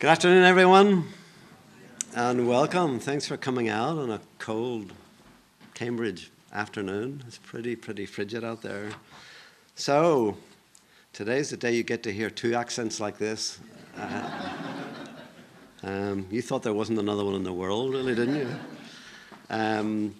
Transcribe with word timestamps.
Good 0.00 0.08
afternoon, 0.08 0.44
everyone, 0.44 1.08
and 2.14 2.48
welcome. 2.48 2.98
Thanks 2.98 3.26
for 3.26 3.36
coming 3.36 3.68
out 3.68 3.98
on 3.98 4.10
a 4.10 4.20
cold 4.38 4.94
Cambridge 5.74 6.30
afternoon. 6.54 7.22
It's 7.26 7.36
pretty, 7.36 7.76
pretty 7.76 8.06
frigid 8.06 8.42
out 8.42 8.62
there. 8.62 8.88
So, 9.74 10.38
today's 11.12 11.50
the 11.50 11.58
day 11.58 11.74
you 11.76 11.82
get 11.82 12.02
to 12.04 12.12
hear 12.14 12.30
two 12.30 12.54
accents 12.54 12.98
like 12.98 13.18
this. 13.18 13.58
Uh, 13.94 14.30
um, 15.82 16.26
you 16.30 16.40
thought 16.40 16.62
there 16.62 16.72
wasn't 16.72 16.98
another 16.98 17.22
one 17.22 17.34
in 17.34 17.42
the 17.42 17.52
world, 17.52 17.92
really, 17.92 18.14
didn't 18.14 18.36
you? 18.36 18.48
Um, 19.50 20.14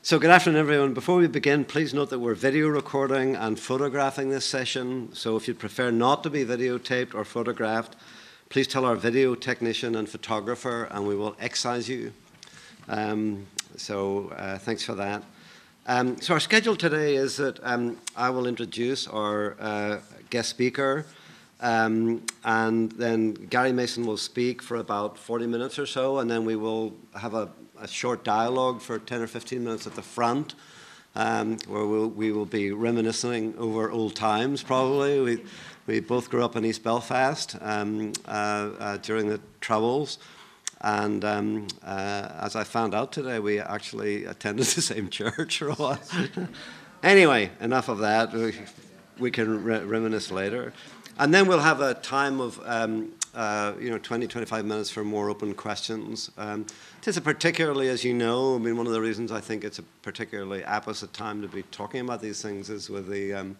so, 0.00 0.18
good 0.18 0.30
afternoon, 0.30 0.58
everyone. 0.58 0.94
Before 0.94 1.18
we 1.18 1.26
begin, 1.26 1.66
please 1.66 1.92
note 1.92 2.08
that 2.08 2.18
we're 2.18 2.34
video 2.34 2.68
recording 2.68 3.36
and 3.36 3.60
photographing 3.60 4.30
this 4.30 4.46
session. 4.46 5.10
So, 5.12 5.36
if 5.36 5.46
you'd 5.46 5.58
prefer 5.58 5.90
not 5.90 6.22
to 6.22 6.30
be 6.30 6.46
videotaped 6.46 7.14
or 7.14 7.26
photographed, 7.26 7.94
please 8.48 8.66
tell 8.66 8.84
our 8.86 8.96
video 8.96 9.34
technician 9.34 9.94
and 9.94 10.08
photographer, 10.08 10.84
and 10.90 11.06
we 11.06 11.14
will 11.14 11.36
excise 11.38 11.88
you. 11.88 12.12
Um, 12.88 13.46
so 13.76 14.28
uh, 14.36 14.58
thanks 14.58 14.82
for 14.82 14.94
that. 14.94 15.22
Um, 15.86 16.20
so 16.20 16.34
our 16.34 16.40
schedule 16.40 16.74
today 16.74 17.16
is 17.16 17.36
that 17.36 17.58
um, 17.62 17.98
I 18.16 18.30
will 18.30 18.46
introduce 18.46 19.06
our 19.06 19.56
uh, 19.60 19.98
guest 20.30 20.48
speaker, 20.48 21.04
um, 21.60 22.22
and 22.44 22.92
then 22.92 23.34
Gary 23.34 23.72
Mason 23.72 24.06
will 24.06 24.16
speak 24.16 24.62
for 24.62 24.76
about 24.76 25.18
40 25.18 25.46
minutes 25.46 25.78
or 25.78 25.86
so, 25.86 26.18
and 26.18 26.30
then 26.30 26.44
we 26.44 26.56
will 26.56 26.94
have 27.16 27.34
a, 27.34 27.50
a 27.78 27.88
short 27.88 28.24
dialogue 28.24 28.80
for 28.80 28.98
10 28.98 29.20
or 29.20 29.26
15 29.26 29.62
minutes 29.62 29.86
at 29.86 29.94
the 29.94 30.02
front. 30.02 30.54
Um, 31.14 31.56
where 31.66 31.84
we'll, 31.84 32.08
we 32.08 32.30
will 32.30 32.46
be 32.46 32.70
reminiscing 32.70 33.56
over 33.58 33.90
old 33.90 34.14
times, 34.14 34.62
probably. 34.62 35.20
We, 35.20 35.44
we 35.88 36.00
both 36.00 36.28
grew 36.28 36.44
up 36.44 36.54
in 36.54 36.66
East 36.66 36.84
Belfast 36.84 37.56
um, 37.62 38.12
uh, 38.26 38.30
uh, 38.78 38.96
during 38.98 39.26
the 39.26 39.40
Troubles. 39.62 40.18
And 40.82 41.24
um, 41.24 41.66
uh, 41.82 42.28
as 42.40 42.54
I 42.54 42.62
found 42.62 42.94
out 42.94 43.10
today, 43.10 43.38
we 43.38 43.58
actually 43.58 44.26
attended 44.26 44.66
the 44.76 44.82
same 44.82 45.08
church 45.08 45.58
for 45.58 45.70
a 45.70 45.74
while. 45.74 45.98
anyway, 47.02 47.50
enough 47.60 47.88
of 47.88 47.98
that. 47.98 48.34
We, 48.34 48.54
we 49.18 49.30
can 49.30 49.64
re- 49.64 49.82
reminisce 49.82 50.30
later. 50.30 50.74
And 51.18 51.32
then 51.32 51.48
we'll 51.48 51.58
have 51.58 51.80
a 51.80 51.94
time 51.94 52.38
of 52.38 52.60
um, 52.66 53.12
uh, 53.34 53.72
you 53.80 53.90
know, 53.90 53.98
20, 53.98 54.26
25 54.26 54.66
minutes 54.66 54.90
for 54.90 55.04
more 55.04 55.30
open 55.30 55.54
questions. 55.54 56.30
Um, 56.36 56.66
it 57.00 57.08
is 57.08 57.18
particularly, 57.20 57.88
as 57.88 58.04
you 58.04 58.12
know, 58.12 58.56
I 58.56 58.58
mean, 58.58 58.76
one 58.76 58.86
of 58.86 58.92
the 58.92 59.00
reasons 59.00 59.32
I 59.32 59.40
think 59.40 59.64
it's 59.64 59.78
a 59.78 59.84
particularly 60.02 60.62
apposite 60.66 61.14
time 61.14 61.40
to 61.42 61.48
be 61.48 61.62
talking 61.70 62.02
about 62.02 62.20
these 62.20 62.42
things 62.42 62.68
is 62.68 62.90
with 62.90 63.08
the 63.08 63.32
um, 63.32 63.56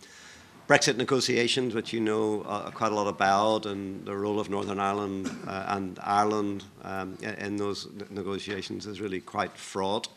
Brexit 0.68 0.98
negotiations, 0.98 1.74
which 1.74 1.94
you 1.94 2.00
know 2.00 2.42
uh, 2.42 2.70
quite 2.70 2.92
a 2.92 2.94
lot 2.94 3.06
about, 3.06 3.64
and 3.64 4.04
the 4.04 4.14
role 4.14 4.38
of 4.38 4.50
Northern 4.50 4.78
Ireland 4.78 5.30
uh, 5.46 5.64
and 5.68 5.98
Ireland 6.02 6.62
um, 6.82 7.16
in 7.22 7.56
those 7.56 7.88
negotiations 8.10 8.84
is 8.84 9.00
really 9.00 9.22
quite 9.22 9.56
fraught. 9.56 10.08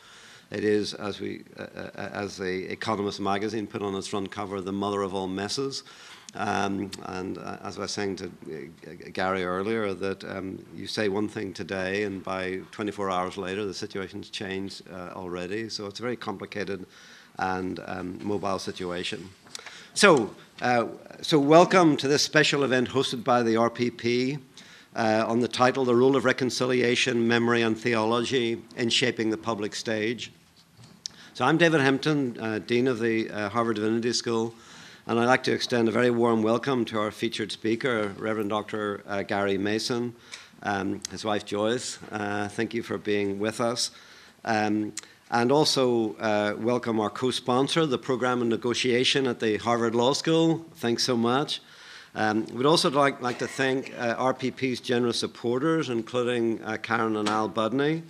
It 0.51 0.65
is, 0.65 0.93
as 0.93 1.21
we, 1.21 1.45
uh, 1.57 1.67
uh, 1.73 2.09
as 2.11 2.35
the 2.35 2.69
Economist 2.69 3.21
magazine 3.21 3.65
put 3.65 3.81
on 3.81 3.95
its 3.95 4.07
front 4.07 4.29
cover, 4.29 4.59
the 4.59 4.73
mother 4.73 5.03
of 5.03 5.15
all 5.15 5.27
messes. 5.27 5.83
Um, 6.35 6.91
and 7.03 7.37
uh, 7.37 7.59
as 7.63 7.77
I 7.77 7.83
was 7.83 7.91
saying 7.91 8.17
to 8.17 8.25
uh, 8.25 9.09
Gary 9.13 9.45
earlier, 9.45 9.93
that 9.93 10.21
um, 10.25 10.65
you 10.75 10.85
say 10.85 11.07
one 11.07 11.29
thing 11.29 11.53
today, 11.53 12.03
and 12.03 12.21
by 12.21 12.59
24 12.71 13.09
hours 13.09 13.37
later, 13.37 13.63
the 13.63 13.73
situation's 13.73 14.29
changed 14.29 14.81
already. 14.91 15.69
So 15.69 15.85
it's 15.85 15.99
a 16.01 16.03
very 16.03 16.17
complicated 16.17 16.85
and 17.39 17.79
um, 17.85 18.19
mobile 18.21 18.59
situation. 18.59 19.29
So, 19.93 20.33
uh, 20.61 20.85
so 21.21 21.37
welcome 21.37 21.97
to 21.97 22.07
this 22.07 22.23
special 22.23 22.63
event 22.63 22.87
hosted 22.87 23.25
by 23.25 23.43
the 23.43 23.55
RPP 23.55 24.39
uh, 24.95 25.25
on 25.27 25.41
the 25.41 25.49
title 25.49 25.83
The 25.83 25.93
Role 25.93 26.15
of 26.15 26.23
Reconciliation, 26.23 27.27
Memory 27.27 27.61
and 27.61 27.77
Theology 27.77 28.61
in 28.77 28.89
Shaping 28.89 29.31
the 29.31 29.37
Public 29.37 29.75
Stage. 29.75 30.31
So, 31.33 31.43
I'm 31.43 31.57
David 31.57 31.81
Hempton, 31.81 32.37
uh, 32.39 32.59
Dean 32.59 32.87
of 32.87 32.99
the 32.99 33.29
uh, 33.29 33.49
Harvard 33.49 33.75
Divinity 33.75 34.13
School, 34.13 34.55
and 35.07 35.19
I'd 35.19 35.25
like 35.25 35.43
to 35.43 35.51
extend 35.51 35.89
a 35.89 35.91
very 35.91 36.09
warm 36.09 36.41
welcome 36.41 36.85
to 36.85 36.97
our 36.97 37.11
featured 37.11 37.51
speaker, 37.51 38.13
Reverend 38.17 38.49
Dr. 38.49 39.03
Uh, 39.05 39.23
Gary 39.23 39.57
Mason, 39.57 40.15
um, 40.63 41.01
his 41.11 41.25
wife 41.25 41.43
Joyce. 41.43 41.99
Uh, 42.13 42.47
thank 42.47 42.73
you 42.73 42.81
for 42.81 42.97
being 42.97 43.39
with 43.39 43.59
us. 43.59 43.91
Um, 44.45 44.93
and 45.31 45.49
also 45.49 46.13
uh, 46.15 46.53
welcome 46.57 46.99
our 46.99 47.09
co-sponsor, 47.09 47.85
the 47.85 47.97
program 47.97 48.41
of 48.41 48.47
negotiation 48.49 49.27
at 49.27 49.39
the 49.39 49.57
Harvard 49.57 49.95
Law 49.95 50.11
School. 50.11 50.65
Thanks 50.75 51.03
so 51.03 51.15
much. 51.15 51.61
Um, 52.13 52.45
we'd 52.47 52.65
also 52.65 52.91
like, 52.91 53.21
like 53.21 53.39
to 53.39 53.47
thank 53.47 53.93
uh, 53.97 54.33
RPP's 54.33 54.81
generous 54.81 55.17
supporters, 55.17 55.89
including 55.89 56.61
uh, 56.63 56.75
Karen 56.75 57.15
and 57.15 57.29
Al 57.29 57.49
Budney, 57.49 58.03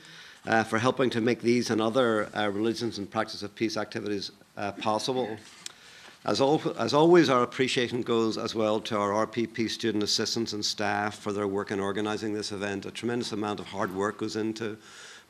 uh, 0.48 0.64
for 0.64 0.80
helping 0.80 1.12
to 1.12 1.22
make 1.22 1.42
these 1.42 1.70
and 1.70 1.80
other 1.80 2.28
uh, 2.36 2.50
religions 2.50 2.98
and 2.98 3.10
practice 3.10 3.44
of 3.44 3.54
peace 3.54 3.78
activities 3.78 4.31
uh, 4.58 4.72
possible. 4.72 5.38
As, 6.26 6.42
al- 6.42 6.76
as, 6.80 6.96
always, 6.96 7.30
our 7.30 7.44
appreciation 7.44 8.02
goes 8.02 8.40
as 8.40 8.56
well 8.56 8.80
to 8.81 8.98
our 8.98 9.28
RPP 9.28 9.70
student 9.70 10.04
assistants 10.04 10.54
and 10.54 10.66
staff 10.66 11.20
for 11.20 11.31
their 11.31 11.48
work 11.48 11.70
in 11.70 11.80
organizing 11.80 12.34
this 12.34 12.52
event. 12.52 12.88
A 12.88 12.92
tremendous 12.92 13.31
amount 13.31 13.60
of 13.60 13.68
hard 13.68 13.94
work 13.94 14.18
goes 14.18 14.36
into 14.36 14.78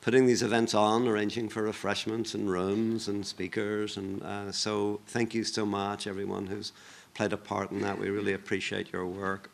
putting 0.02 0.26
these 0.26 0.42
events 0.42 0.74
on, 0.74 1.08
arranging 1.08 1.48
for 1.48 1.62
refreshments 1.62 2.34
and 2.34 2.50
rooms 2.50 3.08
and 3.08 3.24
speakers. 3.24 3.96
And 3.96 4.22
uh, 4.22 4.52
so, 4.52 5.00
thank 5.06 5.32
you 5.32 5.44
so 5.44 5.64
much, 5.64 6.06
everyone 6.06 6.46
who's 6.46 6.72
played 7.14 7.32
a 7.32 7.36
part 7.36 7.70
in 7.70 7.80
that. 7.80 7.98
We 7.98 8.10
really 8.10 8.34
appreciate 8.34 8.92
your 8.92 9.06
work. 9.06 9.48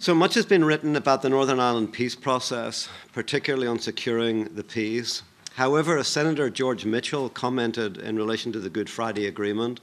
So 0.00 0.14
much 0.14 0.34
has 0.34 0.44
been 0.44 0.64
written 0.64 0.96
about 0.96 1.22
the 1.22 1.30
Northern 1.30 1.60
Ireland 1.60 1.92
peace 1.92 2.14
process, 2.14 2.88
particularly 3.12 3.68
on 3.68 3.78
securing 3.78 4.44
the 4.54 4.64
peace. 4.64 5.22
However, 5.54 5.96
as 5.96 6.08
Senator 6.08 6.50
George 6.50 6.84
Mitchell 6.84 7.28
commented 7.28 7.98
in 7.98 8.16
relation 8.16 8.52
to 8.52 8.58
the 8.58 8.68
Good 8.68 8.90
Friday 8.90 9.26
Agreement, 9.26 9.80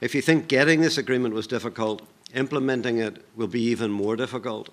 if 0.00 0.14
you 0.14 0.22
think 0.22 0.48
getting 0.48 0.80
this 0.80 0.96
agreement 0.96 1.34
was 1.34 1.46
difficult, 1.46 2.06
implementing 2.32 2.98
it 2.98 3.24
will 3.36 3.48
be 3.48 3.60
even 3.60 3.90
more 3.90 4.16
difficult. 4.16 4.70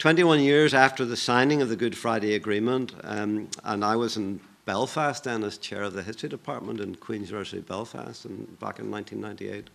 21 0.00 0.40
years 0.40 0.72
after 0.72 1.04
the 1.04 1.14
signing 1.14 1.60
of 1.60 1.68
the 1.68 1.76
Good 1.76 1.94
Friday 1.94 2.34
Agreement, 2.34 2.94
um, 3.04 3.50
and 3.64 3.84
I 3.84 3.96
was 3.96 4.16
in 4.16 4.40
Belfast 4.64 5.24
then 5.24 5.44
as 5.44 5.58
chair 5.58 5.82
of 5.82 5.92
the 5.92 6.02
history 6.02 6.30
department 6.30 6.80
in 6.80 6.94
Queen's 6.94 7.28
University 7.28 7.60
Belfast, 7.60 8.24
and 8.24 8.58
back 8.58 8.78
in 8.78 8.90
1998, 8.90 9.68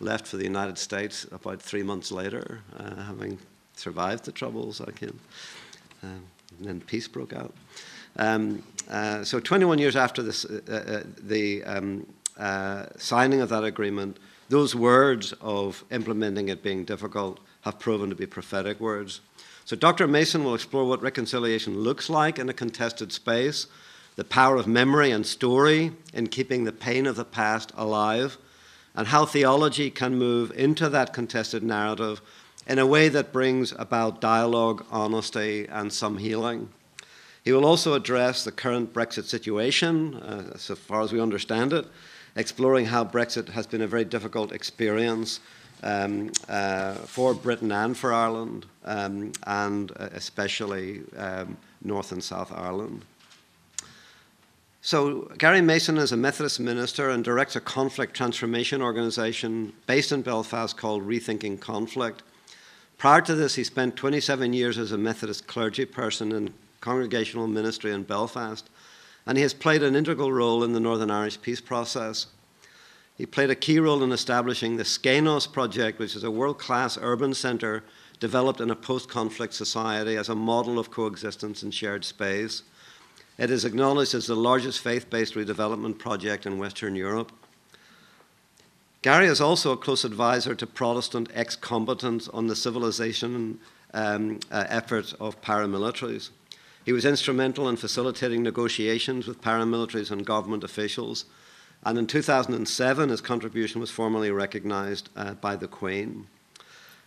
left 0.00 0.26
for 0.26 0.36
the 0.36 0.44
United 0.44 0.76
States 0.76 1.24
about 1.32 1.62
three 1.62 1.82
months 1.82 2.12
later, 2.12 2.60
uh, 2.78 2.94
having 3.04 3.38
survived 3.74 4.26
the 4.26 4.32
troubles 4.32 4.82
I 4.82 4.90
came. 4.90 5.18
Um, 6.02 6.24
and 6.58 6.68
then 6.68 6.80
peace 6.82 7.08
broke 7.08 7.32
out. 7.32 7.54
Um, 8.16 8.62
uh, 8.90 9.24
so 9.24 9.40
21 9.40 9.78
years 9.78 9.96
after 9.96 10.22
this, 10.22 10.44
uh, 10.44 10.60
uh 10.68 11.10
the 11.22 11.64
um, 11.64 12.06
uh, 12.36 12.84
signing 12.98 13.40
of 13.40 13.48
that 13.48 13.64
agreement, 13.64 14.18
those 14.50 14.74
words 14.74 15.32
of 15.40 15.82
implementing 15.90 16.50
it 16.50 16.62
being 16.62 16.84
difficult 16.84 17.40
have 17.62 17.78
proven 17.78 18.10
to 18.10 18.16
be 18.16 18.26
prophetic 18.26 18.78
words. 18.78 19.22
So 19.70 19.76
Dr. 19.76 20.08
Mason 20.08 20.42
will 20.42 20.56
explore 20.56 20.84
what 20.84 21.00
reconciliation 21.00 21.78
looks 21.78 22.10
like 22.10 22.40
in 22.40 22.48
a 22.48 22.52
contested 22.52 23.12
space, 23.12 23.68
the 24.16 24.24
power 24.24 24.56
of 24.56 24.66
memory 24.66 25.12
and 25.12 25.24
story 25.24 25.92
in 26.12 26.26
keeping 26.26 26.64
the 26.64 26.72
pain 26.72 27.06
of 27.06 27.14
the 27.14 27.24
past 27.24 27.70
alive, 27.76 28.36
and 28.96 29.06
how 29.06 29.24
theology 29.24 29.88
can 29.88 30.18
move 30.18 30.50
into 30.56 30.88
that 30.88 31.12
contested 31.12 31.62
narrative 31.62 32.20
in 32.66 32.80
a 32.80 32.84
way 32.84 33.08
that 33.10 33.32
brings 33.32 33.70
about 33.78 34.20
dialogue, 34.20 34.84
honesty, 34.90 35.68
and 35.68 35.92
some 35.92 36.18
healing. 36.18 36.68
He 37.44 37.52
will 37.52 37.64
also 37.64 37.94
address 37.94 38.42
the 38.42 38.50
current 38.50 38.92
Brexit 38.92 39.26
situation, 39.26 40.16
uh, 40.16 40.56
so 40.58 40.74
far 40.74 41.02
as 41.02 41.12
we 41.12 41.20
understand 41.20 41.72
it, 41.72 41.86
exploring 42.34 42.86
how 42.86 43.04
Brexit 43.04 43.50
has 43.50 43.68
been 43.68 43.82
a 43.82 43.86
very 43.86 44.04
difficult 44.04 44.50
experience 44.50 45.38
um, 45.82 46.32
uh, 46.48 46.94
for 46.94 47.34
Britain 47.34 47.72
and 47.72 47.96
for 47.96 48.12
Ireland, 48.12 48.66
um, 48.84 49.32
and 49.46 49.92
uh, 49.92 50.08
especially 50.12 51.02
um, 51.16 51.56
North 51.82 52.12
and 52.12 52.22
South 52.22 52.52
Ireland. 52.52 53.04
So, 54.82 55.30
Gary 55.36 55.60
Mason 55.60 55.98
is 55.98 56.12
a 56.12 56.16
Methodist 56.16 56.58
minister 56.58 57.10
and 57.10 57.22
directs 57.22 57.54
a 57.54 57.60
conflict 57.60 58.14
transformation 58.14 58.80
organization 58.80 59.74
based 59.86 60.10
in 60.10 60.22
Belfast 60.22 60.74
called 60.74 61.06
Rethinking 61.06 61.60
Conflict. 61.60 62.22
Prior 62.96 63.20
to 63.22 63.34
this, 63.34 63.54
he 63.54 63.64
spent 63.64 63.96
27 63.96 64.54
years 64.54 64.78
as 64.78 64.92
a 64.92 64.98
Methodist 64.98 65.46
clergy 65.46 65.84
person 65.84 66.32
in 66.32 66.54
congregational 66.80 67.46
ministry 67.46 67.92
in 67.92 68.04
Belfast, 68.04 68.70
and 69.26 69.36
he 69.36 69.42
has 69.42 69.52
played 69.52 69.82
an 69.82 69.94
integral 69.94 70.32
role 70.32 70.64
in 70.64 70.72
the 70.72 70.80
Northern 70.80 71.10
Irish 71.10 71.40
peace 71.42 71.60
process. 71.60 72.26
He 73.20 73.26
played 73.26 73.50
a 73.50 73.54
key 73.54 73.78
role 73.78 74.02
in 74.02 74.12
establishing 74.12 74.78
the 74.78 74.82
Skainos 74.82 75.46
Project, 75.52 75.98
which 75.98 76.16
is 76.16 76.24
a 76.24 76.30
world 76.30 76.58
class 76.58 76.96
urban 76.98 77.34
centre 77.34 77.84
developed 78.18 78.62
in 78.62 78.70
a 78.70 78.74
post 78.74 79.10
conflict 79.10 79.52
society 79.52 80.16
as 80.16 80.30
a 80.30 80.34
model 80.34 80.78
of 80.78 80.90
coexistence 80.90 81.62
and 81.62 81.74
shared 81.74 82.02
space. 82.02 82.62
It 83.36 83.50
is 83.50 83.66
acknowledged 83.66 84.14
as 84.14 84.26
the 84.26 84.34
largest 84.34 84.80
faith 84.80 85.10
based 85.10 85.34
redevelopment 85.34 85.98
project 85.98 86.46
in 86.46 86.56
Western 86.56 86.96
Europe. 86.96 87.30
Gary 89.02 89.26
is 89.26 89.42
also 89.42 89.72
a 89.72 89.76
close 89.76 90.02
advisor 90.02 90.54
to 90.54 90.66
Protestant 90.66 91.28
ex 91.34 91.56
combatants 91.56 92.26
on 92.28 92.46
the 92.46 92.56
civilization 92.56 93.60
um, 93.92 94.40
uh, 94.50 94.64
efforts 94.70 95.12
of 95.20 95.38
paramilitaries. 95.42 96.30
He 96.86 96.94
was 96.94 97.04
instrumental 97.04 97.68
in 97.68 97.76
facilitating 97.76 98.42
negotiations 98.42 99.26
with 99.26 99.42
paramilitaries 99.42 100.10
and 100.10 100.24
government 100.24 100.64
officials. 100.64 101.26
And 101.84 101.96
in 101.96 102.06
2007, 102.06 103.08
his 103.08 103.20
contribution 103.20 103.80
was 103.80 103.90
formally 103.90 104.30
recognized 104.30 105.08
uh, 105.16 105.34
by 105.34 105.56
the 105.56 105.68
Queen. 105.68 106.26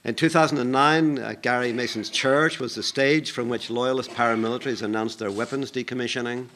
In 0.03 0.15
2009, 0.15 1.19
uh, 1.19 1.35
Gary 1.41 1.71
Mason's 1.71 2.09
church 2.09 2.59
was 2.59 2.75
the 2.75 2.83
stage 2.83 3.31
from 3.31 3.49
which 3.49 3.69
loyalist 3.69 4.11
paramilitaries 4.11 4.81
announced 4.81 5.19
their 5.19 5.31
weapons 5.31 5.71
decommissioning. 5.71 6.47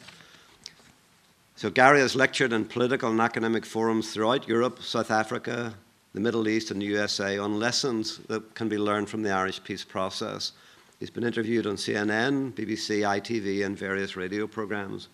So, 1.56 1.70
Gary 1.70 2.00
has 2.00 2.14
lectured 2.14 2.52
in 2.52 2.66
political 2.66 3.10
and 3.10 3.20
academic 3.20 3.64
forums 3.64 4.12
throughout 4.12 4.46
Europe, 4.46 4.82
South 4.82 5.10
Africa, 5.10 5.74
the 6.12 6.20
Middle 6.20 6.46
East, 6.46 6.70
and 6.70 6.82
the 6.82 6.86
USA 6.86 7.38
on 7.38 7.58
lessons 7.58 8.18
that 8.28 8.54
can 8.54 8.68
be 8.68 8.78
learned 8.78 9.08
from 9.08 9.22
the 9.22 9.30
Irish 9.30 9.62
peace 9.64 9.84
process. 9.84 10.52
He's 11.00 11.10
been 11.10 11.24
interviewed 11.24 11.66
on 11.66 11.76
CNN, 11.76 12.52
BBC, 12.52 13.00
ITV, 13.00 13.64
and 13.64 13.78
various 13.78 14.16
radio 14.16 14.46
programs. 14.46 15.08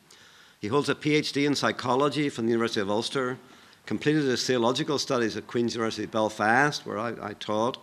He 0.65 0.69
holds 0.69 0.89
a 0.89 0.95
PhD 0.95 1.47
in 1.47 1.55
psychology 1.55 2.31
from 2.31 2.47
the 2.47 2.53
University 2.53 2.81
of 2.81 2.89
Ulster, 2.89 3.37
completed 3.85 4.23
his 4.23 4.47
theological 4.47 4.99
studies 4.99 5.37
at 5.37 5.47
Queen's 5.47 5.75
University 5.75 6.07
Belfast, 6.07 6.87
where 6.87 6.99
I, 6.99 7.13
I 7.21 7.35
taught, 7.35 7.77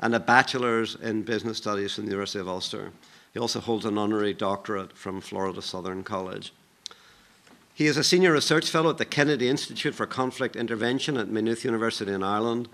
and 0.00 0.14
a 0.14 0.18
bachelor's 0.18 0.94
in 0.94 1.24
business 1.24 1.58
studies 1.58 1.94
from 1.94 2.06
the 2.06 2.12
University 2.12 2.38
of 2.38 2.48
Ulster. 2.48 2.92
He 3.34 3.38
also 3.38 3.60
holds 3.60 3.84
an 3.84 3.98
honorary 3.98 4.32
doctorate 4.32 4.96
from 4.96 5.20
Florida 5.20 5.60
Southern 5.60 6.04
College. 6.04 6.54
He 7.74 7.84
is 7.84 7.98
a 7.98 8.02
senior 8.02 8.32
research 8.32 8.70
fellow 8.70 8.88
at 8.88 8.96
the 8.96 9.04
Kennedy 9.04 9.50
Institute 9.50 9.94
for 9.94 10.06
Conflict 10.06 10.56
Intervention 10.56 11.18
at 11.18 11.28
Maynooth 11.28 11.66
University 11.66 12.12
in 12.12 12.22
Ireland, 12.22 12.66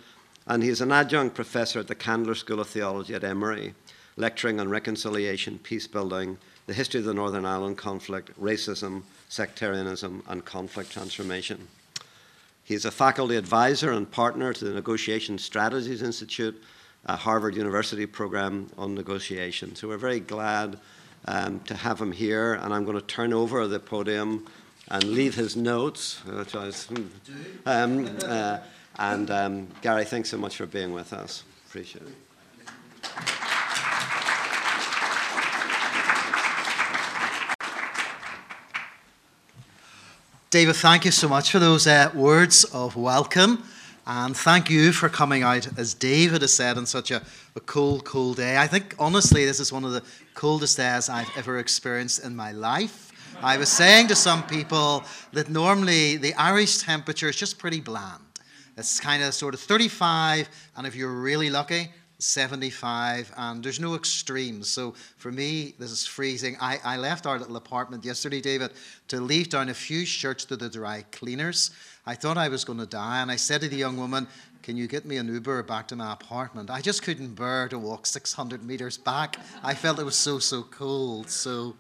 and 0.47 0.63
he 0.63 0.69
is 0.69 0.81
an 0.81 0.93
adjunct 0.93 1.35
professor 1.35 1.81
at 1.81 1.89
the 1.89 1.97
Candler 1.97 2.37
School 2.37 2.61
of 2.61 2.69
Theology 2.69 3.13
at 3.13 3.25
Emory, 3.25 3.75
lecturing 4.17 4.61
on 4.61 4.69
reconciliation, 4.69 5.59
peace 5.59 5.89
building, 5.89 6.39
the 6.69 6.75
history 6.75 7.01
of 7.01 7.07
the 7.07 7.13
Northern 7.13 7.45
Ireland 7.45 7.77
conflict, 7.77 8.41
racism, 8.41 9.03
sectarianism, 9.29 10.23
and 10.29 10.45
conflict 10.45 10.91
transformation. 10.91 11.69
He 12.65 12.75
is 12.75 12.85
a 12.85 12.91
faculty 12.91 13.37
advisor 13.37 13.93
and 13.93 14.11
partner 14.11 14.53
to 14.53 14.65
the 14.65 14.75
Negotiation 14.75 15.39
Strategies 15.39 16.03
Institute 16.03 16.63
a 17.07 17.17
Harvard 17.17 17.57
University 17.57 18.07
program 18.07 18.71
on 18.77 18.95
negotiation. 18.95 19.75
So 19.75 19.89
we're 19.89 19.97
very 19.97 20.21
glad 20.21 20.79
um, 21.27 21.61
to 21.61 21.75
have 21.75 22.01
him 22.01 22.13
here, 22.13 22.55
and 22.55 22.73
I'm 22.73 22.85
going 22.85 22.99
to 22.99 23.07
turn 23.07 23.33
over 23.33 23.67
the 23.67 23.81
podium 23.81 24.47
and 24.89 25.05
leave 25.05 25.35
his 25.35 25.57
notes. 25.57 26.25
Which 26.27 26.55
I 26.55 26.67
was, 26.67 26.89
um, 27.67 28.17
uh, 28.25 28.59
and 28.99 29.31
um, 29.31 29.69
Gary, 29.83 30.05
thanks 30.05 30.29
so 30.29 30.39
much 30.39 30.57
for 30.57 30.67
being 30.67 30.93
with 30.93 31.13
us. 31.13 31.45
Appreciate 31.67 32.05
it. 32.05 33.55
David, 40.51 40.77
thank 40.77 41.05
you 41.05 41.11
so 41.11 41.29
much 41.29 41.51
for 41.51 41.59
those 41.59 41.87
uh, 41.87 42.11
words 42.15 42.65
of 42.65 42.97
welcome. 42.97 43.63
And 44.07 44.35
thank 44.35 44.71
you 44.71 44.93
for 44.93 45.11
coming 45.11 45.43
out, 45.43 45.69
as 45.77 45.93
David 45.93 46.41
has 46.41 46.55
said, 46.55 46.79
on 46.79 46.87
such 46.87 47.11
a, 47.11 47.21
a 47.55 47.61
cool, 47.61 48.01
cool 48.01 48.33
day. 48.33 48.57
I 48.57 48.67
think, 48.67 48.95
honestly, 48.99 49.45
this 49.45 49.61
is 49.61 49.75
one 49.75 49.85
of 49.85 49.93
the 49.93 50.03
coldest 50.33 50.79
days 50.79 51.11
I've 51.11 51.31
ever 51.37 51.59
experienced 51.59 52.25
in 52.25 52.35
my 52.35 52.53
life. 52.53 53.13
I 53.43 53.59
was 53.59 53.69
saying 53.69 54.09
to 54.09 54.17
some 54.17 54.43
people 54.47 55.05
that 55.35 55.51
normally 55.51 56.17
the 56.17 56.33
Irish 56.33 56.79
temperature 56.79 57.29
is 57.29 57.37
just 57.37 57.59
pretty 57.59 57.81
bland. 57.81 58.23
It's 58.79 58.99
kind 59.01 59.23
of 59.23 59.35
sort 59.35 59.53
of 59.53 59.61
35, 59.61 60.49
and 60.79 60.87
if 60.87 60.95
you're 60.97 61.13
really 61.13 61.51
lucky, 61.51 61.93
75, 62.19 63.33
and 63.37 63.63
there's 63.63 63.79
no 63.79 63.95
extremes. 63.95 64.69
So 64.69 64.95
for 65.19 65.31
me, 65.31 65.75
this 65.79 65.91
is 65.91 66.07
freezing. 66.07 66.57
I, 66.61 66.79
I 66.85 66.97
left 66.97 67.27
our 67.27 67.39
little 67.39 67.57
apartment 67.57 68.05
yesterday, 68.05 68.41
David, 68.41 68.73
to 69.09 69.21
leave 69.21 69.51
down 69.51 69.69
a 69.69 69.75
few 69.75 70.05
shirts 70.05 70.45
to 70.47 70.57
the 70.57 70.69
dry 70.69 71.05
cleaners. 71.13 71.71
I 72.07 72.15
thought 72.15 72.37
I 72.37 72.49
was 72.49 72.65
going 72.65 72.81
to 72.81 72.87
die, 72.87 73.23
and 73.23 73.31
I 73.31 73.37
said 73.37 73.61
to 73.61 73.69
the 73.69 73.77
young 73.77 73.97
woman, 73.97 74.27
Can 74.63 74.77
you 74.77 74.89
get 74.89 75.05
me 75.05 75.19
an 75.19 75.29
Uber 75.29 75.63
back 75.63 75.87
to 75.89 75.97
my 75.97 76.13
apartment? 76.13 76.71
I 76.71 76.81
just 76.81 77.03
couldn't 77.03 77.35
bear 77.35 77.69
to 77.69 77.79
walk 77.79 78.07
600 78.07 78.65
meters 78.65 78.99
back. 78.99 79.37
I 79.63 79.75
felt 79.75 80.01
it 80.01 80.05
was 80.05 80.17
so, 80.17 80.39
so 80.39 80.63
cold. 80.63 81.31
So. 81.31 81.77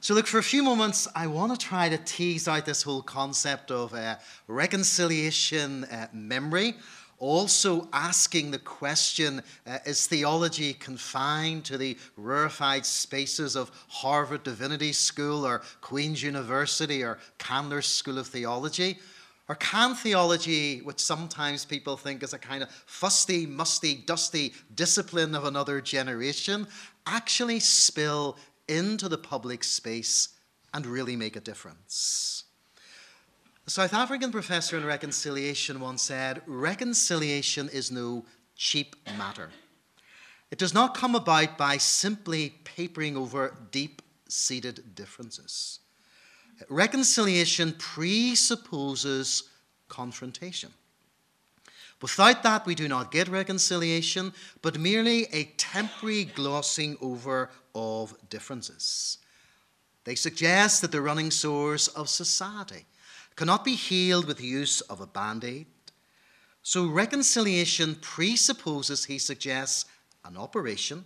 So, 0.00 0.12
look, 0.12 0.26
for 0.26 0.36
a 0.36 0.42
few 0.42 0.62
moments, 0.62 1.08
I 1.16 1.26
want 1.28 1.58
to 1.58 1.66
try 1.66 1.88
to 1.88 1.96
tease 1.96 2.46
out 2.46 2.66
this 2.66 2.82
whole 2.82 3.00
concept 3.00 3.70
of 3.70 3.94
uh, 3.94 4.16
reconciliation 4.46 5.84
uh, 5.84 6.08
memory 6.12 6.74
also 7.18 7.88
asking 7.92 8.50
the 8.50 8.58
question 8.58 9.42
uh, 9.66 9.78
is 9.86 10.06
theology 10.06 10.74
confined 10.74 11.64
to 11.66 11.78
the 11.78 11.96
rarefied 12.16 12.84
spaces 12.86 13.56
of 13.56 13.70
Harvard 13.88 14.42
Divinity 14.42 14.92
School 14.92 15.46
or 15.46 15.62
Queen's 15.80 16.22
University 16.22 17.02
or 17.02 17.18
Candler 17.38 17.82
School 17.82 18.18
of 18.18 18.26
Theology? 18.26 18.98
Or 19.48 19.56
can 19.56 19.94
theology, 19.94 20.80
which 20.80 21.00
sometimes 21.00 21.66
people 21.66 21.98
think 21.98 22.22
is 22.22 22.32
a 22.32 22.38
kind 22.38 22.62
of 22.62 22.70
fusty, 22.70 23.44
musty, 23.44 23.94
dusty 23.94 24.54
discipline 24.74 25.34
of 25.34 25.44
another 25.44 25.82
generation, 25.82 26.66
actually 27.06 27.60
spill 27.60 28.38
into 28.68 29.08
the 29.08 29.18
public 29.18 29.62
space 29.62 30.30
and 30.72 30.86
really 30.86 31.14
make 31.14 31.36
a 31.36 31.40
difference? 31.40 32.43
South 33.74 33.92
African 33.92 34.30
professor 34.30 34.76
in 34.76 34.84
reconciliation 34.84 35.80
once 35.80 36.02
said, 36.02 36.42
Reconciliation 36.46 37.68
is 37.70 37.90
no 37.90 38.24
cheap 38.54 38.94
matter. 39.18 39.50
It 40.52 40.60
does 40.60 40.72
not 40.72 40.94
come 40.94 41.16
about 41.16 41.58
by 41.58 41.78
simply 41.78 42.50
papering 42.62 43.16
over 43.16 43.52
deep 43.72 44.00
seated 44.28 44.94
differences. 44.94 45.80
Reconciliation 46.68 47.74
presupposes 47.76 49.50
confrontation. 49.88 50.70
Without 52.00 52.44
that, 52.44 52.66
we 52.66 52.76
do 52.76 52.86
not 52.86 53.10
get 53.10 53.26
reconciliation, 53.26 54.32
but 54.62 54.78
merely 54.78 55.24
a 55.32 55.46
temporary 55.56 56.26
glossing 56.26 56.96
over 57.00 57.50
of 57.74 58.14
differences. 58.30 59.18
They 60.04 60.14
suggest 60.14 60.80
that 60.82 60.92
the 60.92 61.02
running 61.02 61.32
sores 61.32 61.88
of 61.88 62.08
society 62.08 62.86
cannot 63.36 63.64
be 63.64 63.74
healed 63.74 64.26
with 64.26 64.38
the 64.38 64.46
use 64.46 64.80
of 64.82 65.00
a 65.00 65.06
band 65.06 65.44
aid. 65.44 65.66
So, 66.62 66.86
reconciliation 66.86 67.96
presupposes, 67.96 69.04
he 69.04 69.18
suggests, 69.18 69.84
an 70.24 70.36
operation, 70.36 71.04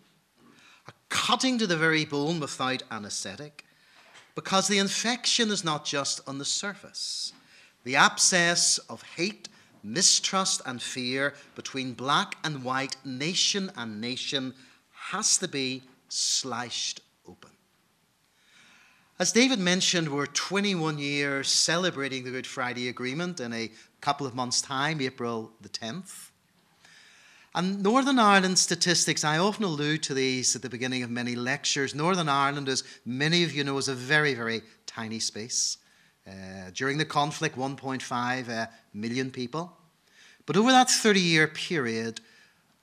a 0.86 0.92
cutting 1.08 1.58
to 1.58 1.66
the 1.66 1.76
very 1.76 2.04
bone 2.04 2.38
without 2.38 2.82
anesthetic, 2.90 3.64
because 4.34 4.68
the 4.68 4.78
infection 4.78 5.50
is 5.50 5.64
not 5.64 5.84
just 5.84 6.20
on 6.28 6.38
the 6.38 6.44
surface. 6.44 7.32
The 7.82 7.96
abscess 7.96 8.78
of 8.88 9.02
hate, 9.02 9.48
mistrust, 9.82 10.62
and 10.64 10.80
fear 10.80 11.34
between 11.56 11.94
black 11.94 12.36
and 12.44 12.62
white, 12.62 12.96
nation 13.04 13.72
and 13.76 14.00
nation, 14.00 14.54
has 15.10 15.38
to 15.38 15.48
be 15.48 15.82
sliced. 16.08 17.00
As 19.20 19.32
David 19.32 19.58
mentioned, 19.58 20.08
we're 20.10 20.26
21 20.26 21.00
years 21.00 21.48
celebrating 21.48 22.22
the 22.22 22.30
Good 22.30 22.46
Friday 22.46 22.88
Agreement 22.88 23.40
in 23.40 23.52
a 23.52 23.72
couple 24.00 24.28
of 24.28 24.34
months' 24.36 24.62
time, 24.62 25.00
April 25.00 25.50
the 25.60 25.68
10th. 25.68 26.28
And 27.52 27.82
Northern 27.82 28.20
Ireland 28.20 28.60
statistics, 28.60 29.24
I 29.24 29.38
often 29.38 29.64
allude 29.64 30.04
to 30.04 30.14
these 30.14 30.54
at 30.54 30.62
the 30.62 30.68
beginning 30.68 31.02
of 31.02 31.10
many 31.10 31.34
lectures. 31.34 31.96
Northern 31.96 32.28
Ireland, 32.28 32.68
as 32.68 32.84
many 33.04 33.42
of 33.42 33.52
you 33.52 33.64
know, 33.64 33.76
is 33.78 33.88
a 33.88 33.94
very, 33.94 34.34
very 34.34 34.62
tiny 34.86 35.18
space. 35.18 35.78
Uh, 36.24 36.70
during 36.72 36.96
the 36.96 37.04
conflict, 37.04 37.56
1.5 37.56 38.48
uh, 38.48 38.66
million 38.94 39.32
people. 39.32 39.76
But 40.46 40.56
over 40.56 40.70
that 40.70 40.90
30 40.90 41.18
year 41.18 41.48
period, 41.48 42.20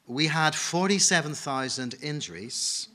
we 0.05 0.27
had 0.27 0.53
47,000 0.53 1.95
injuries, 2.01 2.89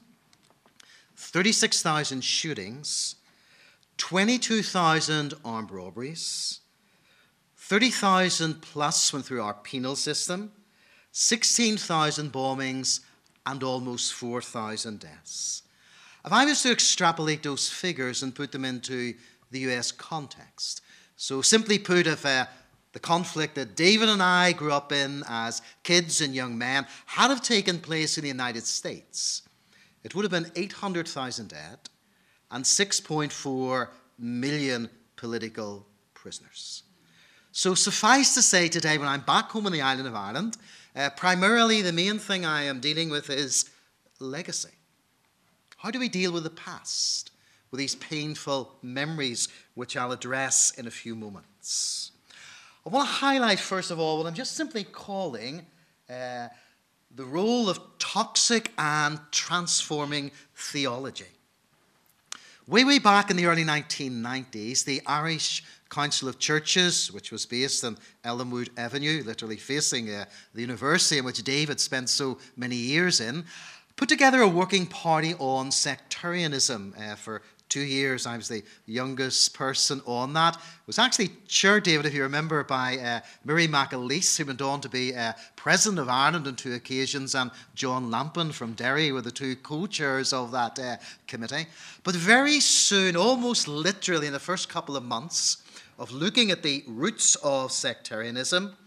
36,000 1.16 2.22
shootings, 2.22 3.16
22,000 4.00 5.34
armed 5.44 5.70
robberies, 5.70 6.60
30,000 7.58 8.62
plus 8.62 9.12
went 9.12 9.26
through 9.26 9.42
our 9.42 9.52
penal 9.52 9.94
system, 9.94 10.50
16,000 11.12 12.32
bombings, 12.32 13.00
and 13.44 13.62
almost 13.62 14.14
4,000 14.14 15.00
deaths. 15.00 15.64
If 16.24 16.32
I 16.32 16.46
was 16.46 16.62
to 16.62 16.72
extrapolate 16.72 17.42
those 17.42 17.68
figures 17.68 18.22
and 18.22 18.34
put 18.34 18.52
them 18.52 18.64
into 18.64 19.12
the 19.50 19.60
US 19.70 19.92
context, 19.92 20.80
so 21.16 21.42
simply 21.42 21.78
put, 21.78 22.06
if 22.06 22.24
uh, 22.24 22.46
the 22.92 23.00
conflict 23.00 23.54
that 23.56 23.76
David 23.76 24.08
and 24.08 24.22
I 24.22 24.52
grew 24.52 24.72
up 24.72 24.92
in 24.92 25.24
as 25.28 25.60
kids 25.82 26.22
and 26.22 26.34
young 26.34 26.56
men 26.56 26.86
had 27.04 27.28
have 27.28 27.42
taken 27.42 27.78
place 27.78 28.16
in 28.16 28.22
the 28.22 28.28
United 28.28 28.64
States, 28.64 29.42
it 30.02 30.14
would 30.14 30.24
have 30.24 30.32
been 30.32 30.50
800,000 30.56 31.48
dead, 31.48 31.90
and 32.50 32.64
6.4 32.64 33.88
million 34.18 34.90
political 35.16 35.86
prisoners. 36.14 36.82
So, 37.52 37.74
suffice 37.74 38.34
to 38.34 38.42
say 38.42 38.68
today, 38.68 38.96
when 38.96 39.08
I'm 39.08 39.22
back 39.22 39.50
home 39.50 39.66
in 39.66 39.72
the 39.72 39.82
island 39.82 40.06
of 40.06 40.14
Ireland, 40.14 40.56
uh, 40.94 41.10
primarily 41.10 41.82
the 41.82 41.92
main 41.92 42.18
thing 42.18 42.44
I 42.44 42.62
am 42.62 42.80
dealing 42.80 43.10
with 43.10 43.28
is 43.28 43.68
legacy. 44.20 44.70
How 45.78 45.90
do 45.90 45.98
we 45.98 46.08
deal 46.08 46.32
with 46.32 46.44
the 46.44 46.50
past, 46.50 47.30
with 47.70 47.78
these 47.78 47.96
painful 47.96 48.76
memories, 48.82 49.48
which 49.74 49.96
I'll 49.96 50.12
address 50.12 50.72
in 50.78 50.86
a 50.86 50.90
few 50.90 51.14
moments? 51.14 52.12
I 52.86 52.90
want 52.90 53.08
to 53.08 53.14
highlight, 53.14 53.58
first 53.58 53.90
of 53.90 53.98
all, 53.98 54.18
what 54.18 54.26
I'm 54.26 54.34
just 54.34 54.56
simply 54.56 54.84
calling 54.84 55.66
uh, 56.08 56.48
the 57.14 57.24
role 57.24 57.68
of 57.68 57.80
toxic 57.98 58.72
and 58.78 59.18
transforming 59.32 60.30
theology. 60.54 61.26
Way, 62.70 62.84
way 62.84 63.00
back 63.00 63.32
in 63.32 63.36
the 63.36 63.46
early 63.46 63.64
1990s, 63.64 64.84
the 64.84 65.02
Irish 65.04 65.64
Council 65.90 66.28
of 66.28 66.38
Churches, 66.38 67.10
which 67.10 67.32
was 67.32 67.44
based 67.44 67.82
on 67.82 67.98
Elmwood 68.22 68.70
Avenue, 68.76 69.24
literally 69.26 69.56
facing 69.56 70.08
uh, 70.08 70.24
the 70.54 70.60
university 70.60 71.18
in 71.18 71.24
which 71.24 71.42
David 71.42 71.80
spent 71.80 72.08
so 72.08 72.38
many 72.56 72.76
years 72.76 73.20
in, 73.20 73.44
put 74.00 74.08
together 74.08 74.40
a 74.40 74.48
working 74.48 74.86
party 74.86 75.34
on 75.38 75.70
sectarianism 75.70 76.94
uh, 76.98 77.14
for 77.14 77.42
two 77.68 77.82
years. 77.82 78.26
I 78.26 78.34
was 78.38 78.48
the 78.48 78.64
youngest 78.86 79.52
person 79.52 80.00
on 80.06 80.32
that. 80.32 80.56
It 80.56 80.86
was 80.86 80.98
actually 80.98 81.28
chaired, 81.46 81.82
David, 81.82 82.06
if 82.06 82.14
you 82.14 82.22
remember, 82.22 82.64
by 82.64 82.96
uh, 82.96 83.20
Mary 83.44 83.68
McAleese, 83.68 84.38
who 84.38 84.46
went 84.46 84.62
on 84.62 84.80
to 84.80 84.88
be 84.88 85.14
uh, 85.14 85.34
President 85.54 85.98
of 85.98 86.08
Ireland 86.08 86.46
on 86.46 86.56
two 86.56 86.72
occasions, 86.72 87.34
and 87.34 87.50
John 87.74 88.10
Lampen 88.10 88.52
from 88.52 88.72
Derry 88.72 89.12
were 89.12 89.20
the 89.20 89.30
two 89.30 89.54
co 89.56 89.86
chairs 89.86 90.32
of 90.32 90.50
that 90.52 90.78
uh, 90.78 90.96
committee. 91.26 91.66
But 92.02 92.16
very 92.16 92.58
soon, 92.60 93.16
almost 93.16 93.68
literally 93.68 94.28
in 94.28 94.32
the 94.32 94.38
first 94.38 94.70
couple 94.70 94.96
of 94.96 95.04
months 95.04 95.58
of 95.98 96.10
looking 96.10 96.50
at 96.50 96.62
the 96.62 96.84
roots 96.86 97.36
of 97.44 97.70
sectarianism, 97.70 98.78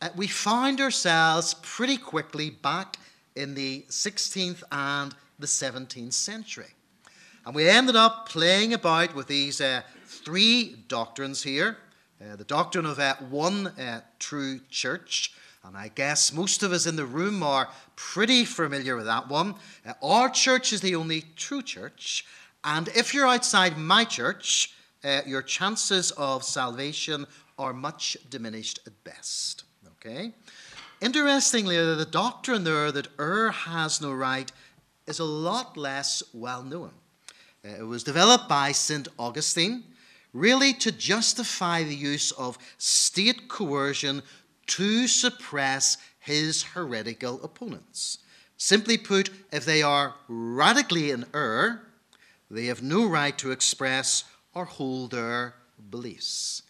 uh, 0.00 0.08
we 0.16 0.26
found 0.26 0.80
ourselves 0.80 1.52
pretty 1.60 1.98
quickly 1.98 2.48
back 2.48 2.96
in 3.36 3.54
the 3.54 3.84
16th 3.88 4.62
and 4.72 5.14
the 5.38 5.46
17th 5.46 6.12
century. 6.12 6.74
And 7.44 7.54
we 7.54 7.68
ended 7.68 7.94
up 7.94 8.28
playing 8.28 8.72
about 8.72 9.14
with 9.14 9.28
these 9.28 9.60
uh, 9.60 9.82
three 10.06 10.76
doctrines 10.88 11.42
here 11.42 11.76
uh, 12.18 12.34
the 12.36 12.44
doctrine 12.44 12.86
of 12.86 12.98
uh, 12.98 13.14
one 13.28 13.66
uh, 13.66 14.00
true 14.18 14.60
church. 14.70 15.34
And 15.64 15.76
I 15.76 15.88
guess 15.88 16.32
most 16.32 16.62
of 16.62 16.72
us 16.72 16.86
in 16.86 16.96
the 16.96 17.04
room 17.04 17.42
are 17.42 17.68
pretty 17.94 18.44
familiar 18.44 18.96
with 18.96 19.04
that 19.06 19.28
one. 19.28 19.54
Uh, 19.84 19.92
our 20.02 20.30
church 20.30 20.72
is 20.72 20.80
the 20.80 20.94
only 20.94 21.24
true 21.36 21.62
church. 21.62 22.24
And 22.64 22.88
if 22.88 23.12
you're 23.12 23.26
outside 23.26 23.76
my 23.76 24.04
church, 24.04 24.74
uh, 25.04 25.20
your 25.26 25.42
chances 25.42 26.10
of 26.12 26.42
salvation 26.42 27.26
are 27.58 27.74
much 27.74 28.16
diminished 28.30 28.80
at 28.86 29.04
best. 29.04 29.64
Okay? 29.98 30.32
Interestingly, 31.00 31.76
the 31.76 32.06
doctrine 32.06 32.64
there 32.64 32.90
that 32.90 33.08
err 33.18 33.50
has 33.50 34.00
no 34.00 34.12
right 34.12 34.50
is 35.06 35.18
a 35.18 35.24
lot 35.24 35.76
less 35.76 36.22
well 36.32 36.62
known. 36.62 36.90
Uh, 37.64 37.68
it 37.80 37.86
was 37.86 38.02
developed 38.02 38.48
by 38.48 38.72
St. 38.72 39.06
Augustine, 39.18 39.84
really 40.32 40.72
to 40.74 40.90
justify 40.90 41.82
the 41.82 41.94
use 41.94 42.32
of 42.32 42.58
state 42.78 43.48
coercion 43.48 44.22
to 44.66 45.06
suppress 45.06 45.98
his 46.18 46.62
heretical 46.62 47.42
opponents. 47.44 48.18
Simply 48.56 48.96
put, 48.96 49.30
if 49.52 49.64
they 49.64 49.82
are 49.82 50.14
radically 50.28 51.10
in 51.10 51.26
error, 51.34 51.82
they 52.50 52.66
have 52.66 52.82
no 52.82 53.06
right 53.06 53.36
to 53.38 53.50
express 53.50 54.24
or 54.54 54.64
hold 54.64 55.10
their 55.10 55.54
beliefs. 55.90 56.62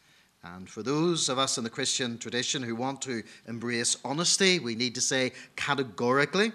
And 0.54 0.68
for 0.68 0.82
those 0.82 1.28
of 1.28 1.38
us 1.38 1.58
in 1.58 1.64
the 1.64 1.70
Christian 1.70 2.18
tradition 2.18 2.62
who 2.62 2.76
want 2.76 3.02
to 3.02 3.22
embrace 3.48 3.96
honesty, 4.04 4.58
we 4.58 4.74
need 4.74 4.94
to 4.94 5.00
say 5.00 5.32
categorically 5.56 6.52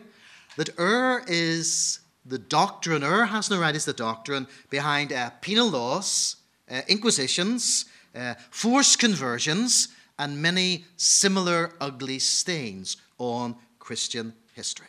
that 0.55 0.77
error 0.79 1.24
is 1.27 2.00
the 2.25 2.38
doctrine, 2.38 3.03
or 3.03 3.25
has 3.25 3.50
no 3.50 3.60
right 3.60 3.75
is 3.75 3.86
the 3.86 3.93
doctrine 3.93 4.48
behind 4.69 5.12
uh, 5.12 5.31
penal 5.41 5.69
laws, 5.69 6.38
uh, 6.69 6.81
inquisitions, 6.88 7.86
uh, 8.15 8.36
forced 8.50 9.00
conversions, 9.00 9.89
and 10.19 10.41
many 10.41 10.86
similar 10.98 11.74
ugly 11.81 12.19
stains 12.19 12.98
on 13.17 13.55
Christian 13.79 14.33
history. 14.53 14.88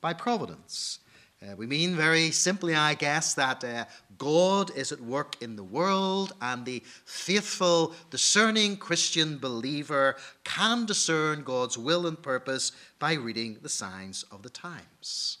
By 0.00 0.12
providence, 0.12 0.98
uh, 1.44 1.56
we 1.56 1.66
mean 1.66 1.94
very 1.94 2.30
simply, 2.30 2.74
I 2.74 2.94
guess, 2.94 3.34
that 3.34 3.62
uh, 3.64 3.84
God 4.16 4.70
is 4.76 4.92
at 4.92 5.00
work 5.00 5.42
in 5.42 5.56
the 5.56 5.64
world, 5.64 6.32
and 6.40 6.64
the 6.64 6.82
faithful, 7.04 7.94
discerning 8.10 8.76
Christian 8.76 9.38
believer 9.38 10.16
can 10.44 10.86
discern 10.86 11.42
God's 11.42 11.76
will 11.76 12.06
and 12.06 12.20
purpose 12.20 12.72
by 12.98 13.14
reading 13.14 13.58
the 13.60 13.68
signs 13.68 14.24
of 14.30 14.42
the 14.42 14.50
times. 14.50 15.38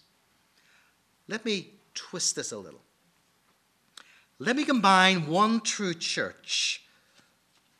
Let 1.28 1.44
me 1.44 1.70
twist 1.94 2.36
this 2.36 2.52
a 2.52 2.58
little. 2.58 2.82
Let 4.38 4.56
me 4.56 4.64
combine 4.64 5.26
one 5.26 5.60
true 5.60 5.94
church 5.94 6.82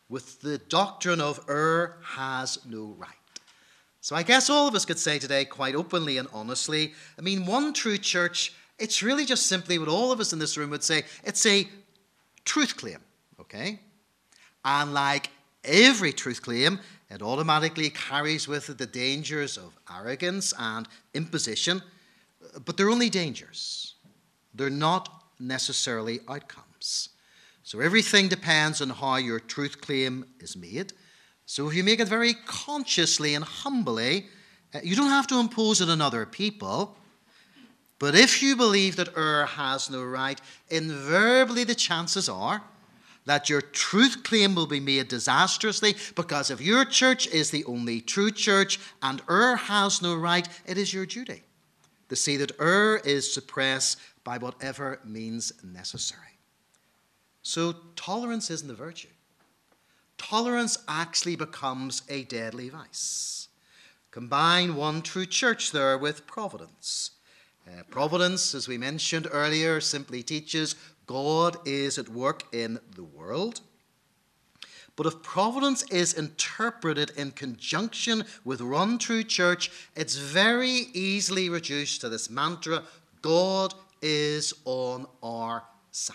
with 0.08 0.40
the 0.40 0.58
doctrine 0.58 1.20
of 1.20 1.44
err 1.48 1.98
has 2.02 2.58
no 2.64 2.94
right. 2.96 3.23
So 4.04 4.14
I 4.14 4.22
guess 4.22 4.50
all 4.50 4.68
of 4.68 4.74
us 4.74 4.84
could 4.84 4.98
say 4.98 5.18
today, 5.18 5.46
quite 5.46 5.74
openly 5.74 6.18
and 6.18 6.28
honestly, 6.30 6.92
I 7.18 7.22
mean, 7.22 7.46
one 7.46 7.72
true 7.72 7.96
church, 7.96 8.52
it's 8.78 9.02
really 9.02 9.24
just 9.24 9.46
simply 9.46 9.78
what 9.78 9.88
all 9.88 10.12
of 10.12 10.20
us 10.20 10.34
in 10.34 10.38
this 10.38 10.58
room 10.58 10.68
would 10.68 10.84
say 10.84 11.04
it's 11.22 11.46
a 11.46 11.66
truth 12.44 12.76
claim, 12.76 12.98
okay? 13.40 13.80
And 14.62 14.92
like 14.92 15.30
every 15.64 16.12
truth 16.12 16.42
claim, 16.42 16.80
it 17.08 17.22
automatically 17.22 17.88
carries 17.88 18.46
with 18.46 18.68
it 18.68 18.76
the 18.76 18.86
dangers 18.86 19.56
of 19.56 19.74
arrogance 19.90 20.52
and 20.58 20.86
imposition 21.14 21.80
but 22.64 22.76
they're 22.76 22.90
only 22.90 23.10
dangers. 23.10 23.94
They're 24.54 24.70
not 24.70 25.24
necessarily 25.40 26.20
outcomes. 26.28 27.10
So 27.62 27.80
everything 27.80 28.28
depends 28.28 28.80
on 28.80 28.90
how 28.90 29.16
your 29.16 29.40
truth 29.40 29.80
claim 29.80 30.26
is 30.38 30.56
made. 30.56 30.92
So 31.46 31.68
if 31.68 31.74
you 31.74 31.84
make 31.84 32.00
it 32.00 32.08
very 32.08 32.34
consciously 32.46 33.34
and 33.34 33.44
humbly, 33.44 34.26
uh, 34.74 34.80
you 34.82 34.96
don't 34.96 35.10
have 35.10 35.26
to 35.28 35.38
impose 35.38 35.80
it 35.80 35.88
on 35.88 36.00
other 36.00 36.26
people. 36.26 36.96
But 37.98 38.14
if 38.14 38.42
you 38.42 38.56
believe 38.56 38.96
that 38.96 39.16
error 39.16 39.46
has 39.46 39.88
no 39.88 40.02
right, 40.02 40.40
invariably 40.68 41.64
the 41.64 41.74
chances 41.74 42.28
are 42.28 42.62
that 43.26 43.48
your 43.48 43.60
truth 43.60 44.22
claim 44.22 44.54
will 44.54 44.66
be 44.66 44.80
made 44.80 45.08
disastrously 45.08 45.94
because 46.14 46.50
if 46.50 46.60
your 46.60 46.84
church 46.84 47.26
is 47.28 47.50
the 47.50 47.64
only 47.64 48.00
true 48.00 48.30
church 48.30 48.78
and 49.02 49.22
error 49.30 49.56
has 49.56 50.02
no 50.02 50.14
right, 50.14 50.48
it 50.66 50.76
is 50.76 50.92
your 50.92 51.06
duty 51.06 51.42
to 52.08 52.16
see 52.16 52.36
that 52.36 52.52
error 52.60 53.00
is 53.04 53.32
suppressed 53.32 53.98
by 54.24 54.38
whatever 54.38 55.00
means 55.04 55.52
necessary. 55.62 56.20
So, 57.42 57.74
tolerance 57.96 58.50
isn't 58.50 58.70
a 58.70 58.74
virtue. 58.74 59.08
Tolerance 60.18 60.78
actually 60.88 61.36
becomes 61.36 62.02
a 62.08 62.24
deadly 62.24 62.68
vice. 62.68 63.48
Combine 64.10 64.76
one 64.76 65.02
true 65.02 65.26
church 65.26 65.72
there 65.72 65.98
with 65.98 66.26
providence. 66.26 67.10
Uh, 67.66 67.82
providence, 67.90 68.54
as 68.54 68.68
we 68.68 68.78
mentioned 68.78 69.26
earlier, 69.30 69.80
simply 69.80 70.22
teaches 70.22 70.76
God 71.06 71.56
is 71.66 71.98
at 71.98 72.08
work 72.08 72.44
in 72.54 72.78
the 72.94 73.04
world. 73.04 73.60
But 74.96 75.06
if 75.06 75.22
providence 75.22 75.82
is 75.90 76.12
interpreted 76.12 77.10
in 77.16 77.32
conjunction 77.32 78.24
with 78.44 78.60
one 78.60 78.98
true 78.98 79.24
church, 79.24 79.70
it's 79.96 80.16
very 80.16 80.86
easily 80.92 81.48
reduced 81.48 82.00
to 82.02 82.08
this 82.08 82.30
mantra 82.30 82.84
God 83.20 83.74
is 84.00 84.52
on 84.64 85.06
our 85.22 85.64
side. 85.90 86.14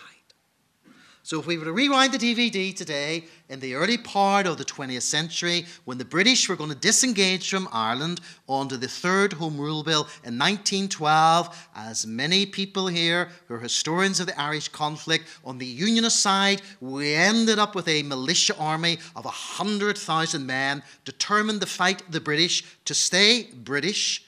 So, 1.30 1.40
if 1.40 1.46
we 1.46 1.60
were 1.60 1.66
to 1.66 1.72
rewind 1.72 2.12
the 2.12 2.18
DVD 2.18 2.76
today, 2.76 3.26
in 3.50 3.60
the 3.60 3.76
early 3.76 4.00
part 4.00 4.48
of 4.48 4.58
the 4.58 4.66
20th 4.66 5.04
century, 5.04 5.68
when 5.86 6.00
the 6.00 6.04
British 6.04 6.50
were 6.50 6.56
going 6.56 6.72
to 6.72 6.76
disengage 6.76 7.52
from 7.52 7.70
Ireland 7.72 8.20
under 8.50 8.78
the 8.78 8.88
Third 8.88 9.34
Home 9.34 9.60
Rule 9.60 9.84
Bill 9.84 10.08
in 10.24 10.40
1912, 10.40 11.70
as 11.76 12.08
many 12.08 12.48
people 12.48 12.88
here 12.88 13.30
who 13.48 13.54
are 13.54 13.60
historians 13.60 14.20
of 14.20 14.26
the 14.26 14.42
Irish 14.42 14.70
conflict, 14.70 15.28
on 15.46 15.60
the 15.60 15.68
Unionist 15.68 16.20
side, 16.20 16.64
we 16.82 17.14
ended 17.14 17.60
up 17.60 17.76
with 17.76 17.88
a 17.88 18.02
militia 18.02 18.58
army 18.58 18.98
of 19.16 19.26
100,000 19.26 20.44
men 20.44 20.82
determined 21.06 21.62
to 21.62 21.68
fight 21.68 22.02
the 22.12 22.20
British 22.20 22.64
to 22.86 22.96
stay 22.96 23.50
British, 23.54 24.26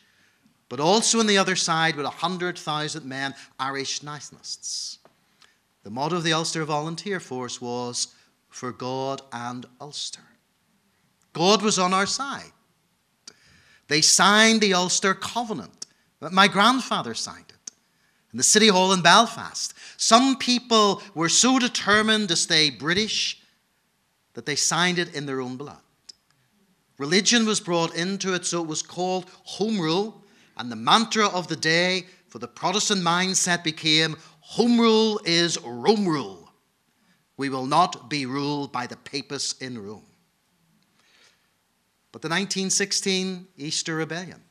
but 0.69 0.79
also 0.79 1.19
on 1.19 1.25
the 1.25 1.39
other 1.39 1.55
side 1.55 1.95
with 1.95 2.05
100,000 2.05 3.03
men, 3.03 3.33
Irish 3.59 4.03
nationalists. 4.03 4.99
The 5.83 5.89
motto 5.89 6.17
of 6.17 6.23
the 6.23 6.33
Ulster 6.33 6.63
Volunteer 6.63 7.19
Force 7.19 7.59
was 7.59 8.13
for 8.49 8.71
God 8.71 9.21
and 9.31 9.65
Ulster. 9.79 10.21
God 11.33 11.61
was 11.61 11.79
on 11.79 11.93
our 11.93 12.05
side. 12.05 12.51
They 13.87 14.01
signed 14.01 14.61
the 14.61 14.73
Ulster 14.73 15.13
Covenant. 15.13 15.85
My 16.19 16.47
grandfather 16.47 17.13
signed 17.13 17.45
it 17.49 17.71
in 18.31 18.37
the 18.37 18.43
City 18.43 18.67
Hall 18.67 18.93
in 18.93 19.01
Belfast. 19.01 19.73
Some 19.97 20.37
people 20.37 21.01
were 21.15 21.29
so 21.29 21.59
determined 21.59 22.29
to 22.29 22.35
stay 22.35 22.69
British 22.69 23.41
that 24.33 24.45
they 24.45 24.55
signed 24.55 24.99
it 24.99 25.13
in 25.15 25.25
their 25.25 25.41
own 25.41 25.57
blood. 25.57 25.81
Religion 26.97 27.45
was 27.45 27.59
brought 27.59 27.95
into 27.95 28.33
it, 28.33 28.45
so 28.45 28.61
it 28.61 28.67
was 28.67 28.81
called 28.83 29.29
home 29.43 29.79
rule, 29.79 30.23
and 30.57 30.71
the 30.71 30.75
mantra 30.75 31.27
of 31.27 31.47
the 31.47 31.55
day 31.55 32.05
for 32.27 32.39
the 32.39 32.47
Protestant 32.47 33.01
mindset 33.01 33.63
became 33.63 34.15
home 34.51 34.77
rule 34.77 35.21
is 35.23 35.57
Rome 35.63 36.05
rule. 36.05 36.51
We 37.37 37.47
will 37.47 37.65
not 37.65 38.09
be 38.09 38.25
ruled 38.25 38.73
by 38.73 38.85
the 38.85 38.97
papists 38.97 39.53
in 39.61 39.81
Rome. 39.81 40.03
But 42.11 42.21
the 42.21 42.27
1916 42.27 43.47
Easter 43.55 43.95
Rebellion, 43.95 44.41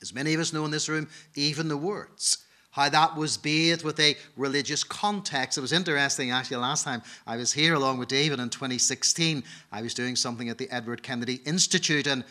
as 0.00 0.14
many 0.14 0.32
of 0.32 0.40
us 0.40 0.54
know 0.54 0.64
in 0.64 0.70
this 0.70 0.88
room, 0.88 1.08
even 1.34 1.68
the 1.68 1.76
words, 1.76 2.38
how 2.70 2.88
that 2.88 3.16
was 3.16 3.36
bathed 3.36 3.84
with 3.84 4.00
a 4.00 4.16
religious 4.34 4.82
context. 4.82 5.58
It 5.58 5.60
was 5.60 5.72
interesting, 5.72 6.30
actually, 6.30 6.56
last 6.56 6.84
time 6.84 7.02
I 7.26 7.36
was 7.36 7.52
here 7.52 7.74
along 7.74 7.98
with 7.98 8.08
David 8.08 8.40
in 8.40 8.48
2016, 8.48 9.44
I 9.70 9.82
was 9.82 9.92
doing 9.92 10.16
something 10.16 10.48
at 10.48 10.56
the 10.56 10.70
Edward 10.70 11.02
Kennedy 11.02 11.42
Institute, 11.44 12.06
and 12.06 12.24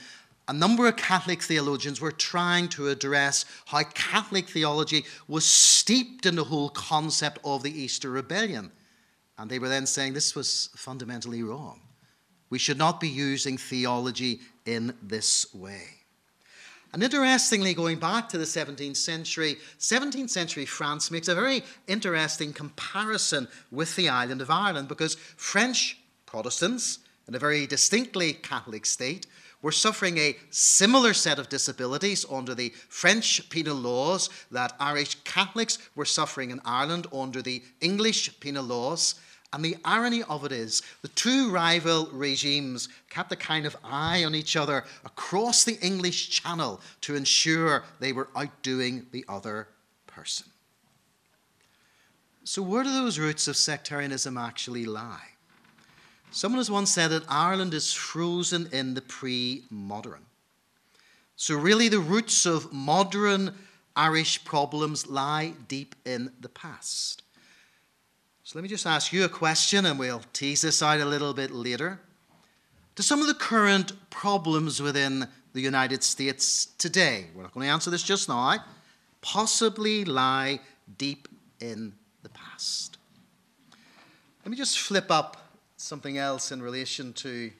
a 0.49 0.53
number 0.53 0.87
of 0.87 0.95
Catholic 0.95 1.43
theologians 1.43 2.01
were 2.01 2.11
trying 2.11 2.69
to 2.69 2.89
address 2.89 3.45
how 3.67 3.83
Catholic 3.83 4.49
theology 4.49 5.05
was 5.27 5.45
steeped 5.45 6.25
in 6.25 6.35
the 6.35 6.43
whole 6.43 6.69
concept 6.69 7.37
of 7.43 7.61
the 7.61 7.71
Easter 7.71 8.09
Rebellion. 8.09 8.71
And 9.37 9.47
they 9.49 9.59
were 9.59 9.69
then 9.69 9.85
saying 9.85 10.13
this 10.13 10.35
was 10.35 10.71
fundamentally 10.75 11.43
wrong. 11.43 11.81
We 12.49 12.57
should 12.57 12.79
not 12.79 12.99
be 12.99 13.07
using 13.07 13.59
theology 13.59 14.39
in 14.65 14.95
this 15.03 15.53
way. 15.53 15.83
And 16.93 17.03
interestingly, 17.03 17.75
going 17.75 17.99
back 17.99 18.27
to 18.29 18.39
the 18.39 18.45
17th 18.45 18.97
century, 18.97 19.57
17th 19.77 20.31
century 20.31 20.65
France 20.65 21.11
makes 21.11 21.27
a 21.27 21.35
very 21.35 21.61
interesting 21.87 22.53
comparison 22.53 23.47
with 23.69 23.95
the 23.95 24.09
island 24.09 24.41
of 24.41 24.49
Ireland 24.49 24.87
because 24.87 25.13
French 25.13 25.99
Protestants, 26.25 26.97
in 27.27 27.35
a 27.35 27.39
very 27.39 27.67
distinctly 27.67 28.33
Catholic 28.33 28.87
state, 28.87 29.27
were 29.61 29.71
suffering 29.71 30.17
a 30.17 30.37
similar 30.49 31.13
set 31.13 31.39
of 31.39 31.49
disabilities 31.49 32.25
under 32.31 32.55
the 32.55 32.69
French 32.87 33.49
penal 33.49 33.75
laws 33.75 34.29
that 34.51 34.75
Irish 34.79 35.15
Catholics 35.23 35.77
were 35.95 36.05
suffering 36.05 36.51
in 36.51 36.61
Ireland 36.63 37.07
under 37.13 37.41
the 37.41 37.61
English 37.81 38.39
penal 38.39 38.63
laws. 38.63 39.15
And 39.51 39.65
the 39.65 39.77
irony 39.83 40.23
of 40.23 40.45
it 40.45 40.51
is, 40.51 40.83
the 41.01 41.07
two 41.09 41.49
rival 41.49 42.07
regimes 42.11 42.87
kept 43.09 43.31
a 43.31 43.35
kind 43.35 43.65
of 43.65 43.75
eye 43.83 44.23
on 44.23 44.35
each 44.35 44.55
other 44.55 44.85
across 45.03 45.63
the 45.63 45.79
English 45.81 46.29
Channel 46.29 46.79
to 47.01 47.15
ensure 47.15 47.83
they 47.99 48.13
were 48.13 48.29
outdoing 48.35 49.07
the 49.11 49.25
other 49.27 49.67
person. 50.05 50.47
So, 52.43 52.61
where 52.61 52.83
do 52.83 52.91
those 52.91 53.19
roots 53.19 53.47
of 53.47 53.57
sectarianism 53.57 54.37
actually 54.37 54.85
lie? 54.85 55.29
Someone 56.31 56.59
has 56.59 56.69
once 56.69 56.91
said 56.91 57.09
that 57.09 57.23
Ireland 57.27 57.73
is 57.73 57.93
frozen 57.93 58.69
in 58.71 58.93
the 58.93 59.01
pre 59.01 59.63
modern. 59.69 60.25
So, 61.35 61.55
really, 61.55 61.87
the 61.87 61.99
roots 61.99 62.45
of 62.45 62.71
modern 62.73 63.55
Irish 63.95 64.43
problems 64.45 65.07
lie 65.07 65.53
deep 65.67 65.95
in 66.05 66.31
the 66.39 66.49
past. 66.49 67.23
So 68.49 68.57
let 68.57 68.63
me 68.63 68.69
just 68.69 68.87
ask 68.87 69.13
you 69.13 69.25
a 69.25 69.29
question 69.29 69.85
and 69.85 69.99
we'll 69.99 70.23
tease 70.33 70.61
this 70.61 70.81
out 70.81 70.99
a 70.99 71.05
little 71.05 71.35
bit 71.35 71.51
later. 71.51 71.99
Do 72.95 73.03
some 73.03 73.21
of 73.21 73.27
the 73.27 73.35
current 73.35 73.91
problems 74.09 74.81
within 74.81 75.27
the 75.53 75.61
United 75.61 76.01
States 76.01 76.65
today, 76.65 77.27
we're 77.35 77.43
not 77.43 77.53
going 77.53 77.67
to 77.67 77.71
answer 77.71 77.91
this 77.91 78.01
just 78.01 78.27
now, 78.27 78.57
possibly 79.21 80.03
lie 80.03 80.61
deep 80.97 81.27
in 81.59 81.93
the 82.23 82.29
past? 82.29 82.97
Let 84.43 84.49
me 84.49 84.57
just 84.57 84.79
flip 84.79 85.11
up 85.11 85.38
something 85.79 86.17
else 86.17 86.51
in 86.51 86.61
relation 86.61 87.13
to. 87.13 87.51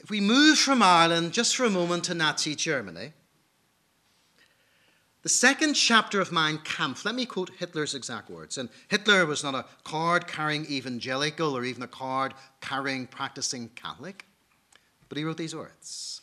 If 0.00 0.10
we 0.10 0.20
move 0.20 0.58
from 0.58 0.82
Ireland 0.82 1.32
just 1.32 1.56
for 1.56 1.64
a 1.64 1.70
moment 1.70 2.04
to 2.04 2.14
Nazi 2.14 2.54
Germany, 2.54 3.12
the 5.22 5.28
second 5.28 5.74
chapter 5.74 6.20
of 6.20 6.32
Mein 6.32 6.58
Kampf, 6.58 7.04
let 7.04 7.14
me 7.14 7.26
quote 7.26 7.50
Hitler's 7.58 7.94
exact 7.94 8.30
words. 8.30 8.56
And 8.56 8.68
Hitler 8.86 9.26
was 9.26 9.42
not 9.42 9.54
a 9.54 9.66
card 9.82 10.26
carrying 10.28 10.64
evangelical 10.66 11.56
or 11.56 11.64
even 11.64 11.82
a 11.82 11.88
card 11.88 12.34
carrying 12.60 13.06
practicing 13.06 13.68
Catholic, 13.70 14.24
but 15.08 15.18
he 15.18 15.24
wrote 15.24 15.36
these 15.36 15.56
words 15.56 16.22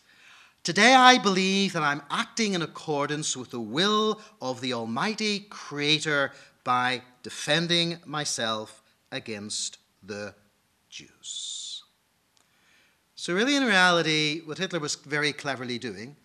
Today 0.64 0.96
I 0.96 1.18
believe 1.20 1.74
that 1.74 1.84
I'm 1.84 2.02
acting 2.10 2.54
in 2.54 2.62
accordance 2.62 3.36
with 3.36 3.52
the 3.52 3.60
will 3.60 4.22
of 4.42 4.62
the 4.62 4.74
Almighty 4.74 5.42
Creator 5.42 6.32
by 6.66 7.02
defending 7.24 8.00
myself 8.06 8.84
against 9.14 9.78
the 10.04 10.36
Jews. 10.90 11.84
So, 13.16 13.34
really, 13.34 13.56
in 13.56 13.64
reality, 13.64 14.42
what 14.44 14.58
Hitler 14.58 14.80
was 14.80 14.96
very 14.96 15.32
cleverly 15.32 15.78
doing 15.78 16.18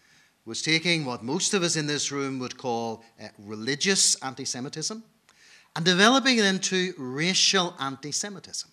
was 0.44 0.62
taking 0.62 1.04
what 1.04 1.22
most 1.22 1.54
of 1.54 1.62
us 1.62 1.76
in 1.76 1.86
this 1.86 2.10
room 2.10 2.40
would 2.40 2.58
call 2.58 3.04
uh, 3.22 3.28
religious 3.38 4.16
anti 4.22 4.44
Semitism 4.44 5.04
and 5.76 5.84
developing 5.84 6.38
it 6.38 6.44
into 6.44 6.92
racial 6.98 7.76
anti 7.78 8.10
Semitism. 8.10 8.68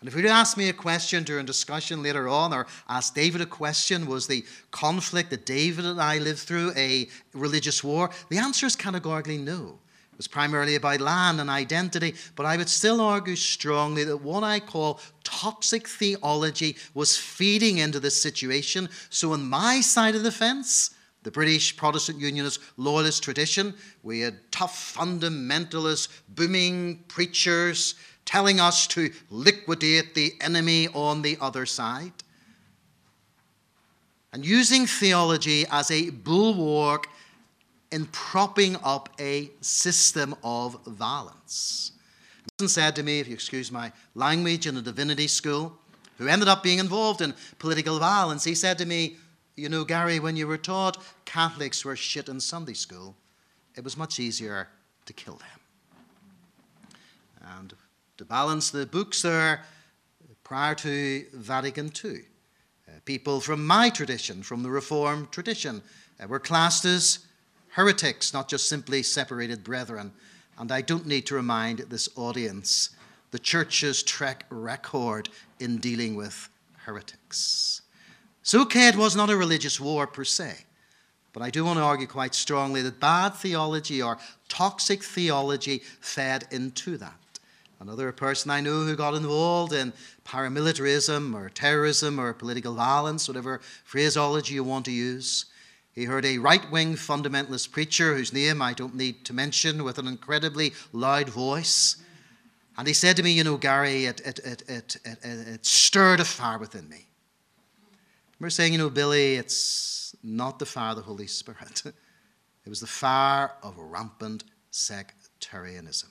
And 0.00 0.08
if 0.08 0.14
you 0.14 0.22
were 0.22 0.28
to 0.28 0.34
ask 0.34 0.56
me 0.56 0.68
a 0.68 0.74
question 0.74 1.22
during 1.24 1.46
discussion 1.46 2.02
later 2.02 2.28
on, 2.28 2.52
or 2.52 2.66
ask 2.88 3.14
David 3.14 3.40
a 3.40 3.46
question, 3.46 4.06
was 4.06 4.26
the 4.26 4.44
conflict 4.70 5.30
that 5.30 5.46
David 5.46 5.86
and 5.86 6.00
I 6.00 6.18
lived 6.18 6.40
through 6.40 6.72
a 6.76 7.08
religious 7.32 7.82
war? 7.82 8.10
The 8.28 8.38
answer 8.38 8.66
is 8.66 8.76
categorically 8.76 9.38
no. 9.38 9.78
It 10.16 10.20
was 10.20 10.28
primarily 10.28 10.76
about 10.76 11.02
land 11.02 11.42
and 11.42 11.50
identity, 11.50 12.14
but 12.36 12.46
I 12.46 12.56
would 12.56 12.70
still 12.70 13.02
argue 13.02 13.36
strongly 13.36 14.02
that 14.04 14.16
what 14.16 14.44
I 14.44 14.60
call 14.60 14.98
toxic 15.24 15.86
theology 15.86 16.78
was 16.94 17.18
feeding 17.18 17.76
into 17.76 18.00
this 18.00 18.22
situation. 18.22 18.88
So, 19.10 19.34
on 19.34 19.46
my 19.46 19.82
side 19.82 20.14
of 20.14 20.22
the 20.22 20.32
fence, 20.32 20.94
the 21.22 21.30
British 21.30 21.76
Protestant 21.76 22.18
Unionist 22.18 22.60
loyalist 22.78 23.24
tradition, 23.24 23.74
we 24.02 24.20
had 24.20 24.38
tough 24.50 24.94
fundamentalist, 24.96 26.08
booming 26.30 27.04
preachers 27.08 27.94
telling 28.24 28.58
us 28.58 28.86
to 28.86 29.10
liquidate 29.28 30.14
the 30.14 30.32
enemy 30.40 30.88
on 30.94 31.20
the 31.20 31.36
other 31.42 31.66
side. 31.66 32.12
And 34.32 34.46
using 34.46 34.86
theology 34.86 35.66
as 35.70 35.90
a 35.90 36.08
bulwark 36.08 37.06
in 37.96 38.04
propping 38.12 38.76
up 38.84 39.08
a 39.18 39.50
system 39.62 40.36
of 40.44 40.78
violence. 40.84 41.92
Someone 42.58 42.68
said 42.68 42.94
to 42.96 43.02
me, 43.02 43.20
if 43.20 43.26
you 43.26 43.32
excuse 43.32 43.72
my 43.72 43.90
language, 44.14 44.66
in 44.66 44.76
a 44.76 44.82
divinity 44.82 45.26
school, 45.26 45.72
who 46.18 46.28
ended 46.28 46.46
up 46.46 46.62
being 46.62 46.78
involved 46.78 47.22
in 47.22 47.32
political 47.58 47.98
violence, 47.98 48.44
he 48.44 48.54
said 48.54 48.76
to 48.76 48.84
me, 48.84 49.16
You 49.56 49.70
know, 49.70 49.82
Gary, 49.82 50.20
when 50.20 50.36
you 50.36 50.46
were 50.46 50.58
taught 50.58 51.02
Catholics 51.24 51.86
were 51.86 51.96
shit 51.96 52.28
in 52.28 52.38
Sunday 52.38 52.74
school, 52.74 53.16
it 53.76 53.82
was 53.82 53.96
much 53.96 54.20
easier 54.20 54.68
to 55.06 55.14
kill 55.14 55.36
them. 55.36 56.98
And 57.58 57.72
to 58.18 58.26
balance 58.26 58.70
the 58.70 58.84
books 58.84 59.22
there, 59.22 59.62
prior 60.44 60.74
to 60.74 61.24
Vatican 61.32 61.90
II, 62.04 62.20
uh, 62.88 62.90
people 63.06 63.40
from 63.40 63.66
my 63.66 63.88
tradition, 63.88 64.42
from 64.42 64.62
the 64.62 64.70
Reformed 64.70 65.32
tradition, 65.32 65.80
uh, 66.22 66.26
were 66.26 66.38
classed 66.38 66.84
as 66.84 67.20
heretics, 67.76 68.32
not 68.32 68.48
just 68.48 68.70
simply 68.70 69.02
separated 69.02 69.62
brethren. 69.62 70.10
And 70.58 70.72
I 70.72 70.80
don't 70.80 71.06
need 71.06 71.26
to 71.26 71.34
remind 71.34 71.80
this 71.80 72.08
audience 72.16 72.90
the 73.32 73.38
church's 73.38 74.02
track 74.02 74.46
record 74.48 75.28
in 75.60 75.76
dealing 75.76 76.16
with 76.16 76.48
heretics. 76.84 77.82
So, 78.42 78.62
okay, 78.62 78.88
it 78.88 78.96
was 78.96 79.14
not 79.14 79.28
a 79.28 79.36
religious 79.36 79.78
war 79.78 80.06
per 80.06 80.24
se, 80.24 80.54
but 81.34 81.42
I 81.42 81.50
do 81.50 81.66
want 81.66 81.78
to 81.78 81.82
argue 81.82 82.06
quite 82.06 82.34
strongly 82.34 82.80
that 82.80 82.98
bad 82.98 83.34
theology 83.34 84.00
or 84.00 84.16
toxic 84.48 85.02
theology 85.02 85.82
fed 86.00 86.46
into 86.50 86.96
that. 86.96 87.12
Another 87.78 88.10
person 88.10 88.50
I 88.50 88.62
know 88.62 88.84
who 88.84 88.96
got 88.96 89.12
involved 89.12 89.74
in 89.74 89.92
paramilitarism 90.24 91.34
or 91.34 91.50
terrorism 91.50 92.18
or 92.18 92.32
political 92.32 92.74
violence, 92.74 93.28
whatever 93.28 93.60
phraseology 93.84 94.54
you 94.54 94.64
want 94.64 94.86
to 94.86 94.92
use, 94.92 95.44
he 95.96 96.04
heard 96.04 96.26
a 96.26 96.36
right 96.36 96.70
wing 96.70 96.94
fundamentalist 96.94 97.72
preacher 97.72 98.14
whose 98.14 98.30
name 98.30 98.60
I 98.60 98.74
don't 98.74 98.94
need 98.94 99.24
to 99.24 99.32
mention 99.32 99.82
with 99.82 99.98
an 99.98 100.06
incredibly 100.06 100.74
loud 100.92 101.30
voice. 101.30 101.96
And 102.76 102.86
he 102.86 102.92
said 102.92 103.16
to 103.16 103.22
me, 103.22 103.32
You 103.32 103.44
know, 103.44 103.56
Gary, 103.56 104.04
it, 104.04 104.20
it, 104.20 104.38
it, 104.44 104.62
it, 104.68 104.96
it, 105.06 105.18
it 105.24 105.66
stirred 105.66 106.20
a 106.20 106.24
fire 106.26 106.58
within 106.58 106.86
me. 106.90 107.06
We're 108.38 108.50
saying, 108.50 108.72
You 108.72 108.78
know, 108.78 108.90
Billy, 108.90 109.36
it's 109.36 110.14
not 110.22 110.58
the 110.58 110.66
fire 110.66 110.90
of 110.90 110.96
the 110.96 111.02
Holy 111.02 111.26
Spirit, 111.26 111.82
it 111.86 112.68
was 112.68 112.80
the 112.80 112.86
fire 112.86 113.52
of 113.62 113.78
rampant 113.78 114.44
sectarianism. 114.70 116.10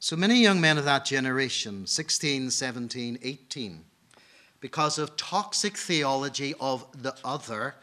So 0.00 0.16
many 0.16 0.42
young 0.42 0.60
men 0.60 0.76
of 0.76 0.84
that 0.86 1.04
generation, 1.04 1.86
16, 1.86 2.50
17, 2.50 3.18
18, 3.22 3.84
because 4.58 4.98
of 4.98 5.16
toxic 5.16 5.76
theology 5.76 6.54
of 6.58 6.84
the 7.00 7.14
other, 7.22 7.76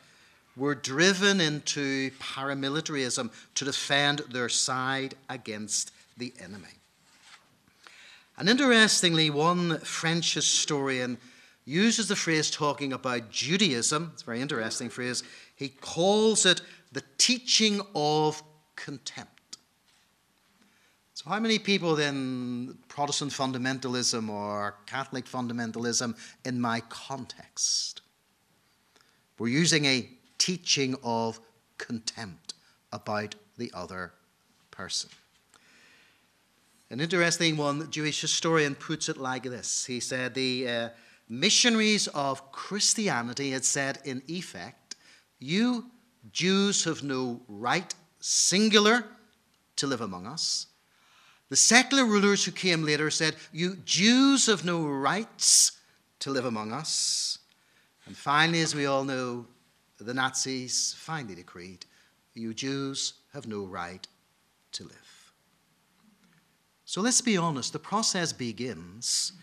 were 0.58 0.76
driven 0.76 1.40
into 1.40 2.10
paramilitarism 2.20 3.32
to 3.56 3.66
defend 3.66 4.20
their 4.32 4.50
side 4.50 5.16
against 5.30 5.92
the 6.18 6.34
enemy. 6.42 6.68
And 8.38 8.50
interestingly, 8.50 9.30
one 9.30 9.80
French 9.80 10.34
historian 10.34 11.18
uses 11.66 12.08
the 12.08 12.16
phrase 12.16 12.50
talking 12.50 12.94
about 12.94 13.30
Judaism. 13.30 14.12
It's 14.14 14.24
a 14.24 14.26
very 14.26 14.42
interesting 14.42 14.90
phrase. 14.90 15.24
He 15.56 15.70
calls 15.70 16.46
it 16.46 16.62
the 16.92 17.04
teaching 17.18 17.82
of 17.94 18.42
contempt. 18.76 19.58
So, 21.14 21.30
how 21.30 21.40
many 21.40 21.58
people 21.58 21.96
then, 21.96 22.78
Protestant 22.88 23.32
fundamentalism 23.32 24.30
or 24.30 24.76
Catholic 24.86 25.26
fundamentalism 25.26 26.16
in 26.46 26.62
my 26.62 26.82
context? 26.90 28.02
We're 29.40 29.48
using 29.48 29.86
a 29.86 30.08
teaching 30.48 30.96
of 31.04 31.42
contempt 31.78 32.54
about 32.94 33.36
the 33.58 33.70
other 33.74 34.14
person. 34.72 35.10
An 36.90 37.02
interesting 37.02 37.58
one, 37.58 37.80
the 37.80 37.88
Jewish 37.88 38.22
historian 38.22 38.74
puts 38.74 39.10
it 39.10 39.18
like 39.18 39.44
this. 39.44 39.84
He 39.84 40.00
said 40.00 40.34
the 40.34 40.70
uh, 40.70 40.90
missionaries 41.28 42.08
of 42.08 42.54
Christianity 42.54 43.52
had 43.52 43.66
said, 43.66 44.00
in 44.06 44.22
effect, 44.30 44.96
you 45.38 45.88
Jews 46.32 46.86
have 46.86 47.04
no 47.04 47.42
right, 47.50 47.94
singular, 48.22 49.04
to 49.76 49.86
live 49.86 50.00
among 50.00 50.28
us. 50.28 50.68
The 51.50 51.58
secular 51.58 52.06
rulers 52.06 52.46
who 52.46 52.52
came 52.54 52.84
later 52.84 53.10
said, 53.10 53.36
You 53.52 53.76
Jews 53.84 54.46
have 54.46 54.64
no 54.64 54.88
rights 54.88 55.74
to 56.20 56.30
live 56.30 56.46
among 56.46 56.72
us. 56.72 57.38
And 58.06 58.16
finally, 58.16 58.62
as 58.62 58.74
we 58.74 58.86
all 58.86 59.04
know, 59.04 59.46
the 60.06 60.14
Nazis 60.14 60.96
finally 60.98 61.36
decreed, 61.36 61.86
You 62.34 62.54
Jews 62.54 63.14
have 63.34 63.48
no 63.48 63.64
right 63.66 64.06
to 64.74 64.84
live. 64.84 65.34
So 66.86 67.02
let's 67.02 67.22
be 67.22 67.38
honest, 67.38 67.74
the 67.74 67.80
process 67.80 68.32
begins 68.32 69.34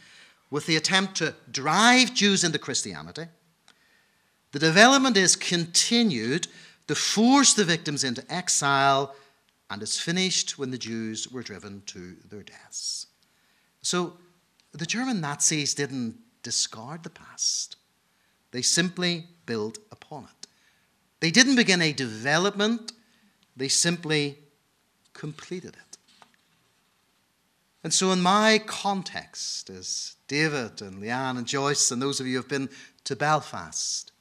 with 0.50 0.66
the 0.66 0.76
attempt 0.76 1.16
to 1.16 1.34
drive 1.50 2.14
Jews 2.14 2.44
into 2.44 2.58
Christianity. 2.58 3.26
The 4.52 4.58
development 4.58 5.16
is 5.16 5.36
continued 5.36 6.46
to 6.86 6.94
force 6.94 7.54
the 7.54 7.64
victims 7.64 8.04
into 8.04 8.24
exile, 8.32 9.14
and 9.70 9.82
is 9.82 9.98
finished 9.98 10.58
when 10.58 10.70
the 10.70 10.78
Jews 10.78 11.28
were 11.28 11.42
driven 11.42 11.82
to 11.86 12.16
their 12.28 12.42
deaths. 12.42 13.06
So 13.82 14.18
the 14.72 14.86
German 14.86 15.20
Nazis 15.20 15.74
didn't 15.74 16.18
discard 16.42 17.02
the 17.02 17.10
past, 17.10 17.76
they 18.50 18.62
simply 18.62 19.26
built 19.46 19.78
upon 19.90 20.24
it. 20.24 20.43
They 21.24 21.30
didn't 21.30 21.56
begin 21.56 21.80
a 21.80 21.94
development, 21.94 22.92
they 23.56 23.68
simply 23.68 24.40
completed 25.14 25.74
it. 25.74 25.96
And 27.82 27.94
so, 27.94 28.12
in 28.12 28.20
my 28.20 28.60
context, 28.66 29.70
as 29.70 30.16
David 30.28 30.82
and 30.82 31.02
Leanne 31.02 31.38
and 31.38 31.46
Joyce 31.46 31.90
and 31.90 32.02
those 32.02 32.20
of 32.20 32.26
you 32.26 32.34
who 32.34 32.42
have 32.42 32.50
been 32.50 32.68
to 33.04 33.16
Belfast, 33.16 34.12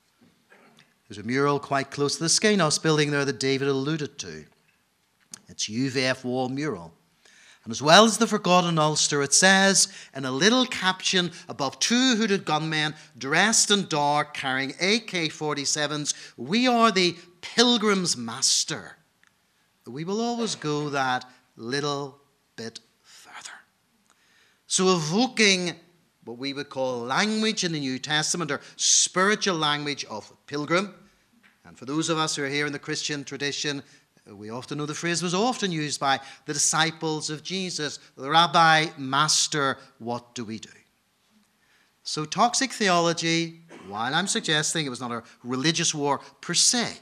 there's 1.10 1.18
a 1.18 1.24
mural 1.24 1.60
quite 1.60 1.92
close 1.92 2.16
to 2.16 2.24
the 2.24 2.30
Skainos 2.30 2.82
building 2.82 3.12
there 3.12 3.26
that 3.26 3.38
David 3.38 3.68
alluded 3.68 4.18
to. 4.20 4.46
It's 5.50 5.68
UVF 5.68 6.24
wall 6.24 6.48
mural. 6.48 6.94
And 7.64 7.72
as 7.72 7.82
well 7.82 8.04
as 8.04 8.18
the 8.18 8.28
forgotten 8.28 8.78
Ulster, 8.78 9.24
it 9.24 9.34
says 9.34 9.88
in 10.14 10.26
a 10.26 10.32
little 10.32 10.66
caption 10.66 11.32
above 11.48 11.80
two 11.80 12.16
hooded 12.18 12.44
gunmen 12.44 12.94
dressed 13.18 13.72
in 13.72 13.88
dark 13.88 14.34
carrying 14.34 14.72
AK 14.72 15.32
47s, 15.32 16.14
We 16.36 16.68
are 16.68 16.92
the 16.92 17.16
pilgrim's 17.42 18.18
master. 18.18 18.98
We 19.86 20.04
will 20.04 20.22
always 20.22 20.56
go 20.56 20.90
that 20.90 21.26
little 21.56 22.20
bit 22.56 22.80
further. 23.02 23.52
So, 24.68 24.96
evoking 24.96 25.76
what 26.26 26.38
we 26.38 26.54
would 26.54 26.70
call 26.70 27.00
language 27.00 27.64
in 27.64 27.74
the 27.74 27.80
New 27.80 28.00
Testament 28.00 28.52
or 28.52 28.62
spiritual 28.76 29.58
language 29.58 30.06
of 30.06 30.32
pilgrim. 30.48 30.94
And 31.66 31.78
for 31.78 31.86
those 31.86 32.10
of 32.10 32.18
us 32.18 32.36
who 32.36 32.44
are 32.44 32.50
here 32.50 32.66
in 32.66 32.74
the 32.74 32.80
Christian 32.80 33.24
tradition, 33.24 33.84
we 34.32 34.50
often 34.50 34.78
know 34.78 34.86
the 34.86 34.94
phrase 34.94 35.22
was 35.22 35.34
often 35.34 35.72
used 35.72 36.00
by 36.00 36.20
the 36.46 36.54
disciples 36.54 37.30
of 37.30 37.44
Jesus 37.44 38.00
the 38.18 38.30
Rabbi, 38.30 38.88
Master, 38.98 39.78
what 40.00 40.34
do 40.34 40.46
we 40.46 40.60
do? 40.60 40.70
So, 42.04 42.26
toxic 42.26 42.72
theology, 42.72 43.62
while 43.88 44.14
I'm 44.14 44.28
suggesting 44.28 44.86
it 44.86 44.90
was 44.90 45.00
not 45.00 45.12
a 45.12 45.24
religious 45.44 45.94
war 45.94 46.20
per 46.42 46.54
se, 46.54 46.98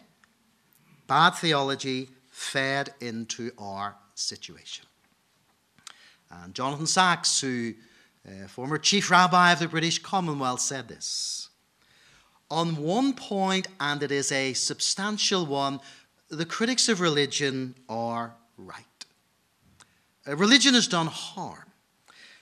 bad 1.08 1.32
theology 1.32 2.10
fed 2.30 2.94
into 3.02 3.52
our 3.58 3.96
situation. 4.16 4.86
And 6.30 6.54
Jonathan 6.54 6.88
Sacks, 6.88 7.42
who 7.42 7.74
uh, 8.28 8.48
former 8.48 8.78
chief 8.78 9.10
rabbi 9.10 9.52
of 9.52 9.60
the 9.60 9.68
British 9.68 10.00
Commonwealth, 10.00 10.62
said 10.62 10.88
this. 10.88 11.50
On 12.50 12.76
one 12.76 13.14
point, 13.14 13.68
and 13.80 14.04
it 14.04 14.12
is 14.12 14.32
a 14.32 14.54
substantial 14.54 15.46
one, 15.46 15.80
the 16.32 16.46
critics 16.46 16.90
of 16.90 17.02
religion 17.02 17.76
are 17.90 18.34
right. 18.58 18.86
Religion 20.26 20.74
has 20.74 20.88
done 20.88 21.08
harm. 21.08 21.66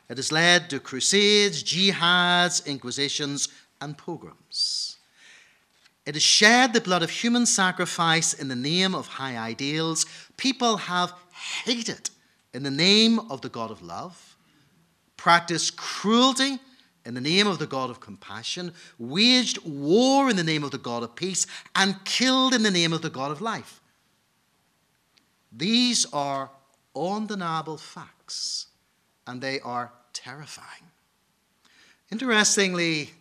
It 0.09 0.17
has 0.17 0.31
led 0.31 0.69
to 0.69 0.79
crusades, 0.79 1.63
jihads, 1.63 2.65
inquisitions, 2.65 3.49
and 3.81 3.97
pogroms. 3.97 4.97
It 6.05 6.15
has 6.15 6.23
shed 6.23 6.73
the 6.73 6.81
blood 6.81 7.03
of 7.03 7.09
human 7.09 7.45
sacrifice 7.45 8.33
in 8.33 8.47
the 8.47 8.55
name 8.55 8.95
of 8.95 9.07
high 9.07 9.37
ideals. 9.37 10.05
People 10.37 10.77
have 10.77 11.13
hated 11.63 12.09
in 12.53 12.63
the 12.63 12.71
name 12.71 13.19
of 13.31 13.41
the 13.41 13.49
God 13.49 13.71
of 13.71 13.81
love 13.81 14.37
practiced 15.17 15.75
cruelty 15.75 16.59
in 17.05 17.13
the 17.13 17.21
name 17.21 17.47
of 17.47 17.59
the 17.59 17.67
God 17.67 17.89
of 17.89 17.99
compassion, 17.99 18.73
waged 18.97 19.57
war 19.65 20.29
in 20.29 20.35
the 20.35 20.43
name 20.43 20.63
of 20.63 20.71
the 20.71 20.77
God 20.77 21.03
of 21.03 21.15
peace, 21.15 21.45
and 21.75 22.03
killed 22.05 22.53
in 22.53 22.63
the 22.63 22.71
name 22.71 22.93
of 22.93 23.01
the 23.01 23.09
God 23.09 23.31
of 23.31 23.41
life. 23.41 23.78
These 25.51 26.05
are 26.13 26.49
undeniable 26.95 27.77
facts, 27.77 28.67
and 29.25 29.41
they 29.41 29.59
are 29.61 29.91
terrifying. 30.13 30.89
Interestingly, 32.11 33.11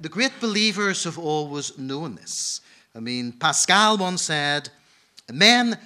the 0.00 0.08
great 0.08 0.40
believers 0.40 1.04
have 1.04 1.18
always 1.18 1.78
known 1.78 2.14
this. 2.14 2.60
I 2.94 3.00
mean, 3.00 3.32
Pascal 3.32 3.98
once 3.98 4.22
said, 4.22 4.70
Men 5.32 5.78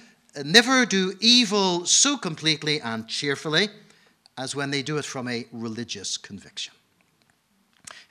never 0.43 0.85
do 0.85 1.13
evil 1.19 1.85
so 1.85 2.17
completely 2.17 2.79
and 2.81 3.07
cheerfully 3.07 3.69
as 4.37 4.55
when 4.55 4.71
they 4.71 4.81
do 4.81 4.97
it 4.97 5.05
from 5.05 5.27
a 5.27 5.45
religious 5.51 6.17
conviction. 6.17 6.73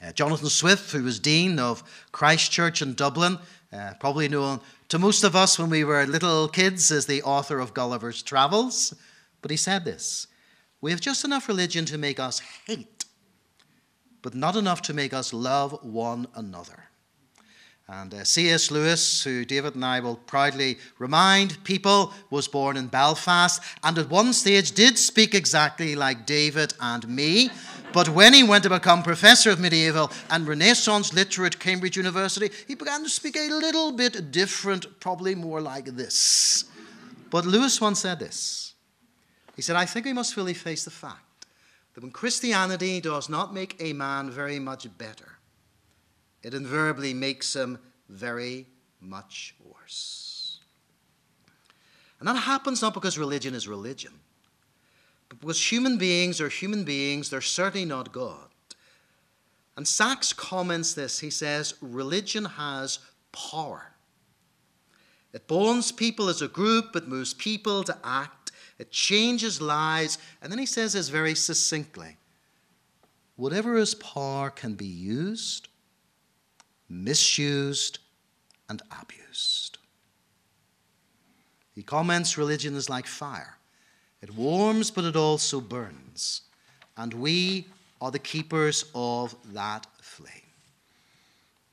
Uh, 0.03 0.13
Jonathan 0.13 0.49
Swift, 0.49 0.93
who 0.93 1.03
was 1.03 1.19
Dean 1.19 1.59
of 1.59 1.83
Christ 2.13 2.53
Church 2.53 2.83
in 2.83 2.95
Dublin, 2.95 3.39
uh, 3.73 3.95
probably 3.99 4.29
known 4.29 4.61
to 4.89 4.99
most 4.99 5.23
of 5.23 5.37
us 5.37 5.59
when 5.59 5.71
we 5.71 5.85
were 5.85 6.07
little 6.07 6.49
kids 6.49 6.91
as 6.91 7.07
the 7.07 7.23
author 7.23 7.59
of 7.59 7.75
Gulliver's 7.75 8.23
Travels, 8.23 8.95
but 9.43 9.51
he 9.51 9.57
said 9.57 9.85
this 9.85 10.27
We 10.81 10.91
have 10.91 11.01
just 11.01 11.25
enough 11.25 11.49
religion 11.49 11.85
to 11.87 11.99
make 11.99 12.19
us 12.19 12.41
hate, 12.67 13.05
but 14.23 14.35
not 14.35 14.57
enough 14.57 14.83
to 14.83 14.95
make 14.95 15.13
us 15.13 15.33
love 15.33 15.79
one 15.83 16.27
another. 16.35 16.88
And 17.91 18.13
uh, 18.13 18.23
C.S. 18.23 18.71
Lewis, 18.71 19.25
who 19.25 19.47
David 19.47 19.75
and 19.75 19.85
I 19.85 20.01
will 20.01 20.17
proudly 20.17 20.79
remind 20.99 21.63
people, 21.65 22.13
was 22.29 22.47
born 22.47 22.77
in 22.77 22.89
Belfast 22.89 23.63
and 23.83 23.97
at 23.97 24.11
one 24.11 24.35
stage 24.35 24.73
did 24.73 24.99
speak 24.99 25.35
exactly 25.35 25.95
like 25.95 26.27
David 26.27 26.75
and 26.81 27.09
me. 27.09 27.49
But 27.95 28.11
when 28.11 28.35
he 28.35 28.43
went 28.43 28.65
to 28.65 28.71
become 28.71 29.03
professor 29.03 29.51
of 29.51 29.59
medieval 29.59 30.13
and 30.29 30.47
Renaissance 30.47 31.15
literature 31.15 31.47
at 31.47 31.59
Cambridge 31.59 31.97
University, 31.97 32.51
he 32.67 32.75
began 32.75 33.03
to 33.05 33.09
speak 33.09 33.37
a 33.37 33.49
little 33.49 33.93
bit 33.93 34.31
different, 34.31 35.01
probably 35.01 35.35
more 35.35 35.63
like 35.63 35.87
this. 35.87 36.65
But 37.31 37.47
Lewis 37.47 37.81
once 37.81 38.01
said 38.01 38.19
this. 38.19 38.75
He 39.57 39.63
said, 39.63 39.77
I 39.77 39.87
think 39.87 40.05
we 40.05 40.13
must 40.13 40.35
fully 40.35 40.55
face 40.55 40.85
the 40.85 40.91
fact 40.91 41.47
that 41.95 42.03
when 42.03 42.13
Christianity 42.13 43.01
does 43.01 43.31
not 43.31 43.55
make 43.55 43.77
a 43.81 43.95
man 43.95 44.31
very 44.31 44.59
much 44.59 44.87
better, 44.99 45.38
it 46.43 46.55
invariably 46.55 47.15
makes 47.15 47.55
him 47.55 47.79
very 48.09 48.67
much 49.01 49.55
worse. 49.65 50.61
And 52.19 52.29
that 52.29 52.37
happens 52.37 52.83
not 52.83 52.95
because 52.95 53.19
religion 53.19 53.55
is 53.55 53.69
religion, 53.69 54.13
but 55.29 55.41
because 55.41 55.71
human 55.71 55.99
beings 55.99 56.41
are 56.41 56.49
human 56.49 56.85
beings, 56.85 57.31
they're 57.31 57.41
certainly 57.41 57.85
not 57.85 58.13
God. 58.13 58.49
And 59.77 59.87
Sacks 59.87 60.33
comments 60.33 60.95
this. 60.95 61.21
He 61.21 61.31
says, 61.31 61.75
Religion 61.81 62.45
has 62.45 62.99
power. 63.31 63.93
It 65.33 65.47
bonds 65.47 65.93
people 65.93 66.29
as 66.29 66.43
a 66.43 66.49
group, 66.49 66.97
it 66.97 67.07
moves 67.07 67.35
people 67.35 67.85
to 67.85 67.97
act, 68.03 68.51
it 68.79 68.91
changes 68.91 69.61
lives. 69.61 70.19
And 70.43 70.51
then 70.51 70.59
he 70.59 70.67
says 70.67 70.95
this 70.95 71.09
very 71.09 71.35
succinctly 71.35 72.17
whatever 73.37 73.77
is 73.77 73.95
power 73.95 74.51
can 74.51 74.75
be 74.75 74.87
used 74.87 75.69
misused, 76.89 77.99
and 78.69 78.83
abused. 79.01 79.79
He 81.75 81.83
comments 81.83 82.37
religion 82.37 82.75
is 82.75 82.89
like 82.89 83.07
fire 83.07 83.55
it 84.21 84.35
warms, 84.35 84.91
but 84.91 85.05
it 85.05 85.17
also 85.17 85.61
burns. 85.61 86.43
and 86.97 87.15
we 87.15 87.65
are 88.01 88.11
the 88.11 88.19
keepers 88.19 88.85
of 88.93 89.37
that 89.53 89.87
flame. 90.01 90.33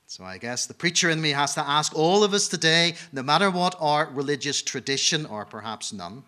So 0.06 0.22
I 0.22 0.38
guess 0.38 0.66
the 0.66 0.74
preacher 0.74 1.10
in 1.10 1.20
me 1.20 1.30
has 1.30 1.54
to 1.54 1.68
ask 1.68 1.94
all 1.96 2.22
of 2.22 2.32
us 2.32 2.46
today, 2.46 2.94
no 3.12 3.24
matter 3.24 3.50
what 3.50 3.74
our 3.80 4.06
religious 4.12 4.62
tradition, 4.62 5.26
or 5.26 5.44
perhaps 5.44 5.92
none, 5.92 6.22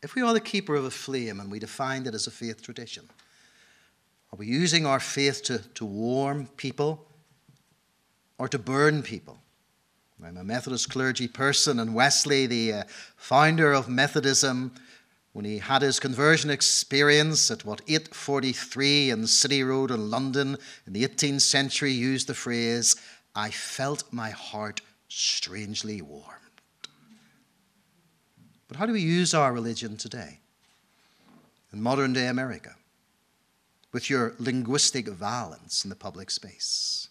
if 0.00 0.14
we 0.14 0.22
are 0.22 0.32
the 0.32 0.40
keeper 0.40 0.76
of 0.76 0.84
a 0.84 0.90
flame 0.90 1.40
and 1.40 1.50
we 1.50 1.58
define 1.58 2.06
it 2.06 2.14
as 2.14 2.28
a 2.28 2.30
faith 2.30 2.62
tradition, 2.62 3.08
are 4.32 4.36
we 4.36 4.46
using 4.46 4.86
our 4.86 5.00
faith 5.00 5.42
to, 5.44 5.58
to 5.74 5.84
warm 5.84 6.46
people 6.56 7.04
or 8.38 8.48
to 8.48 8.58
burn 8.58 9.02
people? 9.02 9.38
I'm 10.24 10.38
a 10.38 10.44
Methodist 10.44 10.88
clergy 10.88 11.28
person, 11.28 11.78
and 11.78 11.94
Wesley, 11.94 12.46
the 12.46 12.72
uh, 12.72 12.82
founder 13.16 13.74
of 13.74 13.90
Methodism, 13.90 14.72
when 15.34 15.44
he 15.44 15.58
had 15.58 15.82
his 15.82 16.00
conversion 16.00 16.48
experience 16.48 17.50
at 17.50 17.64
what 17.64 17.82
843 17.86 19.10
in 19.10 19.26
City 19.26 19.62
Road 19.62 19.90
in 19.90 20.10
London 20.10 20.56
in 20.86 20.92
the 20.94 21.06
18th 21.06 21.42
century, 21.42 21.92
used 21.92 22.26
the 22.26 22.34
phrase, 22.34 22.96
I 23.34 23.50
felt 23.50 24.04
my 24.12 24.30
heart 24.30 24.80
strangely 25.08 26.00
warmed. 26.00 26.24
But 28.68 28.78
how 28.78 28.86
do 28.86 28.92
we 28.92 29.02
use 29.02 29.34
our 29.34 29.52
religion 29.52 29.98
today? 29.98 30.38
In 31.72 31.82
modern 31.82 32.14
day 32.14 32.28
America, 32.28 32.76
with 33.92 34.08
your 34.08 34.34
linguistic 34.38 35.08
violence 35.08 35.84
in 35.84 35.90
the 35.90 35.96
public 35.96 36.30
space. 36.30 37.08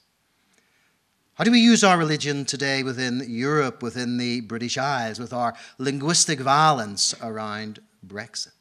How 1.36 1.44
do 1.44 1.50
we 1.50 1.62
use 1.62 1.84
our 1.84 1.98
religion 1.98 2.46
today 2.46 2.84
within 2.84 3.26
Europe, 3.28 3.82
within 3.82 4.18
the 4.18 4.42
British 4.42 4.78
Isles, 4.78 5.20
with 5.20 5.34
our 5.34 5.56
linguistic 5.80 6.40
violence 6.40 7.16
around 7.24 7.80
Brexit. 8.06 8.52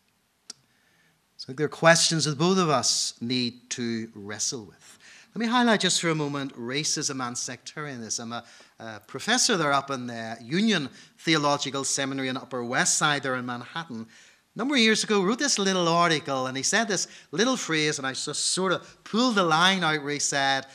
So 1.37 1.53
there 1.53 1.67
are 1.67 1.69
questions 1.69 2.25
that 2.25 2.39
both 2.39 2.57
of 2.57 2.71
us 2.71 3.13
need 3.21 3.69
to 3.71 4.09
wrestle 4.15 4.65
with. 4.65 4.99
Let 5.35 5.41
me 5.41 5.47
highlight 5.49 5.81
just 5.81 6.01
for 6.01 6.09
a 6.09 6.15
moment 6.15 6.57
racism 6.57 7.23
and 7.23 7.37
sectarianism. 7.37 8.33
A, 8.33 8.43
a 8.79 9.01
professor 9.07 9.59
there 9.59 9.75
up 9.75 9.91
in 9.91 10.07
the 10.07 10.39
Union 10.43 10.89
Theological 11.19 11.85
Seminary 11.85 12.29
in 12.29 12.39
Upper 12.39 12.65
West 12.65 12.97
Side 12.97 13.23
there 13.23 13.37
in 13.37 13.45
Manhattan 13.45 14.07
a 14.55 14.59
number 14.59 14.75
of 14.75 14.81
years 14.81 15.03
ago 15.03 15.23
wrote 15.23 15.39
this 15.39 15.59
little 15.59 15.89
article 15.89 16.47
and 16.47 16.57
he 16.57 16.63
said 16.63 16.87
this 16.87 17.09
little 17.31 17.57
phrase 17.57 17.97
and 17.97 18.07
I 18.07 18.13
just 18.13 18.49
sort 18.49 18.73
of 18.73 19.03
pulled 19.03 19.35
the 19.35 19.43
line 19.43 19.83
out 19.83 20.03
where 20.03 20.13
he 20.13 20.19
said, 20.19 20.67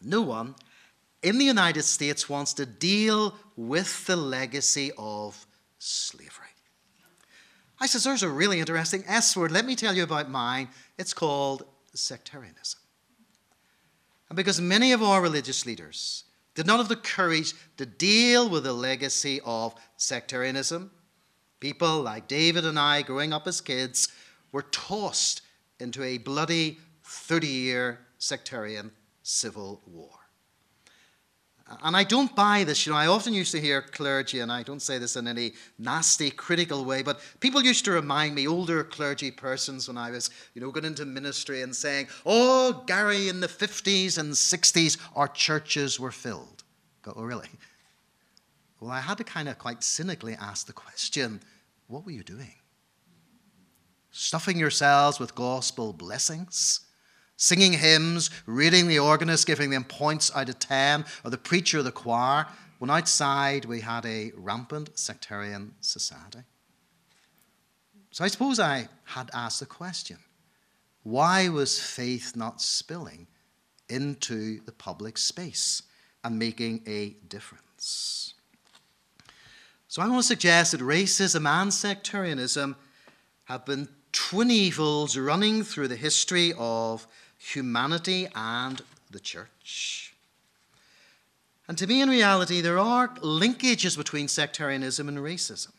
no 0.00 0.22
one 0.22 0.54
in 1.22 1.38
the 1.38 1.44
United 1.44 1.82
States 1.82 2.28
wants 2.28 2.52
to 2.54 2.66
deal 2.66 3.34
with 3.56 4.06
the 4.06 4.16
legacy 4.16 4.92
of 4.96 5.46
slavery. 5.78 6.46
I 7.80 7.86
says, 7.86 8.04
There's 8.04 8.22
a 8.22 8.28
really 8.28 8.60
interesting 8.60 9.04
S 9.06 9.36
word. 9.36 9.52
Let 9.52 9.64
me 9.64 9.76
tell 9.76 9.94
you 9.94 10.02
about 10.02 10.30
mine. 10.30 10.68
It's 10.98 11.14
called 11.14 11.64
sectarianism. 11.94 12.80
And 14.28 14.36
because 14.36 14.60
many 14.60 14.92
of 14.92 15.02
our 15.02 15.22
religious 15.22 15.64
leaders 15.64 16.24
did 16.54 16.66
not 16.66 16.78
have 16.78 16.88
the 16.88 16.96
courage 16.96 17.54
to 17.76 17.86
deal 17.86 18.48
with 18.48 18.64
the 18.64 18.72
legacy 18.72 19.40
of 19.44 19.74
sectarianism, 19.96 20.90
people 21.60 22.02
like 22.02 22.28
David 22.28 22.64
and 22.64 22.78
I, 22.78 23.02
growing 23.02 23.32
up 23.32 23.46
as 23.46 23.60
kids, 23.60 24.08
were 24.52 24.62
tossed 24.62 25.42
into 25.80 26.02
a 26.02 26.18
bloody 26.18 26.78
30 27.04 27.46
year 27.46 28.00
sectarian 28.18 28.90
civil 29.22 29.82
war. 29.86 30.10
And 31.82 31.94
I 31.94 32.02
don't 32.02 32.34
buy 32.34 32.64
this. 32.64 32.86
You 32.86 32.92
know, 32.92 32.98
I 32.98 33.08
often 33.08 33.34
used 33.34 33.52
to 33.52 33.60
hear 33.60 33.82
clergy, 33.82 34.40
and 34.40 34.50
I 34.50 34.62
don't 34.62 34.80
say 34.80 34.96
this 34.96 35.16
in 35.16 35.28
any 35.28 35.52
nasty, 35.78 36.30
critical 36.30 36.84
way, 36.84 37.02
but 37.02 37.20
people 37.40 37.62
used 37.62 37.84
to 37.84 37.90
remind 37.90 38.34
me, 38.34 38.46
older 38.46 38.82
clergy 38.82 39.30
persons, 39.30 39.86
when 39.86 39.98
I 39.98 40.10
was, 40.10 40.30
you 40.54 40.62
know, 40.62 40.70
going 40.70 40.86
into 40.86 41.04
ministry 41.04 41.60
and 41.62 41.76
saying, 41.76 42.08
Oh, 42.24 42.84
Gary, 42.86 43.28
in 43.28 43.40
the 43.40 43.48
50s 43.48 44.16
and 44.16 44.32
60s, 44.32 44.96
our 45.14 45.28
churches 45.28 46.00
were 46.00 46.10
filled. 46.10 46.64
Go, 47.02 47.12
oh, 47.16 47.22
really? 47.22 47.48
Well, 48.80 48.90
I 48.90 49.00
had 49.00 49.18
to 49.18 49.24
kind 49.24 49.48
of 49.48 49.58
quite 49.58 49.82
cynically 49.82 50.34
ask 50.34 50.66
the 50.66 50.72
question 50.72 51.40
what 51.86 52.04
were 52.04 52.12
you 52.12 52.22
doing? 52.22 52.54
Stuffing 54.10 54.58
yourselves 54.58 55.18
with 55.18 55.34
gospel 55.34 55.92
blessings? 55.92 56.80
Singing 57.38 57.72
hymns, 57.72 58.30
reading 58.46 58.88
the 58.88 58.98
organist, 58.98 59.46
giving 59.46 59.70
them 59.70 59.84
points 59.84 60.30
out 60.34 60.48
of 60.48 60.58
10, 60.58 61.04
or 61.24 61.30
the 61.30 61.38
preacher 61.38 61.78
of 61.78 61.84
the 61.84 61.92
choir, 61.92 62.46
when 62.78 62.90
outside 62.90 63.64
we 63.64 63.80
had 63.80 64.04
a 64.04 64.32
rampant 64.36 64.98
sectarian 64.98 65.72
society. 65.80 66.40
So 68.10 68.24
I 68.24 68.28
suppose 68.28 68.58
I 68.58 68.88
had 69.04 69.30
asked 69.32 69.60
the 69.60 69.66
question 69.66 70.18
why 71.04 71.48
was 71.48 71.80
faith 71.80 72.34
not 72.36 72.60
spilling 72.60 73.28
into 73.88 74.60
the 74.66 74.72
public 74.72 75.16
space 75.16 75.82
and 76.24 76.38
making 76.38 76.82
a 76.86 77.10
difference? 77.28 78.34
So 79.86 80.02
I 80.02 80.08
want 80.08 80.18
to 80.18 80.26
suggest 80.26 80.72
that 80.72 80.80
racism 80.80 81.46
and 81.46 81.72
sectarianism 81.72 82.76
have 83.44 83.64
been 83.64 83.88
twin 84.12 84.50
evils 84.50 85.16
running 85.16 85.62
through 85.62 85.88
the 85.88 85.96
history 85.96 86.52
of 86.58 87.06
humanity 87.38 88.28
and 88.34 88.82
the 89.10 89.20
church. 89.20 90.14
And 91.68 91.76
to 91.78 91.86
me, 91.86 92.00
in 92.00 92.08
reality, 92.08 92.60
there 92.60 92.78
are 92.78 93.08
linkages 93.16 93.96
between 93.96 94.26
sectarianism 94.26 95.08
and 95.08 95.18
racism. 95.18 95.72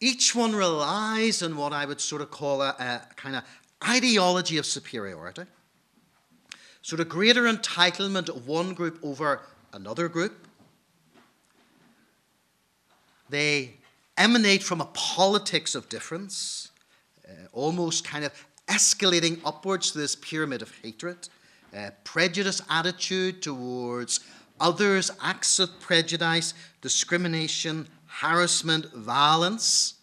Each 0.00 0.34
one 0.34 0.56
relies 0.56 1.42
on 1.42 1.56
what 1.56 1.74
I 1.74 1.84
would 1.84 2.00
sort 2.00 2.22
of 2.22 2.30
call 2.30 2.62
a, 2.62 2.70
a 2.78 3.02
kind 3.16 3.36
of 3.36 3.44
ideology 3.86 4.56
of 4.56 4.64
superiority, 4.64 5.42
sort 6.80 7.00
of 7.00 7.08
greater 7.08 7.42
entitlement 7.42 8.30
of 8.30 8.46
one 8.46 8.72
group 8.72 8.98
over 9.02 9.42
another 9.74 10.08
group. 10.08 10.46
They 13.28 13.74
emanate 14.16 14.62
from 14.62 14.80
a 14.80 14.86
politics 14.86 15.74
of 15.74 15.88
difference, 15.90 16.70
uh, 17.28 17.46
almost 17.52 18.04
kind 18.04 18.24
of 18.24 18.32
escalating 18.70 19.40
upwards 19.44 19.90
to 19.90 19.98
this 19.98 20.14
pyramid 20.14 20.62
of 20.62 20.72
hatred, 20.82 21.28
uh, 21.76 21.90
prejudice 22.04 22.62
attitude 22.70 23.42
towards 23.42 24.20
others, 24.60 25.10
acts 25.20 25.58
of 25.58 25.80
prejudice, 25.80 26.54
discrimination, 26.80 27.88
harassment, 28.06 28.92
violence. 28.94 29.94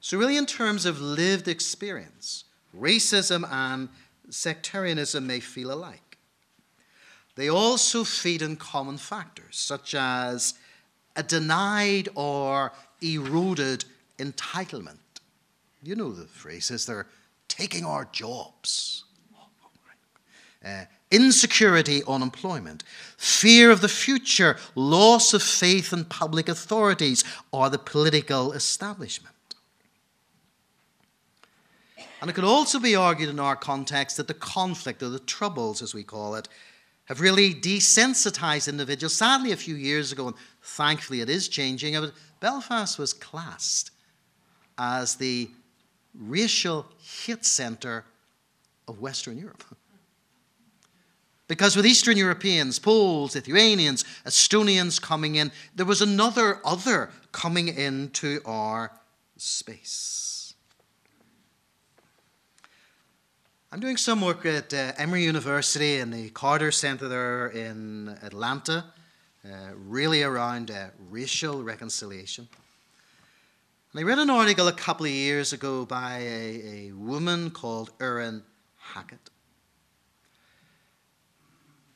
So, 0.00 0.16
really, 0.16 0.36
in 0.36 0.46
terms 0.46 0.86
of 0.86 1.00
lived 1.00 1.48
experience, 1.48 2.44
racism 2.76 3.46
and 3.50 3.88
sectarianism 4.30 5.26
may 5.26 5.40
feel 5.40 5.72
alike. 5.72 6.18
They 7.34 7.48
also 7.48 8.04
feed 8.04 8.42
in 8.42 8.56
common 8.56 8.98
factors, 8.98 9.56
such 9.56 9.94
as 9.94 10.54
a 11.14 11.22
denied 11.22 12.08
or 12.14 12.72
eroded 13.00 13.84
entitlement 14.18 14.98
you 15.82 15.94
know 15.94 16.12
the 16.12 16.26
phrases, 16.26 16.86
they're 16.86 17.06
taking 17.48 17.84
our 17.84 18.06
jobs. 18.12 19.04
Uh, 20.64 20.84
insecurity, 21.10 22.02
unemployment, 22.08 22.82
fear 23.16 23.70
of 23.70 23.80
the 23.80 23.88
future, 23.88 24.56
loss 24.74 25.32
of 25.32 25.42
faith 25.42 25.92
in 25.92 26.04
public 26.04 26.48
authorities 26.48 27.22
or 27.52 27.70
the 27.70 27.78
political 27.78 28.52
establishment. 28.52 29.34
And 32.20 32.28
it 32.28 32.32
could 32.32 32.44
also 32.44 32.80
be 32.80 32.96
argued 32.96 33.28
in 33.28 33.38
our 33.38 33.54
context 33.54 34.16
that 34.16 34.26
the 34.26 34.34
conflict, 34.34 35.02
or 35.02 35.08
the 35.08 35.20
troubles 35.20 35.80
as 35.80 35.94
we 35.94 36.02
call 36.02 36.34
it, 36.34 36.48
have 37.04 37.20
really 37.20 37.54
desensitized 37.54 38.68
individuals. 38.68 39.14
Sadly, 39.14 39.52
a 39.52 39.56
few 39.56 39.76
years 39.76 40.10
ago, 40.10 40.26
and 40.26 40.36
thankfully 40.60 41.20
it 41.20 41.30
is 41.30 41.48
changing, 41.48 41.96
Belfast 42.40 42.98
was 42.98 43.12
classed 43.12 43.92
as 44.76 45.16
the 45.16 45.48
racial 46.18 46.86
hate 46.98 47.44
center 47.44 48.04
of 48.86 49.00
Western 49.00 49.38
Europe. 49.38 49.64
Because 51.46 51.76
with 51.76 51.86
Eastern 51.86 52.18
Europeans, 52.18 52.78
Poles, 52.78 53.34
Lithuanians, 53.34 54.04
Estonians 54.26 55.00
coming 55.00 55.36
in, 55.36 55.50
there 55.74 55.86
was 55.86 56.02
another 56.02 56.60
other 56.64 57.10
coming 57.32 57.68
into 57.68 58.40
our 58.44 58.92
space. 59.38 60.54
I'm 63.72 63.80
doing 63.80 63.96
some 63.96 64.20
work 64.20 64.44
at 64.46 64.72
uh, 64.72 64.92
Emory 64.96 65.24
University 65.24 65.98
in 65.98 66.10
the 66.10 66.30
Carter 66.30 66.72
Center 66.72 67.08
there 67.08 67.48
in 67.48 68.16
Atlanta, 68.22 68.86
uh, 69.44 69.74
really 69.74 70.22
around 70.22 70.70
uh, 70.70 70.88
racial 71.10 71.62
reconciliation. 71.62 72.48
I 73.98 74.02
read 74.02 74.20
an 74.20 74.30
article 74.30 74.68
a 74.68 74.72
couple 74.72 75.06
of 75.06 75.10
years 75.10 75.52
ago 75.52 75.84
by 75.84 76.18
a, 76.18 76.62
a 76.62 76.92
woman 76.92 77.50
called 77.50 77.90
Erin 78.00 78.44
Hackett. 78.76 79.28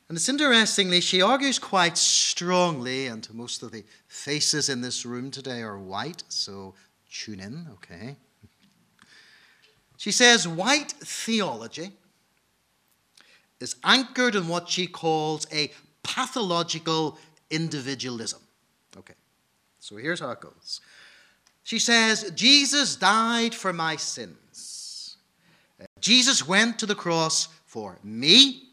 And 0.09 0.17
it's 0.17 0.27
interestingly, 0.27 0.99
she 0.99 1.21
argues 1.21 1.59
quite 1.59 1.97
strongly, 1.97 3.07
and 3.07 3.33
most 3.33 3.63
of 3.63 3.71
the 3.71 3.85
faces 4.09 4.67
in 4.67 4.81
this 4.81 5.05
room 5.05 5.31
today 5.31 5.61
are 5.61 5.79
white, 5.79 6.25
so 6.27 6.73
tune 7.09 7.39
in, 7.39 7.67
okay? 7.71 8.17
She 9.95 10.11
says 10.11 10.45
white 10.45 10.91
theology 10.91 11.93
is 13.61 13.77
anchored 13.85 14.35
in 14.35 14.49
what 14.49 14.67
she 14.67 14.87
calls 14.87 15.47
a 15.53 15.71
pathological 16.03 17.17
individualism. 17.49 18.41
Okay, 18.97 19.15
so 19.79 19.95
here's 19.95 20.19
how 20.19 20.31
it 20.31 20.41
goes. 20.41 20.81
She 21.63 21.79
says, 21.79 22.31
Jesus 22.35 22.95
died 22.95 23.55
for 23.55 23.71
my 23.71 23.95
sins. 23.95 25.17
Jesus 25.99 26.47
went 26.47 26.79
to 26.79 26.85
the 26.85 26.95
cross 26.95 27.47
for 27.65 27.97
me. 28.03 28.63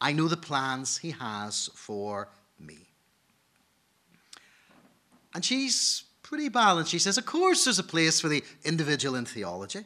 I 0.00 0.12
know 0.12 0.28
the 0.28 0.36
plans 0.36 0.98
he 0.98 1.12
has 1.12 1.70
for 1.74 2.28
me. 2.60 2.90
And 5.34 5.44
she's 5.44 6.04
pretty 6.22 6.48
balanced. 6.48 6.90
She 6.90 6.98
says, 6.98 7.18
Of 7.18 7.26
course, 7.26 7.64
there's 7.64 7.78
a 7.78 7.84
place 7.84 8.20
for 8.20 8.28
the 8.28 8.44
individual 8.64 9.16
in 9.16 9.24
theology. 9.24 9.84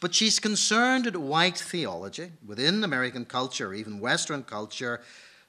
But 0.00 0.14
she's 0.14 0.40
concerned 0.40 1.04
that 1.04 1.16
white 1.16 1.58
theology, 1.58 2.32
within 2.44 2.82
American 2.82 3.24
culture, 3.24 3.68
or 3.68 3.74
even 3.74 4.00
Western 4.00 4.42
culture, 4.42 5.00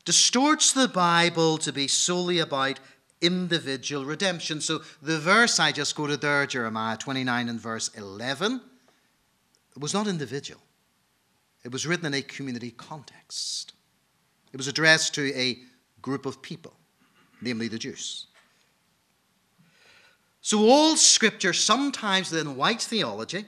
distorts 0.05 0.73
the 0.73 0.87
Bible 0.87 1.57
to 1.57 1.71
be 1.71 1.87
solely 1.87 2.39
about 2.39 2.79
individual 3.23 4.05
redemption. 4.05 4.61
So 4.61 4.81
the 5.01 5.17
verse 5.17 5.59
I 5.59 5.71
just 5.71 5.95
quoted 5.95 6.21
there, 6.21 6.45
Jeremiah 6.45 6.97
29 6.97 7.49
and 7.49 7.59
verse 7.59 7.89
11, 7.95 8.61
was 9.79 9.93
not 9.93 10.07
individual. 10.07 10.61
It 11.63 11.71
was 11.71 11.87
written 11.87 12.05
in 12.05 12.13
a 12.13 12.21
community 12.21 12.71
context. 12.71 13.73
It 14.51 14.57
was 14.57 14.67
addressed 14.67 15.15
to 15.15 15.33
a 15.33 15.57
group 16.01 16.25
of 16.25 16.41
people, 16.41 16.73
namely 17.41 17.69
the 17.69 17.79
Jews. 17.79 18.27
So 20.41 20.69
all 20.69 20.97
scripture, 20.97 21.53
sometimes 21.53 22.29
within 22.29 22.57
white 22.57 22.81
theology, 22.81 23.45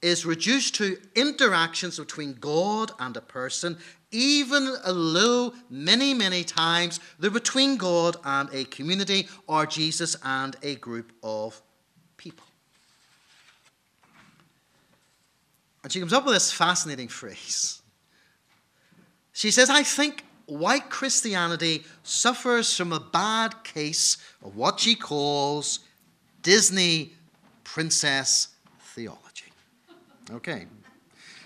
is 0.00 0.24
reduced 0.24 0.74
to 0.76 0.96
interactions 1.14 1.98
between 1.98 2.32
God 2.40 2.90
and 2.98 3.14
a 3.16 3.20
person, 3.20 3.76
even 4.10 4.76
though 4.84 5.54
many, 5.68 6.14
many 6.14 6.44
times 6.44 7.00
they're 7.18 7.30
between 7.30 7.76
God 7.76 8.16
and 8.24 8.48
a 8.52 8.64
community 8.64 9.28
or 9.46 9.66
Jesus 9.66 10.16
and 10.24 10.56
a 10.62 10.74
group 10.76 11.12
of 11.22 11.60
people. 12.16 12.46
And 15.82 15.92
she 15.92 16.00
comes 16.00 16.12
up 16.12 16.24
with 16.24 16.34
this 16.34 16.52
fascinating 16.52 17.08
phrase. 17.08 17.80
She 19.32 19.50
says, 19.50 19.70
I 19.70 19.82
think 19.82 20.24
white 20.46 20.90
Christianity 20.90 21.84
suffers 22.02 22.76
from 22.76 22.92
a 22.92 23.00
bad 23.00 23.62
case 23.64 24.18
of 24.44 24.56
what 24.56 24.80
she 24.80 24.94
calls 24.94 25.80
Disney 26.42 27.12
princess 27.64 28.48
theology. 28.94 29.52
Okay. 30.32 30.66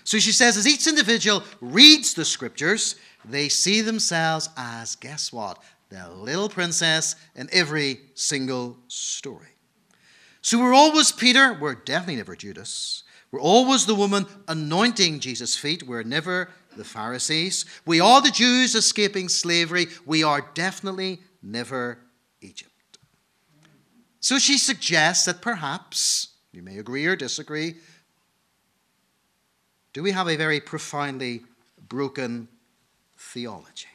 So 0.05 0.19
she 0.19 0.31
says, 0.31 0.55
as 0.55 0.67
each 0.67 0.87
individual 0.87 1.43
reads 1.59 2.13
the 2.13 2.25
scriptures, 2.25 2.95
they 3.25 3.49
see 3.49 3.81
themselves 3.81 4.49
as, 4.55 4.95
guess 4.95 5.33
what? 5.33 5.61
The 5.89 6.09
little 6.09 6.47
princess 6.47 7.15
in 7.35 7.49
every 7.51 8.01
single 8.13 8.77
story. 8.87 9.49
So 10.41 10.59
we're 10.59 10.75
always 10.75 11.11
Peter, 11.11 11.57
we're 11.59 11.73
definitely 11.73 12.17
never 12.17 12.35
Judas. 12.35 13.03
We're 13.31 13.41
always 13.41 13.87
the 13.87 13.95
woman 13.95 14.27
anointing 14.47 15.19
Jesus' 15.21 15.57
feet, 15.57 15.83
we're 15.83 16.03
never 16.03 16.51
the 16.77 16.83
Pharisees. 16.83 17.65
We 17.85 17.99
are 17.99 18.21
the 18.21 18.29
Jews 18.29 18.75
escaping 18.75 19.27
slavery, 19.27 19.87
we 20.05 20.23
are 20.23 20.51
definitely 20.53 21.19
never 21.41 21.97
Egypt. 22.41 22.71
So 24.19 24.37
she 24.37 24.59
suggests 24.59 25.25
that 25.25 25.41
perhaps, 25.41 26.27
you 26.51 26.61
may 26.61 26.77
agree 26.77 27.07
or 27.07 27.15
disagree, 27.15 27.77
do 29.95 30.03
we 30.03 30.11
have 30.11 30.27
a 30.27 30.35
very 30.35 30.59
profoundly 30.59 31.41
broken 31.87 32.49
theology? 33.17 33.87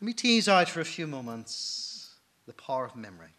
Let 0.00 0.06
me 0.06 0.14
tease 0.14 0.48
out 0.48 0.70
for 0.70 0.80
a 0.80 0.84
few 0.86 1.06
moments 1.06 2.14
the 2.46 2.54
power 2.54 2.86
of 2.86 2.96
memory. 2.96 3.34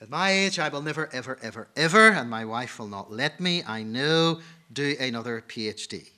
At 0.00 0.10
my 0.10 0.30
age, 0.30 0.60
I 0.60 0.68
will 0.68 0.80
never, 0.80 1.12
ever, 1.12 1.40
ever, 1.42 1.66
ever, 1.74 2.10
and 2.10 2.30
my 2.30 2.44
wife 2.44 2.78
will 2.78 2.86
not 2.86 3.10
let 3.10 3.40
me, 3.40 3.64
I 3.66 3.82
know, 3.82 4.38
do 4.72 4.94
another 5.00 5.42
PhD. 5.48 6.10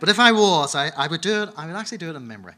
But 0.00 0.08
if 0.08 0.18
I 0.18 0.32
was, 0.32 0.74
I, 0.74 0.90
I 0.96 1.06
would 1.06 1.20
do 1.20 1.44
it, 1.44 1.50
I 1.56 1.66
would 1.66 1.76
actually 1.76 1.98
do 1.98 2.10
it 2.10 2.16
in 2.16 2.26
memory. 2.26 2.54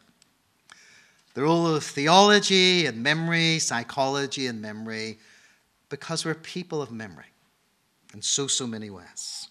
The 1.35 1.43
role 1.43 1.67
of 1.67 1.85
theology 1.85 2.87
and 2.87 3.03
memory, 3.03 3.59
psychology 3.59 4.47
and 4.47 4.63
memory, 4.63 5.19
because 5.91 6.25
we're 6.25 6.37
people 6.37 6.81
of 6.81 6.91
memory 6.91 7.32
in 8.15 8.23
so, 8.23 8.47
so 8.47 8.67
many 8.67 8.91
ways. 8.91 9.49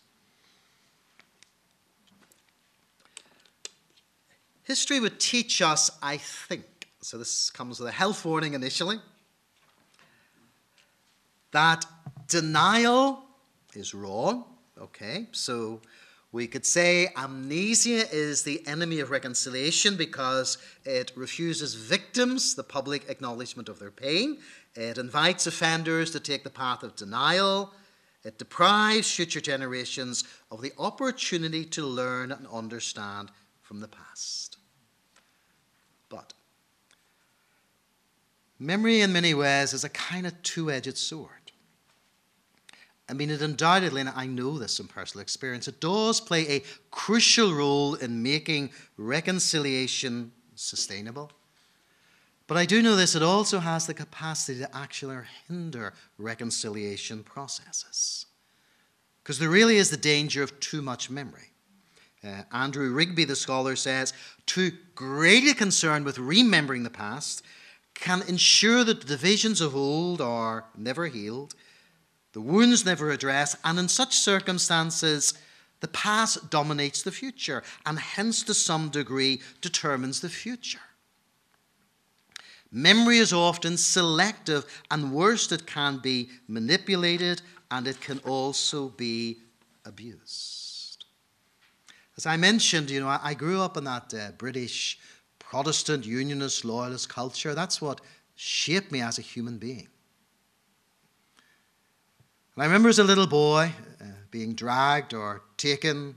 History 4.64 5.00
would 5.00 5.20
teach 5.20 5.62
us, 5.62 5.92
I 6.02 6.18
think, 6.18 6.64
so 7.02 7.18
this 7.18 7.50
comes 7.50 7.80
with 7.80 7.90
a 7.90 7.92
health 7.92 8.24
warning 8.24 8.54
initially, 8.54 9.00
that 11.52 11.86
denial 12.28 13.24
is 13.74 13.94
wrong. 13.94 14.46
Okay, 14.80 15.28
so 15.32 15.82
we 16.32 16.48
could 16.48 16.66
say 16.66 17.10
amnesia 17.18 18.06
is 18.12 18.44
the 18.44 18.66
enemy 18.66 19.00
of 19.02 19.12
reconciliation 19.12 19.98
because 19.98 20.58
it 20.86 21.12
refuses 21.16 21.74
victims 21.76 22.56
the 22.56 22.64
public 22.64 23.10
acknowledgement 23.10 23.68
of 23.68 23.80
their 23.80 23.92
pain. 23.92 24.40
It 24.74 24.98
invites 24.98 25.46
offenders 25.46 26.12
to 26.12 26.20
take 26.22 26.44
the 26.44 26.50
path 26.50 26.84
of 26.84 26.96
denial. 26.96 27.74
It 28.24 28.38
deprives 28.38 29.12
future 29.12 29.42
generations 29.42 30.24
of 30.52 30.62
the 30.62 30.74
opportunity 30.78 31.66
to 31.66 31.86
learn 31.86 32.32
and 32.32 32.46
understand 32.48 33.32
from 33.62 33.80
the 33.80 33.88
past. 33.88 34.58
But 36.10 36.34
memory, 38.60 39.02
in 39.02 39.12
many 39.12 39.34
ways, 39.34 39.74
is 39.74 39.84
a 39.84 39.90
kind 39.90 40.28
of 40.28 40.40
two 40.44 40.70
edged 40.70 40.98
sword. 40.98 41.30
I 43.10 43.14
mean, 43.14 43.30
it 43.30 43.42
undoubtedly, 43.42 44.02
and 44.02 44.10
I 44.10 44.28
know 44.28 44.58
this 44.58 44.78
from 44.78 44.88
personal 44.88 45.22
experience, 45.22 45.68
it 45.68 45.82
does 45.82 46.22
play 46.22 46.48
a 46.48 46.64
crucial 46.92 47.54
role 47.54 47.96
in 47.96 48.24
making 48.24 48.70
reconciliation 48.98 50.32
sustainable. 50.56 51.32
But 52.52 52.58
I 52.58 52.66
do 52.66 52.82
know 52.82 52.98
this, 52.98 53.16
it 53.16 53.24
also 53.24 53.60
has 53.60 53.88
the 53.88 53.94
capacity 53.94 54.60
to 54.60 54.76
actually 54.76 55.20
hinder 55.48 55.94
reconciliation 56.18 57.24
processes. 57.24 58.26
Because 59.24 59.40
there 59.40 59.48
really 59.48 59.78
is 59.78 59.90
the 59.90 59.96
danger 59.96 60.44
of 60.44 60.60
too 60.60 60.82
much 60.82 61.10
memory. 61.10 61.54
Uh, 62.22 62.42
Andrew 62.52 62.92
Rigby, 62.92 63.24
the 63.24 63.38
scholar, 63.38 63.78
says 63.78 64.12
too 64.46 64.74
great 64.96 65.48
a 65.48 65.56
concern 65.56 66.04
with 66.04 66.20
remembering 66.20 66.84
the 66.84 66.90
past 66.90 67.42
can 67.94 68.22
ensure 68.24 68.84
that 68.84 69.00
the 69.00 69.08
divisions 69.08 69.62
of 69.62 69.74
old 69.74 70.20
are 70.20 70.66
never 70.78 71.08
healed, 71.08 71.56
the 72.34 72.42
wounds 72.42 72.84
never 72.84 73.12
addressed, 73.12 73.56
and 73.64 73.80
in 73.80 73.88
such 73.88 74.18
circumstances, 74.18 75.36
the 75.80 75.88
past 75.88 76.50
dominates 76.50 77.02
the 77.02 77.14
future 77.14 77.64
and 77.86 77.98
hence, 77.98 78.44
to 78.44 78.54
some 78.54 78.90
degree, 78.90 79.40
determines 79.62 80.20
the 80.20 80.28
future. 80.28 80.82
Memory 82.72 83.18
is 83.18 83.34
often 83.34 83.76
selective, 83.76 84.66
and 84.90 85.12
worst, 85.12 85.52
it 85.52 85.66
can 85.66 85.98
be 85.98 86.30
manipulated 86.48 87.42
and 87.70 87.88
it 87.88 88.00
can 88.00 88.20
also 88.20 88.90
be 88.90 89.40
abused. 89.86 91.06
As 92.18 92.26
I 92.26 92.38
mentioned, 92.38 92.90
you 92.90 93.00
know, 93.00 93.18
I 93.22 93.34
grew 93.34 93.62
up 93.62 93.78
in 93.78 93.84
that 93.86 94.14
uh, 94.14 94.32
British 94.38 95.00
Protestant 95.40 96.06
Unionist 96.06 96.64
loyalist 96.64 97.10
culture. 97.10 97.54
That's 97.54 97.82
what 97.82 98.00
shaped 98.36 98.92
me 98.92 99.02
as 99.02 99.18
a 99.18 99.22
human 99.22 99.58
being. 99.58 99.88
And 102.56 102.64
I 102.64 102.66
remember 102.66 102.90
as 102.90 103.00
a 103.00 103.04
little 103.04 103.28
boy 103.28 103.72
uh, 104.00 104.06
being 104.30 104.54
dragged 104.54 105.14
or 105.14 105.42
taken 105.58 106.16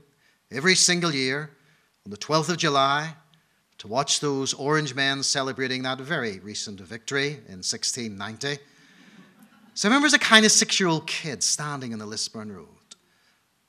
every 0.51 0.75
single 0.75 1.13
year 1.13 1.51
on 2.05 2.11
the 2.11 2.17
12th 2.17 2.49
of 2.49 2.57
July 2.57 3.13
to 3.77 3.87
watch 3.87 4.19
those 4.19 4.53
orange 4.53 4.95
men 4.95 5.23
celebrating 5.23 5.83
that 5.83 5.99
very 5.99 6.39
recent 6.39 6.79
victory 6.79 7.33
in 7.47 7.61
1690. 7.61 8.57
So 9.73 9.87
I 9.87 9.89
remember 9.89 10.07
as 10.07 10.13
a 10.13 10.19
kind 10.19 10.45
of 10.45 10.51
six 10.51 10.79
year 10.79 10.87
old 10.87 11.07
kid 11.07 11.43
standing 11.43 11.91
in 11.91 11.99
the 11.99 12.05
Lisburn 12.05 12.51
Road, 12.51 12.67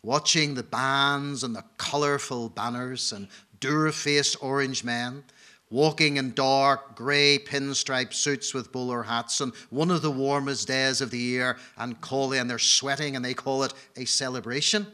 watching 0.03 0.55
the 0.55 0.63
bands 0.63 1.43
and 1.43 1.55
the 1.55 1.65
colourful 1.79 2.51
banners 2.51 3.13
and 3.13 3.29
dour 3.61 3.91
faced 3.91 4.37
orange 4.41 4.85
men 4.85 5.25
walking 5.71 6.17
in 6.17 6.33
dark 6.33 6.95
grey 6.95 7.39
pinstripe 7.39 8.13
suits 8.13 8.55
with 8.55 8.71
bowler 8.71 9.03
hats 9.03 9.41
on 9.41 9.53
one 9.71 9.91
of 9.91 10.03
the 10.03 10.11
warmest 10.11 10.69
days 10.69 11.01
of 11.01 11.11
the 11.11 11.19
year 11.19 11.57
and 11.79 12.01
call 12.01 12.33
and 12.33 12.49
they're 12.49 12.59
sweating 12.59 13.17
and 13.17 13.25
they 13.25 13.35
call 13.35 13.63
it 13.65 13.75
a 13.97 14.05
celebration. 14.05 14.87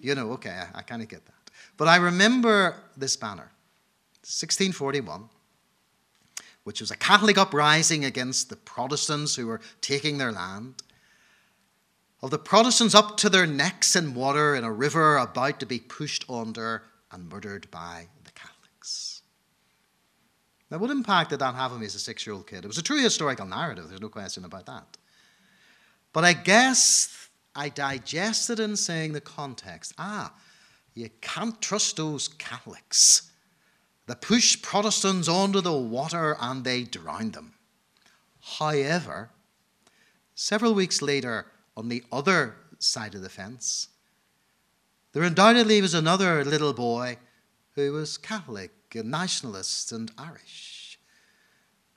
You 0.00 0.14
know, 0.14 0.32
okay, 0.32 0.50
I, 0.50 0.78
I 0.78 0.82
kind 0.82 1.02
of 1.02 1.08
get 1.08 1.24
that. 1.26 1.50
But 1.76 1.88
I 1.88 1.96
remember 1.96 2.76
this 2.96 3.16
banner 3.16 3.50
1641, 4.22 5.28
which 6.64 6.80
was 6.80 6.90
a 6.90 6.96
Catholic 6.96 7.36
uprising 7.36 8.04
against 8.04 8.48
the 8.48 8.56
Protestants 8.56 9.34
who 9.34 9.46
were 9.46 9.60
taking 9.80 10.18
their 10.18 10.32
land. 10.32 10.82
of 12.22 12.30
the 12.30 12.38
Protestants 12.38 12.94
up 12.94 13.16
to 13.16 13.28
their 13.28 13.46
necks 13.46 13.96
in 13.96 14.14
water 14.14 14.54
in 14.54 14.62
a 14.62 14.72
river 14.72 15.16
about 15.16 15.58
to 15.58 15.66
be 15.66 15.80
pushed 15.80 16.24
under 16.30 16.84
and 17.10 17.28
murdered 17.28 17.68
by 17.72 18.06
the 18.24 18.30
Catholics. 18.30 19.22
Now, 20.70 20.78
what 20.78 20.90
impact 20.90 21.30
did 21.30 21.40
that 21.40 21.56
have 21.56 21.72
on 21.72 21.80
me 21.80 21.86
as 21.86 21.96
a 21.96 21.98
six 21.98 22.24
year 22.24 22.34
old 22.34 22.46
kid? 22.46 22.64
It 22.64 22.68
was 22.68 22.78
a 22.78 22.82
true 22.82 23.02
historical 23.02 23.44
narrative, 23.44 23.88
there's 23.88 24.00
no 24.00 24.08
question 24.08 24.44
about 24.44 24.66
that. 24.66 24.96
But 26.12 26.24
I 26.24 26.32
guess 26.32 27.28
I 27.56 27.70
digested 27.70 28.60
in 28.60 28.76
saying 28.76 29.12
the 29.12 29.20
context 29.20 29.94
ah, 29.98 30.32
you 30.94 31.10
can't 31.20 31.60
trust 31.60 31.96
those 31.96 32.28
Catholics. 32.28 33.31
They 34.06 34.14
push 34.14 34.60
Protestants 34.60 35.28
onto 35.28 35.60
the 35.60 35.72
water 35.72 36.36
and 36.40 36.64
they 36.64 36.82
drown 36.82 37.30
them. 37.30 37.54
However, 38.58 39.30
several 40.34 40.74
weeks 40.74 41.00
later, 41.00 41.46
on 41.76 41.88
the 41.88 42.04
other 42.10 42.56
side 42.78 43.14
of 43.14 43.22
the 43.22 43.28
fence, 43.28 43.88
there 45.12 45.22
undoubtedly 45.22 45.80
was 45.80 45.94
another 45.94 46.44
little 46.44 46.72
boy 46.72 47.18
who 47.74 47.92
was 47.92 48.18
Catholic 48.18 48.72
and 48.94 49.10
nationalist 49.10 49.92
and 49.92 50.10
Irish. 50.18 50.98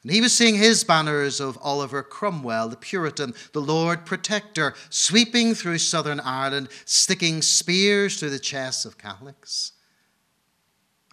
And 0.03 0.11
he 0.11 0.21
was 0.21 0.33
seeing 0.37 0.55
his 0.55 0.83
banners 0.83 1.39
of 1.39 1.57
Oliver 1.61 2.03
Cromwell, 2.03 2.69
the 2.69 2.77
Puritan, 2.77 3.33
the 3.53 3.61
Lord 3.61 4.05
Protector, 4.05 4.75
sweeping 4.91 5.55
through 5.55 5.79
southern 5.79 6.19
Ireland, 6.19 6.69
sticking 6.85 7.41
spears 7.41 8.19
through 8.19 8.29
the 8.29 8.37
chests 8.37 8.85
of 8.85 8.99
Catholics. 8.99 9.71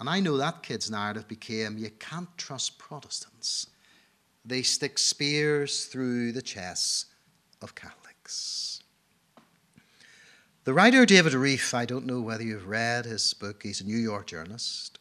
And 0.02 0.10
I 0.10 0.18
know 0.18 0.36
that 0.36 0.64
kid's 0.64 0.90
narrative 0.90 1.28
became 1.28 1.78
you 1.78 1.88
can't 1.88 2.36
trust 2.36 2.76
Protestants. 2.76 3.68
They 4.44 4.62
stick 4.62 4.98
spears 4.98 5.84
through 5.84 6.32
the 6.32 6.42
chests 6.42 7.06
of 7.62 7.76
Catholics. 7.76 8.82
The 10.64 10.74
writer 10.74 11.06
David 11.06 11.34
Rieff, 11.34 11.72
I 11.72 11.84
don't 11.84 12.04
know 12.04 12.20
whether 12.20 12.42
you've 12.42 12.66
read 12.66 13.04
his 13.04 13.32
book, 13.32 13.62
he's 13.62 13.80
a 13.80 13.84
New 13.84 13.96
York 13.96 14.26
journalist, 14.26 14.98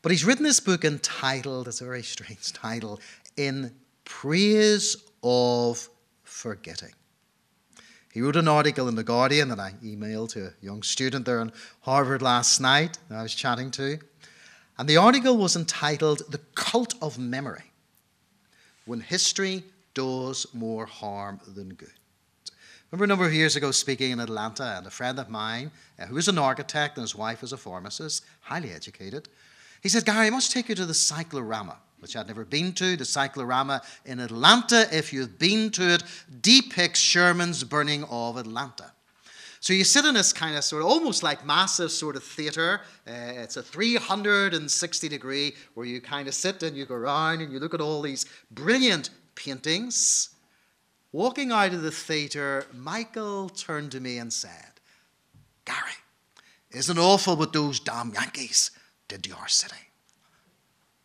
but 0.00 0.12
he's 0.12 0.24
written 0.24 0.44
this 0.44 0.60
book 0.60 0.84
entitled, 0.84 1.66
it's 1.66 1.80
a 1.80 1.84
very 1.84 2.04
strange 2.04 2.52
title, 2.52 3.00
In 3.36 3.74
Praise 4.04 4.96
of 5.24 5.88
Forgetting. 6.22 6.92
He 8.14 8.20
wrote 8.20 8.36
an 8.36 8.46
article 8.46 8.86
in 8.86 8.94
The 8.94 9.02
Guardian 9.02 9.48
that 9.48 9.58
I 9.58 9.74
emailed 9.82 10.28
to 10.30 10.46
a 10.46 10.52
young 10.64 10.84
student 10.84 11.26
there 11.26 11.40
in 11.40 11.50
Harvard 11.80 12.22
last 12.22 12.60
night 12.60 12.96
that 13.08 13.18
I 13.18 13.22
was 13.24 13.34
chatting 13.34 13.72
to. 13.72 13.98
And 14.78 14.88
the 14.88 14.98
article 14.98 15.36
was 15.36 15.56
entitled 15.56 16.22
The 16.30 16.38
Cult 16.54 16.94
of 17.02 17.18
Memory 17.18 17.72
When 18.84 19.00
History 19.00 19.64
Does 19.94 20.46
More 20.54 20.86
Harm 20.86 21.40
Than 21.56 21.70
Good. 21.70 21.90
I 22.46 22.52
remember 22.92 23.04
a 23.04 23.08
number 23.08 23.26
of 23.26 23.34
years 23.34 23.56
ago 23.56 23.72
speaking 23.72 24.12
in 24.12 24.20
Atlanta, 24.20 24.76
and 24.76 24.86
a 24.86 24.90
friend 24.90 25.18
of 25.18 25.28
mine, 25.28 25.72
uh, 25.98 26.06
who 26.06 26.14
was 26.14 26.28
an 26.28 26.38
architect 26.38 26.96
and 26.96 27.02
his 27.02 27.16
wife 27.16 27.42
is 27.42 27.52
a 27.52 27.56
pharmacist, 27.56 28.24
highly 28.42 28.70
educated, 28.70 29.28
he 29.82 29.88
said, 29.88 30.04
Gary, 30.04 30.28
I 30.28 30.30
must 30.30 30.52
take 30.52 30.68
you 30.68 30.76
to 30.76 30.86
the 30.86 30.94
cyclorama 30.94 31.78
which 32.04 32.16
I'd 32.16 32.26
never 32.26 32.44
been 32.44 32.74
to, 32.74 32.98
the 32.98 33.04
Cyclorama 33.06 33.80
in 34.04 34.20
Atlanta. 34.20 34.86
If 34.94 35.10
you've 35.10 35.38
been 35.38 35.70
to 35.70 35.94
it, 35.94 36.02
depicts 36.42 37.00
Sherman's 37.00 37.64
burning 37.64 38.04
of 38.10 38.36
Atlanta. 38.36 38.92
So 39.60 39.72
you 39.72 39.84
sit 39.84 40.04
in 40.04 40.12
this 40.12 40.30
kind 40.30 40.54
of 40.54 40.64
sort 40.64 40.82
of 40.82 40.88
almost 40.88 41.22
like 41.22 41.46
massive 41.46 41.90
sort 41.90 42.16
of 42.16 42.22
theater. 42.22 42.82
Uh, 43.08 43.12
it's 43.14 43.56
a 43.56 43.62
360 43.62 45.08
degree 45.08 45.54
where 45.72 45.86
you 45.86 46.02
kind 46.02 46.28
of 46.28 46.34
sit 46.34 46.62
and 46.62 46.76
you 46.76 46.84
go 46.84 46.94
around 46.94 47.40
and 47.40 47.50
you 47.50 47.58
look 47.58 47.72
at 47.72 47.80
all 47.80 48.02
these 48.02 48.26
brilliant 48.50 49.08
paintings. 49.34 50.28
Walking 51.10 51.52
out 51.52 51.72
of 51.72 51.80
the 51.80 51.90
theater, 51.90 52.66
Michael 52.74 53.48
turned 53.48 53.92
to 53.92 54.00
me 54.00 54.18
and 54.18 54.30
said, 54.30 54.78
Gary, 55.64 55.78
isn't 56.70 56.98
awful 56.98 57.34
what 57.36 57.54
those 57.54 57.80
damn 57.80 58.12
Yankees 58.12 58.72
did 59.08 59.24
to 59.24 59.34
our 59.36 59.48
city? 59.48 59.93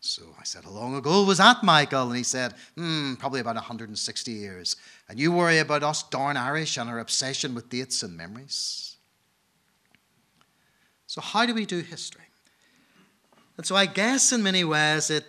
So 0.10 0.24
I 0.39 0.43
said, 0.43 0.64
How 0.64 0.72
long 0.72 0.95
ago 0.95 1.24
was 1.24 1.38
that, 1.38 1.64
Michael? 1.64 2.07
And 2.07 2.18
he 2.18 2.24
said, 2.24 2.55
Hmm, 2.76 3.14
probably 3.14 3.41
about 3.41 3.53
160 3.53 4.32
years. 4.32 4.76
And 5.07 5.20
you 5.20 5.32
worry 5.32 5.60
about 5.60 5.84
us 5.84 6.01
darn 6.01 6.36
Irish 6.36 6.78
and 6.78 6.89
our 6.89 6.97
obsession 6.97 7.53
with 7.53 7.70
dates 7.70 8.01
and 8.01 8.18
memories. 8.18 8.95
So, 11.05 11.22
how 11.22 11.45
do 11.45 11.53
we 11.53 11.68
do 11.68 11.82
history? 11.82 12.24
And 13.57 13.68
so, 13.68 13.76
I 13.76 13.86
guess 13.86 14.32
in 14.32 14.41
many 14.41 14.64
ways, 14.64 15.12
it 15.12 15.26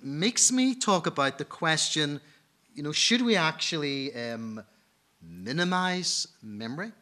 makes 0.00 0.52
me 0.52 0.76
talk 0.76 1.08
about 1.08 1.38
the 1.38 1.44
question 1.44 2.20
you 2.76 2.84
know, 2.84 2.92
should 2.92 3.22
we 3.22 3.34
actually 3.34 4.14
um, 4.14 4.62
minimize 5.20 6.28
memory? 6.42 6.92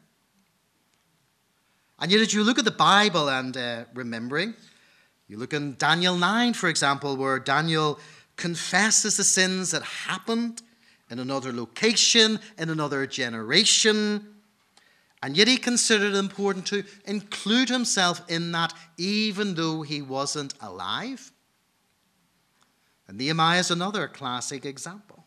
And 1.98 2.10
yet, 2.10 2.22
as 2.22 2.32
you 2.32 2.42
look 2.44 2.58
at 2.58 2.64
the 2.64 2.70
Bible 2.70 3.28
and 3.28 3.54
uh, 3.56 3.84
remembering, 3.92 4.54
you 5.30 5.36
look 5.36 5.52
in 5.52 5.76
Daniel 5.76 6.16
9, 6.16 6.54
for 6.54 6.68
example, 6.68 7.16
where 7.16 7.38
Daniel 7.38 8.00
confesses 8.34 9.16
the 9.16 9.22
sins 9.22 9.70
that 9.70 9.82
happened 9.82 10.60
in 11.08 11.20
another 11.20 11.52
location, 11.52 12.40
in 12.58 12.68
another 12.68 13.06
generation. 13.06 14.26
And 15.22 15.36
yet 15.36 15.46
he 15.46 15.56
considered 15.56 16.14
it 16.14 16.18
important 16.18 16.66
to 16.66 16.82
include 17.04 17.68
himself 17.68 18.28
in 18.28 18.50
that, 18.52 18.74
even 18.98 19.54
though 19.54 19.82
he 19.82 20.02
wasn't 20.02 20.54
alive. 20.60 21.30
And 23.06 23.16
Nehemiah 23.16 23.60
is 23.60 23.70
another 23.70 24.08
classic 24.08 24.66
example. 24.66 25.24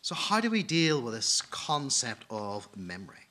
So, 0.00 0.16
how 0.16 0.40
do 0.40 0.50
we 0.50 0.64
deal 0.64 1.00
with 1.00 1.14
this 1.14 1.42
concept 1.42 2.24
of 2.28 2.68
memory? 2.76 3.21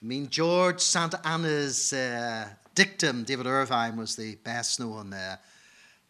I 0.00 0.06
mean, 0.06 0.28
George 0.28 0.78
Santayana's 0.78 1.92
uh, 1.92 2.48
dictum, 2.74 3.24
David 3.24 3.46
Ervine 3.46 3.96
was 3.96 4.14
the 4.14 4.36
best 4.36 4.78
known 4.78 5.12
uh, 5.12 5.36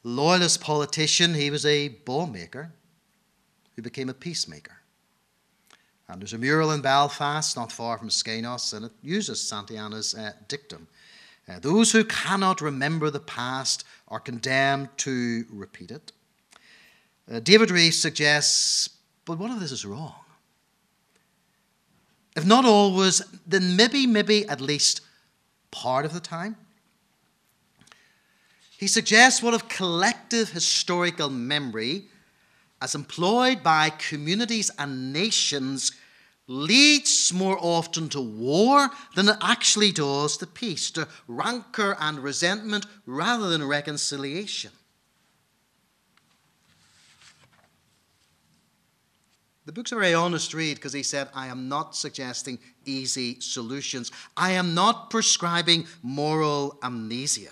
loyalist 0.02 0.60
politician. 0.60 1.32
He 1.32 1.50
was 1.50 1.64
a 1.64 1.96
maker 2.30 2.72
who 3.76 3.82
became 3.82 4.10
a 4.10 4.14
peacemaker. 4.14 4.76
And 6.06 6.20
there's 6.20 6.34
a 6.34 6.38
mural 6.38 6.72
in 6.72 6.82
Belfast, 6.82 7.56
not 7.56 7.72
far 7.72 7.96
from 7.96 8.08
Skainos, 8.08 8.74
and 8.74 8.86
it 8.86 8.92
uses 9.02 9.40
Santayana's 9.40 10.14
uh, 10.14 10.32
dictum. 10.48 10.86
Uh, 11.48 11.58
those 11.58 11.92
who 11.92 12.04
cannot 12.04 12.60
remember 12.60 13.08
the 13.08 13.20
past 13.20 13.84
are 14.08 14.20
condemned 14.20 14.88
to 14.98 15.46
repeat 15.50 15.90
it. 15.90 16.12
Uh, 17.30 17.40
David 17.40 17.70
Rieff 17.70 17.94
suggests, 17.94 18.90
but 19.24 19.38
what 19.38 19.50
if 19.50 19.60
this 19.60 19.72
is 19.72 19.86
wrong? 19.86 20.14
If 22.38 22.46
not 22.46 22.64
always, 22.64 23.20
then 23.48 23.74
maybe, 23.74 24.06
maybe 24.06 24.48
at 24.48 24.60
least 24.60 25.00
part 25.72 26.04
of 26.04 26.14
the 26.14 26.20
time. 26.20 26.54
He 28.70 28.86
suggests 28.86 29.42
what 29.42 29.54
of 29.54 29.68
collective 29.68 30.50
historical 30.50 31.30
memory, 31.30 32.04
as 32.80 32.94
employed 32.94 33.64
by 33.64 33.90
communities 33.90 34.70
and 34.78 35.12
nations, 35.12 35.90
leads 36.46 37.32
more 37.32 37.58
often 37.60 38.08
to 38.10 38.20
war 38.20 38.88
than 39.16 39.30
it 39.30 39.36
actually 39.42 39.90
does 39.90 40.36
to 40.36 40.46
peace, 40.46 40.92
to 40.92 41.08
rancor 41.26 41.96
and 41.98 42.20
resentment 42.20 42.86
rather 43.04 43.48
than 43.48 43.66
reconciliation. 43.66 44.70
The 49.68 49.72
book's 49.72 49.92
a 49.92 49.96
very 49.96 50.14
honest 50.14 50.54
read 50.54 50.76
because 50.76 50.94
he 50.94 51.02
said, 51.02 51.28
I 51.34 51.48
am 51.48 51.68
not 51.68 51.94
suggesting 51.94 52.58
easy 52.86 53.38
solutions. 53.38 54.10
I 54.34 54.52
am 54.52 54.72
not 54.72 55.10
prescribing 55.10 55.86
moral 56.02 56.78
amnesia. 56.82 57.50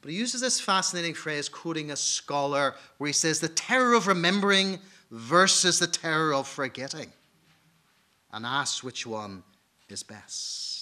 But 0.00 0.12
he 0.12 0.16
uses 0.16 0.40
this 0.40 0.58
fascinating 0.58 1.12
phrase, 1.12 1.50
quoting 1.50 1.90
a 1.90 1.96
scholar, 1.96 2.74
where 2.96 3.08
he 3.08 3.12
says, 3.12 3.38
the 3.38 3.50
terror 3.50 3.92
of 3.92 4.06
remembering 4.06 4.78
versus 5.10 5.78
the 5.78 5.86
terror 5.86 6.32
of 6.32 6.48
forgetting, 6.48 7.12
and 8.32 8.46
asks 8.46 8.82
which 8.82 9.06
one 9.06 9.42
is 9.90 10.02
best. 10.02 10.73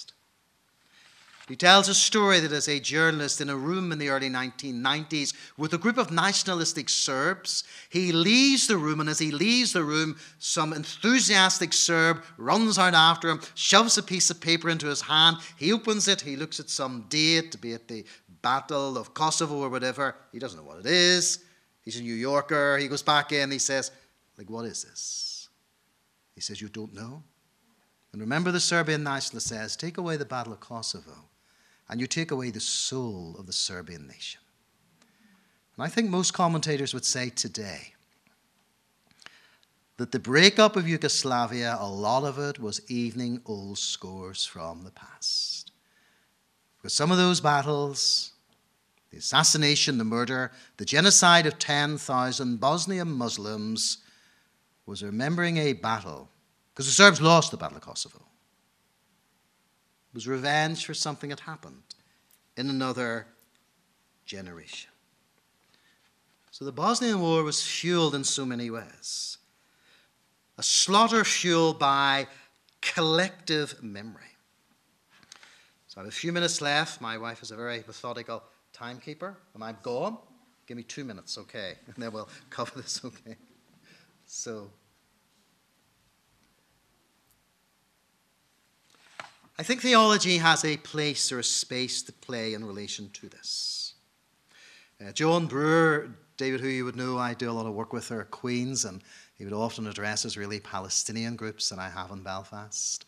He 1.49 1.57
tells 1.57 1.89
a 1.89 1.93
story 1.93 2.39
that 2.39 2.53
as 2.53 2.69
a 2.69 2.79
journalist 2.79 3.41
in 3.41 3.49
a 3.49 3.57
room 3.57 3.91
in 3.91 3.99
the 3.99 4.07
early 4.07 4.29
1990s 4.29 5.33
with 5.57 5.73
a 5.73 5.77
group 5.77 5.97
of 5.97 6.09
nationalistic 6.09 6.87
Serbs, 6.87 7.65
he 7.89 8.13
leaves 8.13 8.67
the 8.67 8.77
room, 8.77 9.01
and 9.01 9.09
as 9.09 9.19
he 9.19 9.29
leaves 9.29 9.73
the 9.73 9.83
room, 9.83 10.15
some 10.39 10.71
enthusiastic 10.71 11.73
Serb 11.73 12.23
runs 12.37 12.79
out 12.79 12.93
after 12.93 13.29
him, 13.29 13.41
shoves 13.55 13.97
a 13.97 14.03
piece 14.03 14.29
of 14.29 14.39
paper 14.39 14.69
into 14.69 14.87
his 14.87 15.01
hand. 15.01 15.37
He 15.57 15.73
opens 15.73 16.07
it, 16.07 16.21
he 16.21 16.37
looks 16.37 16.61
at 16.61 16.69
some 16.69 17.07
date, 17.09 17.59
be 17.59 17.73
it 17.73 17.89
the 17.89 18.05
Battle 18.41 18.97
of 18.97 19.13
Kosovo 19.13 19.57
or 19.57 19.69
whatever. 19.69 20.15
He 20.31 20.39
doesn't 20.39 20.57
know 20.57 20.65
what 20.65 20.79
it 20.79 20.85
is. 20.85 21.43
He's 21.81 21.99
a 21.99 22.03
New 22.03 22.13
Yorker. 22.13 22.77
He 22.77 22.87
goes 22.87 23.03
back 23.03 23.33
in, 23.33 23.51
he 23.51 23.59
says, 23.59 23.91
Like, 24.37 24.49
what 24.49 24.65
is 24.65 24.83
this? 24.83 25.49
He 26.35 26.41
says, 26.41 26.61
You 26.61 26.69
don't 26.69 26.93
know? 26.93 27.21
And 28.13 28.21
remember, 28.21 28.51
the 28.51 28.59
Serbian 28.61 29.03
nationalist 29.03 29.47
says, 29.47 29.75
Take 29.75 29.97
away 29.97 30.15
the 30.15 30.25
Battle 30.25 30.53
of 30.53 30.61
Kosovo 30.61 31.29
and 31.89 31.99
you 31.99 32.07
take 32.07 32.31
away 32.31 32.49
the 32.49 32.59
soul 32.59 33.35
of 33.37 33.45
the 33.45 33.53
Serbian 33.53 34.07
nation. 34.07 34.41
And 35.75 35.85
I 35.85 35.89
think 35.89 36.09
most 36.09 36.33
commentators 36.33 36.93
would 36.93 37.05
say 37.05 37.29
today, 37.29 37.93
that 39.97 40.11
the 40.11 40.19
breakup 40.19 40.75
of 40.75 40.87
Yugoslavia, 40.87 41.77
a 41.79 41.87
lot 41.87 42.23
of 42.23 42.39
it 42.39 42.59
was 42.59 42.81
evening 42.89 43.41
old 43.45 43.77
scores 43.77 44.45
from 44.45 44.83
the 44.83 44.91
past. 44.91 45.71
Because 46.77 46.93
some 46.93 47.11
of 47.11 47.17
those 47.17 47.39
battles, 47.39 48.33
the 49.11 49.17
assassination, 49.17 49.97
the 49.97 50.03
murder, 50.03 50.51
the 50.77 50.85
genocide 50.85 51.45
of 51.45 51.59
10,000 51.59 52.59
Bosnian 52.59 53.11
Muslims, 53.11 53.99
was 54.85 55.03
remembering 55.03 55.57
a 55.57 55.73
battle, 55.73 56.29
because 56.73 56.87
the 56.87 56.91
Serbs 56.91 57.21
lost 57.21 57.51
the 57.51 57.57
Battle 57.57 57.77
of 57.77 57.83
Kosovo. 57.83 58.25
Was 60.13 60.27
revenge 60.27 60.85
for 60.85 60.93
something 60.93 61.29
that 61.29 61.41
happened 61.41 61.81
in 62.55 62.69
another 62.69 63.25
generation. 64.25 64.91
So 66.51 66.65
the 66.65 66.71
Bosnian 66.71 67.19
War 67.19 67.43
was 67.43 67.63
fueled 67.63 68.13
in 68.13 68.23
so 68.23 68.45
many 68.45 68.69
ways. 68.69 69.39
A 70.57 70.63
slaughter 70.63 71.23
fueled 71.23 71.79
by 71.79 72.27
collective 72.81 73.81
memory. 73.81 74.21
So 75.87 75.99
I 75.99 76.03
have 76.03 76.07
a 76.13 76.15
few 76.15 76.31
minutes 76.31 76.61
left. 76.61 77.01
My 77.01 77.17
wife 77.17 77.41
is 77.41 77.51
a 77.51 77.55
very 77.55 77.83
methodical 77.87 78.43
timekeeper, 78.71 79.35
and 79.53 79.63
I'm 79.63 79.77
gone. 79.81 80.17
Give 80.67 80.77
me 80.77 80.83
two 80.83 81.03
minutes, 81.03 81.37
okay? 81.37 81.75
And 81.87 81.95
then 81.97 82.11
we'll 82.11 82.29
cover 82.49 82.79
this, 82.79 83.01
okay? 83.03 83.35
So, 84.25 84.69
I 89.57 89.61
think 89.61 89.81
theology 89.81 90.39
has 90.39 90.65
a 90.65 90.77
place 90.77 91.31
or 91.31 91.39
a 91.39 91.43
space 91.43 92.01
to 92.03 92.11
play 92.11 92.55
in 92.55 92.65
relation 92.65 93.11
to 93.13 93.29
this. 93.29 93.93
Uh, 94.99 95.11
John 95.11 95.45
Brewer, 95.45 96.09
David, 96.37 96.59
who 96.59 96.67
you 96.67 96.85
would 96.85 96.95
know, 96.95 97.19
I 97.19 97.35
do 97.35 97.51
a 97.51 97.53
lot 97.53 97.67
of 97.67 97.73
work 97.73 97.93
with 97.93 98.09
her 98.09 98.21
at 98.21 98.31
Queen's, 98.31 98.83
and 98.83 99.03
he 99.37 99.43
would 99.43 99.53
often 99.53 99.85
address 99.85 100.25
Israeli 100.25 100.59
Palestinian 100.59 101.35
groups 101.35 101.69
that 101.69 101.77
I 101.77 101.89
have 101.89 102.09
in 102.09 102.23
Belfast. 102.23 103.05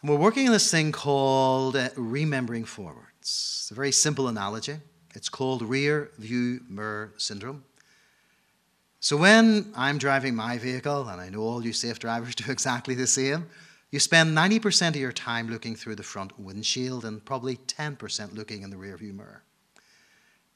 And 0.00 0.10
we're 0.10 0.16
working 0.16 0.46
on 0.46 0.52
this 0.52 0.70
thing 0.70 0.92
called 0.92 1.74
uh, 1.74 1.88
remembering 1.96 2.64
forwards. 2.64 3.08
It's 3.20 3.70
a 3.72 3.74
very 3.74 3.92
simple 3.92 4.28
analogy. 4.28 4.76
It's 5.16 5.28
called 5.28 5.62
rear 5.62 6.12
view 6.16 6.60
mirror 6.68 7.12
syndrome. 7.16 7.64
So 9.00 9.16
when 9.16 9.72
I'm 9.74 9.98
driving 9.98 10.36
my 10.36 10.58
vehicle, 10.58 11.08
and 11.08 11.20
I 11.20 11.28
know 11.28 11.40
all 11.40 11.64
you 11.64 11.72
safe 11.72 11.98
drivers 11.98 12.34
do 12.36 12.52
exactly 12.52 12.94
the 12.94 13.08
same, 13.08 13.46
you 13.90 13.98
spend 13.98 14.36
90% 14.36 14.90
of 14.90 14.96
your 14.96 15.12
time 15.12 15.48
looking 15.48 15.74
through 15.74 15.96
the 15.96 16.02
front 16.02 16.38
windshield 16.38 17.04
and 17.04 17.24
probably 17.24 17.56
10% 17.56 18.34
looking 18.34 18.62
in 18.62 18.70
the 18.70 18.76
rearview 18.76 19.14
mirror. 19.14 19.42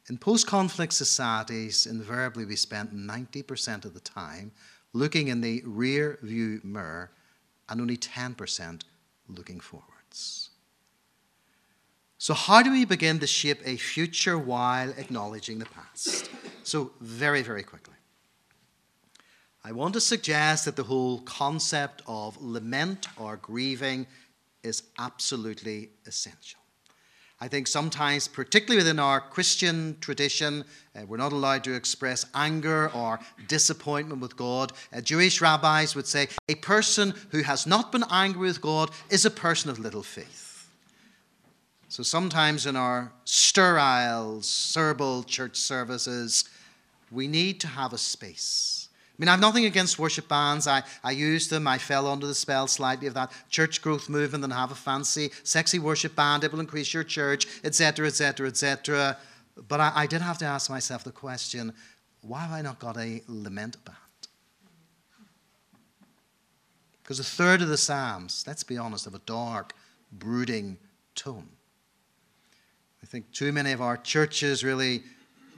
In 0.09 0.19
post 0.19 0.47
conflict 0.47 0.93
societies, 0.93 1.87
invariably 1.87 2.45
we 2.45 2.57
spend 2.57 2.91
90% 2.91 3.85
of 3.85 3.95
the 3.95 4.01
time 4.01 4.53
looking 4.93 5.29
in 5.29 5.41
the 5.41 5.63
rear 5.65 6.19
view 6.23 6.61
mirror 6.63 7.11
and 7.69 7.81
only 7.81 7.97
10% 7.97 8.83
looking 9.29 9.61
forwards. 9.61 10.51
So, 12.19 12.33
how 12.35 12.63
do 12.63 12.71
we 12.71 12.85
begin 12.85 13.19
to 13.19 13.27
shape 13.27 13.61
a 13.65 13.77
future 13.77 14.39
while 14.39 14.91
acknowledging 14.97 15.59
the 15.59 15.67
past? 15.67 16.31
So, 16.63 16.93
very, 17.01 17.43
very 17.43 17.63
quickly. 17.63 17.95
I 19.67 19.73
want 19.73 19.95
to 19.95 20.01
suggest 20.01 20.67
that 20.67 20.77
the 20.77 20.83
whole 20.83 21.21
concept 21.21 22.03
of 22.07 22.37
lament 22.39 23.09
or 23.17 23.39
grieving 23.39 24.07
is 24.63 24.83
absolutely 24.99 25.89
essential. 26.05 26.61
I 27.41 27.49
think 27.49 27.67
sometimes, 27.67 28.29
particularly 28.29 28.77
within 28.77 28.99
our 28.99 29.23
Christian 29.23 29.97
tradition, 30.03 30.65
uh, 30.95 31.07
we're 31.07 31.17
not 31.17 31.33
allowed 31.33 31.65
to 31.65 31.75
express 31.75 32.27
anger 32.35 32.91
or 32.95 33.21
disappointment 33.49 34.21
with 34.21 34.37
God. 34.37 34.73
Uh, 34.93 35.01
Jewish 35.01 35.41
rabbis 35.41 35.97
would 35.97 36.07
say 36.07 36.29
a 36.51 36.57
person 36.57 37.15
who 37.31 37.43
has 37.43 37.67
not 37.67 37.91
been 37.91 38.05
angry 38.11 38.49
with 38.49 38.61
God 38.61 38.91
is 39.09 39.25
a 39.25 39.31
person 39.31 39.71
of 39.71 39.79
little 39.79 40.03
faith. 40.03 40.69
So 41.89 42.03
sometimes 42.03 42.67
in 42.67 42.77
our 42.77 43.13
sterile, 43.25 44.43
cerebral 44.43 45.23
church 45.23 45.57
services, 45.57 46.45
we 47.11 47.29
need 47.29 47.61
to 47.61 47.67
have 47.67 47.95
a 47.95 47.99
space 47.99 48.84
I 49.15 49.23
mean, 49.23 49.29
I 49.29 49.33
have 49.33 49.41
nothing 49.41 49.65
against 49.65 49.97
worship 49.97 50.27
bands. 50.27 50.67
I, 50.67 50.83
I 51.05 51.13
used 51.13 51.49
them. 51.49 51.69
I 51.69 51.79
fell 51.79 52.09
under 52.09 52.27
the 52.27 52.35
spell 52.35 52.67
slightly 52.67 53.07
of 53.07 53.15
that 53.15 53.31
church 53.49 53.81
growth 53.81 54.09
movement 54.09 54.43
and 54.43 54.53
have 54.53 54.73
a 54.73 54.75
fancy, 54.75 55.31
sexy 55.45 55.79
worship 55.79 56.17
band. 56.17 56.43
It 56.43 56.51
will 56.51 56.59
increase 56.59 56.93
your 56.93 57.05
church, 57.05 57.47
etc., 57.63 58.09
etc., 58.09 58.49
etc. 58.49 59.17
But 59.69 59.81
I, 59.81 59.93
I 59.95 60.07
did 60.09 60.21
have 60.21 60.39
to 60.39 60.45
ask 60.45 60.69
myself 60.69 61.05
the 61.05 61.13
question 61.13 61.73
why 62.23 62.41
have 62.41 62.53
I 62.53 62.63
not 62.63 62.79
got 62.81 62.97
a 62.97 63.23
lament 63.29 63.85
band? 63.85 63.99
Because 67.03 67.21
a 67.21 67.25
third 67.25 67.61
of 67.61 67.69
the 67.69 67.77
Psalms, 67.77 68.45
let's 68.47 68.65
be 68.65 68.79
honest, 68.79 69.05
have 69.05 69.15
a 69.15 69.21
dark, 69.21 69.75
brooding 70.11 70.79
tone. 71.15 71.49
I 73.03 73.07
think 73.07 73.31
too 73.31 73.53
many 73.53 73.73
of 73.73 73.83
our 73.83 73.99
churches 73.99 74.65
really 74.65 75.03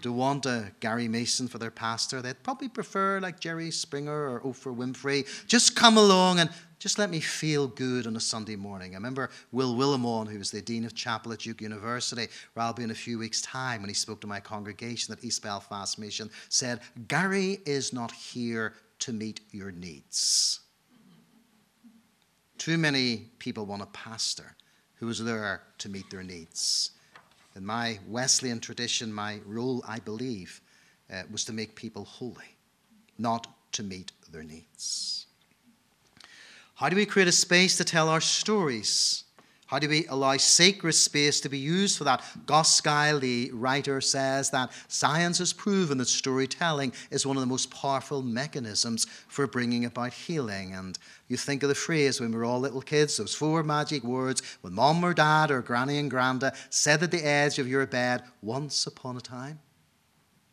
do 0.07 0.13
want 0.13 0.47
a 0.47 0.71
Gary 0.79 1.09
Mason 1.09 1.49
for 1.49 1.59
their 1.59 1.71
pastor. 1.73 2.23
They'd 2.23 2.43
probably 2.45 2.69
prefer 2.69 3.19
like 3.19 3.41
Jerry 3.41 3.73
Springer 3.73 4.31
or 4.31 4.41
Oprah 4.41 4.75
Winfrey. 4.75 5.27
Just 5.49 5.75
come 5.75 5.97
along 5.97 6.39
and 6.39 6.49
just 6.79 6.97
let 6.97 7.11
me 7.11 7.19
feel 7.19 7.67
good 7.67 8.07
on 8.07 8.15
a 8.15 8.21
Sunday 8.21 8.55
morning. 8.55 8.93
I 8.93 8.99
remember 8.99 9.31
Will 9.51 9.75
Willimon, 9.75 10.29
who 10.29 10.39
was 10.39 10.53
the 10.53 10.63
Dean 10.63 10.85
of 10.85 10.95
Chapel 10.95 11.33
at 11.33 11.41
Duke 11.41 11.61
University, 11.61 12.29
where 12.53 12.65
I'll 12.65 12.73
be 12.73 12.85
in 12.85 12.93
a 12.93 12.95
few 12.95 13.19
weeks' 13.19 13.41
time, 13.43 13.81
when 13.81 13.89
he 13.89 13.95
spoke 13.95 14.21
to 14.21 14.29
my 14.29 14.39
congregation 14.39 15.13
at 15.13 15.25
East 15.25 15.43
Belfast 15.43 15.99
Mission, 15.99 16.31
said, 16.51 16.81
Gary 17.09 17.59
is 17.67 17.93
not 17.93 18.13
here 18.13 18.75
to 19.01 19.13
meet 19.13 19.41
your 19.51 19.73
needs. 19.73 20.61
Too 22.59 22.79
many 22.79 23.27
people 23.41 23.67
want 23.67 23.83
a 23.83 23.87
pastor 23.87 24.55
who 24.95 25.09
is 25.09 25.23
there 25.23 25.63
to 25.79 25.89
meet 25.89 26.09
their 26.11 26.23
needs. 26.23 26.93
In 27.57 27.65
my 27.65 27.99
Wesleyan 28.07 28.61
tradition, 28.61 29.11
my 29.11 29.41
role, 29.47 29.83
I 29.89 29.99
believe, 29.99 30.61
uh, 31.11 31.23
was 31.31 31.43
to 31.47 31.55
make 31.55 31.75
people 31.75 32.05
holy, 32.05 32.55
not 33.17 33.47
to 33.73 33.83
meet 33.83 34.13
their 34.31 34.43
needs. 34.43 35.25
How 36.75 36.91
do 36.91 36.97
we 36.97 37.07
create 37.07 37.29
a 37.29 37.33
space 37.33 37.79
to 37.79 37.85
tell 37.85 38.11
our 38.11 38.21
stories? 38.21 39.25
How 39.67 39.81
do 39.81 39.89
we 39.89 40.07
allow 40.07 40.37
sacred 40.37 40.93
space 40.93 41.41
to 41.41 41.49
be 41.49 41.59
used 41.59 41.99
for 41.99 42.05
that? 42.05 42.23
Gottschall, 42.47 43.21
the 43.21 43.51
writer, 43.53 44.01
says 44.01 44.51
that 44.51 44.71
science 44.87 45.39
has 45.39 45.53
proven 45.53 45.99
that 45.99 46.07
storytelling 46.07 46.93
is 47.11 47.27
one 47.27 47.37
of 47.37 47.41
the 47.41 47.49
most 47.49 47.73
powerful 47.73 48.23
mechanisms 48.23 49.07
for 49.27 49.49
bringing 49.49 49.85
about 49.85 50.13
healing. 50.13 50.73
And 50.73 50.97
you 51.27 51.37
think 51.37 51.65
of 51.65 51.69
the 51.69 51.75
phrase 51.75 52.21
when 52.21 52.31
we 52.31 52.37
were 52.37 52.45
all 52.45 52.61
little 52.61 52.81
kids, 52.81 53.17
those 53.17 53.35
four 53.35 53.65
magic 53.65 54.05
words, 54.05 54.41
when 54.61 54.73
mom 54.73 55.05
or 55.05 55.13
dad 55.13 55.51
or 55.51 55.63
granny 55.63 55.99
and 55.99 56.11
granda 56.11 56.55
said 56.71 57.03
at 57.03 57.11
the 57.11 57.27
edge 57.27 57.59
of 57.59 57.67
your 57.67 57.85
bed, 57.87 58.23
once 58.43 58.87
upon 58.87 59.17
a 59.17 59.21
time, 59.21 59.59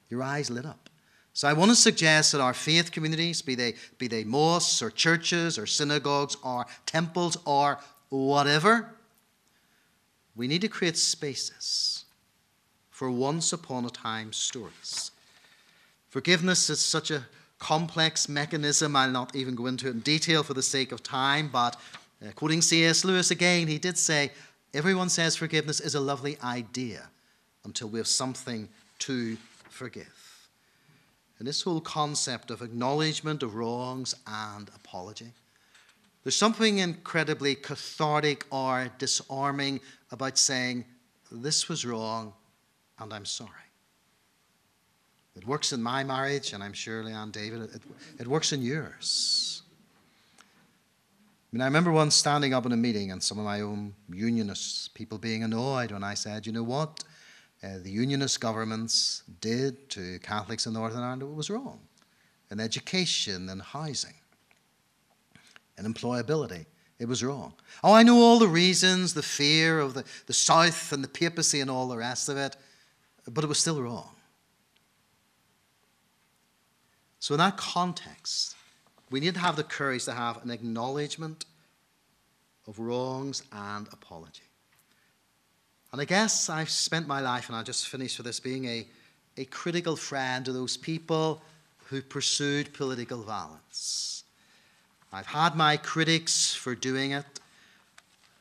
your 0.09 0.23
eyes 0.23 0.49
lit 0.49 0.65
up. 0.65 0.89
So 1.33 1.47
I 1.47 1.53
want 1.53 1.69
to 1.69 1.75
suggest 1.75 2.31
that 2.31 2.41
our 2.41 2.53
faith 2.53 2.91
communities, 2.91 3.43
be 3.43 3.53
they, 3.53 3.75
be 3.99 4.07
they 4.07 4.23
mosques 4.23 4.81
or 4.81 4.89
churches 4.89 5.59
or 5.59 5.67
synagogues 5.67 6.35
or 6.43 6.65
temples 6.87 7.37
or 7.45 7.79
whatever, 8.09 8.91
we 10.35 10.47
need 10.47 10.61
to 10.61 10.67
create 10.67 10.97
spaces 10.97 12.05
for 12.89 13.09
once 13.09 13.53
upon 13.53 13.85
a 13.85 13.89
time 13.89 14.33
stories. 14.33 15.11
Forgiveness 16.09 16.69
is 16.69 16.79
such 16.79 17.11
a 17.11 17.25
complex 17.59 18.27
mechanism. 18.27 18.95
I'll 18.95 19.11
not 19.11 19.35
even 19.35 19.55
go 19.55 19.67
into 19.67 19.87
it 19.87 19.91
in 19.91 19.99
detail 20.01 20.43
for 20.43 20.53
the 20.53 20.63
sake 20.63 20.91
of 20.91 21.01
time, 21.01 21.49
but 21.51 21.75
uh, 22.25 22.31
quoting 22.31 22.61
C.S. 22.61 23.03
Lewis 23.05 23.31
again, 23.31 23.67
he 23.67 23.77
did 23.77 23.97
say, 23.97 24.31
Everyone 24.73 25.09
says 25.09 25.35
forgiveness 25.35 25.79
is 25.79 25.93
a 25.93 25.99
lovely 25.99 26.37
idea 26.43 27.09
until 27.63 27.89
we 27.89 27.99
have 27.99 28.07
something 28.07 28.67
to 28.99 29.37
forgive. 29.69 30.47
And 31.37 31.47
this 31.47 31.61
whole 31.61 31.81
concept 31.81 32.49
of 32.49 32.61
acknowledgement 32.61 33.43
of 33.43 33.55
wrongs 33.55 34.15
and 34.25 34.69
apology 34.75 35.33
there's 36.23 36.35
something 36.37 36.77
incredibly 36.77 37.53
cathartic 37.53 38.45
or 38.49 38.89
disarming 38.97 39.81
about 40.13 40.37
saying, 40.37 40.85
This 41.29 41.67
was 41.67 41.83
wrong 41.85 42.33
and 42.99 43.13
I'm 43.13 43.25
sorry. 43.25 43.49
It 45.35 45.47
works 45.47 45.73
in 45.73 45.81
my 45.81 46.03
marriage, 46.03 46.53
and 46.53 46.63
I'm 46.63 46.73
sure, 46.73 47.03
Leanne 47.03 47.31
David, 47.31 47.63
it, 47.63 47.81
it 48.19 48.27
works 48.27 48.53
in 48.53 48.61
yours. 48.61 49.63
I 50.39 50.43
mean, 51.51 51.61
I 51.61 51.65
remember 51.65 51.91
once 51.91 52.15
standing 52.15 52.53
up 52.53 52.67
in 52.67 52.71
a 52.71 52.77
meeting 52.77 53.11
and 53.11 53.21
some 53.21 53.39
of 53.39 53.45
my 53.45 53.61
own 53.61 53.95
unionists, 54.11 54.87
people 54.87 55.17
being 55.17 55.43
annoyed 55.43 55.91
when 55.91 56.03
I 56.03 56.13
said, 56.13 56.45
you 56.45 56.53
know 56.53 56.63
what, 56.63 57.03
uh, 57.63 57.79
the 57.81 57.89
unionist 57.89 58.39
governments 58.41 59.23
did 59.41 59.89
to 59.89 60.19
Catholics 60.19 60.67
in 60.67 60.73
Northern 60.73 61.01
Ireland, 61.01 61.35
was 61.35 61.49
wrong 61.49 61.79
in 62.51 62.59
education 62.59 63.49
and 63.49 63.61
housing 63.61 64.13
and 65.77 65.87
employability. 65.87 66.65
It 66.99 67.07
was 67.07 67.23
wrong. 67.23 67.53
Oh, 67.83 67.93
I 67.93 68.03
know 68.03 68.17
all 68.17 68.39
the 68.39 68.47
reasons, 68.47 69.13
the 69.13 69.23
fear 69.23 69.79
of 69.79 69.93
the, 69.93 70.03
the 70.27 70.33
South 70.33 70.91
and 70.91 71.03
the 71.03 71.07
papacy 71.07 71.59
and 71.59 71.69
all 71.69 71.87
the 71.87 71.97
rest 71.97 72.29
of 72.29 72.37
it, 72.37 72.55
but 73.27 73.43
it 73.43 73.47
was 73.47 73.59
still 73.59 73.81
wrong. 73.81 74.09
So, 77.19 77.33
in 77.33 77.39
that 77.39 77.57
context, 77.57 78.55
we 79.09 79.19
need 79.19 79.33
to 79.35 79.39
have 79.39 79.55
the 79.55 79.63
courage 79.63 80.05
to 80.05 80.13
have 80.13 80.43
an 80.43 80.51
acknowledgement 80.51 81.45
of 82.67 82.79
wrongs 82.79 83.43
and 83.51 83.87
apology. 83.91 84.43
And 85.91 86.01
I 86.01 86.05
guess 86.05 86.49
I've 86.49 86.69
spent 86.69 87.07
my 87.07 87.21
life, 87.21 87.47
and 87.47 87.55
I'll 87.55 87.63
just 87.63 87.87
finish 87.87 88.17
with 88.17 88.25
this, 88.25 88.39
being 88.39 88.65
a, 88.65 88.87
a 89.37 89.45
critical 89.45 89.95
friend 89.95 90.43
to 90.45 90.51
those 90.51 90.75
people 90.75 91.41
who 91.85 92.01
pursued 92.01 92.73
political 92.73 93.21
violence. 93.21 94.12
I've 95.13 95.27
had 95.27 95.55
my 95.55 95.77
critics 95.77 96.55
for 96.55 96.73
doing 96.73 97.11
it, 97.11 97.39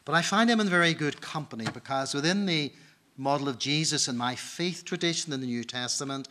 but 0.07 0.15
I 0.15 0.23
find 0.23 0.49
them 0.49 0.59
in 0.59 0.69
very 0.71 0.95
good 0.95 1.21
company 1.21 1.67
because 1.73 2.15
within 2.15 2.47
the 2.47 2.73
model 3.19 3.49
of 3.49 3.59
Jesus 3.59 4.09
and 4.09 4.17
my 4.17 4.35
faith 4.35 4.83
tradition 4.85 5.35
in 5.35 5.41
the 5.41 5.47
New 5.47 5.65
Testament, 5.65 6.29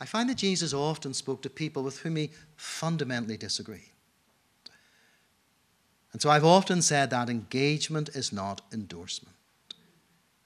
I 0.00 0.04
find 0.04 0.28
that 0.28 0.38
Jesus 0.38 0.74
often 0.74 1.14
spoke 1.14 1.42
to 1.42 1.50
people 1.50 1.84
with 1.84 1.98
whom 1.98 2.16
he 2.16 2.32
fundamentally 2.56 3.36
disagreed. 3.36 3.92
And 6.12 6.20
so 6.20 6.28
I've 6.28 6.44
often 6.44 6.82
said 6.82 7.10
that 7.10 7.30
engagement 7.30 8.10
is 8.10 8.32
not 8.32 8.62
endorsement. 8.72 9.36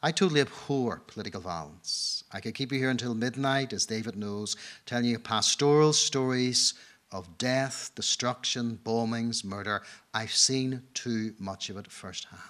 I 0.03 0.13
totally 0.13 0.43
abhor 0.43 1.03
political 1.07 1.41
violence. 1.41 2.23
I 2.31 2.41
could 2.41 2.55
keep 2.55 2.71
you 2.71 2.79
here 2.79 2.91
until 2.91 3.15
midnight, 3.15 3.73
as 3.73 3.87
David 3.87 4.17
knows, 4.17 4.57
telling 4.87 5.07
you 5.07 5.19
pastoral 5.19 5.93
stories 5.93 6.75
of 7.11 7.39
death, 7.39 7.91
destruction, 7.95 8.79
bombings, 8.85 9.45
murder. 9.45 9.83
I've 10.13 10.35
seen 10.35 10.83
too 10.95 11.35
much 11.39 11.71
of 11.71 11.77
it 11.77 11.91
firsthand. 11.91 12.41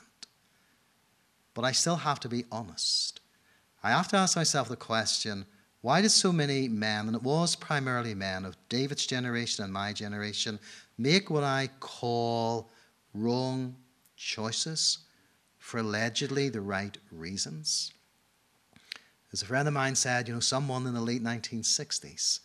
But 1.55 1.65
I 1.65 1.73
still 1.73 1.97
have 1.97 2.21
to 2.21 2.29
be 2.29 2.45
honest. 2.51 3.21
I 3.83 3.91
have 3.91 4.09
to 4.09 4.17
ask 4.17 4.37
myself 4.37 4.69
the 4.69 4.77
question 4.77 5.47
why 5.81 6.03
did 6.03 6.11
so 6.11 6.33
many 6.33 6.67
men, 6.67 7.07
and 7.07 7.15
it 7.15 7.23
was 7.23 7.55
primarily 7.55 8.13
men 8.13 8.45
of 8.45 8.57
David's 8.69 9.07
generation 9.07 9.63
and 9.63 9.73
my 9.73 9.93
generation, 9.93 10.59
make 10.99 11.31
what 11.31 11.45
I 11.45 11.71
call 11.79 12.69
wrong 13.15 13.77
choices 14.17 14.99
for 15.59 15.79
allegedly 15.79 16.49
the 16.49 16.61
right 16.61 16.99
reasons. 17.13 17.93
As 19.33 19.43
a 19.43 19.47
friend 19.47 19.69
of 19.69 19.75
mine 19.75 19.95
said, 19.95 20.27
you 20.27 20.35
know, 20.35 20.41
someone 20.41 20.87
in 20.87 20.95
the 20.95 21.01
late 21.01 21.23
1960s 21.23 22.41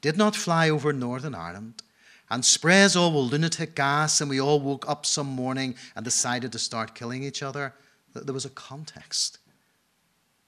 did 0.00 0.16
not 0.16 0.36
fly 0.36 0.70
over 0.70 0.92
Northern 0.92 1.34
Ireland 1.34 1.82
and 2.30 2.44
spray 2.44 2.84
us 2.84 2.94
all 2.94 3.12
with 3.12 3.32
lunatic 3.32 3.74
gas, 3.74 4.20
and 4.20 4.30
we 4.30 4.40
all 4.40 4.60
woke 4.60 4.88
up 4.88 5.04
some 5.04 5.26
morning 5.26 5.74
and 5.96 6.04
decided 6.04 6.52
to 6.52 6.58
start 6.58 6.94
killing 6.94 7.24
each 7.24 7.42
other. 7.42 7.74
There 8.14 8.34
was 8.34 8.44
a 8.44 8.50
context. 8.50 9.38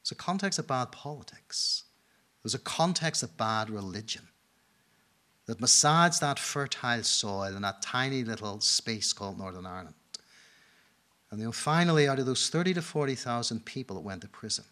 Was 0.03 0.13
a 0.13 0.17
context 0.17 0.59
of 0.59 0.67
bad 0.67 0.93
politics. 0.93 1.85
There 2.37 2.45
was 2.45 2.55
a 2.55 2.61
context 2.61 3.23
of 3.23 3.37
bad 3.37 3.69
religion 3.71 4.29
that 5.47 5.61
massaged 5.61 6.21
that 6.21 6.39
fertile 6.39 7.03
soil 7.03 7.57
in 7.57 7.63
that 7.63 7.83
tiny 7.83 8.23
little 8.25 8.61
space 8.61 9.13
called 9.13 9.39
Northern 9.39 9.67
Ireland. 9.67 9.95
And 11.31 11.41
know, 11.41 11.53
finally, 11.53 12.09
out 12.09 12.19
of 12.19 12.27
those 12.27 12.49
30 12.49 12.75
to 12.75 12.83
40,000 12.83 13.65
people 13.65 13.97
that 13.97 14.03
went 14.03 14.21
to 14.21 14.29
prison, 14.29 14.65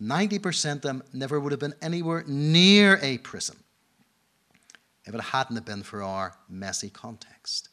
90% 0.00 0.76
of 0.76 0.80
them 0.82 1.02
never 1.12 1.38
would 1.38 1.52
have 1.52 1.60
been 1.60 1.74
anywhere 1.82 2.24
near 2.26 2.98
a 3.02 3.18
prison 3.18 3.56
if 5.04 5.14
it 5.14 5.20
hadn't 5.20 5.56
have 5.56 5.64
been 5.64 5.82
for 5.82 6.02
our 6.02 6.36
messy 6.48 6.90
context. 6.90 7.68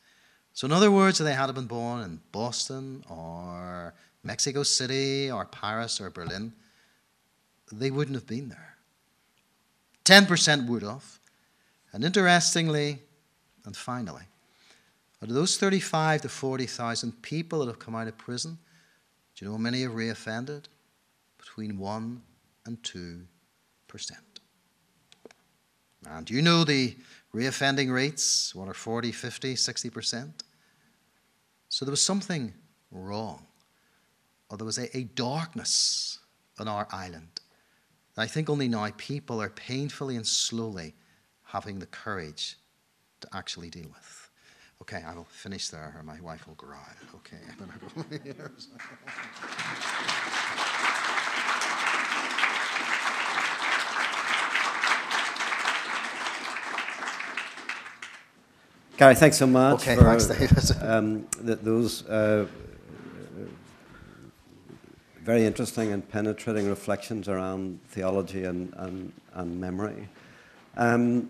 So, 0.54 0.66
in 0.66 0.72
other 0.72 0.92
words, 0.92 1.20
if 1.20 1.26
they 1.26 1.34
had 1.34 1.54
been 1.54 1.68
born 1.68 2.02
in 2.02 2.20
Boston 2.32 3.04
or 3.10 3.94
Mexico 4.24 4.64
City 4.64 5.30
or 5.30 5.46
Paris 5.46 6.02
or 6.02 6.10
Berlin, 6.10 6.52
they 7.72 7.92
wouldn't 7.92 8.16
have 8.16 8.28
been 8.28 8.50
there. 8.50 8.76
10% 10.06 10.68
would 10.68 10.84
have. 10.84 11.20
And 11.94 12.04
interestingly, 12.04 13.00
and 13.66 13.76
finally, 13.76 14.24
out 15.22 15.30
of 15.30 15.36
those 15.36 15.58
35 15.58 16.24
to 16.24 16.30
40,000 16.30 17.22
people 17.22 17.60
that 17.60 17.68
have 17.68 17.80
come 17.80 17.96
out 17.96 18.08
of 18.08 18.18
prison, 18.18 18.58
do 19.36 19.46
you 19.46 19.52
know 19.52 19.58
how 19.58 19.62
many 19.62 19.82
have 19.82 19.92
reoffended? 19.92 20.64
Between 21.58 21.80
1 21.80 22.22
and 22.68 22.84
2%. 22.84 23.26
And 26.06 26.30
you 26.30 26.44
know 26.44 26.64
the 26.64 26.96
reoffending 27.34 27.92
rates? 27.92 28.54
What 28.54 28.68
are 28.68 28.76
40, 28.76 29.12
50, 29.12 29.56
60%? 29.56 30.34
So 31.70 31.84
there 31.84 31.92
was 31.92 32.04
something 32.04 32.54
wrong, 32.92 33.48
or 34.52 34.58
there 34.58 34.66
was 34.66 34.78
a, 34.78 34.96
a 34.96 35.06
darkness 35.06 36.20
on 36.60 36.68
our 36.68 36.88
island 36.92 37.42
I 38.20 38.26
think 38.26 38.50
only 38.50 38.68
now 38.68 38.90
people 38.98 39.40
are 39.40 39.50
painfully 39.50 40.16
and 40.16 40.26
slowly 40.26 40.96
having 41.44 41.78
the 41.78 41.86
courage 41.86 42.58
to 43.22 43.28
actually 43.32 43.70
deal 43.70 43.90
with. 43.94 44.32
Okay, 44.82 45.04
I 45.06 45.14
will 45.14 45.28
finish 45.30 45.70
there, 45.70 45.94
or 45.96 46.02
my 46.04 46.20
wife 46.22 46.48
will 46.48 46.56
growl. 46.56 46.82
Okay, 47.16 47.38
Gary, 58.98 59.14
thanks 59.14 59.38
so 59.38 59.46
much 59.46 59.84
okay, 59.84 59.96
for 59.96 60.06
thanks, 60.06 60.26
David. 60.26 60.82
um, 60.84 61.28
th- 61.46 61.60
those 61.62 62.04
uh, 62.08 62.48
very 65.22 65.46
interesting 65.46 65.94
and 65.94 66.10
penetrating 66.10 66.68
reflections 66.68 67.30
around 67.30 67.80
theology 67.90 68.46
and, 68.46 68.74
and, 68.78 69.14
and 69.34 69.62
memory. 69.62 70.10
Um, 70.78 71.30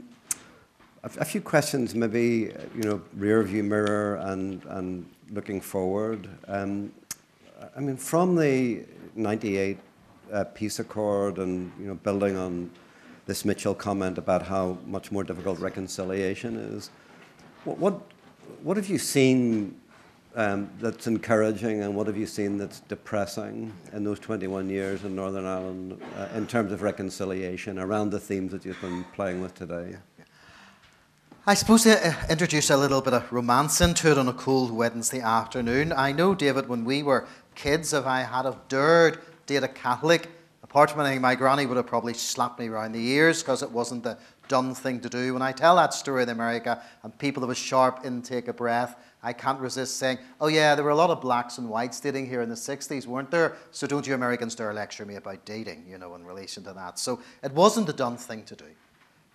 a, 1.04 1.12
a, 1.20 1.26
few 1.26 1.42
questions, 1.42 1.94
maybe, 1.94 2.54
you 2.74 2.84
know, 2.84 3.02
rear 3.18 3.44
view 3.44 3.64
mirror 3.64 4.16
and, 4.16 4.64
and 4.70 5.06
looking 5.32 5.60
forward. 5.60 6.30
Um, 6.48 6.94
I 7.76 7.82
mean, 7.82 7.98
from 7.98 8.38
the 8.38 8.86
98 9.16 9.78
uh, 10.32 10.46
peace 10.54 10.80
accord 10.80 11.38
and, 11.40 11.70
you 11.78 11.88
know, 11.88 11.96
building 11.96 12.38
on 12.38 12.72
this 13.26 13.44
Mitchell 13.44 13.76
comment 13.76 14.18
about 14.18 14.44
how 14.44 14.78
much 14.86 15.12
more 15.12 15.26
difficult 15.26 15.60
reconciliation 15.60 16.56
is, 16.56 16.92
what, 17.68 17.78
what, 17.80 18.02
what 18.64 18.78
have 18.78 18.88
you 18.88 18.98
seen 18.98 19.76
um, 20.36 20.70
that's 20.80 21.08
encouraging, 21.08 21.82
and 21.82 21.96
what 21.96 22.08
have 22.08 22.16
you 22.16 22.26
seen 22.26 22.58
that's 22.58 22.80
depressing 22.82 23.74
in 23.92 24.04
those 24.04 24.20
21 24.20 24.70
years 24.70 25.04
in 25.04 25.16
Northern 25.16 25.46
Ireland 25.46 26.02
uh, 26.16 26.30
in 26.36 26.48
terms 26.48 26.72
of 26.72 26.82
reconciliation 26.82 27.78
around 27.78 28.12
the 28.12 28.20
themes 28.20 28.52
that 28.52 28.64
you've 28.64 28.80
been 28.80 29.04
playing 29.16 29.42
with 29.42 29.54
today? 29.56 29.98
I 31.46 31.56
suppose 31.56 31.84
to 31.84 32.08
uh, 32.08 32.14
introduce 32.30 32.70
a 32.70 32.78
little 32.78 33.02
bit 33.02 33.14
of 33.14 33.32
romance 33.32 33.82
into 33.82 34.12
it 34.12 34.18
on 34.18 34.28
a 34.28 34.34
cold 34.34 34.72
Wednesday 34.72 35.22
afternoon. 35.22 35.92
I 35.92 36.12
know, 36.12 36.36
David, 36.36 36.70
when 36.70 36.86
we 36.86 37.04
were 37.04 37.28
kids, 37.56 37.94
if 37.94 38.06
I 38.06 38.22
had 38.22 38.46
have 38.46 38.68
dared 38.70 39.20
date 39.46 39.64
a 39.64 39.68
Catholic, 39.68 40.30
apart 40.62 40.92
from 40.92 41.02
anything, 41.02 41.22
my 41.22 41.36
granny 41.36 41.66
would 41.66 41.78
have 41.78 41.88
probably 41.88 42.14
slapped 42.14 42.60
me 42.60 42.68
around 42.68 42.92
the 42.92 43.08
ears 43.08 43.42
because 43.42 43.64
it 43.64 43.72
wasn't 43.72 44.04
the 44.04 44.18
done 44.48 44.74
thing 44.74 45.00
to 45.02 45.10
do. 45.10 45.34
When 45.34 45.42
I 45.42 45.52
tell 45.52 45.76
that 45.76 45.94
story 45.94 46.24
in 46.24 46.30
America 46.30 46.82
and 47.04 47.18
people 47.18 47.42
have 47.42 47.50
a 47.50 47.56
sharp 47.56 48.06
intake 48.06 48.48
of 48.48 48.58
breath, 48.58 48.96
I 49.24 49.34
can't 49.34 49.60
resist 49.60 49.98
saying, 49.98 50.20
oh 50.40 50.48
yeah, 50.48 50.76
there 50.76 50.84
were 50.84 50.92
a 50.92 50.96
lot 50.96 51.10
of 51.10 51.22
blacks 51.22 51.58
and 51.58 51.70
whites 51.70 52.00
dating 52.00 52.28
here 52.28 52.42
in 52.42 52.50
the 52.50 52.56
60s, 52.56 53.06
weren't 53.08 53.32
there? 53.32 53.58
So 53.72 53.88
don't 53.88 54.06
you 54.06 54.14
Americans 54.14 54.56
dare 54.56 54.74
lecture 54.74 55.06
me 55.06 55.16
about 55.16 55.44
dating, 55.46 55.86
you 55.90 55.98
know, 55.98 56.16
in 56.16 56.26
relation 56.26 56.64
to 56.64 56.74
that. 56.74 57.00
So 57.00 57.20
it 57.44 57.52
wasn't 57.52 57.88
the 57.88 57.94
done 57.94 58.18
thing 58.18 58.44
to 58.44 58.56
do. 58.56 58.66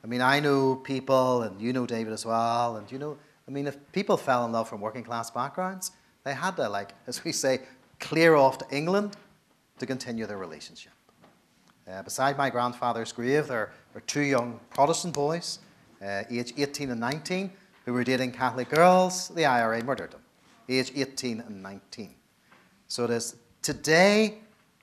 I 0.05 0.07
mean, 0.07 0.21
I 0.21 0.41
know 0.41 0.77
people, 0.77 1.43
and 1.43 1.61
you 1.61 1.73
know 1.73 1.87
David 1.87 2.13
as 2.13 2.27
well, 2.27 2.77
and 2.77 2.91
you 2.91 2.99
know, 2.99 3.17
I 3.47 3.51
mean, 3.51 3.67
if 3.67 3.77
people 3.93 4.17
fell 4.17 4.45
in 4.45 4.53
love 4.53 4.69
from 4.69 4.81
working 4.81 5.05
class 5.05 5.31
backgrounds, 5.31 5.93
they 6.25 6.35
had 6.35 6.57
to, 6.57 6.69
like, 6.69 6.93
as 7.07 7.25
we 7.25 7.33
say, 7.33 7.61
clear 8.01 8.35
off 8.35 8.59
to 8.59 8.67
England 8.71 9.17
to 9.79 9.87
continue 9.87 10.27
their 10.27 10.39
relationship. 10.39 10.93
Uh, 11.91 12.01
beside 12.03 12.37
my 12.39 12.49
grandfather's 12.49 13.11
grave, 13.11 13.49
there 13.49 13.73
are 13.95 14.01
two 14.07 14.21
young 14.21 14.61
Protestant 14.71 15.13
boys, 15.15 15.59
uh, 16.01 16.23
aged 16.31 16.55
18 16.57 16.91
and 16.91 17.01
19, 17.01 17.51
who 17.85 17.93
were 17.93 18.05
dating 18.05 18.31
Catholic 18.31 18.69
girls, 18.69 19.29
the 19.31 19.45
IRA 19.45 19.83
murdered 19.83 20.13
them, 20.13 20.21
age 20.69 20.93
18 20.95 21.41
and 21.41 21.61
19. 21.61 22.15
So 22.87 23.05
it 23.05 23.11
is 23.11 23.37
today, 23.63 24.39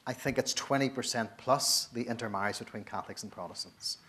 I 0.05 0.11
think 0.11 0.37
it's 0.37 0.53
20% 0.53 1.29
plus 1.37 1.87
the 1.93 2.03
intermarriage 2.03 2.59
between 2.59 2.83
Catholics 2.83 3.23
and 3.23 3.31
Protestants. 3.31 3.99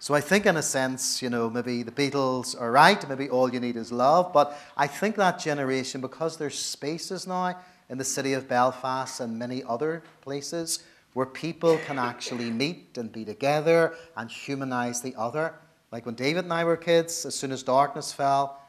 So 0.00 0.14
I 0.14 0.20
think, 0.20 0.46
in 0.46 0.56
a 0.56 0.62
sense, 0.62 1.20
you 1.20 1.28
know, 1.28 1.50
maybe 1.50 1.82
the 1.82 1.90
Beatles 1.90 2.58
are 2.58 2.70
right, 2.70 3.06
maybe 3.08 3.28
all 3.28 3.52
you 3.52 3.60
need 3.60 3.76
is 3.76 3.92
love, 3.92 4.32
but 4.32 4.56
I 4.76 4.86
think 4.86 5.16
that 5.16 5.38
generation, 5.38 6.00
because 6.00 6.38
there's 6.38 6.58
spaces 6.58 7.26
now 7.26 7.58
in 7.90 7.98
the 7.98 8.04
city 8.04 8.32
of 8.32 8.48
Belfast 8.48 9.20
and 9.20 9.38
many 9.38 9.62
other 9.64 10.02
places 10.22 10.84
where 11.18 11.26
people 11.26 11.76
can 11.78 11.98
actually 11.98 12.48
meet 12.48 12.96
and 12.96 13.10
be 13.10 13.24
together 13.24 13.96
and 14.16 14.30
humanize 14.30 15.00
the 15.00 15.12
other, 15.16 15.52
like 15.90 16.06
when 16.06 16.14
David 16.14 16.44
and 16.44 16.52
I 16.52 16.62
were 16.62 16.76
kids, 16.76 17.26
as 17.26 17.34
soon 17.34 17.50
as 17.50 17.64
darkness 17.64 18.12
fell, 18.12 18.60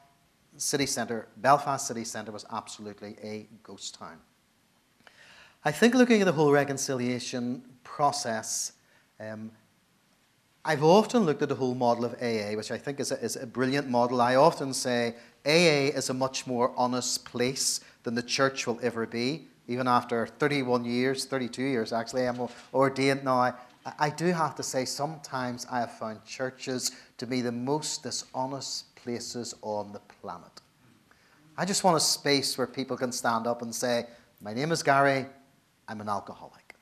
city 0.56 0.84
centre, 0.84 1.28
Belfast 1.36 1.86
city 1.86 2.02
centre 2.02 2.32
was 2.32 2.44
absolutely 2.50 3.16
a 3.22 3.46
ghost 3.62 3.94
town. 3.94 4.18
I 5.64 5.70
think 5.70 5.94
looking 5.94 6.22
at 6.22 6.24
the 6.24 6.32
whole 6.32 6.50
reconciliation 6.50 7.62
process, 7.84 8.72
um, 9.20 9.52
I've 10.64 10.82
often 10.82 11.22
looked 11.22 11.42
at 11.42 11.50
the 11.50 11.54
whole 11.54 11.76
model 11.76 12.04
of 12.04 12.14
AA, 12.14 12.56
which 12.56 12.72
I 12.72 12.78
think 12.78 12.98
is 12.98 13.12
a, 13.12 13.24
is 13.24 13.36
a 13.36 13.46
brilliant 13.46 13.88
model. 13.88 14.20
I 14.20 14.34
often 14.34 14.74
say 14.74 15.14
AA 15.46 15.94
is 15.96 16.10
a 16.10 16.14
much 16.14 16.48
more 16.48 16.74
honest 16.76 17.24
place 17.24 17.78
than 18.02 18.16
the 18.16 18.24
church 18.24 18.66
will 18.66 18.80
ever 18.82 19.06
be. 19.06 19.46
Even 19.70 19.86
after 19.86 20.26
31 20.26 20.84
years, 20.84 21.26
32 21.26 21.62
years 21.62 21.92
actually, 21.92 22.26
I'm 22.26 22.48
ordained 22.74 23.22
now. 23.22 23.56
I 24.00 24.10
do 24.10 24.26
have 24.32 24.56
to 24.56 24.64
say, 24.64 24.84
sometimes 24.84 25.64
I 25.70 25.78
have 25.78 25.96
found 25.96 26.24
churches 26.24 26.90
to 27.18 27.26
be 27.26 27.40
the 27.40 27.52
most 27.52 28.02
dishonest 28.02 28.96
places 28.96 29.54
on 29.62 29.92
the 29.92 30.00
planet. 30.00 30.60
I 31.56 31.64
just 31.64 31.84
want 31.84 31.96
a 31.96 32.00
space 32.00 32.58
where 32.58 32.66
people 32.66 32.96
can 32.96 33.12
stand 33.12 33.46
up 33.46 33.62
and 33.62 33.72
say, 33.72 34.06
My 34.40 34.52
name 34.52 34.72
is 34.72 34.82
Gary, 34.82 35.26
I'm 35.86 36.00
an 36.00 36.08
alcoholic. 36.08 36.74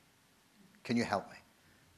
Can 0.83 0.97
you 0.97 1.03
help 1.03 1.29
me? 1.29 1.37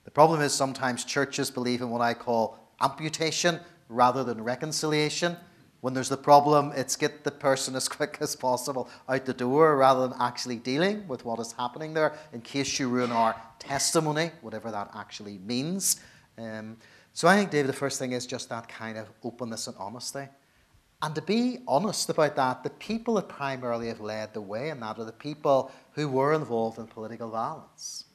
The 0.03 0.11
problem 0.11 0.41
is 0.41 0.51
sometimes 0.51 1.05
churches 1.05 1.49
believe 1.49 1.79
in 1.79 1.89
what 1.89 2.01
I 2.01 2.13
call 2.13 2.59
amputation 2.81 3.61
rather 3.87 4.25
than 4.25 4.43
reconciliation. 4.43 5.37
When 5.81 5.93
there's 5.93 6.09
the 6.09 6.17
problem, 6.17 6.71
it's 6.75 6.95
get 6.95 7.23
the 7.23 7.31
person 7.31 7.75
as 7.75 7.87
quick 7.97 8.17
as 8.21 8.35
possible 8.35 8.89
out 9.09 9.25
the 9.25 9.33
door 9.33 9.75
rather 9.75 10.07
than 10.07 10.17
actually 10.19 10.57
dealing 10.57 11.07
with 11.07 11.25
what 11.25 11.39
is 11.39 11.51
happening 11.53 11.93
there 11.93 12.13
in 12.33 12.41
case 12.41 12.79
you 12.79 12.87
ruin 12.87 13.11
our 13.11 13.35
testimony, 13.59 14.31
whatever 14.41 14.71
that 14.71 14.91
actually 14.95 15.39
means. 15.39 15.99
Um, 16.37 16.77
so 17.13 17.27
I 17.27 17.35
think, 17.35 17.51
David, 17.51 17.67
the 17.67 17.73
first 17.73 17.99
thing 17.99 18.13
is 18.13 18.25
just 18.25 18.49
that 18.49 18.69
kind 18.69 18.97
of 18.97 19.09
openness 19.23 19.67
and 19.67 19.75
honesty. 19.77 20.27
And 21.01 21.15
to 21.15 21.21
be 21.21 21.59
honest 21.67 22.09
about 22.09 22.35
that, 22.35 22.63
the 22.63 22.69
people 22.69 23.15
that 23.15 23.27
primarily 23.27 23.87
have 23.87 23.99
led 23.99 24.33
the 24.33 24.41
way 24.41 24.69
in 24.69 24.79
that 24.81 24.99
are 24.99 25.03
the 25.03 25.11
people 25.11 25.71
who 25.93 26.07
were 26.07 26.33
involved 26.33 26.77
in 26.77 26.85
political 26.85 27.29
violence. 27.31 28.05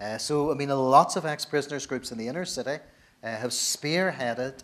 Uh, 0.00 0.18
so, 0.18 0.50
I 0.50 0.54
mean, 0.54 0.68
lots 0.68 1.14
of 1.14 1.24
ex 1.24 1.44
prisoners 1.44 1.86
groups 1.86 2.10
in 2.10 2.18
the 2.18 2.26
inner 2.26 2.44
city 2.44 2.78
uh, 3.22 3.36
have 3.36 3.52
spearheaded, 3.52 4.58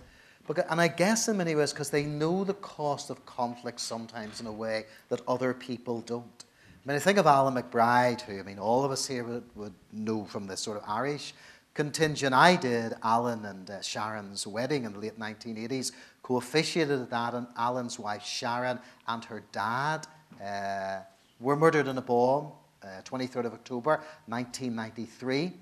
and 0.71 0.81
I 0.81 0.89
guess 0.89 1.29
in 1.29 1.37
many 1.37 1.55
ways 1.55 1.73
because 1.73 1.91
they 1.91 2.05
know 2.05 2.45
the 2.45 2.55
cost 2.55 3.11
of 3.11 3.25
conflict 3.27 3.81
sometimes 3.81 4.41
in 4.41 4.47
a 4.47 4.53
way 4.53 4.87
that 5.11 5.21
other 5.29 5.53
people 5.53 6.01
don't. 6.01 6.45
I 6.85 6.89
mean, 6.89 6.97
I 6.97 7.01
think 7.01 7.19
of 7.19 7.27
Alan 7.27 7.55
McBride, 7.55 8.23
who, 8.23 8.39
I 8.39 8.43
mean, 8.43 8.59
all 8.59 8.85
of 8.85 8.91
us 8.91 9.07
here 9.07 9.25
would, 9.25 9.45
would 9.57 9.75
know 9.93 10.25
from 10.25 10.47
this 10.47 10.61
sort 10.61 10.79
of 10.79 10.85
Irish 10.87 11.35
contingent. 11.75 12.35
I 12.35 12.57
did 12.57 12.95
Alan 13.03 13.45
and 13.45 13.71
uh, 13.71 13.83
Sharon's 13.83 14.47
wedding 14.47 14.85
in 14.85 14.95
the 14.95 14.99
late 14.99 15.19
1980s, 15.19 15.93
co 16.23 16.37
officiated 16.37 17.01
at 17.01 17.11
that, 17.11 17.35
and 17.35 17.47
Alan's 17.57 17.99
wife 17.99 18.25
Sharon 18.25 18.79
and 19.07 19.25
her 19.27 19.43
dad 19.53 20.07
uh, 20.43 21.01
were 21.41 21.57
murdered 21.57 21.89
in 21.89 21.99
a 21.99 22.03
bomb 22.03 22.53
23rd 23.05 23.45
uh, 23.45 23.49
of 23.49 23.55
October 23.55 24.01
1993. 24.27 25.53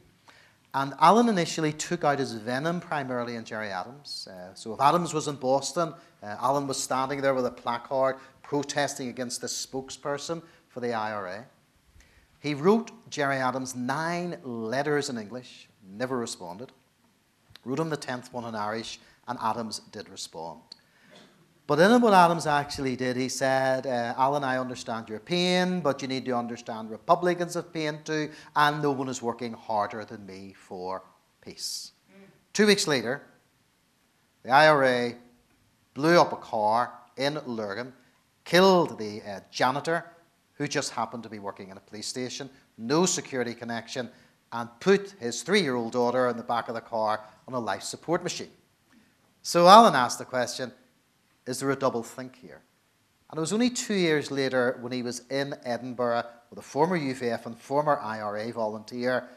And 0.76 0.92
Alan 1.00 1.30
initially 1.30 1.72
took 1.72 2.04
out 2.04 2.18
his 2.18 2.34
venom 2.34 2.80
primarily 2.80 3.36
in 3.36 3.46
Gerry 3.46 3.70
Adams. 3.70 4.28
Uh, 4.30 4.52
so 4.52 4.74
if 4.74 4.80
Adams 4.82 5.14
was 5.14 5.26
in 5.26 5.36
Boston, 5.36 5.94
uh, 6.22 6.36
Alan 6.38 6.66
was 6.66 6.78
standing 6.78 7.22
there 7.22 7.32
with 7.32 7.46
a 7.46 7.50
placard 7.50 8.16
protesting 8.42 9.08
against 9.08 9.40
the 9.40 9.46
spokesperson 9.46 10.42
for 10.68 10.80
the 10.80 10.92
IRA. 10.92 11.46
He 12.40 12.52
wrote 12.52 12.90
Gerry 13.08 13.36
Adams 13.36 13.74
nine 13.74 14.36
letters 14.44 15.08
in 15.08 15.16
English, 15.16 15.66
never 15.82 16.18
responded. 16.18 16.72
Wrote 17.64 17.80
him 17.80 17.88
the 17.88 17.96
tenth 17.96 18.30
one 18.30 18.44
in 18.44 18.54
Irish, 18.54 19.00
and 19.26 19.38
Adams 19.40 19.78
did 19.92 20.10
respond. 20.10 20.60
But 21.66 21.80
in 21.80 22.00
what 22.00 22.14
Adams 22.14 22.46
actually 22.46 22.94
did, 22.94 23.16
he 23.16 23.28
said, 23.28 23.86
uh, 23.86 24.14
Alan, 24.16 24.44
I 24.44 24.58
understand 24.58 25.08
your 25.08 25.18
pain, 25.18 25.80
but 25.80 26.00
you 26.00 26.06
need 26.06 26.24
to 26.26 26.36
understand 26.36 26.90
Republicans 26.90 27.54
have 27.54 27.72
pain 27.72 27.98
too, 28.04 28.30
and 28.54 28.80
no 28.80 28.92
one 28.92 29.08
is 29.08 29.20
working 29.20 29.52
harder 29.52 30.04
than 30.04 30.24
me 30.24 30.54
for 30.56 31.02
peace. 31.40 31.92
Mm. 32.08 32.28
Two 32.52 32.66
weeks 32.66 32.86
later, 32.86 33.22
the 34.44 34.50
IRA 34.50 35.14
blew 35.94 36.20
up 36.20 36.32
a 36.32 36.36
car 36.36 36.92
in 37.16 37.40
Lurgan, 37.46 37.92
killed 38.44 38.96
the 38.96 39.20
uh, 39.22 39.40
janitor, 39.50 40.04
who 40.52 40.68
just 40.68 40.92
happened 40.92 41.24
to 41.24 41.28
be 41.28 41.40
working 41.40 41.70
in 41.70 41.76
a 41.76 41.80
police 41.80 42.06
station, 42.06 42.48
no 42.78 43.06
security 43.06 43.54
connection, 43.54 44.08
and 44.52 44.68
put 44.78 45.14
his 45.18 45.42
three 45.42 45.62
year 45.62 45.74
old 45.74 45.92
daughter 45.92 46.28
in 46.28 46.36
the 46.36 46.44
back 46.44 46.68
of 46.68 46.74
the 46.76 46.80
car 46.80 47.24
on 47.48 47.54
a 47.54 47.58
life 47.58 47.82
support 47.82 48.22
machine. 48.22 48.50
So 49.42 49.66
Alan 49.66 49.94
asked 49.94 50.18
the 50.18 50.24
question, 50.24 50.72
is 51.46 51.60
there 51.60 51.70
a 51.70 51.76
double 51.76 52.02
think 52.02 52.36
here? 52.36 52.62
And 53.30 53.38
it 53.38 53.40
was 53.40 53.52
only 53.52 53.70
two 53.70 53.94
years 53.94 54.30
later 54.30 54.78
when 54.80 54.92
he 54.92 55.02
was 55.02 55.22
in 55.30 55.54
Edinburgh 55.64 56.24
with 56.50 56.58
a 56.58 56.62
former 56.62 56.98
UVF 56.98 57.46
and 57.46 57.58
former 57.58 57.98
IRA 57.98 58.52
volunteer, 58.52 59.28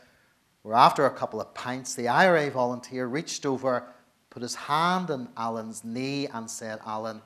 where 0.61 0.75
after 0.75 1.05
a 1.05 1.11
couple 1.11 1.41
of 1.41 1.53
pints, 1.53 1.95
the 1.95 2.07
IRA 2.07 2.51
volunteer 2.51 3.07
reached 3.07 3.45
over, 3.45 3.87
put 4.29 4.43
his 4.43 4.55
hand 4.55 5.09
on 5.09 5.29
Alan's 5.35 5.83
knee, 5.83 6.27
and 6.27 6.49
said, 6.49 6.79
Alan, 6.85 7.21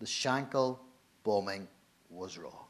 the 0.00 0.06
Shankill 0.06 0.78
bombing 1.22 1.68
was 2.10 2.38
wrong. 2.38 2.66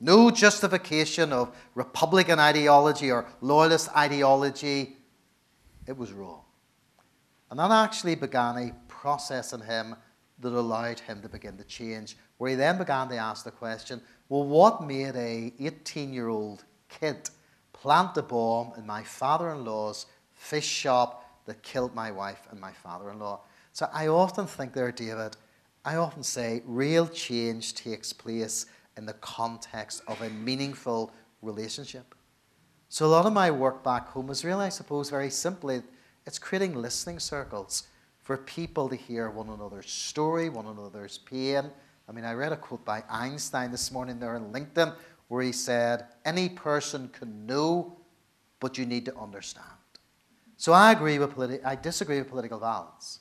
No 0.00 0.30
justification 0.30 1.32
of 1.32 1.56
Republican 1.74 2.38
ideology 2.38 3.10
or 3.10 3.26
loyalist 3.40 3.88
ideology. 3.96 4.96
It 5.86 5.96
was 5.96 6.12
wrong. 6.12 6.42
And 7.50 7.58
that 7.58 7.70
actually 7.70 8.14
began 8.14 8.56
a 8.58 8.72
process 9.04 9.52
in 9.52 9.60
him 9.60 9.94
that 10.38 10.54
allowed 10.54 10.98
him 10.98 11.20
to 11.20 11.28
begin 11.28 11.58
to 11.58 11.64
change, 11.64 12.16
where 12.38 12.48
he 12.48 12.56
then 12.56 12.78
began 12.78 13.06
to 13.06 13.16
ask 13.18 13.44
the 13.44 13.50
question 13.50 14.00
well, 14.30 14.44
what 14.44 14.82
made 14.82 15.14
a 15.14 15.52
18 15.60 16.14
year 16.14 16.28
old 16.28 16.64
kid 16.88 17.28
plant 17.74 18.16
a 18.16 18.22
bomb 18.22 18.72
in 18.78 18.86
my 18.86 19.02
father 19.02 19.50
in 19.50 19.62
law's 19.62 20.06
fish 20.32 20.66
shop 20.66 21.10
that 21.44 21.62
killed 21.62 21.94
my 21.94 22.10
wife 22.10 22.48
and 22.50 22.58
my 22.58 22.72
father 22.72 23.10
in 23.10 23.18
law? 23.18 23.40
So 23.74 23.90
I 23.92 24.06
often 24.06 24.46
think 24.46 24.72
there, 24.72 24.90
David, 24.90 25.36
I 25.84 25.96
often 25.96 26.22
say 26.22 26.62
real 26.64 27.06
change 27.06 27.74
takes 27.74 28.10
place 28.10 28.64
in 28.96 29.04
the 29.04 29.18
context 29.36 30.00
of 30.08 30.22
a 30.22 30.30
meaningful 30.30 31.12
relationship. 31.42 32.14
So 32.88 33.04
a 33.04 33.12
lot 33.16 33.26
of 33.26 33.34
my 33.34 33.50
work 33.50 33.84
back 33.84 34.08
home 34.08 34.30
is 34.30 34.46
really, 34.46 34.64
I 34.64 34.70
suppose, 34.70 35.10
very 35.10 35.28
simply, 35.28 35.82
it's 36.26 36.38
creating 36.38 36.74
listening 36.74 37.18
circles 37.18 37.82
for 38.24 38.38
people 38.38 38.88
to 38.88 38.96
hear 38.96 39.30
one 39.30 39.50
another's 39.50 39.90
story, 39.90 40.48
one 40.48 40.66
another's 40.66 41.18
pain. 41.18 41.70
I 42.08 42.12
mean, 42.12 42.24
I 42.24 42.32
read 42.32 42.52
a 42.52 42.56
quote 42.56 42.84
by 42.84 43.04
Einstein 43.08 43.70
this 43.70 43.92
morning 43.92 44.18
there 44.18 44.34
on 44.34 44.50
LinkedIn 44.50 44.94
where 45.28 45.42
he 45.42 45.52
said, 45.52 46.06
Any 46.24 46.48
person 46.48 47.08
can 47.08 47.46
know, 47.46 47.98
but 48.60 48.76
you 48.78 48.86
need 48.86 49.04
to 49.04 49.16
understand. 49.16 49.66
So 50.56 50.72
I 50.72 50.92
agree 50.92 51.18
with 51.18 51.34
politi- 51.34 51.64
I 51.64 51.76
disagree 51.76 52.18
with 52.18 52.30
political 52.30 52.58
violence, 52.58 53.20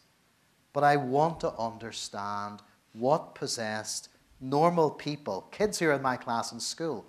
but 0.72 0.86
I 0.86 0.96
want 0.96 1.42
to 1.42 1.54
understand 1.54 2.62
what 2.94 3.36
possessed 3.36 4.10
normal 4.40 4.90
people, 4.90 5.48
kids 5.52 5.80
here 5.80 5.92
in 5.92 6.02
my 6.02 6.16
class 6.16 6.54
in 6.54 6.60
school, 6.60 7.06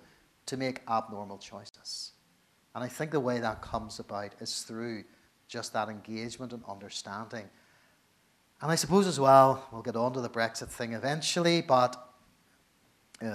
to 0.47 0.57
make 0.57 0.81
abnormal 0.89 1.37
choices. 1.37 2.11
And 2.73 2.83
I 2.83 2.87
think 2.87 3.11
the 3.11 3.19
way 3.19 3.39
that 3.39 3.61
comes 3.61 3.99
about 3.99 4.33
is 4.41 4.63
through 4.63 5.05
just 5.47 5.71
that 5.73 5.87
engagement 5.87 6.51
and 6.51 6.63
understanding 6.67 7.49
and 8.61 8.71
I 8.71 8.75
suppose 8.75 9.07
as 9.07 9.19
well, 9.19 9.67
we'll 9.71 9.81
get 9.81 9.95
on 9.95 10.13
to 10.13 10.21
the 10.21 10.29
Brexit 10.29 10.69
thing 10.69 10.93
eventually, 10.93 11.61
but 11.61 12.05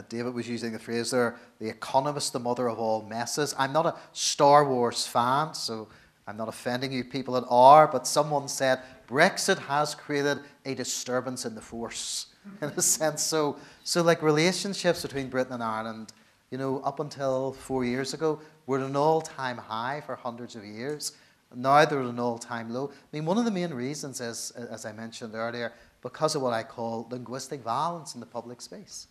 David 0.09 0.35
was 0.35 0.49
using 0.49 0.73
the 0.73 0.79
phrase 0.79 1.11
there, 1.11 1.37
the 1.59 1.68
economist, 1.68 2.33
the 2.33 2.39
mother 2.39 2.68
of 2.68 2.79
all 2.79 3.03
messes. 3.03 3.55
I'm 3.59 3.73
not 3.73 3.87
a 3.87 3.97
Star 4.12 4.64
Wars 4.68 5.07
fan, 5.07 5.55
so 5.55 5.89
I'm 6.27 6.37
not 6.37 6.49
offending 6.49 6.93
you 6.93 7.03
people 7.05 7.35
that 7.35 7.45
are, 7.49 7.89
but 7.89 8.07
someone 8.07 8.47
said 8.47 8.81
Brexit 9.09 9.59
has 9.59 9.95
created 9.95 10.41
a 10.64 10.75
disturbance 10.75 11.45
in 11.45 11.55
the 11.55 11.61
force, 11.61 12.27
in 12.62 12.68
a 12.68 12.83
sense. 12.83 13.23
So, 13.23 13.57
so 13.85 14.03
like 14.03 14.23
relationships 14.23 15.03
between 15.03 15.29
Britain 15.29 15.55
and 15.55 15.62
Ireland, 15.62 16.12
you 16.51 16.59
know, 16.59 16.81
up 16.81 17.01
until 17.01 17.53
four 17.53 17.85
years 17.85 18.14
ago, 18.14 18.41
were 18.66 18.79
at 18.79 18.87
an 18.87 18.97
all 18.97 19.21
time 19.21 19.57
high 19.57 20.03
for 20.05 20.14
hundreds 20.14 20.57
of 20.57 20.64
years. 20.64 21.12
Now 21.55 21.84
they're 21.84 22.01
at 22.01 22.07
an 22.07 22.20
all 22.20 22.38
time 22.38 22.70
low. 22.70 22.90
I 22.90 23.16
mean, 23.16 23.24
one 23.24 23.38
of 23.38 23.44
the 23.44 23.51
main 23.51 23.74
reasons 23.74 24.20
is, 24.20 24.53
as 24.53 24.84
I 24.84 24.92
mentioned 24.92 25.34
earlier, 25.34 25.72
because 26.03 26.34
of 26.34 26.42
what 26.42 26.53
I 26.53 26.62
call 26.62 27.09
linguistic 27.11 27.62
violence 27.62 28.14
in 28.14 28.20
the 28.20 28.26
public 28.26 28.61
space. 28.61 29.09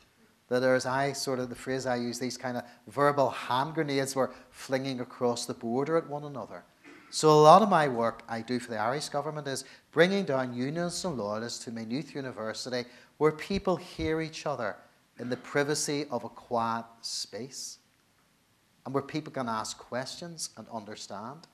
That 0.48 0.62
there's, 0.62 0.86
I 0.86 1.12
sort 1.12 1.40
of, 1.40 1.50
the 1.50 1.56
phrase 1.56 1.86
I 1.86 1.98
use, 1.98 2.18
these 2.18 2.38
kind 2.38 2.58
of 2.58 2.64
verbal 2.88 3.30
hand 3.30 3.76
grenades 3.76 4.16
were 4.16 4.32
flinging 4.50 5.00
across 5.00 5.46
the 5.46 5.54
border 5.54 5.98
at 5.98 6.10
one 6.10 6.24
another. 6.24 6.64
So 7.12 7.30
a 7.30 7.42
lot 7.42 7.62
of 7.62 7.70
my 7.70 7.88
work 7.88 8.24
I 8.28 8.42
do 8.42 8.60
for 8.60 8.72
the 8.72 8.78
Irish 8.78 9.10
government 9.10 9.48
is 9.48 9.66
bringing 9.92 10.26
down 10.26 10.54
unionists 10.54 11.06
and 11.06 11.18
loyalists 11.18 11.64
to 11.66 11.72
Maynooth 11.72 12.16
University 12.16 12.88
where 13.18 13.32
people 13.32 13.76
hear 13.76 14.22
each 14.22 14.46
other 14.46 14.76
in 15.20 15.30
the 15.30 15.38
privacy 15.38 16.06
of 16.12 16.24
a 16.24 16.30
quiet 16.30 16.86
space 17.02 17.80
and 18.86 18.94
where 18.94 19.04
people 19.04 19.34
can 19.34 19.50
ask 19.50 19.78
questions 19.78 20.50
and 20.58 20.68
understand. 20.70 21.48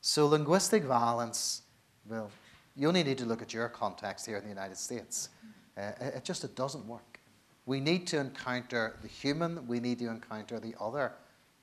So, 0.00 0.26
linguistic 0.26 0.84
violence, 0.84 1.62
well, 2.08 2.30
you 2.76 2.88
only 2.88 3.02
need 3.02 3.18
to 3.18 3.26
look 3.26 3.42
at 3.42 3.52
your 3.52 3.68
context 3.68 4.26
here 4.26 4.36
in 4.36 4.42
the 4.44 4.48
United 4.48 4.76
States. 4.76 5.30
Uh, 5.76 5.92
it 6.00 6.24
just 6.24 6.44
it 6.44 6.54
doesn't 6.54 6.86
work. 6.86 7.20
We 7.66 7.80
need 7.80 8.06
to 8.08 8.18
encounter 8.18 8.96
the 9.02 9.08
human, 9.08 9.66
we 9.66 9.80
need 9.80 9.98
to 9.98 10.08
encounter 10.08 10.58
the 10.58 10.74
other. 10.80 11.12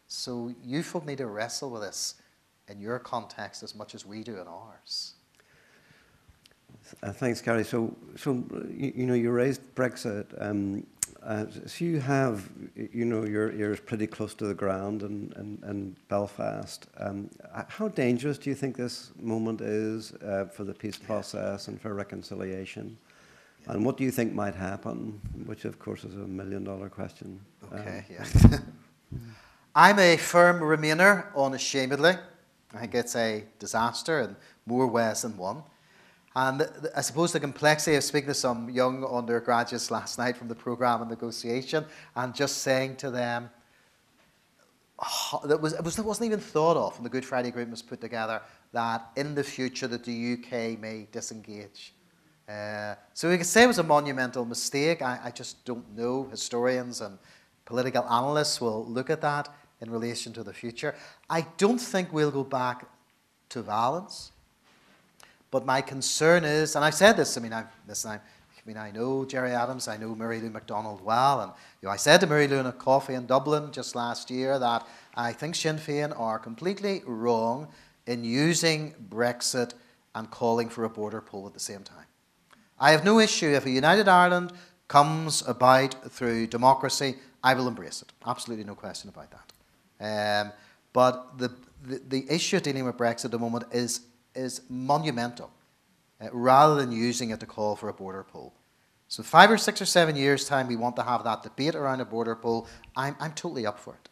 So, 0.08 0.54
you 0.64 0.84
folk 0.84 1.06
need 1.06 1.18
to 1.20 1.28
wrestle 1.28 1.70
with 1.72 1.82
this. 1.82 2.16
in 2.68 2.82
your 2.82 3.00
context 3.00 3.64
as 3.64 3.76
much 3.76 3.94
as 3.96 4.06
we 4.06 4.24
do 4.24 4.40
in 4.40 4.48
ours. 4.48 5.14
Uh, 7.02 7.12
thanks, 7.12 7.42
Gary. 7.42 7.64
So, 7.64 7.96
so 8.16 8.44
you, 8.70 8.94
you, 8.96 9.06
know, 9.06 9.14
you 9.14 9.32
raised 9.32 9.62
Brexit. 9.76 10.26
Um, 10.40 10.86
uh, 11.26 11.46
so 11.66 11.84
you 11.84 12.00
have, 12.00 12.48
you 12.76 13.04
know, 13.04 13.26
you're, 13.26 13.52
you're 13.52 13.76
pretty 13.78 14.06
close 14.06 14.36
to 14.36 14.46
the 14.46 14.54
ground 14.54 15.02
in, 15.02 15.34
in, 15.38 15.70
in 15.70 15.96
Belfast. 16.08 16.86
Um, 17.00 17.30
how 17.68 17.88
dangerous 17.88 18.38
do 18.38 18.52
you 18.52 18.56
think 18.56 18.78
this 18.78 19.12
moment 19.20 19.62
is 19.62 20.14
uh, 20.14 20.46
for 20.54 20.64
the 20.64 20.74
peace 20.74 20.98
process 20.98 21.68
and 21.68 21.82
for 21.82 21.96
reconciliation? 21.96 22.96
And 23.68 23.84
what 23.84 23.98
do 23.98 24.04
you 24.04 24.12
think 24.12 24.34
might 24.34 24.54
happen? 24.54 25.20
Which, 25.46 25.66
of 25.66 25.80
course, 25.80 26.04
is 26.04 26.14
a 26.14 26.18
million 26.18 26.64
dollar 26.64 26.90
question. 26.90 27.40
Okay, 27.74 28.06
um, 28.20 28.26
yeah. 28.52 28.60
I'm 29.76 29.98
a 29.98 30.18
firm 30.18 30.60
remainer, 30.60 31.36
unashamedly. 31.36 32.14
I 32.74 32.80
think 32.80 32.94
it's 32.94 33.16
a 33.16 33.44
disaster 33.58 34.20
in 34.20 34.36
more 34.66 34.86
ways 34.86 35.24
than 35.24 35.38
one. 35.38 35.64
And 36.36 36.68
I 36.96 37.02
suppose 37.02 37.32
the 37.32 37.40
complexity 37.40 37.96
of 37.96 38.04
speaking 38.04 38.28
to 38.28 38.34
some 38.34 38.70
young 38.70 39.06
undergraduates 39.06 39.90
last 39.90 40.18
night 40.18 40.36
from 40.36 40.50
the 40.50 40.56
program 40.56 41.02
on 41.02 41.08
negotiation 41.08 41.86
and 42.16 42.36
just 42.36 42.58
saying 42.58 42.98
to 42.98 43.10
them, 43.10 43.50
oh, 45.00 45.42
that 45.46 45.62
was, 45.62 45.74
it, 45.74 45.84
was, 45.84 45.98
it 45.98 46.04
wasn't 46.04 46.26
even 46.26 46.40
thought 46.40 46.76
of 46.76 46.98
when 46.98 47.04
the 47.04 47.10
Good 47.10 47.24
Friday 47.24 47.50
Agreement 47.50 47.72
was 47.72 47.82
put 47.82 48.02
together 48.02 48.42
that 48.74 49.12
in 49.16 49.34
the 49.34 49.44
future 49.44 49.88
that 49.88 50.04
the 50.04 50.34
UK 50.34 50.78
may 50.78 51.08
disengage. 51.12 51.94
Uh, 52.50 52.96
so 53.14 53.30
we 53.30 53.38
could 53.38 53.46
say 53.46 53.64
it 53.64 53.68
was 53.68 53.80
a 53.80 53.84
monumental 53.84 54.44
mistake. 54.44 55.02
I, 55.02 55.20
I 55.24 55.32
just 55.32 55.64
don't 55.64 55.96
know. 55.96 56.28
Historians 56.30 57.00
and 57.00 57.18
political 57.64 58.04
analysts 58.04 58.60
will 58.60 58.86
look 58.86 59.10
at 59.10 59.22
that 59.22 59.48
in 59.80 59.90
relation 59.90 60.34
to 60.34 60.44
the 60.44 60.54
future. 60.54 60.96
I 61.30 61.48
don't 61.58 61.80
think 61.80 62.12
we'll 62.12 62.30
go 62.30 62.44
back 62.44 62.86
to 63.50 63.62
violence. 63.62 64.32
But 65.56 65.66
my 65.66 65.80
concern 65.80 66.44
is, 66.44 66.76
and 66.76 66.84
I've 66.84 66.96
said 66.96 67.16
this, 67.16 67.38
I 67.38 67.40
mean, 67.40 67.54
I've, 67.54 67.68
listen, 67.88 68.12
I, 68.12 68.16
I 68.16 68.20
mean, 68.66 68.76
I 68.76 68.92
know 68.92 69.24
Gerry 69.24 69.52
Adams, 69.52 69.88
I 69.88 69.96
know 69.96 70.14
Mary 70.14 70.42
Lou 70.42 70.50
McDonald 70.50 71.00
well, 71.00 71.40
and 71.40 71.54
you 71.82 71.88
know, 71.88 71.94
I 71.94 71.96
said 71.96 72.20
to 72.20 72.28
Mary 72.28 72.46
Lou 72.46 72.58
in 72.58 72.66
a 72.66 72.74
coffee 72.74 73.14
in 73.14 73.26
Dublin 73.26 73.72
just 73.72 73.96
last 73.96 74.30
year 74.30 74.60
that 74.60 74.86
I 75.16 75.32
think 75.32 75.56
Sinn 75.56 75.78
Féin 75.78 76.12
are 76.20 76.40
completely 76.40 77.04
wrong 77.06 77.70
in 78.06 78.26
using 78.26 78.96
Brexit 79.10 79.76
and 80.14 80.30
calling 80.30 80.68
for 80.68 80.84
a 80.84 80.90
border 80.90 81.22
poll 81.22 81.48
at 81.48 81.54
the 81.54 81.62
same 81.62 81.84
time. 81.84 82.08
I 82.78 82.92
have 82.92 83.06
no 83.06 83.22
issue 83.22 83.52
if 83.52 83.66
a 83.66 83.72
united 83.72 84.10
Ireland 84.10 84.52
comes 84.90 85.42
about 85.48 86.12
through 86.12 86.48
democracy, 86.48 87.16
I 87.42 87.54
will 87.54 87.70
embrace 87.70 88.02
it. 88.02 88.12
Absolutely 88.28 88.66
no 88.66 88.76
question 88.76 89.10
about 89.10 89.32
that. 89.32 90.42
Um, 90.42 90.52
but 90.92 91.38
the, 91.38 91.50
the, 91.82 92.02
the 92.10 92.26
issue 92.30 92.60
dealing 92.60 92.84
with 92.84 92.98
Brexit 92.98 93.24
at 93.24 93.32
the 93.32 93.40
moment 93.40 93.64
is 93.72 94.02
is 94.36 94.62
monumental 94.70 95.52
uh, 96.22 96.28
rather 96.32 96.76
than 96.76 96.92
using 96.92 97.30
it 97.30 97.40
to 97.40 97.46
call 97.46 97.76
for 97.76 97.90
a 97.90 97.94
border 97.94 98.24
poll. 98.24 98.54
So, 99.08 99.24
five 99.24 99.52
or 99.52 99.58
six 99.58 99.82
or 99.82 99.86
seven 99.86 100.16
years' 100.16 100.46
time, 100.48 100.68
we 100.68 100.76
want 100.76 100.96
to 100.96 101.04
have 101.04 101.24
that 101.24 101.44
debate 101.44 101.76
around 101.76 102.02
a 102.02 102.06
border 102.06 102.36
poll. 102.36 102.68
I'm, 102.96 103.16
I'm 103.20 103.34
totally 103.34 103.66
up 103.66 103.80
for 103.80 103.94
it. 103.94 104.10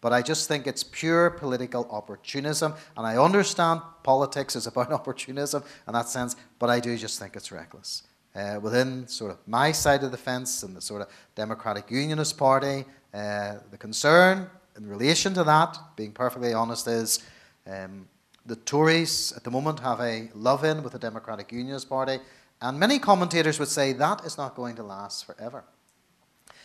But 0.00 0.12
I 0.12 0.20
just 0.20 0.48
think 0.48 0.66
it's 0.66 0.84
pure 0.84 1.30
political 1.30 1.88
opportunism. 1.90 2.74
And 2.96 3.06
I 3.06 3.16
understand 3.16 3.80
politics 4.02 4.54
is 4.54 4.66
about 4.72 4.92
opportunism 4.92 5.64
in 5.86 5.94
that 5.94 6.08
sense, 6.08 6.36
but 6.58 6.68
I 6.68 6.78
do 6.78 6.96
just 6.96 7.18
think 7.18 7.36
it's 7.36 7.50
reckless. 7.50 8.02
Uh, 8.34 8.58
within 8.60 9.06
sort 9.06 9.30
of 9.30 9.38
my 9.46 9.70
side 9.70 10.02
of 10.02 10.10
the 10.10 10.16
fence 10.16 10.62
and 10.64 10.76
the 10.76 10.80
sort 10.80 11.00
of 11.00 11.08
Democratic 11.36 11.90
Unionist 11.90 12.36
Party, 12.36 12.84
uh, 13.14 13.54
the 13.70 13.78
concern 13.78 14.50
in 14.76 14.88
relation 14.88 15.32
to 15.34 15.44
that, 15.44 15.78
being 15.96 16.12
perfectly 16.12 16.52
honest, 16.52 16.86
is 16.88 17.20
um, 17.66 18.08
the 18.46 18.56
Tories 18.56 19.32
at 19.36 19.44
the 19.44 19.50
moment 19.50 19.80
have 19.80 20.00
a 20.00 20.28
love 20.34 20.64
in 20.64 20.82
with 20.82 20.92
the 20.92 20.98
Democratic 20.98 21.52
Unionist 21.52 21.88
Party, 21.88 22.18
and 22.60 22.78
many 22.78 22.98
commentators 22.98 23.58
would 23.58 23.68
say 23.68 23.92
that 23.92 24.24
is 24.24 24.36
not 24.36 24.54
going 24.54 24.76
to 24.76 24.82
last 24.82 25.24
forever. 25.24 25.64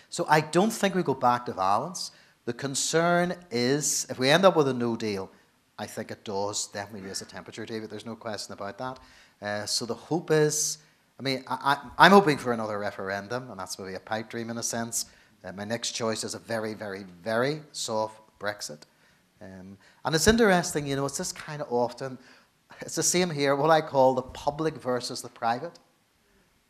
So 0.10 0.26
I 0.28 0.42
don't 0.42 0.72
think 0.72 0.96
we 0.96 1.04
go 1.04 1.14
back 1.14 1.46
to 1.46 1.54
violence. 1.54 2.12
The 2.46 2.54
concern 2.54 3.36
is 3.52 4.08
if 4.10 4.18
we 4.18 4.30
end 4.30 4.44
up 4.44 4.56
with 4.56 4.68
a 4.68 4.74
no 4.74 4.96
deal, 4.96 5.32
I 5.78 5.86
think 5.86 6.12
it 6.12 6.26
does 6.26 6.68
definitely 6.68 7.08
raise 7.08 7.20
the 7.20 7.26
temperature, 7.26 7.66
David. 7.66 7.90
There's 7.90 8.06
no 8.06 8.16
question 8.16 8.54
about 8.54 8.78
that. 8.80 9.00
Uh, 9.42 9.66
so 9.66 9.86
the 9.86 9.94
hope 9.94 10.32
is, 10.32 10.80
I 11.20 11.24
mean, 11.24 11.44
I, 11.48 11.78
am 11.98 12.12
hoping 12.12 12.38
for 12.38 12.52
another 12.52 12.80
referendum, 12.80 13.50
and 13.50 13.60
that's 13.60 13.80
maybe 13.80 13.94
a 13.94 14.00
pipe 14.00 14.30
dream 14.30 14.50
in 14.50 14.58
a 14.58 14.64
sense. 14.64 15.06
Uh, 15.44 15.54
my 15.54 15.64
next 15.64 15.92
choice 15.92 16.24
is 16.24 16.34
a 16.34 16.40
very, 16.40 16.74
very, 16.74 17.06
very 17.24 17.62
soft 17.72 18.20
Brexit. 18.40 18.82
Um, 19.42 19.78
and 20.04 20.16
it's 20.16 20.28
interesting, 20.28 20.86
you 20.88 20.96
know, 20.96 21.06
it's 21.06 21.18
just 21.18 21.36
kind 21.36 21.62
of 21.62 21.72
often, 21.72 22.18
it's 22.82 22.96
the 22.96 23.04
same 23.04 23.30
here, 23.30 23.56
what 23.56 23.70
I 23.70 23.82
call 23.82 24.14
the 24.14 24.22
public 24.22 24.76
versus 24.76 25.22
the 25.22 25.30
private. 25.30 25.80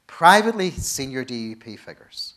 Privately, 0.08 0.72
senior 0.72 1.24
DUP 1.24 1.80
figures 1.80 2.36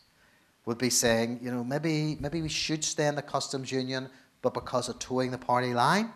would 0.66 0.78
be 0.78 0.90
saying, 0.90 1.40
you 1.42 1.50
know, 1.50 1.64
maybe, 1.64 2.16
maybe 2.20 2.40
we 2.40 2.48
should 2.48 2.84
stay 2.84 3.06
in 3.06 3.14
the 3.14 3.22
customs 3.22 3.70
union, 3.72 4.08
but 4.42 4.54
because 4.54 4.88
of 4.88 4.98
toeing 4.98 5.30
the 5.30 5.38
party 5.38 5.74
line, 5.74 6.10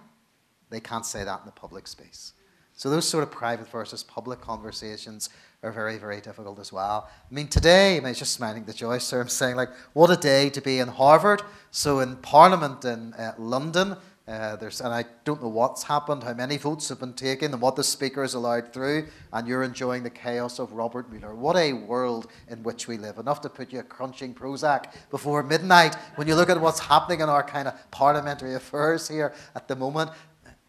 they 0.71 0.81
can't 0.81 1.07
say 1.07 1.25
that 1.25 1.41
in 1.41 1.47
the 1.47 1.53
public 1.53 1.87
space. 1.87 2.33
So 2.75 2.91
those 2.91 3.09
sort 3.09 3.23
of 3.23 3.31
private 3.31 3.69
versus 3.69 4.03
public 4.03 4.41
conversations 4.41 5.31
are 5.67 5.73
very, 5.73 5.99
very 5.99 6.21
difficult 6.21 6.59
as 6.59 6.73
well. 6.73 7.09
I 7.11 7.35
mean, 7.35 7.49
today, 7.49 7.97
I 7.97 8.01
mean, 8.01 8.15
just 8.15 8.33
smiling 8.33 8.65
the 8.65 8.73
Joyce 8.73 9.05
sir, 9.05 9.21
I'm 9.21 9.29
saying, 9.29 9.57
like, 9.57 9.71
what 9.93 10.11
a 10.11 10.17
day 10.17 10.49
to 10.51 10.61
be 10.61 10.79
in 10.79 10.89
Harvard. 10.89 11.43
So 11.71 12.01
in 12.01 12.17
Parliament 12.17 12.85
in 12.85 13.13
uh, 13.15 13.35
London, 13.37 13.97
uh, 14.29 14.57
there's, 14.57 14.81
and 14.81 14.93
I 14.93 15.05
don't 15.25 15.41
know 15.41 15.49
what's 15.49 15.85
happened, 15.85 16.25
how 16.25 16.35
many 16.35 16.57
votes 16.57 16.89
have 16.89 16.99
been 16.99 17.13
taken, 17.13 17.53
and 17.53 17.63
what 17.63 17.77
the 17.77 17.85
Speaker 17.85 18.25
is 18.25 18.35
allowed 18.35 18.73
through, 18.73 19.07
and 19.33 19.47
you're 19.47 19.63
enjoying 19.63 20.03
the 20.03 20.11
chaos 20.11 20.59
of 20.59 20.73
Robert 20.73 21.11
Mueller. 21.11 21.35
What 21.35 21.57
a 21.57 21.73
world 21.73 22.27
in 22.49 22.63
which 22.65 22.89
we 22.89 22.97
live. 22.97 23.19
Enough 23.19 23.41
to 23.43 23.49
put 23.49 23.73
you 23.73 23.83
crunching 23.85 24.35
Prozac 24.35 24.87
before 25.11 25.45
midnight 25.45 25.95
when 26.17 26.27
you 26.27 26.35
look 26.35 26.51
at 26.51 26.61
what's 26.61 26.81
happening 26.81 27.21
in 27.21 27.29
our 27.29 27.45
kind 27.45 27.69
of 27.69 27.91
parliamentary 27.93 28.55
affairs 28.57 29.07
here 29.07 29.33
at 29.55 29.69
the 29.69 29.77
moment. 29.77 30.11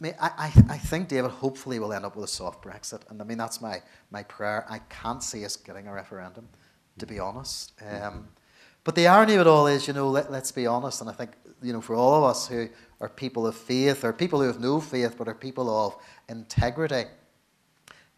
I, 0.03 0.11
I, 0.21 0.53
I 0.69 0.77
think, 0.77 1.07
David, 1.07 1.31
hopefully 1.31 1.79
we'll 1.79 1.93
end 1.93 2.05
up 2.05 2.15
with 2.15 2.25
a 2.25 2.27
soft 2.27 2.63
Brexit. 2.63 3.01
And 3.09 3.21
I 3.21 3.25
mean, 3.25 3.37
that's 3.37 3.61
my, 3.61 3.81
my 4.11 4.23
prayer. 4.23 4.65
I 4.69 4.79
can't 4.89 5.23
see 5.23 5.43
us 5.43 5.55
getting 5.55 5.87
a 5.87 5.93
referendum, 5.93 6.47
to 6.99 7.05
be 7.05 7.19
honest. 7.19 7.73
Um, 7.81 8.27
but 8.83 8.95
the 8.95 9.07
irony 9.07 9.33
of 9.33 9.41
it 9.41 9.47
all 9.47 9.67
is, 9.67 9.87
you 9.87 9.93
know, 9.93 10.09
let, 10.09 10.31
let's 10.31 10.51
be 10.51 10.65
honest, 10.65 11.01
and 11.01 11.09
I 11.09 11.13
think, 11.13 11.31
you 11.61 11.73
know, 11.73 11.81
for 11.81 11.95
all 11.95 12.15
of 12.15 12.23
us 12.23 12.47
who 12.47 12.69
are 13.01 13.09
people 13.09 13.45
of 13.45 13.55
faith, 13.55 14.03
or 14.05 14.13
people 14.13 14.39
who 14.39 14.47
have 14.47 14.59
no 14.59 14.79
faith, 14.79 15.15
but 15.17 15.27
are 15.27 15.33
people 15.33 15.69
of 15.69 15.95
integrity, 16.29 17.03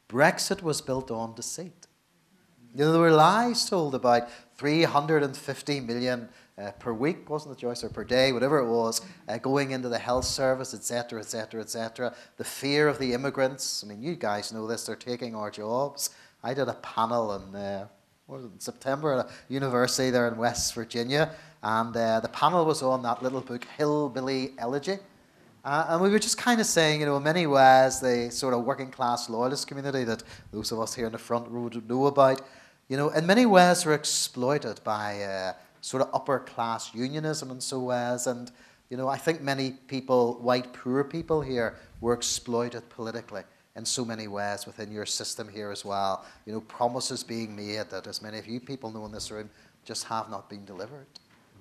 Brexit 0.10 0.62
was 0.62 0.82
built 0.82 1.10
on 1.12 1.34
deceit. 1.34 1.88
You 2.76 2.86
know, 2.86 2.92
there 2.92 3.02
were 3.02 3.12
lies 3.12 3.68
told 3.68 3.96
about 3.96 4.30
350 4.58 5.80
million 5.80 6.30
uh, 6.60 6.72
per 6.74 6.94
week, 6.94 7.30
wasn't 7.30 7.56
it, 7.56 7.60
Joyce, 7.60 7.84
or 7.84 7.90
per 7.90 8.04
day, 8.04 8.32
whatever 8.32 8.60
it 8.60 8.68
was, 8.68 9.02
uh, 9.28 9.38
going 9.38 9.72
into 9.72 9.90
the 9.90 9.98
health 9.98 10.26
service, 10.26 10.74
etc., 10.74 11.20
etc., 11.20 11.62
etc. 11.62 12.14
The 12.38 12.44
fear 12.44 12.88
of 12.88 13.00
the 13.00 13.14
immigrants. 13.14 13.84
I 13.84 13.88
mean, 13.88 14.04
you 14.04 14.16
guys 14.16 14.52
know 14.52 14.68
this, 14.68 14.86
they're 14.86 14.96
taking 14.96 15.36
our 15.36 15.50
jobs. 15.50 16.10
I 16.44 16.54
did 16.54 16.68
a 16.68 16.74
panel 16.74 17.36
in, 17.36 17.56
uh, 17.56 17.88
in 18.30 18.60
September 18.60 19.14
at 19.14 19.26
a 19.26 19.30
university 19.48 20.10
there 20.10 20.28
in 20.28 20.38
West 20.38 20.74
Virginia, 20.74 21.32
and 21.64 21.96
uh, 21.96 22.20
the 22.20 22.30
panel 22.30 22.66
was 22.66 22.82
on 22.82 23.04
that 23.04 23.24
little 23.24 23.42
book, 23.42 23.66
Hillbilly 23.78 24.54
Elegy. 24.58 24.98
Uh, 25.64 25.88
and 25.90 26.02
we 26.02 26.10
were 26.10 26.20
just 26.20 26.38
kind 26.38 26.62
of 26.62 26.66
saying, 26.66 27.02
you 27.02 27.06
know, 27.06 27.18
in 27.18 27.24
many 27.24 27.46
ways, 27.46 28.00
the 28.00 28.30
sort 28.32 28.54
of 28.54 28.64
working 28.64 28.90
class 28.90 29.30
loyalist 29.30 29.68
community 29.68 30.06
that 30.06 30.24
those 30.52 30.72
of 30.72 30.80
us 30.80 30.96
here 30.96 31.06
in 31.06 31.12
the 31.12 31.18
front 31.18 31.50
row 31.50 31.70
know 31.88 32.06
about, 32.06 32.42
you 32.88 32.96
know, 32.96 33.10
in 33.10 33.26
many 33.26 33.46
ways 33.46 33.86
were 33.86 33.94
exploited 33.94 34.80
by 34.86 35.22
uh, 35.22 35.54
sort 35.82 36.04
of 36.04 36.10
upper 36.14 36.40
class 36.40 36.94
unionism 36.94 37.52
and 37.52 37.62
so 37.62 37.92
as. 37.92 38.28
And, 38.28 38.52
you 38.90 38.98
know, 38.98 39.08
I 39.08 39.18
think 39.18 39.42
many 39.42 39.72
people, 39.88 40.40
white 40.42 40.74
poor 40.74 41.04
people 41.04 41.42
here, 41.42 41.76
were 42.02 42.14
exploited 42.14 42.90
politically 42.90 43.44
in 43.76 43.86
so 43.86 44.04
many 44.04 44.28
ways 44.28 44.66
within 44.66 44.92
your 44.92 45.06
system 45.06 45.48
here 45.48 45.72
as 45.72 45.86
well. 45.86 46.26
You 46.46 46.54
know, 46.54 46.62
promises 46.62 47.24
being 47.24 47.56
made 47.56 47.90
that, 47.90 48.08
as 48.08 48.22
many 48.22 48.38
of 48.40 48.48
you 48.48 48.60
people 48.60 48.92
know 48.92 49.06
in 49.06 49.12
this 49.12 49.32
room, 49.32 49.50
just 49.86 50.06
have 50.06 50.30
not 50.30 50.50
been 50.50 50.66
delivered, 50.66 51.08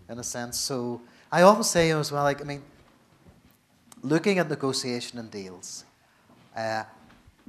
in 0.08 0.18
a 0.18 0.24
sense. 0.24 0.58
So 0.58 1.00
I 1.30 1.42
often 1.42 1.64
say 1.64 1.90
as 1.90 2.10
well, 2.10 2.24
like, 2.24 2.40
I 2.40 2.44
mean, 2.44 2.62
looking 4.02 4.38
at 4.38 4.48
negotiation 4.48 5.18
and 5.18 5.30
deals, 5.30 5.84
uh, 6.56 6.84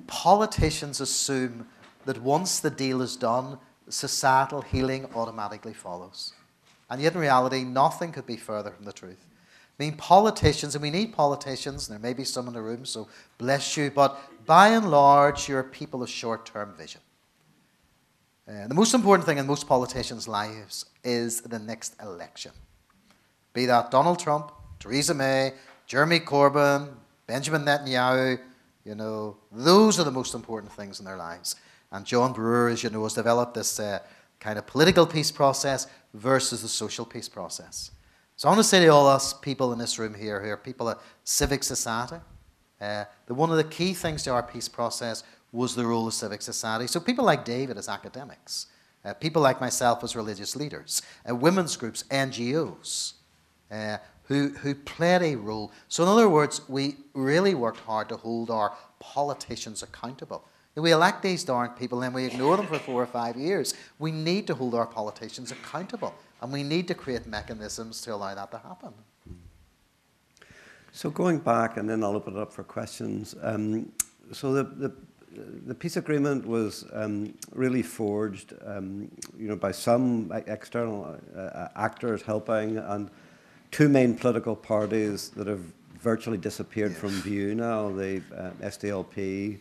politicians 0.07 1.01
assume 1.01 1.67
that 2.05 2.21
once 2.21 2.59
the 2.59 2.69
deal 2.69 3.01
is 3.01 3.15
done, 3.15 3.57
societal 3.89 4.61
healing 4.61 5.07
automatically 5.15 5.73
follows. 5.73 6.33
And 6.89 7.01
yet, 7.01 7.13
in 7.13 7.19
reality, 7.19 7.63
nothing 7.63 8.11
could 8.11 8.25
be 8.25 8.37
further 8.37 8.71
from 8.71 8.85
the 8.85 8.93
truth. 8.93 9.25
I 9.79 9.83
mean, 9.83 9.95
politicians, 9.95 10.75
and 10.75 10.81
we 10.81 10.89
need 10.89 11.13
politicians, 11.13 11.87
and 11.87 11.95
there 11.95 12.09
may 12.09 12.13
be 12.13 12.25
some 12.25 12.47
in 12.47 12.53
the 12.53 12.61
room, 12.61 12.85
so 12.85 13.07
bless 13.37 13.77
you, 13.77 13.91
but 13.91 14.19
by 14.45 14.69
and 14.69 14.89
large, 14.91 15.47
you're 15.47 15.63
people 15.63 16.03
of 16.03 16.09
short 16.09 16.45
term 16.45 16.73
vision. 16.77 17.01
Uh, 18.47 18.67
the 18.67 18.73
most 18.73 18.93
important 18.93 19.25
thing 19.25 19.37
in 19.37 19.45
most 19.45 19.67
politicians' 19.67 20.27
lives 20.27 20.85
is 21.03 21.41
the 21.41 21.59
next 21.59 21.95
election. 22.01 22.51
Be 23.53 23.67
that 23.67 23.91
Donald 23.91 24.19
Trump, 24.19 24.51
Theresa 24.79 25.13
May, 25.13 25.53
Jeremy 25.85 26.19
Corbyn, 26.19 26.89
Benjamin 27.27 27.63
Netanyahu, 27.63 28.39
you 28.83 28.95
know, 28.95 29.37
those 29.51 29.99
are 29.99 30.03
the 30.03 30.11
most 30.11 30.33
important 30.33 30.73
things 30.73 30.99
in 30.99 31.05
their 31.05 31.17
lives. 31.17 31.55
And 31.91 32.05
John 32.05 32.33
Brewer, 32.33 32.69
as 32.69 32.83
you 32.83 32.89
know, 32.89 33.03
has 33.03 33.13
developed 33.13 33.53
this 33.53 33.79
uh, 33.79 33.99
kind 34.39 34.57
of 34.57 34.65
political 34.65 35.05
peace 35.05 35.31
process 35.31 35.87
versus 36.13 36.61
the 36.61 36.67
social 36.67 37.05
peace 37.05 37.29
process. 37.29 37.91
So 38.35 38.47
I 38.47 38.51
want 38.51 38.59
to 38.59 38.63
say 38.63 38.79
to 38.79 38.87
all 38.87 39.07
us 39.07 39.33
people 39.33 39.73
in 39.73 39.79
this 39.79 39.99
room 39.99 40.13
here, 40.13 40.41
who 40.41 40.49
are 40.49 40.57
people 40.57 40.87
of 40.87 40.99
civic 41.23 41.63
society, 41.63 42.21
uh, 42.79 43.03
that 43.25 43.33
one 43.33 43.51
of 43.51 43.57
the 43.57 43.63
key 43.65 43.93
things 43.93 44.23
to 44.23 44.31
our 44.31 44.43
peace 44.43 44.69
process 44.69 45.23
was 45.51 45.75
the 45.75 45.85
role 45.85 46.07
of 46.07 46.13
civic 46.13 46.41
society. 46.41 46.87
So 46.87 46.99
people 46.99 47.25
like 47.25 47.43
David 47.43 47.77
as 47.77 47.89
academics, 47.89 48.67
uh, 49.03 49.13
people 49.13 49.41
like 49.41 49.59
myself 49.59 50.03
as 50.03 50.15
religious 50.15 50.55
leaders, 50.55 51.01
uh, 51.29 51.35
women's 51.35 51.75
groups, 51.75 52.03
NGOs, 52.03 53.13
uh, 53.71 53.97
who, 54.23 54.49
who 54.49 54.75
played 54.75 55.23
a 55.23 55.35
role. 55.35 55.71
So, 55.87 56.03
in 56.03 56.09
other 56.09 56.29
words, 56.29 56.61
we 56.69 56.97
really 57.13 57.55
worked 57.55 57.79
hard 57.79 58.09
to 58.09 58.17
hold 58.17 58.51
our 58.51 58.73
politicians 58.99 59.81
accountable. 59.81 60.45
We 60.79 60.91
elect 60.91 61.21
these 61.23 61.43
darn 61.43 61.71
people 61.71 62.01
and 62.03 62.13
we 62.13 62.25
ignore 62.25 62.57
them 62.57 62.67
for 62.67 62.79
four 62.79 63.01
or 63.01 63.07
five 63.07 63.35
years, 63.35 63.73
we 63.97 64.11
need 64.11 64.47
to 64.47 64.55
hold 64.55 64.75
our 64.75 64.87
politicians 64.87 65.51
accountable. 65.51 66.13
And 66.41 66.53
we 66.53 66.63
need 66.63 66.87
to 66.87 66.93
create 66.93 67.27
mechanisms 67.27 68.01
to 68.01 68.13
allow 68.13 68.33
that 68.33 68.51
to 68.51 68.59
happen. 68.59 68.93
So 70.91 71.09
going 71.09 71.39
back, 71.39 71.77
and 71.77 71.89
then 71.89 72.03
I'll 72.03 72.15
open 72.15 72.35
it 72.35 72.39
up 72.39 72.51
for 72.51 72.63
questions. 72.63 73.35
Um, 73.41 73.91
so 74.31 74.53
the, 74.53 74.63
the, 74.63 74.93
the 75.67 75.75
peace 75.75 75.97
agreement 75.97 76.47
was 76.47 76.85
um, 76.93 77.33
really 77.53 77.83
forged, 77.83 78.53
um, 78.65 79.11
you 79.37 79.47
know, 79.47 79.55
by 79.55 79.71
some 79.71 80.31
external 80.47 81.17
uh, 81.35 81.67
actors 81.75 82.21
helping, 82.21 82.77
and 82.77 83.09
two 83.71 83.87
main 83.87 84.15
political 84.15 84.55
parties 84.55 85.29
that 85.29 85.47
have 85.47 85.61
virtually 85.99 86.37
disappeared 86.37 86.95
from 86.95 87.09
view 87.21 87.53
now: 87.53 87.89
the 87.91 88.21
uh, 88.35 88.49
SDLP 88.61 89.59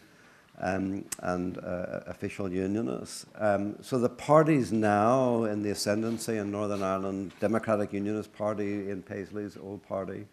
um, 0.61 1.04
and 1.20 1.59
uh, 1.59 2.00
official 2.06 2.50
unionists. 2.50 3.26
Um, 3.36 3.76
so 3.80 3.98
the 3.98 4.09
parties 4.09 4.72
now 4.72 5.44
in 5.44 5.62
the 5.62 5.70
ascendancy 5.70 6.36
in 6.36 6.50
Northern 6.50 6.82
Ireland, 6.82 7.32
Democratic 7.40 7.92
Unionist 7.92 8.32
Party 8.32 8.90
in 8.90 9.02
Paisley's 9.02 9.56
old 9.56 9.82
party, 9.82 10.26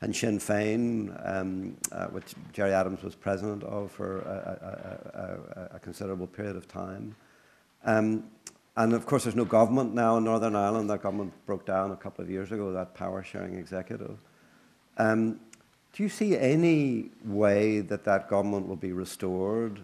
and 0.00 0.14
Sinn 0.14 0.38
Féin, 0.38 1.10
um, 1.28 1.76
uh, 1.90 2.06
which 2.06 2.34
Gerry 2.52 2.72
Adams 2.72 3.02
was 3.02 3.14
president 3.14 3.64
of 3.64 3.90
for 3.90 4.20
a, 4.20 5.58
a, 5.58 5.70
a, 5.72 5.76
a 5.76 5.78
considerable 5.80 6.26
period 6.26 6.56
of 6.56 6.68
time. 6.68 7.14
Um, 7.84 8.24
and 8.76 8.92
of 8.92 9.06
course, 9.06 9.24
there's 9.24 9.34
no 9.34 9.44
government 9.44 9.92
now 9.92 10.18
in 10.18 10.24
Northern 10.24 10.54
Ireland. 10.54 10.88
That 10.88 11.02
government 11.02 11.32
broke 11.46 11.66
down 11.66 11.90
a 11.90 11.96
couple 11.96 12.22
of 12.22 12.30
years 12.30 12.52
ago, 12.52 12.72
that 12.72 12.94
power 12.94 13.24
sharing 13.24 13.58
executive. 13.58 14.18
Um, 14.98 15.40
do 15.92 16.02
you 16.02 16.08
see 16.08 16.36
any 16.36 17.10
way 17.24 17.80
that 17.80 18.04
that 18.04 18.28
government 18.28 18.68
will 18.68 18.76
be 18.76 18.92
restored? 18.92 19.80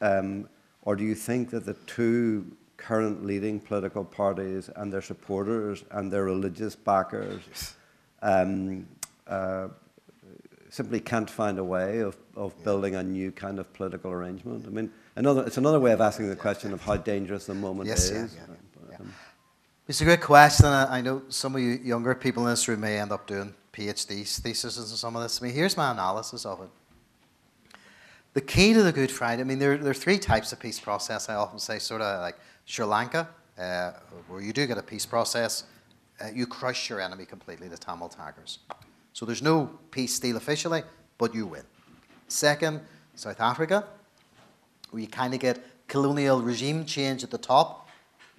Um, 0.00 0.48
or 0.82 0.96
do 0.96 1.04
you 1.04 1.14
think 1.14 1.50
that 1.50 1.66
the 1.66 1.74
two 1.86 2.56
current 2.76 3.24
leading 3.26 3.60
political 3.60 4.04
parties 4.04 4.70
and 4.76 4.92
their 4.92 5.02
supporters 5.02 5.84
and 5.90 6.10
their 6.10 6.24
religious 6.24 6.74
backers 6.74 7.74
um, 8.22 8.86
uh, 9.26 9.68
simply 10.70 11.00
can't 11.00 11.28
find 11.28 11.58
a 11.58 11.64
way 11.64 11.98
of, 11.98 12.16
of 12.36 12.54
building 12.64 12.94
a 12.94 13.02
new 13.02 13.32
kind 13.32 13.58
of 13.58 13.70
political 13.74 14.10
arrangement? 14.10 14.64
I 14.66 14.70
mean, 14.70 14.90
another, 15.16 15.44
it's 15.44 15.58
another 15.58 15.80
way 15.80 15.92
of 15.92 16.00
asking 16.00 16.30
the 16.30 16.36
question 16.36 16.72
of 16.72 16.80
how 16.80 16.96
dangerous 16.96 17.46
the 17.46 17.54
moment 17.54 17.88
yes, 17.88 18.10
is. 18.10 18.34
Yeah, 18.34 18.40
yeah, 18.48 18.96
yeah. 19.00 19.06
It's 19.88 20.00
a 20.00 20.04
great 20.04 20.20
question. 20.20 20.66
I 20.66 21.00
know 21.00 21.22
some 21.28 21.54
of 21.56 21.60
you 21.60 21.72
younger 21.82 22.14
people 22.14 22.44
in 22.44 22.50
this 22.50 22.68
room 22.68 22.80
may 22.80 22.98
end 22.98 23.10
up 23.10 23.26
doing 23.26 23.54
PhD 23.78 24.40
theses 24.40 24.76
and 24.76 24.86
some 24.88 25.14
of 25.14 25.22
this. 25.22 25.40
I 25.40 25.46
mean, 25.46 25.54
here's 25.54 25.76
my 25.76 25.92
analysis 25.92 26.44
of 26.44 26.60
it. 26.62 26.68
The 28.34 28.40
key 28.40 28.72
to 28.72 28.82
the 28.82 28.92
Good 28.92 29.10
Friday, 29.10 29.42
I 29.42 29.44
mean, 29.44 29.58
there, 29.58 29.76
there 29.78 29.90
are 29.90 29.94
three 29.94 30.18
types 30.18 30.52
of 30.52 30.58
peace 30.58 30.80
process. 30.80 31.28
I 31.28 31.34
often 31.34 31.58
say, 31.58 31.78
sort 31.78 32.02
of 32.02 32.20
like 32.20 32.36
Sri 32.64 32.84
Lanka, 32.84 33.28
uh, 33.58 33.92
where 34.26 34.40
you 34.40 34.52
do 34.52 34.66
get 34.66 34.78
a 34.78 34.82
peace 34.82 35.06
process, 35.06 35.64
uh, 36.20 36.28
you 36.34 36.46
crush 36.46 36.90
your 36.90 37.00
enemy 37.00 37.24
completely, 37.24 37.68
the 37.68 37.78
Tamil 37.78 38.08
Tigers. 38.08 38.58
So 39.12 39.24
there's 39.24 39.42
no 39.42 39.70
peace 39.90 40.18
deal 40.18 40.36
officially, 40.36 40.82
but 41.16 41.34
you 41.34 41.46
win. 41.46 41.62
Second, 42.28 42.80
South 43.14 43.40
Africa, 43.40 43.84
where 44.90 45.02
you 45.02 45.08
kind 45.08 45.34
of 45.34 45.40
get 45.40 45.64
colonial 45.86 46.42
regime 46.42 46.84
change 46.84 47.22
at 47.24 47.30
the 47.30 47.38
top, 47.38 47.88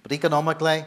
but 0.02 0.12
economically, 0.12 0.84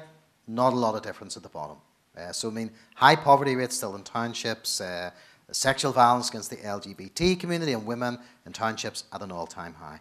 not 0.47 0.73
a 0.73 0.75
lot 0.75 0.95
of 0.95 1.01
difference 1.01 1.35
at 1.37 1.43
the 1.43 1.49
bottom. 1.49 1.77
Uh, 2.17 2.31
so, 2.31 2.49
I 2.49 2.51
mean, 2.51 2.71
high 2.95 3.15
poverty 3.15 3.55
rates 3.55 3.75
still 3.75 3.95
in 3.95 4.03
townships, 4.03 4.79
uh, 4.81 5.11
sexual 5.51 5.91
violence 5.91 6.29
against 6.29 6.49
the 6.49 6.57
LGBT 6.57 7.39
community 7.39 7.73
and 7.73 7.85
women 7.85 8.19
in 8.45 8.53
townships 8.53 9.05
at 9.11 9.21
an 9.21 9.31
all 9.31 9.47
time 9.47 9.73
high. 9.75 9.99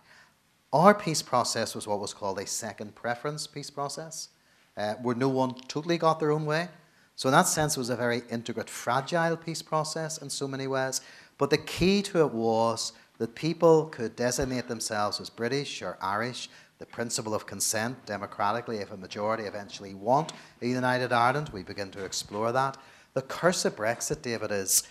Our 0.72 0.94
peace 0.94 1.22
process 1.22 1.74
was 1.74 1.86
what 1.86 2.00
was 2.00 2.14
called 2.14 2.38
a 2.38 2.46
second 2.46 2.94
preference 2.94 3.46
peace 3.46 3.70
process, 3.70 4.28
uh, 4.76 4.94
where 4.94 5.14
no 5.14 5.28
one 5.28 5.54
totally 5.68 5.98
got 5.98 6.20
their 6.20 6.32
own 6.32 6.46
way. 6.46 6.68
So, 7.16 7.28
in 7.28 7.32
that 7.32 7.46
sense, 7.46 7.76
it 7.76 7.80
was 7.80 7.90
a 7.90 7.96
very 7.96 8.22
intricate, 8.30 8.70
fragile 8.70 9.36
peace 9.36 9.62
process 9.62 10.18
in 10.18 10.30
so 10.30 10.48
many 10.48 10.66
ways. 10.66 11.00
But 11.38 11.50
the 11.50 11.58
key 11.58 12.02
to 12.02 12.20
it 12.20 12.32
was 12.32 12.92
that 13.18 13.34
people 13.34 13.86
could 13.86 14.16
designate 14.16 14.68
themselves 14.68 15.20
as 15.20 15.30
British 15.30 15.82
or 15.82 15.98
Irish 16.00 16.48
the 16.82 16.86
principle 16.86 17.32
of 17.32 17.46
consent 17.46 18.04
democratically 18.06 18.78
if 18.78 18.90
a 18.90 18.96
majority 18.96 19.44
eventually 19.44 19.94
want 19.94 20.32
a 20.60 20.66
united 20.66 21.12
Ireland. 21.12 21.48
We 21.50 21.62
begin 21.62 21.92
to 21.92 22.04
explore 22.04 22.50
that. 22.50 22.76
The 23.14 23.22
curse 23.22 23.64
of 23.64 23.76
Brexit, 23.76 24.20
David, 24.20 24.50
is 24.50 24.82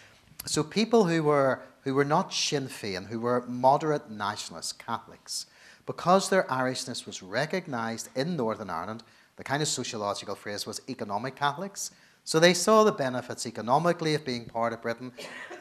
so 0.45 0.63
people 0.63 1.03
who 1.03 1.21
were 1.21 1.59
who 1.81 1.93
were 1.93 2.05
not 2.05 2.31
Sinn 2.31 2.67
Féin, 2.69 3.07
who 3.07 3.19
were 3.19 3.43
moderate 3.45 4.09
nationalist 4.09 4.79
Catholics, 4.79 5.47
because 5.85 6.29
their 6.29 6.43
Irishness 6.43 7.05
was 7.05 7.21
recognised 7.21 8.07
in 8.15 8.37
Northern 8.37 8.69
Ireland, 8.69 9.03
the 9.35 9.43
kind 9.43 9.61
of 9.61 9.67
sociological 9.67 10.35
phrase 10.35 10.65
was 10.65 10.79
economic 10.87 11.35
Catholics. 11.35 11.91
So 12.23 12.39
they 12.39 12.53
saw 12.53 12.83
the 12.83 12.91
benefits 12.91 13.47
economically 13.47 14.13
of 14.13 14.23
being 14.23 14.45
part 14.45 14.73
of 14.73 14.81
Britain. 14.81 15.11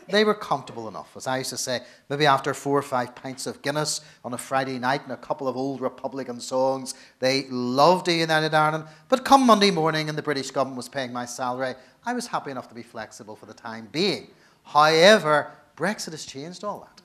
They 0.08 0.24
were 0.24 0.34
comfortable 0.34 0.88
enough. 0.88 1.16
As 1.16 1.26
I 1.26 1.38
used 1.38 1.50
to 1.50 1.56
say, 1.56 1.80
maybe 2.08 2.26
after 2.26 2.52
four 2.52 2.78
or 2.78 2.82
five 2.82 3.14
pints 3.14 3.46
of 3.46 3.62
Guinness 3.62 4.00
on 4.24 4.34
a 4.34 4.38
Friday 4.38 4.78
night 4.78 5.02
and 5.04 5.12
a 5.12 5.16
couple 5.16 5.48
of 5.48 5.56
old 5.56 5.80
Republican 5.80 6.40
songs, 6.40 6.94
they 7.18 7.46
loved 7.48 8.08
a 8.08 8.12
United 8.12 8.52
Ireland. 8.52 8.84
But 9.08 9.24
come 9.24 9.46
Monday 9.46 9.70
morning 9.70 10.08
and 10.08 10.18
the 10.18 10.22
British 10.22 10.50
government 10.50 10.76
was 10.76 10.88
paying 10.88 11.12
my 11.12 11.24
salary, 11.24 11.74
I 12.04 12.12
was 12.12 12.26
happy 12.26 12.50
enough 12.50 12.68
to 12.68 12.74
be 12.74 12.82
flexible 12.82 13.36
for 13.36 13.46
the 13.46 13.54
time 13.54 13.88
being. 13.92 14.28
However, 14.64 15.52
Brexit 15.76 16.12
has 16.12 16.26
changed 16.26 16.64
all 16.64 16.80
that. 16.80 17.00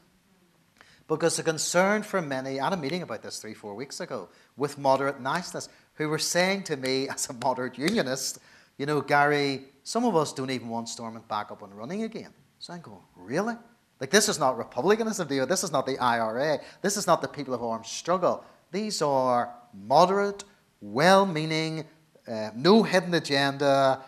Because 1.08 1.38
the 1.38 1.44
concern 1.44 2.02
for 2.02 2.22
many, 2.22 2.60
I 2.60 2.64
had 2.66 2.74
a 2.74 2.78
meeting 2.78 3.04
about 3.04 3.22
this 3.22 3.40
three, 3.40 3.54
four 3.54 3.76
weeks 3.76 4.00
ago 4.00 4.28
with 4.58 4.78
moderate 4.78 5.22
nationalists 5.22 5.70
who 5.96 6.10
were 6.10 6.20
saying 6.20 6.64
to 6.64 6.78
me, 6.78 7.08
as 7.10 7.30
a 7.30 7.34
moderate 7.34 7.78
unionist, 7.78 8.40
you 8.78 8.86
know, 8.86 9.02
Gary, 9.02 9.66
some 9.84 10.06
of 10.06 10.16
us 10.16 10.34
don't 10.34 10.52
even 10.52 10.70
want 10.70 10.90
Stormont 10.90 11.28
back 11.28 11.52
up 11.52 11.62
and 11.62 11.74
running 11.74 12.04
again. 12.04 12.34
So 12.60 12.74
I'm 12.74 12.82
going, 12.82 12.98
really? 13.16 13.56
Like, 14.00 14.10
this 14.10 14.28
is 14.28 14.40
not 14.40 14.58
republicanism, 14.58 15.28
deal. 15.28 15.46
This 15.46 15.64
is 15.64 15.72
not 15.72 15.86
the 15.86 15.98
IRA. 16.00 16.60
This 16.82 16.98
is 16.98 17.08
not 17.08 17.22
the 17.22 17.28
people 17.28 17.54
of 17.54 17.64
armed 17.64 17.86
struggle. 17.86 18.44
These 18.72 19.02
are 19.02 19.54
moderate, 19.74 20.44
well 20.82 21.26
meaning, 21.26 21.86
uh, 22.28 22.50
no 22.56 22.84
hidden 22.84 23.14
agenda 23.14 24.02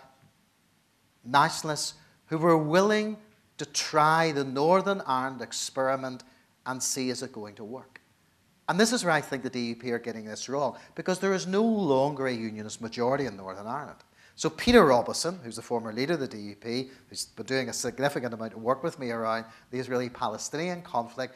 nationalists 1.24 1.94
who 2.28 2.38
were 2.38 2.58
willing 2.58 3.18
to 3.58 3.66
try 3.66 4.32
the 4.32 4.44
Northern 4.44 5.02
Ireland 5.06 5.42
experiment 5.42 6.24
and 6.66 6.82
see 6.82 7.10
is 7.10 7.24
it 7.24 7.32
going 7.32 7.56
to 7.56 7.64
work. 7.64 8.02
And 8.70 8.80
this 8.80 8.92
is 8.92 9.04
where 9.04 9.14
I 9.14 9.22
think 9.22 9.44
the 9.44 9.50
DUP 9.50 9.86
are 9.86 10.00
getting 10.00 10.26
this 10.26 10.50
wrong, 10.50 10.78
because 10.96 11.20
there 11.20 11.34
is 11.34 11.48
no 11.48 11.64
longer 11.64 12.28
a 12.28 12.34
unionist 12.34 12.82
majority 12.82 13.26
in 13.26 13.38
Northern 13.38 13.68
Ireland. 13.68 14.00
So 14.38 14.52
Peter 14.52 14.86
Robinson, 14.86 15.40
who's 15.44 15.56
the 15.56 15.64
former 15.64 15.92
leader 15.92 16.14
of 16.14 16.20
the 16.20 16.28
DUP, 16.28 16.92
who's 17.10 17.26
been 17.26 17.48
doing 17.48 17.70
a 17.70 17.74
significant 17.74 18.36
amount 18.36 18.54
of 18.54 18.62
work 18.62 18.84
with 18.84 19.00
me 19.00 19.10
around 19.10 19.46
the 19.72 19.80
Israeli-Palestinian 19.80 20.84
conflict, 20.84 21.34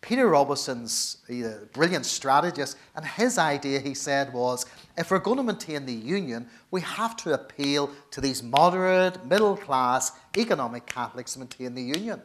Peter 0.00 0.26
Robinson's 0.26 1.18
a 1.28 1.66
brilliant 1.74 2.06
strategist, 2.06 2.78
and 2.96 3.04
his 3.04 3.36
idea, 3.36 3.80
he 3.80 3.92
said, 3.92 4.32
was 4.32 4.64
if 4.96 5.10
we're 5.10 5.18
going 5.18 5.36
to 5.36 5.42
maintain 5.42 5.84
the 5.84 5.92
union, 5.92 6.48
we 6.70 6.80
have 6.80 7.18
to 7.18 7.34
appeal 7.34 7.90
to 8.12 8.22
these 8.22 8.42
moderate, 8.42 9.26
middle 9.26 9.54
class, 9.54 10.12
economic 10.34 10.86
Catholics 10.86 11.34
to 11.34 11.40
maintain 11.40 11.74
the 11.74 11.82
union. 11.82 12.22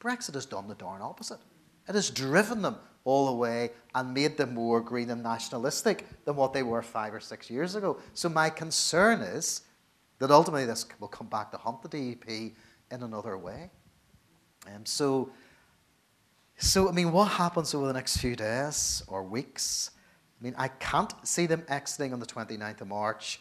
Brexit 0.00 0.34
has 0.34 0.44
done 0.44 0.66
the 0.66 0.74
darn 0.74 1.02
opposite. 1.02 1.38
It 1.88 1.94
has 1.94 2.10
driven 2.10 2.62
them 2.62 2.76
all 3.04 3.26
the 3.26 3.32
way 3.32 3.70
and 3.94 4.14
made 4.14 4.36
them 4.36 4.54
more 4.54 4.80
green 4.80 5.10
and 5.10 5.22
nationalistic 5.22 6.06
than 6.24 6.36
what 6.36 6.52
they 6.52 6.62
were 6.62 6.82
five 6.82 7.12
or 7.12 7.20
six 7.20 7.50
years 7.50 7.74
ago. 7.74 7.98
So 8.14 8.28
my 8.28 8.48
concern 8.48 9.20
is 9.20 9.62
that 10.18 10.30
ultimately 10.30 10.66
this 10.66 10.86
will 11.00 11.08
come 11.08 11.26
back 11.26 11.50
to 11.50 11.56
haunt 11.56 11.82
the 11.82 11.88
DUP 11.88 12.54
in 12.90 13.02
another 13.02 13.36
way. 13.36 13.70
And 14.66 14.76
um, 14.76 14.86
so, 14.86 15.30
so 16.56 16.88
I 16.88 16.92
mean, 16.92 17.10
what 17.10 17.24
happens 17.24 17.74
over 17.74 17.86
the 17.86 17.92
next 17.92 18.18
few 18.18 18.36
days 18.36 19.02
or 19.08 19.24
weeks? 19.24 19.90
I 20.40 20.44
mean, 20.44 20.54
I 20.56 20.68
can't 20.68 21.12
see 21.26 21.46
them 21.46 21.64
exiting 21.68 22.12
on 22.12 22.20
the 22.20 22.26
29th 22.26 22.82
of 22.82 22.88
March, 22.88 23.40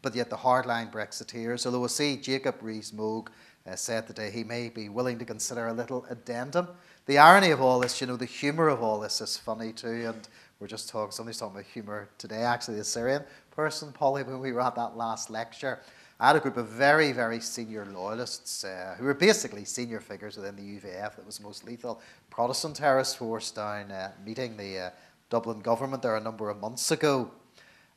but 0.00 0.14
yet 0.14 0.30
the 0.30 0.36
hardline 0.36 0.90
Brexiteers, 0.90 1.66
although 1.66 1.80
we 1.80 1.88
see 1.88 2.16
Jacob 2.16 2.56
Rees-Mogg 2.62 3.30
uh, 3.66 3.76
said 3.76 4.06
today 4.06 4.30
he 4.30 4.42
may 4.42 4.68
be 4.68 4.88
willing 4.88 5.18
to 5.18 5.24
consider 5.24 5.68
a 5.68 5.72
little 5.72 6.04
addendum. 6.10 6.68
The 7.06 7.18
irony 7.18 7.50
of 7.50 7.60
all 7.60 7.80
this, 7.80 8.00
you 8.00 8.06
know, 8.06 8.14
the 8.14 8.24
humour 8.24 8.68
of 8.68 8.80
all 8.80 9.00
this 9.00 9.20
is 9.20 9.36
funny 9.36 9.72
too. 9.72 10.06
And 10.06 10.28
we're 10.60 10.68
just 10.68 10.88
talking, 10.88 11.10
somebody's 11.10 11.38
talking 11.38 11.56
about 11.56 11.66
humour 11.66 12.08
today, 12.16 12.42
actually, 12.42 12.76
the 12.76 12.84
Syrian 12.84 13.24
person, 13.50 13.90
Polly, 13.90 14.22
when 14.22 14.38
we 14.38 14.52
were 14.52 14.60
at 14.60 14.76
that 14.76 14.96
last 14.96 15.28
lecture. 15.28 15.80
I 16.20 16.28
had 16.28 16.36
a 16.36 16.40
group 16.40 16.56
of 16.56 16.68
very, 16.68 17.10
very 17.10 17.40
senior 17.40 17.84
loyalists 17.86 18.62
uh, 18.62 18.94
who 18.96 19.04
were 19.04 19.14
basically 19.14 19.64
senior 19.64 19.98
figures 19.98 20.36
within 20.36 20.54
the 20.54 20.62
UVF 20.62 21.16
that 21.16 21.26
was 21.26 21.38
the 21.38 21.42
most 21.42 21.64
lethal 21.64 22.00
Protestant 22.30 22.76
terrorist 22.76 23.16
force 23.16 23.50
down 23.50 23.90
uh, 23.90 24.12
meeting 24.24 24.56
the 24.56 24.78
uh, 24.78 24.90
Dublin 25.28 25.58
government 25.58 26.02
there 26.02 26.14
a 26.14 26.20
number 26.20 26.50
of 26.50 26.60
months 26.60 26.92
ago. 26.92 27.32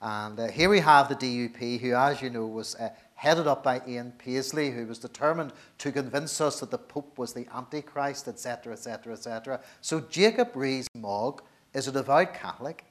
And 0.01 0.39
uh, 0.39 0.47
here 0.47 0.69
we 0.69 0.79
have 0.79 1.09
the 1.09 1.15
DUP, 1.15 1.79
who, 1.79 1.93
as 1.93 2.23
you 2.23 2.31
know, 2.31 2.47
was 2.47 2.73
uh, 2.75 2.89
headed 3.25 3.47
up 3.47 3.63
by 3.63 3.81
Ian 3.87 4.13
Paisley, 4.19 4.69
who 4.69 4.85
was 4.85 4.99
determined 4.99 5.51
to 5.79 5.91
convince 5.91 6.39
us 6.39 6.59
that 6.59 6.69
the 6.69 6.77
Pope 6.77 7.17
was 7.17 7.33
the 7.33 7.47
Antichrist, 7.55 8.27
etc., 8.27 8.73
etc., 8.73 9.13
etc. 9.13 9.59
So 9.81 9.99
Jacob 9.99 10.51
Rees-Mogg 10.53 11.41
is 11.73 11.87
a 11.87 11.91
devout 11.91 12.35
Catholic, 12.35 12.85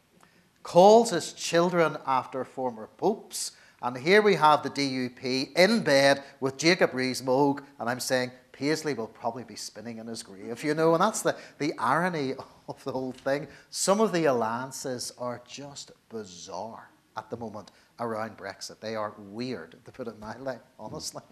calls 0.64 1.10
his 1.10 1.34
children 1.34 1.98
after 2.04 2.44
former 2.44 2.88
popes, 2.96 3.52
and 3.80 3.96
here 3.96 4.22
we 4.22 4.34
have 4.34 4.64
the 4.64 4.70
DUP 4.70 5.52
in 5.56 5.84
bed 5.84 6.24
with 6.40 6.58
Jacob 6.58 6.94
Rees-Mogg, 6.94 7.62
and 7.78 7.88
I'm 7.88 8.00
saying 8.00 8.32
Paisley 8.50 8.94
will 8.94 9.06
probably 9.06 9.44
be 9.44 9.54
spinning 9.54 9.98
in 9.98 10.08
his 10.08 10.24
grave, 10.24 10.64
you 10.64 10.74
know, 10.74 10.94
and 10.94 11.00
that's 11.00 11.22
the, 11.22 11.36
the 11.58 11.74
irony 11.78 12.34
of 12.68 12.82
the 12.82 12.90
whole 12.90 13.12
thing. 13.12 13.46
Some 13.70 14.00
of 14.00 14.12
the 14.12 14.24
alliances 14.24 15.12
are 15.16 15.40
just 15.46 15.92
bizarre 16.08 16.90
at 17.16 17.30
the 17.30 17.36
moment 17.36 17.70
around 18.00 18.36
Brexit. 18.36 18.80
They 18.80 18.96
are 18.96 19.14
weird, 19.18 19.76
to 19.84 19.92
put 19.92 20.08
it 20.08 20.18
mildly, 20.18 20.56
honestly. 20.78 21.22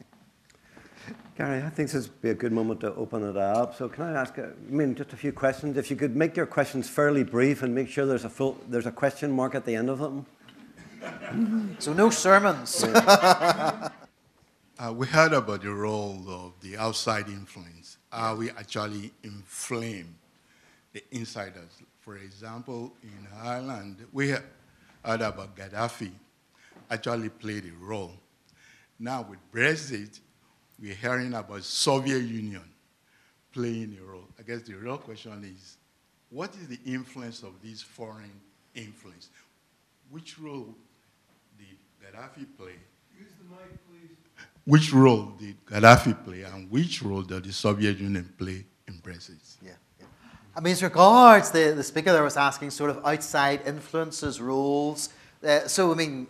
Gary, 1.36 1.62
I 1.62 1.70
think 1.70 1.90
this 1.90 2.08
would 2.08 2.22
be 2.22 2.30
a 2.30 2.34
good 2.34 2.52
moment 2.52 2.80
to 2.80 2.94
open 2.94 3.28
it 3.28 3.36
up. 3.36 3.74
So 3.74 3.88
can 3.88 4.04
I 4.04 4.20
ask, 4.20 4.38
uh, 4.38 4.42
I 4.42 4.70
mean, 4.70 4.94
just 4.94 5.12
a 5.12 5.16
few 5.16 5.32
questions? 5.32 5.76
If 5.76 5.90
you 5.90 5.96
could 5.96 6.14
make 6.14 6.36
your 6.36 6.46
questions 6.46 6.88
fairly 6.88 7.24
brief 7.24 7.62
and 7.62 7.74
make 7.74 7.88
sure 7.88 8.06
there's 8.06 8.24
a 8.24 8.30
full, 8.30 8.58
there's 8.68 8.86
a 8.86 8.92
question 8.92 9.32
mark 9.32 9.54
at 9.54 9.64
the 9.64 9.74
end 9.74 9.90
of 9.90 9.98
them. 9.98 10.26
so 11.78 11.92
no 11.92 12.10
sermons. 12.10 12.84
uh, 12.84 13.90
we 14.94 15.06
heard 15.06 15.32
about 15.32 15.62
the 15.62 15.70
role 15.70 16.22
of 16.28 16.52
the 16.60 16.76
outside 16.76 17.28
influence. 17.28 17.96
Are 18.12 18.36
we 18.36 18.50
actually 18.50 19.12
inflame 19.24 20.14
the 20.92 21.02
insiders? 21.10 21.82
For 22.00 22.16
example, 22.16 22.92
in 23.02 23.26
Ireland, 23.42 24.06
we 24.12 24.30
heard 24.30 25.22
about 25.22 25.56
Gaddafi 25.56 26.12
actually 26.92 27.30
played 27.30 27.64
a 27.64 27.84
role. 27.84 28.12
Now 28.98 29.26
with 29.28 29.38
Brexit, 29.52 30.20
we're 30.80 30.94
hearing 30.94 31.32
about 31.34 31.64
Soviet 31.64 32.20
Union 32.20 32.62
playing 33.52 33.96
a 34.00 34.04
role. 34.04 34.28
I 34.38 34.42
guess 34.42 34.62
the 34.62 34.74
real 34.74 34.98
question 34.98 35.42
is, 35.44 35.78
what 36.30 36.54
is 36.54 36.68
the 36.68 36.78
influence 36.86 37.42
of 37.42 37.52
these 37.62 37.82
foreign 37.82 38.32
influence? 38.74 39.30
Which 40.10 40.38
role 40.38 40.74
did 41.58 41.76
Gaddafi 42.00 42.46
play? 42.58 42.74
Use 43.18 43.32
the 43.38 43.48
mic, 43.50 43.78
please. 43.88 44.16
Which 44.64 44.92
role 44.92 45.32
did 45.38 45.64
Gaddafi 45.66 46.24
play, 46.24 46.42
and 46.42 46.70
which 46.70 47.02
role 47.02 47.22
did 47.22 47.44
the 47.44 47.52
Soviet 47.52 47.98
Union 47.98 48.32
play 48.38 48.64
in 48.86 48.94
Brexit? 48.94 49.56
Yeah. 49.62 49.72
yeah. 49.98 50.06
I 50.54 50.60
mean, 50.60 50.72
as 50.72 50.82
regards 50.82 51.50
the, 51.50 51.72
the 51.74 51.82
speaker 51.82 52.12
there 52.12 52.22
was 52.22 52.36
asking 52.36 52.70
sort 52.70 52.90
of 52.90 53.04
outside 53.04 53.62
influences, 53.66 54.40
roles. 54.40 55.08
Uh, 55.46 55.66
so, 55.66 55.92
I 55.92 55.94
mean, 55.94 56.26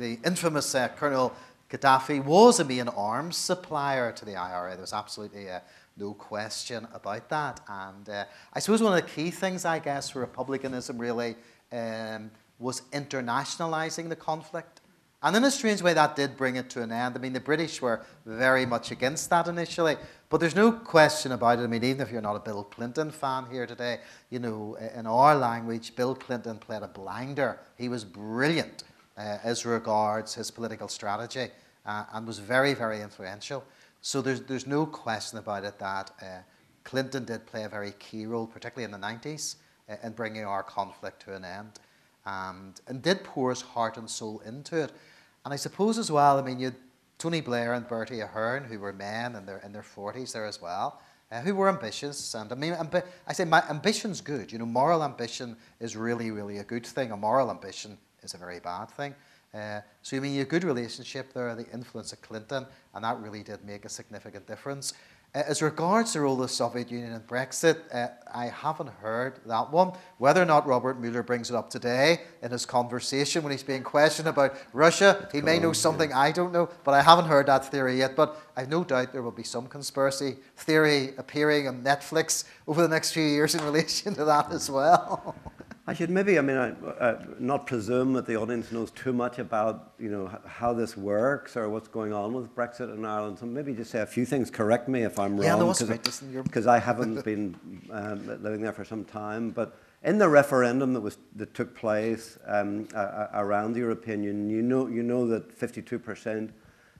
the 0.00 0.18
infamous 0.24 0.74
uh, 0.74 0.88
Colonel 0.88 1.32
Gaddafi 1.70 2.24
was 2.24 2.58
a 2.58 2.64
main 2.64 2.88
arms 2.88 3.36
supplier 3.36 4.10
to 4.12 4.24
the 4.24 4.34
IRA. 4.34 4.72
There 4.72 4.80
was 4.80 4.94
absolutely 4.94 5.50
uh, 5.50 5.60
no 5.96 6.14
question 6.14 6.88
about 6.94 7.28
that. 7.28 7.60
And 7.68 8.08
uh, 8.08 8.24
I 8.52 8.58
suppose 8.60 8.82
one 8.82 8.96
of 8.96 9.04
the 9.04 9.10
key 9.10 9.30
things, 9.30 9.64
I 9.64 9.78
guess, 9.78 10.10
for 10.10 10.20
republicanism 10.20 10.98
really 10.98 11.36
um, 11.70 12.30
was 12.58 12.80
internationalizing 12.92 14.08
the 14.08 14.16
conflict. 14.16 14.80
And 15.22 15.36
in 15.36 15.44
a 15.44 15.50
strange 15.50 15.82
way, 15.82 15.92
that 15.92 16.16
did 16.16 16.34
bring 16.34 16.56
it 16.56 16.70
to 16.70 16.82
an 16.82 16.90
end. 16.90 17.14
I 17.14 17.18
mean, 17.18 17.34
the 17.34 17.40
British 17.40 17.82
were 17.82 18.00
very 18.24 18.64
much 18.64 18.90
against 18.90 19.28
that 19.28 19.48
initially, 19.48 19.96
but 20.30 20.40
there's 20.40 20.56
no 20.56 20.72
question 20.72 21.32
about 21.32 21.58
it. 21.58 21.62
I 21.62 21.66
mean, 21.66 21.84
even 21.84 22.00
if 22.00 22.10
you're 22.10 22.22
not 22.22 22.36
a 22.36 22.40
Bill 22.40 22.64
Clinton 22.64 23.10
fan 23.10 23.44
here 23.50 23.66
today, 23.66 24.00
you 24.30 24.38
know, 24.38 24.78
in 24.96 25.06
our 25.06 25.36
language, 25.36 25.94
Bill 25.94 26.14
Clinton 26.14 26.56
played 26.56 26.82
a 26.82 26.88
blinder. 26.88 27.60
He 27.76 27.90
was 27.90 28.02
brilliant 28.02 28.84
as 29.42 29.66
regards 29.66 30.34
his 30.34 30.50
political 30.50 30.88
strategy 30.88 31.48
uh, 31.86 32.04
and 32.12 32.26
was 32.26 32.38
very, 32.38 32.74
very 32.74 33.00
influential. 33.00 33.64
So 34.00 34.22
there's, 34.22 34.42
there's 34.42 34.66
no 34.66 34.86
question 34.86 35.38
about 35.38 35.64
it 35.64 35.78
that 35.78 36.10
uh, 36.22 36.26
Clinton 36.84 37.24
did 37.24 37.46
play 37.46 37.64
a 37.64 37.68
very 37.68 37.92
key 37.98 38.26
role, 38.26 38.46
particularly 38.46 38.84
in 38.84 38.98
the 38.98 39.06
90s, 39.06 39.56
uh, 39.88 39.96
in 40.02 40.12
bringing 40.12 40.44
our 40.44 40.62
conflict 40.62 41.22
to 41.22 41.34
an 41.34 41.44
end 41.44 41.80
and, 42.26 42.80
and 42.86 43.02
did 43.02 43.24
pour 43.24 43.50
his 43.50 43.60
heart 43.60 43.96
and 43.96 44.08
soul 44.08 44.40
into 44.44 44.82
it. 44.82 44.92
And 45.44 45.52
I 45.54 45.56
suppose 45.56 45.98
as 45.98 46.10
well, 46.10 46.38
I 46.38 46.42
mean, 46.42 46.58
you 46.58 46.74
Tony 47.18 47.42
Blair 47.42 47.74
and 47.74 47.86
Bertie 47.86 48.20
Ahern, 48.20 48.64
who 48.64 48.78
were 48.78 48.94
men 48.94 49.36
in 49.36 49.44
their, 49.44 49.58
in 49.58 49.72
their 49.72 49.82
40s 49.82 50.32
there 50.32 50.46
as 50.46 50.62
well, 50.62 51.02
uh, 51.30 51.42
who 51.42 51.54
were 51.54 51.68
ambitious. 51.68 52.34
And 52.34 52.50
I 52.50 52.54
mean, 52.54 52.74
I 53.26 53.32
say 53.34 53.44
my 53.44 53.62
ambition's 53.68 54.22
good. 54.22 54.50
You 54.50 54.58
know, 54.58 54.64
moral 54.64 55.04
ambition 55.04 55.56
is 55.80 55.96
really, 55.96 56.30
really 56.30 56.58
a 56.58 56.64
good 56.64 56.86
thing. 56.86 57.10
A 57.12 57.16
moral 57.18 57.50
ambition 57.50 57.98
is 58.22 58.34
a 58.34 58.38
very 58.38 58.60
bad 58.60 58.90
thing. 58.90 59.14
Uh, 59.52 59.80
so, 60.02 60.16
I 60.16 60.20
mean, 60.20 60.40
a 60.40 60.44
good 60.44 60.64
relationship 60.64 61.32
there, 61.32 61.54
the 61.54 61.68
influence 61.72 62.12
of 62.12 62.20
Clinton, 62.22 62.66
and 62.94 63.04
that 63.04 63.18
really 63.20 63.42
did 63.42 63.64
make 63.64 63.84
a 63.84 63.88
significant 63.88 64.46
difference. 64.46 64.92
Uh, 65.32 65.42
as 65.46 65.62
regards 65.62 66.12
the 66.12 66.20
role 66.20 66.34
of 66.34 66.40
the 66.40 66.48
Soviet 66.48 66.90
Union 66.90 67.12
in 67.12 67.20
Brexit, 67.20 67.78
uh, 67.94 68.08
I 68.32 68.46
haven't 68.46 68.88
heard 68.88 69.38
that 69.46 69.70
one. 69.70 69.92
Whether 70.18 70.42
or 70.42 70.44
not 70.44 70.66
Robert 70.66 71.00
Mueller 71.00 71.22
brings 71.22 71.50
it 71.50 71.56
up 71.56 71.70
today 71.70 72.22
in 72.42 72.50
his 72.50 72.66
conversation 72.66 73.44
when 73.44 73.52
he's 73.52 73.62
being 73.62 73.84
questioned 73.84 74.26
about 74.26 74.56
Russia, 74.72 75.28
he 75.32 75.40
may 75.40 75.60
know 75.60 75.72
something 75.72 76.12
I 76.12 76.32
don't 76.32 76.52
know, 76.52 76.68
but 76.82 76.94
I 76.94 77.02
haven't 77.02 77.26
heard 77.26 77.46
that 77.46 77.70
theory 77.70 77.98
yet. 77.98 78.16
But 78.16 78.40
I've 78.56 78.68
no 78.68 78.82
doubt 78.82 79.12
there 79.12 79.22
will 79.22 79.30
be 79.30 79.44
some 79.44 79.68
conspiracy 79.68 80.36
theory 80.56 81.14
appearing 81.16 81.68
on 81.68 81.84
Netflix 81.84 82.44
over 82.66 82.82
the 82.82 82.88
next 82.88 83.12
few 83.12 83.24
years 83.24 83.54
in 83.54 83.64
relation 83.64 84.14
to 84.14 84.24
that 84.24 84.50
as 84.50 84.68
well. 84.68 85.36
I 85.86 85.94
should 85.94 86.10
maybe, 86.10 86.38
I 86.38 86.42
mean, 86.42 86.56
I, 86.56 86.70
uh, 86.70 87.24
not 87.38 87.66
presume 87.66 88.12
that 88.12 88.26
the 88.26 88.36
audience 88.36 88.70
knows 88.70 88.90
too 88.90 89.12
much 89.12 89.38
about, 89.38 89.94
you 89.98 90.10
know, 90.10 90.30
how 90.46 90.72
this 90.72 90.96
works 90.96 91.56
or 91.56 91.68
what's 91.68 91.88
going 91.88 92.12
on 92.12 92.32
with 92.32 92.54
Brexit 92.54 92.94
in 92.94 93.04
Ireland. 93.04 93.38
So 93.38 93.46
maybe 93.46 93.72
just 93.72 93.90
say 93.90 94.00
a 94.00 94.06
few 94.06 94.24
things. 94.24 94.50
Correct 94.50 94.88
me 94.88 95.02
if 95.02 95.18
I'm 95.18 95.36
yeah, 95.38 95.58
wrong, 95.58 95.74
because 96.44 96.66
I 96.66 96.78
haven't 96.78 97.24
been 97.24 97.56
um, 97.90 98.26
living 98.42 98.60
there 98.60 98.72
for 98.72 98.84
some 98.84 99.04
time. 99.04 99.50
But 99.50 99.76
in 100.04 100.18
the 100.18 100.28
referendum 100.28 100.92
that 100.92 101.00
was 101.00 101.18
that 101.36 101.54
took 101.54 101.74
place 101.74 102.38
um, 102.46 102.86
uh, 102.94 103.28
around 103.34 103.72
the 103.72 103.80
European 103.80 104.22
Union, 104.22 104.50
you 104.50 104.62
know, 104.62 104.86
you 104.86 105.02
know 105.02 105.26
that 105.26 105.58
52% 105.58 106.50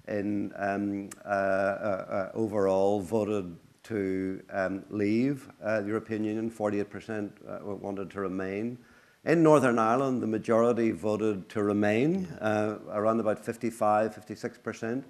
in 0.08 0.52
um, 0.56 1.10
uh, 1.24 1.28
uh, 1.28 1.30
uh, 1.30 2.30
overall 2.34 3.00
voted 3.00 3.56
to 3.90 4.40
um, 4.52 4.84
leave 4.88 5.48
uh, 5.62 5.80
the 5.80 5.88
European 5.88 6.22
Union, 6.22 6.48
48% 6.48 7.30
uh, 7.48 7.58
wanted 7.74 8.08
to 8.10 8.20
remain. 8.20 8.78
In 9.24 9.42
Northern 9.42 9.80
Ireland, 9.80 10.22
the 10.22 10.28
majority 10.28 10.92
voted 10.92 11.48
to 11.50 11.62
remain, 11.64 12.26
uh, 12.40 12.78
around 12.92 13.18
about 13.18 13.44
55, 13.44 14.14
56%, 14.14 15.04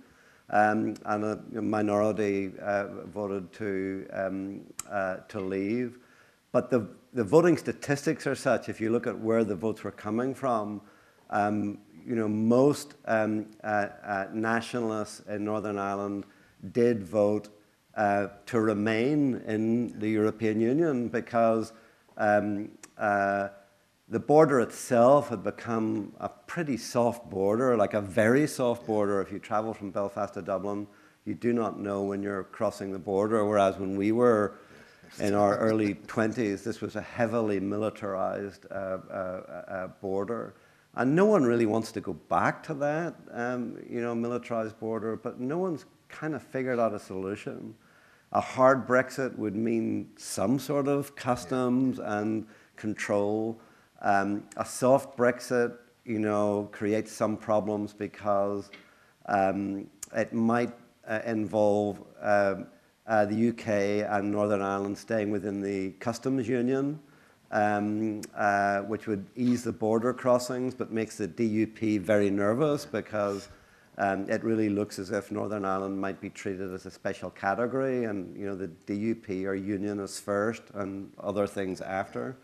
um, 0.48 0.94
and 1.04 1.24
a 1.24 1.62
minority 1.62 2.52
uh, 2.60 2.86
voted 3.04 3.52
to, 3.52 4.06
um, 4.14 4.62
uh, 4.90 5.16
to 5.28 5.40
leave. 5.40 5.98
But 6.50 6.70
the, 6.70 6.88
the 7.12 7.22
voting 7.22 7.58
statistics 7.58 8.26
are 8.26 8.34
such, 8.34 8.70
if 8.70 8.80
you 8.80 8.90
look 8.90 9.06
at 9.06 9.16
where 9.16 9.44
the 9.44 9.54
votes 9.54 9.84
were 9.84 9.92
coming 9.92 10.34
from, 10.34 10.80
um, 11.28 11.78
you 12.06 12.16
know, 12.16 12.28
most 12.28 12.94
um, 13.04 13.46
uh, 13.62 14.26
nationalists 14.32 15.20
in 15.28 15.44
Northern 15.44 15.78
Ireland 15.78 16.24
did 16.72 17.02
vote 17.02 17.50
uh, 18.00 18.28
to 18.46 18.58
remain 18.58 19.42
in 19.46 19.98
the 19.98 20.08
European 20.08 20.58
Union 20.58 21.08
because 21.08 21.74
um, 22.16 22.70
uh, 22.96 23.48
the 24.08 24.18
border 24.18 24.60
itself 24.60 25.28
had 25.28 25.44
become 25.44 26.10
a 26.18 26.30
pretty 26.30 26.78
soft 26.78 27.28
border, 27.28 27.76
like 27.76 27.92
a 27.92 28.00
very 28.00 28.46
soft 28.46 28.86
border. 28.86 29.20
If 29.20 29.30
you 29.30 29.38
travel 29.38 29.74
from 29.74 29.90
Belfast 29.90 30.32
to 30.32 30.40
Dublin, 30.40 30.86
you 31.26 31.34
do 31.34 31.52
not 31.52 31.78
know 31.78 32.02
when 32.04 32.22
you're 32.22 32.44
crossing 32.44 32.90
the 32.90 32.98
border, 32.98 33.44
whereas 33.44 33.76
when 33.76 33.96
we 33.96 34.12
were 34.12 34.54
in 35.18 35.34
our 35.34 35.58
early 35.58 35.94
20s, 36.06 36.64
this 36.64 36.80
was 36.80 36.96
a 36.96 37.02
heavily 37.02 37.60
militarized 37.60 38.64
uh, 38.70 38.74
uh, 38.74 39.12
uh, 39.12 39.86
border. 40.00 40.54
And 40.94 41.14
no 41.14 41.26
one 41.26 41.44
really 41.44 41.66
wants 41.66 41.92
to 41.92 42.00
go 42.00 42.14
back 42.14 42.62
to 42.62 42.74
that, 42.74 43.14
um, 43.30 43.76
you 43.86 44.00
know, 44.00 44.14
militarized 44.14 44.80
border, 44.80 45.16
but 45.16 45.38
no 45.38 45.58
one's 45.58 45.84
kind 46.08 46.34
of 46.34 46.42
figured 46.42 46.80
out 46.80 46.94
a 46.94 46.98
solution. 46.98 47.74
A 48.32 48.40
hard 48.40 48.86
Brexit 48.86 49.36
would 49.36 49.56
mean 49.56 50.10
some 50.16 50.60
sort 50.60 50.86
of 50.86 51.16
customs 51.16 51.98
and 51.98 52.46
control. 52.76 53.60
Um, 54.02 54.44
a 54.56 54.64
soft 54.64 55.16
Brexit, 55.16 55.76
you 56.04 56.20
know, 56.20 56.68
creates 56.70 57.10
some 57.10 57.36
problems 57.36 57.92
because 57.92 58.70
um, 59.26 59.88
it 60.14 60.32
might 60.32 60.72
uh, 61.08 61.20
involve 61.26 62.02
um, 62.20 62.66
uh, 63.08 63.24
the 63.24 63.48
UK 63.48 64.08
and 64.08 64.30
Northern 64.30 64.62
Ireland 64.62 64.96
staying 64.96 65.32
within 65.32 65.60
the 65.60 65.90
customs 65.98 66.46
union, 66.46 67.00
um, 67.50 68.20
uh, 68.36 68.82
which 68.82 69.08
would 69.08 69.26
ease 69.34 69.64
the 69.64 69.72
border 69.72 70.12
crossings, 70.12 70.72
but 70.72 70.92
makes 70.92 71.16
the 71.16 71.26
DUP 71.26 72.00
very 72.00 72.30
nervous 72.30 72.86
because 72.86 73.48
um, 74.00 74.30
it 74.30 74.42
really 74.42 74.70
looks 74.70 74.98
as 74.98 75.10
if 75.10 75.30
Northern 75.30 75.66
Ireland 75.66 76.00
might 76.00 76.22
be 76.22 76.30
treated 76.30 76.72
as 76.72 76.86
a 76.86 76.90
special 76.90 77.28
category, 77.28 78.04
and 78.04 78.34
you 78.34 78.46
know 78.46 78.56
the 78.56 78.68
DUP 78.86 79.44
are 79.44 79.54
unionists 79.54 80.18
first 80.18 80.62
and 80.72 81.12
other 81.18 81.46
things 81.46 81.82
after. 81.82 82.38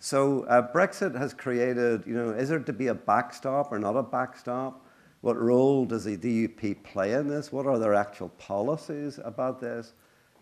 So 0.00 0.42
uh, 0.44 0.72
Brexit 0.72 1.16
has 1.16 1.32
created, 1.32 2.02
you 2.04 2.14
know, 2.14 2.30
is 2.30 2.48
there 2.48 2.58
to 2.58 2.72
be 2.72 2.88
a 2.88 2.94
backstop 2.94 3.70
or 3.70 3.78
not 3.78 3.96
a 3.96 4.02
backstop? 4.02 4.84
What 5.20 5.36
role 5.36 5.84
does 5.84 6.02
the 6.02 6.16
DUP 6.16 6.82
play 6.82 7.12
in 7.12 7.28
this? 7.28 7.52
What 7.52 7.66
are 7.66 7.78
their 7.78 7.94
actual 7.94 8.30
policies 8.30 9.20
about 9.24 9.60
this? 9.60 9.92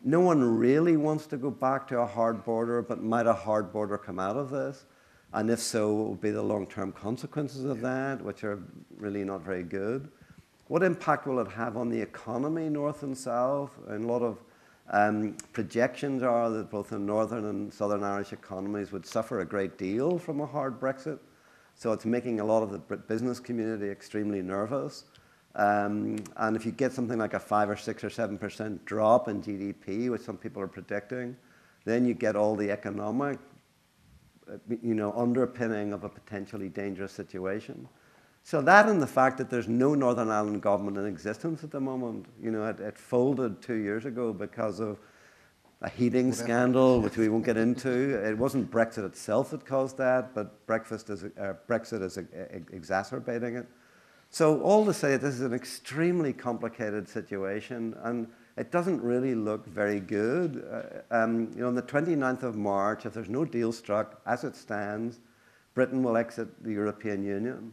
No 0.05 0.21
one 0.21 0.43
really 0.43 0.97
wants 0.97 1.27
to 1.27 1.37
go 1.37 1.51
back 1.51 1.87
to 1.89 2.01
a 2.01 2.07
hard 2.07 2.45
border, 2.45 2.81
but 2.81 3.03
might 3.03 3.27
a 3.27 3.35
hard 3.35 3.75
border 3.75 3.99
come 3.99 4.19
out 4.19 4.37
of 4.37 4.49
this? 4.49 4.87
And 5.35 5.51
if 5.51 5.59
so, 5.59 5.93
what 5.93 6.09
would 6.09 6.21
be 6.23 6.31
the 6.31 6.43
long 6.43 6.67
term 6.67 6.93
consequences 6.93 7.65
of 7.65 7.83
that, 7.83 8.23
which 8.25 8.43
are 8.43 8.63
really 8.97 9.23
not 9.23 9.43
very 9.43 9.63
good? 9.63 10.11
What 10.69 10.83
impact 10.83 11.27
will 11.27 11.39
it 11.39 11.49
have 11.49 11.77
on 11.77 11.89
the 11.89 12.01
economy, 12.01 12.69
north 12.69 13.05
and 13.05 13.17
south? 13.17 13.79
And 13.89 14.05
a 14.05 14.07
lot 14.09 14.23
of 14.23 14.43
um, 14.91 15.37
projections 15.53 16.23
are 16.23 16.51
that 16.51 16.71
both 16.71 16.91
the 16.91 16.99
northern 16.99 17.45
and 17.45 17.73
southern 17.73 18.03
Irish 18.03 18.33
economies 18.33 18.91
would 18.91 19.07
suffer 19.07 19.41
a 19.41 19.45
great 19.45 19.79
deal 19.79 20.19
from 20.19 20.41
a 20.41 20.47
hard 20.47 20.81
Brexit. 20.81 21.21
So 21.75 21.93
it's 21.93 22.05
making 22.05 22.41
a 22.41 22.45
lot 22.45 22.63
of 22.63 22.71
the 22.71 22.97
business 22.97 23.39
community 23.39 23.89
extremely 23.89 24.43
nervous. 24.43 25.05
Um, 25.55 26.17
and 26.37 26.57
if 26.57 26.67
you 26.67 26.73
get 26.73 26.93
something 26.93 27.19
like 27.19 27.35
a 27.35 27.41
five 27.41 27.71
or 27.71 27.77
six 27.77 28.03
or 28.03 28.11
seven 28.11 28.37
percent 28.37 28.85
drop 28.85 29.29
in 29.29 29.43
GDP, 29.43 30.11
which 30.11 30.23
some 30.23 30.37
people 30.37 30.61
are 30.63 30.69
predicting, 30.69 31.37
then 31.85 32.05
you 32.05 32.15
get 32.15 32.35
all 32.35 32.57
the 32.57 32.71
economic, 32.71 33.39
uh, 34.51 34.57
you 34.83 34.95
know, 34.95 35.13
underpinning 35.13 35.93
of 35.93 36.05
a 36.05 36.09
potentially 36.09 36.69
dangerous 36.69 37.13
situation. 37.13 37.89
So 38.47 38.61
that 38.61 38.89
and 38.89 39.03
the 39.03 39.09
fact 39.09 39.39
that 39.39 39.51
there's 39.51 39.67
no 39.67 39.97
Northern 39.97 40.31
Ireland 40.31 40.63
government 40.63 40.97
in 40.99 41.05
existence 41.05 41.65
at 41.65 41.73
the 41.73 41.81
moment, 41.81 42.27
you 42.41 42.53
know, 42.53 42.65
it, 42.67 42.79
it 42.79 42.97
folded 42.97 43.61
two 43.61 43.75
years 43.75 44.05
ago 44.05 44.33
because 44.33 44.79
of 44.79 45.01
a 45.83 45.91
heating 45.91 46.33
scandal, 46.33 47.01
which 47.03 47.17
we 47.17 47.29
won't 47.29 47.45
get 47.45 47.57
into. 47.57 47.91
It 48.25 48.39
wasn't 48.39 48.71
Brexit 48.71 49.05
itself 49.05 49.51
that 49.51 49.67
caused 49.67 49.99
that, 49.99 50.33
but 50.33 50.65
breakfast 50.69 51.11
is, 51.11 51.25
uh, 51.25 51.55
Brexit 51.69 52.03
is 52.03 52.19
exacerbating 52.73 53.57
it. 53.57 53.67
So 54.31 54.61
all 54.61 54.87
to 54.87 54.95
say, 54.95 55.17
this 55.17 55.35
is 55.35 55.41
an 55.41 55.53
extremely 55.53 56.33
complicated 56.33 57.09
situation, 57.09 57.97
and 58.05 58.29
it 58.57 58.71
doesn't 58.71 59.03
really 59.03 59.35
look 59.35 59.67
very 59.67 59.99
good. 59.99 60.65
Uh, 60.71 61.23
um, 61.25 61.51
you 61.57 61.63
know, 61.63 61.67
on 61.67 61.75
the 61.75 61.83
29th 61.83 62.45
of 62.45 62.55
March, 62.55 63.07
if 63.07 63.13
there's 63.13 63.29
no 63.29 63.45
deal 63.45 63.73
struck, 63.73 64.21
as 64.25 64.45
it 64.45 64.55
stands, 64.55 65.19
Britain 65.75 66.01
will 66.01 66.17
exit 66.17 66.63
the 66.63 66.71
European 66.71 67.25
Union. 67.25 67.73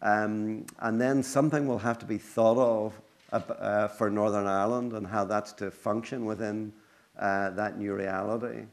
Um, 0.00 0.66
and 0.80 1.00
then 1.00 1.22
something 1.22 1.66
will 1.66 1.78
have 1.78 1.98
to 1.98 2.06
be 2.06 2.18
thought 2.18 2.58
of 2.58 3.00
uh, 3.32 3.88
for 3.88 4.10
Northern 4.10 4.46
Ireland 4.46 4.92
and 4.92 5.06
how 5.06 5.24
that's 5.24 5.52
to 5.54 5.70
function 5.70 6.24
within 6.24 6.72
uh, 7.18 7.50
that 7.50 7.78
new 7.78 7.94
reality. 7.94 8.64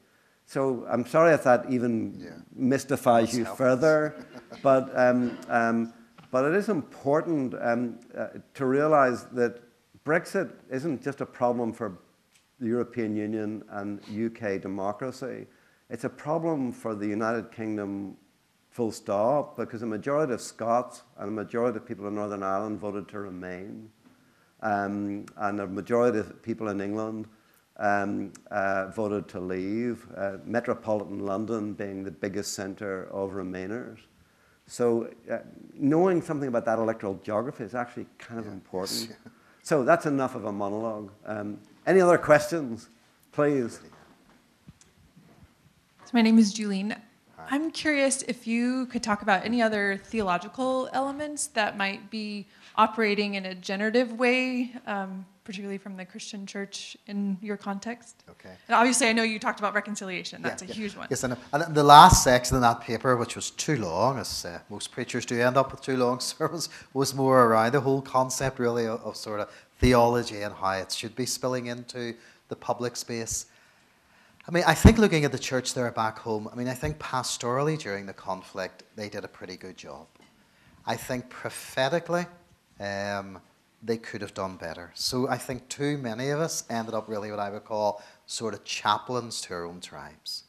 So 0.45 0.85
I'm 0.89 1.05
sorry 1.05 1.33
if 1.33 1.43
that 1.43 1.65
even 1.69 2.19
yeah. 2.19 2.29
mystifies 2.53 3.27
that's 3.27 3.37
you 3.37 3.45
further, 3.45 4.25
but, 4.63 4.95
um, 4.97 5.37
um, 5.49 5.93
but 6.31 6.45
it 6.45 6.55
is 6.55 6.69
important 6.69 7.55
um, 7.59 7.99
uh, 8.15 8.27
to 8.53 8.65
realize 8.65 9.25
that 9.27 9.63
Brexit 10.05 10.51
isn't 10.69 11.03
just 11.03 11.21
a 11.21 11.25
problem 11.25 11.73
for 11.73 11.97
the 12.59 12.67
European 12.67 13.15
Union 13.15 13.63
and 13.71 13.99
UK 14.07 14.61
democracy. 14.61 15.47
It's 15.89 16.03
a 16.03 16.09
problem 16.09 16.71
for 16.71 16.93
the 16.93 17.07
United 17.07 17.51
Kingdom 17.51 18.15
full 18.75 18.91
stop, 18.91 19.55
because 19.55 19.83
a 19.83 19.85
majority 19.85 20.33
of 20.33 20.41
Scots 20.41 21.03
and 21.17 21.29
a 21.29 21.31
majority 21.31 21.77
of 21.77 21.85
people 21.85 22.07
in 22.09 22.15
Northern 22.15 22.43
Ireland 22.43 22.77
voted 22.77 23.07
to 23.07 23.19
remain. 23.19 23.89
Um, 24.61 25.27
and 25.37 25.61
a 25.61 25.67
majority 25.67 26.19
of 26.19 26.43
people 26.43 26.67
in 26.67 26.81
England 26.81 27.29
um, 27.77 28.33
uh, 28.51 28.87
voted 28.87 29.29
to 29.29 29.39
leave, 29.39 30.05
uh, 30.17 30.39
metropolitan 30.43 31.19
London 31.19 31.71
being 31.71 32.03
the 32.03 32.11
biggest 32.11 32.53
centre 32.53 33.05
of 33.13 33.31
Remainers. 33.31 33.99
So, 34.67 35.09
uh, 35.31 35.37
knowing 35.73 36.21
something 36.21 36.49
about 36.49 36.65
that 36.65 36.77
electoral 36.77 37.17
geography 37.23 37.63
is 37.63 37.75
actually 37.75 38.07
kind 38.17 38.41
of 38.41 38.47
yeah. 38.47 38.51
important. 38.51 39.15
so, 39.63 39.85
that's 39.85 40.05
enough 40.05 40.35
of 40.35 40.43
a 40.43 40.51
monologue. 40.51 41.13
Um, 41.25 41.61
any 41.87 42.01
other 42.01 42.17
questions, 42.17 42.89
please? 43.31 43.79
So, 46.03 46.11
my 46.11 46.21
name 46.21 46.37
is 46.37 46.53
Julene. 46.53 46.99
I'm 47.49 47.71
curious 47.71 48.21
if 48.23 48.47
you 48.47 48.85
could 48.87 49.03
talk 49.03 49.21
about 49.21 49.45
any 49.45 49.61
other 49.61 49.99
theological 50.03 50.89
elements 50.93 51.47
that 51.47 51.77
might 51.77 52.09
be 52.09 52.47
operating 52.77 53.35
in 53.35 53.45
a 53.45 53.55
generative 53.55 54.13
way, 54.13 54.73
um, 54.85 55.25
particularly 55.43 55.77
from 55.77 55.95
the 55.95 56.05
Christian 56.05 56.45
church 56.45 56.97
in 57.07 57.37
your 57.41 57.57
context. 57.57 58.23
Okay. 58.29 58.49
And 58.67 58.75
obviously, 58.75 59.07
I 59.07 59.13
know 59.13 59.23
you 59.23 59.39
talked 59.39 59.59
about 59.59 59.73
reconciliation. 59.73 60.41
That's 60.41 60.63
yeah, 60.63 60.67
a 60.67 60.69
yeah. 60.69 60.75
huge 60.75 60.95
one. 60.95 61.07
Yes, 61.09 61.23
and, 61.23 61.37
and 61.53 61.75
the 61.75 61.83
last 61.83 62.23
section 62.23 62.55
in 62.55 62.61
that 62.61 62.81
paper, 62.81 63.15
which 63.15 63.35
was 63.35 63.51
too 63.51 63.77
long, 63.77 64.19
as 64.19 64.45
uh, 64.45 64.59
most 64.69 64.91
preachers 64.91 65.25
do 65.25 65.39
end 65.39 65.57
up 65.57 65.71
with 65.71 65.81
too 65.81 65.97
long 65.97 66.19
sermons, 66.31 66.69
was 66.93 67.13
more 67.13 67.45
around 67.45 67.73
the 67.73 67.81
whole 67.81 68.01
concept, 68.01 68.59
really, 68.59 68.85
of, 68.85 69.01
of 69.01 69.15
sort 69.15 69.39
of 69.39 69.49
theology 69.79 70.41
and 70.41 70.53
how 70.53 70.71
it 70.71 70.91
should 70.91 71.15
be 71.15 71.25
spilling 71.25 71.67
into 71.67 72.15
the 72.49 72.55
public 72.55 72.95
space. 72.95 73.45
I 74.47 74.51
mean, 74.51 74.63
I 74.67 74.75
think 74.75 74.99
looking 74.99 75.25
at 75.25 75.31
the 75.31 75.39
church 75.39 75.73
there 75.73 75.89
back 75.91 76.19
home, 76.19 76.47
I 76.51 76.55
mean, 76.55 76.67
I 76.67 76.75
think 76.75 76.99
pastorally 76.99 77.79
during 77.79 78.05
the 78.05 78.13
conflict, 78.13 78.83
they 78.95 79.09
did 79.09 79.23
a 79.23 79.27
pretty 79.27 79.57
good 79.57 79.75
job. 79.75 80.05
I 80.85 80.95
think 80.95 81.29
prophetically, 81.29 82.27
um, 82.79 83.39
they 83.81 83.97
could 83.97 84.21
have 84.21 84.35
done 84.35 84.57
better. 84.57 84.91
So 84.93 85.27
I 85.27 85.39
think 85.39 85.67
too 85.67 85.97
many 85.97 86.29
of 86.29 86.39
us 86.39 86.63
ended 86.69 86.93
up 86.93 87.09
really 87.09 87.31
what 87.31 87.39
I 87.39 87.49
would 87.49 87.65
call 87.65 88.03
sort 88.27 88.53
of 88.53 88.63
chaplains 88.63 89.41
to 89.41 89.55
our 89.55 89.65
own 89.65 89.81
tribes. 89.81 90.43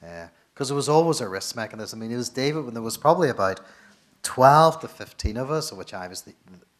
Because 0.00 0.70
uh, 0.70 0.74
it 0.74 0.76
was 0.76 0.90
always 0.90 1.22
a 1.22 1.28
risk 1.28 1.56
mechanism. 1.56 2.00
I 2.00 2.02
mean, 2.02 2.12
it 2.12 2.18
was 2.18 2.28
David 2.28 2.66
when 2.66 2.74
there 2.74 2.82
was 2.82 2.98
probably 2.98 3.30
about 3.30 3.60
12 4.24 4.80
to 4.80 4.88
15 4.88 5.38
of 5.38 5.50
us, 5.50 5.72
of 5.72 5.78
which 5.78 5.94
I 5.94 6.06
was 6.06 6.20
the 6.20 6.34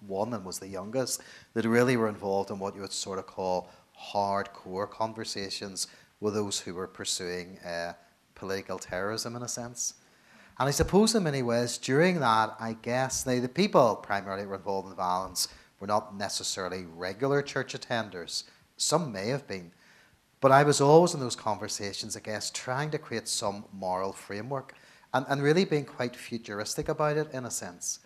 one 0.07 0.35
and 0.35 0.45
was 0.45 0.59
the 0.59 0.69
youngest, 0.69 1.23
that 1.55 1.65
really 1.65 1.97
were 1.97 2.09
involved 2.09 2.51
in 2.51 2.59
what 2.59 2.74
you 2.74 2.82
would 2.82 2.93
sort 2.93 3.19
of 3.19 3.27
call 3.27 3.70
hardcore 4.12 4.89
conversations 4.89 5.86
were 6.20 6.31
those 6.31 6.61
who 6.61 6.74
were 6.74 6.86
pursuing 6.86 7.59
uh, 7.61 7.93
political 8.35 8.78
terrorism 8.78 9.36
in 9.36 9.43
a 9.43 9.49
sense. 9.49 9.95
And 10.59 10.69
I 10.69 10.73
suppose 10.73 11.15
in 11.15 11.23
many 11.23 11.43
ways, 11.43 11.78
during 11.78 12.19
that, 12.20 12.57
I 12.59 12.77
guess 12.82 13.23
they, 13.23 13.39
the 13.39 13.49
people 13.49 13.97
primarily 13.97 14.47
were 14.47 14.57
involved 14.57 14.89
in 14.89 14.97
violence 14.97 15.49
were 15.78 15.86
not 15.86 16.16
necessarily 16.16 16.85
regular 16.85 17.43
church 17.43 17.74
attenders. 17.74 18.45
Some 18.77 19.12
may 19.12 19.28
have 19.28 19.47
been. 19.47 19.70
But 20.40 20.53
I 20.53 20.62
was 20.62 20.81
always 20.81 21.15
in 21.15 21.20
those 21.20 21.36
conversations, 21.36 22.16
I 22.16 22.20
guess, 22.20 22.51
trying 22.51 22.90
to 22.90 22.99
create 22.99 23.28
some 23.28 23.65
moral 23.73 24.12
framework 24.12 24.74
and, 25.15 25.27
and 25.28 25.43
really 25.43 25.65
being 25.65 25.85
quite 25.85 26.15
futuristic 26.15 26.89
about 26.89 27.16
it 27.16 27.32
in 27.32 27.45
a 27.45 27.51
sense. 27.51 28.01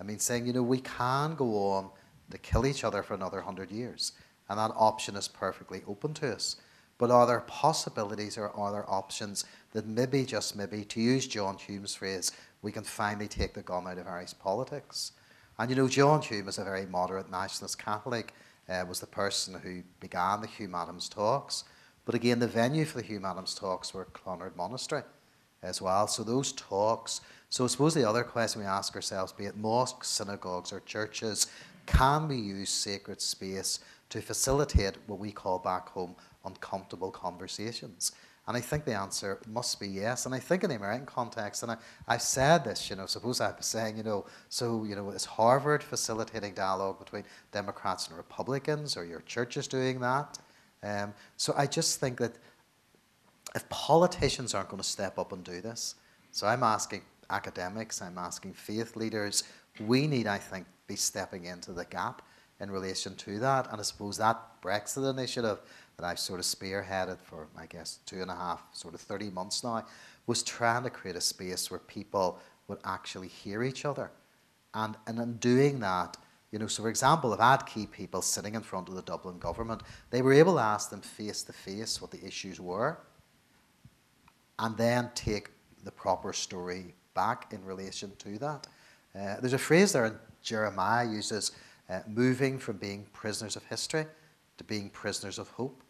I 0.00 0.02
mean, 0.02 0.18
saying, 0.18 0.46
you 0.46 0.52
know, 0.52 0.62
we 0.62 0.80
can 0.80 1.34
go 1.34 1.70
on 1.70 1.90
to 2.30 2.38
kill 2.38 2.66
each 2.66 2.84
other 2.84 3.02
for 3.02 3.14
another 3.14 3.40
hundred 3.42 3.70
years, 3.70 4.12
and 4.48 4.58
that 4.58 4.72
option 4.76 5.14
is 5.16 5.28
perfectly 5.28 5.82
open 5.86 6.14
to 6.14 6.34
us. 6.34 6.56
But 6.98 7.10
are 7.10 7.26
there 7.26 7.40
possibilities 7.40 8.38
or 8.38 8.50
are 8.50 8.72
there 8.72 8.90
options 8.90 9.44
that 9.72 9.86
maybe, 9.86 10.24
just 10.24 10.56
maybe, 10.56 10.84
to 10.84 11.00
use 11.00 11.26
John 11.26 11.56
Hume's 11.56 11.94
phrase, 11.94 12.32
we 12.62 12.72
can 12.72 12.84
finally 12.84 13.28
take 13.28 13.54
the 13.54 13.62
gun 13.62 13.86
out 13.86 13.98
of 13.98 14.06
Irish 14.06 14.38
politics? 14.38 15.12
And 15.58 15.70
you 15.70 15.76
know, 15.76 15.88
John 15.88 16.22
Hume 16.22 16.48
is 16.48 16.58
a 16.58 16.64
very 16.64 16.86
moderate 16.86 17.30
nationalist 17.30 17.78
Catholic, 17.78 18.32
uh, 18.68 18.84
was 18.88 19.00
the 19.00 19.06
person 19.06 19.54
who 19.60 19.82
began 20.00 20.40
the 20.40 20.46
Hume 20.46 20.74
Adams 20.74 21.08
talks. 21.08 21.64
But 22.04 22.14
again, 22.14 22.38
the 22.38 22.48
venue 22.48 22.84
for 22.84 22.98
the 22.98 23.06
Hume 23.06 23.24
Adams 23.24 23.54
talks 23.54 23.94
were 23.94 24.06
Clonard 24.06 24.56
Monastery 24.56 25.02
as 25.62 25.80
well. 25.80 26.06
So 26.06 26.22
those 26.22 26.52
talks, 26.52 27.20
so 27.48 27.64
I 27.64 27.68
suppose 27.68 27.94
the 27.94 28.08
other 28.08 28.24
question 28.24 28.60
we 28.60 28.66
ask 28.66 28.94
ourselves, 28.94 29.32
be 29.32 29.46
it 29.46 29.56
mosques, 29.56 30.08
synagogues, 30.08 30.72
or 30.72 30.80
churches, 30.80 31.46
can 31.86 32.28
we 32.28 32.36
use 32.36 32.70
sacred 32.70 33.20
space 33.20 33.80
to 34.10 34.20
facilitate 34.20 34.96
what 35.06 35.18
we 35.18 35.32
call 35.32 35.58
back 35.58 35.88
home 35.88 36.14
uncomfortable 36.44 37.10
conversations? 37.10 38.12
And 38.46 38.56
I 38.56 38.60
think 38.60 38.84
the 38.84 38.94
answer 38.94 39.40
must 39.48 39.80
be 39.80 39.88
yes. 39.88 40.26
And 40.26 40.34
I 40.34 40.38
think 40.38 40.64
in 40.64 40.70
the 40.70 40.76
American 40.76 41.06
context, 41.06 41.62
and 41.62 41.72
I, 41.72 41.76
I 42.06 42.18
said 42.18 42.62
this, 42.64 42.90
you 42.90 42.96
know, 42.96 43.06
suppose 43.06 43.40
I 43.40 43.50
was 43.56 43.64
saying, 43.64 43.96
you 43.96 44.02
know, 44.02 44.26
so, 44.50 44.84
you 44.84 44.94
know, 44.94 45.10
is 45.10 45.24
Harvard 45.24 45.82
facilitating 45.82 46.52
dialogue 46.52 46.98
between 46.98 47.24
Democrats 47.52 48.08
and 48.08 48.16
Republicans, 48.18 48.98
or 48.98 49.04
your 49.04 49.22
church 49.22 49.56
is 49.56 49.66
doing 49.66 49.98
that? 50.00 50.38
Um, 50.82 51.14
so 51.38 51.54
I 51.56 51.66
just 51.66 52.00
think 52.00 52.18
that 52.18 52.34
if 53.54 53.66
politicians 53.70 54.52
aren't 54.52 54.68
going 54.68 54.82
to 54.82 54.88
step 54.88 55.18
up 55.18 55.32
and 55.32 55.42
do 55.42 55.62
this, 55.62 55.94
so 56.30 56.46
I'm 56.46 56.62
asking 56.62 57.00
academics, 57.30 58.02
I'm 58.02 58.18
asking 58.18 58.52
faith 58.52 58.94
leaders, 58.94 59.44
we 59.80 60.06
need, 60.06 60.26
I 60.26 60.36
think, 60.36 60.66
be 60.86 60.96
stepping 60.96 61.46
into 61.46 61.72
the 61.72 61.86
gap 61.86 62.20
in 62.60 62.70
relation 62.70 63.14
to 63.16 63.38
that. 63.38 63.70
And 63.70 63.80
I 63.80 63.84
suppose 63.84 64.18
that 64.18 64.38
Brexit 64.62 65.08
initiative 65.08 65.60
that 65.96 66.04
I've 66.04 66.18
sort 66.18 66.40
of 66.40 66.46
spearheaded 66.46 67.18
for, 67.20 67.48
I 67.56 67.66
guess, 67.66 67.98
two 68.06 68.22
and 68.22 68.30
a 68.30 68.34
half, 68.34 68.62
sort 68.72 68.94
of 68.94 69.00
30 69.00 69.30
months 69.30 69.62
now, 69.62 69.86
was 70.26 70.42
trying 70.42 70.82
to 70.84 70.90
create 70.90 71.16
a 71.16 71.20
space 71.20 71.70
where 71.70 71.80
people 71.80 72.38
would 72.68 72.78
actually 72.84 73.28
hear 73.28 73.62
each 73.62 73.84
other. 73.84 74.10
And, 74.74 74.96
and 75.06 75.18
in 75.18 75.34
doing 75.36 75.80
that, 75.80 76.16
you 76.50 76.58
know, 76.58 76.66
so 76.66 76.82
for 76.82 76.88
example, 76.88 77.32
if 77.32 77.40
I 77.40 77.52
had 77.52 77.66
key 77.66 77.86
people 77.86 78.22
sitting 78.22 78.54
in 78.54 78.62
front 78.62 78.88
of 78.88 78.94
the 78.94 79.02
Dublin 79.02 79.38
government, 79.38 79.82
they 80.10 80.22
were 80.22 80.32
able 80.32 80.54
to 80.54 80.60
ask 80.60 80.90
them 80.90 81.00
face 81.00 81.42
to 81.44 81.52
face 81.52 82.00
what 82.00 82.10
the 82.10 82.24
issues 82.24 82.60
were 82.60 82.98
and 84.58 84.76
then 84.76 85.10
take 85.14 85.50
the 85.84 85.90
proper 85.90 86.32
story 86.32 86.94
back 87.14 87.52
in 87.52 87.64
relation 87.64 88.12
to 88.18 88.38
that. 88.38 88.66
Uh, 89.14 89.36
there's 89.40 89.52
a 89.52 89.58
phrase 89.58 89.92
there 89.92 90.06
in 90.06 90.14
Jeremiah 90.42 91.08
uses 91.08 91.52
uh, 91.88 92.00
moving 92.08 92.58
from 92.58 92.76
being 92.76 93.06
prisoners 93.12 93.56
of 93.56 93.64
history 93.64 94.06
to 94.56 94.64
being 94.64 94.90
prisoners 94.90 95.38
of 95.38 95.48
hope. 95.50 95.82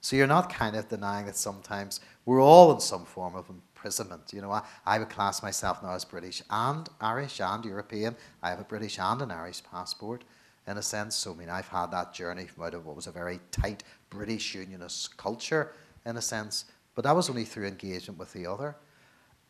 So 0.00 0.16
you're 0.16 0.26
not 0.26 0.52
kind 0.52 0.76
of 0.76 0.88
denying 0.88 1.26
that 1.26 1.36
sometimes 1.36 2.00
we're 2.24 2.42
all 2.42 2.72
in 2.72 2.80
some 2.80 3.04
form 3.04 3.34
of 3.34 3.50
imprisonment. 3.50 4.32
You 4.32 4.40
know, 4.40 4.50
I, 4.50 4.62
I 4.86 4.98
would 4.98 5.10
class 5.10 5.42
myself 5.42 5.82
now 5.82 5.92
as 5.92 6.04
British 6.04 6.42
and 6.50 6.88
Irish 7.00 7.40
and 7.40 7.64
European. 7.64 8.16
I 8.42 8.50
have 8.50 8.60
a 8.60 8.64
British 8.64 8.98
and 8.98 9.20
an 9.20 9.30
Irish 9.30 9.62
passport 9.62 10.24
in 10.66 10.78
a 10.78 10.82
sense. 10.82 11.16
So, 11.16 11.32
I 11.32 11.36
mean, 11.36 11.50
I've 11.50 11.68
had 11.68 11.90
that 11.90 12.14
journey 12.14 12.46
from 12.46 12.64
out 12.64 12.74
of 12.74 12.86
what 12.86 12.96
was 12.96 13.06
a 13.06 13.12
very 13.12 13.40
tight 13.50 13.82
British 14.08 14.54
unionist 14.54 15.16
culture 15.16 15.72
in 16.06 16.16
a 16.16 16.22
sense, 16.22 16.66
but 16.94 17.04
that 17.04 17.14
was 17.14 17.28
only 17.28 17.44
through 17.44 17.66
engagement 17.66 18.18
with 18.18 18.32
the 18.32 18.46
other. 18.46 18.76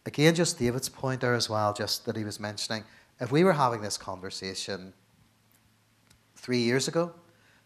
Again, 0.06 0.34
just 0.34 0.58
David's 0.58 0.88
point 0.88 1.20
there 1.20 1.34
as 1.34 1.48
well, 1.48 1.72
just 1.72 2.06
that 2.06 2.16
he 2.16 2.24
was 2.24 2.40
mentioning, 2.40 2.84
if 3.20 3.30
we 3.30 3.44
were 3.44 3.52
having 3.52 3.82
this 3.82 3.98
conversation 3.98 4.94
three 6.36 6.58
years 6.58 6.88
ago, 6.88 7.12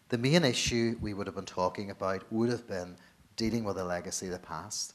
the 0.09 0.17
main 0.17 0.43
issue 0.43 0.97
we 1.01 1.13
would 1.13 1.27
have 1.27 1.35
been 1.35 1.45
talking 1.45 1.89
about 1.89 2.23
would 2.31 2.49
have 2.49 2.67
been 2.67 2.95
dealing 3.35 3.63
with 3.63 3.75
the 3.75 3.83
legacy 3.83 4.27
of 4.27 4.33
the 4.33 4.39
past. 4.39 4.93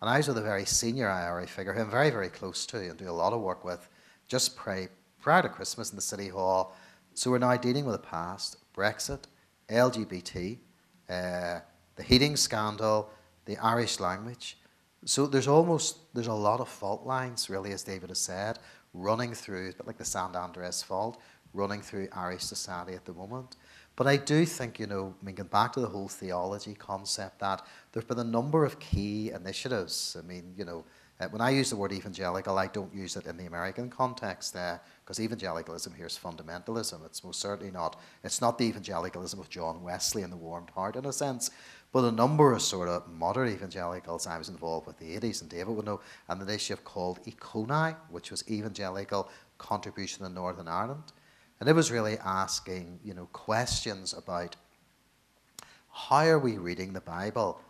And 0.00 0.10
I 0.10 0.18
was 0.18 0.28
with 0.28 0.38
a 0.38 0.42
very 0.42 0.64
senior 0.64 1.08
IRA 1.08 1.46
figure 1.46 1.72
who 1.72 1.80
I'm 1.80 1.90
very, 1.90 2.10
very 2.10 2.28
close 2.28 2.66
to 2.66 2.78
and 2.78 2.96
do 2.96 3.08
a 3.08 3.12
lot 3.12 3.32
of 3.32 3.40
work 3.40 3.64
with 3.64 3.88
just 4.28 4.56
pray, 4.56 4.88
prior 5.20 5.42
to 5.42 5.48
Christmas 5.48 5.90
in 5.90 5.96
the 5.96 6.02
City 6.02 6.28
Hall. 6.28 6.76
So 7.14 7.30
we're 7.30 7.38
now 7.38 7.56
dealing 7.56 7.84
with 7.86 7.94
the 7.94 8.06
past, 8.06 8.56
Brexit, 8.74 9.24
LGBT, 9.68 10.58
uh, 11.08 11.60
the 11.96 12.02
heating 12.02 12.36
scandal, 12.36 13.10
the 13.46 13.56
Irish 13.58 14.00
language. 14.00 14.58
So 15.04 15.26
there's 15.26 15.48
almost, 15.48 16.12
there's 16.14 16.26
a 16.26 16.32
lot 16.32 16.60
of 16.60 16.68
fault 16.68 17.06
lines, 17.06 17.48
really, 17.48 17.72
as 17.72 17.82
David 17.82 18.10
has 18.10 18.18
said, 18.18 18.58
running 18.92 19.32
through, 19.32 19.72
but 19.76 19.86
like 19.86 19.98
the 19.98 20.04
San 20.04 20.34
Andreas 20.34 20.82
fault, 20.82 21.20
running 21.54 21.80
through 21.80 22.08
Irish 22.12 22.42
society 22.42 22.94
at 22.94 23.04
the 23.04 23.12
moment. 23.12 23.56
But 23.96 24.06
I 24.06 24.18
do 24.18 24.44
think, 24.44 24.78
you 24.78 24.86
know, 24.86 25.14
I 25.20 25.24
mean, 25.24 25.34
going 25.34 25.48
back 25.48 25.72
to 25.72 25.80
the 25.80 25.88
whole 25.88 26.08
theology 26.08 26.74
concept, 26.74 27.38
that 27.40 27.66
there 27.92 28.02
have 28.02 28.08
been 28.08 28.18
a 28.18 28.24
number 28.24 28.64
of 28.66 28.78
key 28.78 29.30
initiatives. 29.30 30.16
I 30.18 30.26
mean, 30.26 30.52
you 30.56 30.66
know, 30.66 30.84
uh, 31.18 31.28
when 31.28 31.40
I 31.40 31.48
use 31.48 31.70
the 31.70 31.76
word 31.76 31.92
evangelical, 31.92 32.58
I 32.58 32.66
don't 32.66 32.94
use 32.94 33.16
it 33.16 33.26
in 33.26 33.38
the 33.38 33.46
American 33.46 33.88
context 33.88 34.52
there, 34.52 34.82
because 35.02 35.18
evangelicalism 35.18 35.94
here 35.94 36.04
is 36.04 36.18
fundamentalism. 36.22 37.06
It's 37.06 37.24
most 37.24 37.40
certainly 37.40 37.72
not. 37.72 37.98
It's 38.22 38.42
not 38.42 38.58
the 38.58 38.66
evangelicalism 38.66 39.40
of 39.40 39.48
John 39.48 39.82
Wesley 39.82 40.22
and 40.22 40.32
the 40.32 40.36
Warmed 40.36 40.68
Heart 40.70 40.96
in 40.96 41.06
a 41.06 41.12
sense, 41.14 41.50
but 41.90 42.04
a 42.04 42.12
number 42.12 42.52
of 42.52 42.60
sort 42.60 42.90
of 42.90 43.08
modern 43.08 43.48
evangelicals. 43.48 44.26
I 44.26 44.36
was 44.36 44.50
involved 44.50 44.86
with 44.86 44.98
the 44.98 45.18
80s, 45.18 45.40
and 45.40 45.48
David 45.48 45.74
would 45.74 45.86
know, 45.86 46.00
and 46.28 46.42
an 46.42 46.46
initiative 46.46 46.84
called 46.84 47.24
Econi, 47.24 47.96
which 48.10 48.30
was 48.30 48.44
evangelical 48.50 49.30
contribution 49.56 50.26
in 50.26 50.34
Northern 50.34 50.68
Ireland. 50.68 51.12
And 51.60 51.68
it 51.68 51.74
was 51.74 51.90
really 51.90 52.18
asking, 52.18 53.00
you 53.02 53.14
know, 53.14 53.26
questions 53.32 54.12
about 54.12 54.56
how 55.90 56.26
are 56.26 56.38
we 56.38 56.58
reading 56.58 56.92
the 56.92 57.00
Bible 57.00 57.60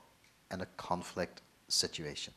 in 0.50 0.60
a 0.60 0.66
conflict 0.76 1.42
situation? 1.68 2.34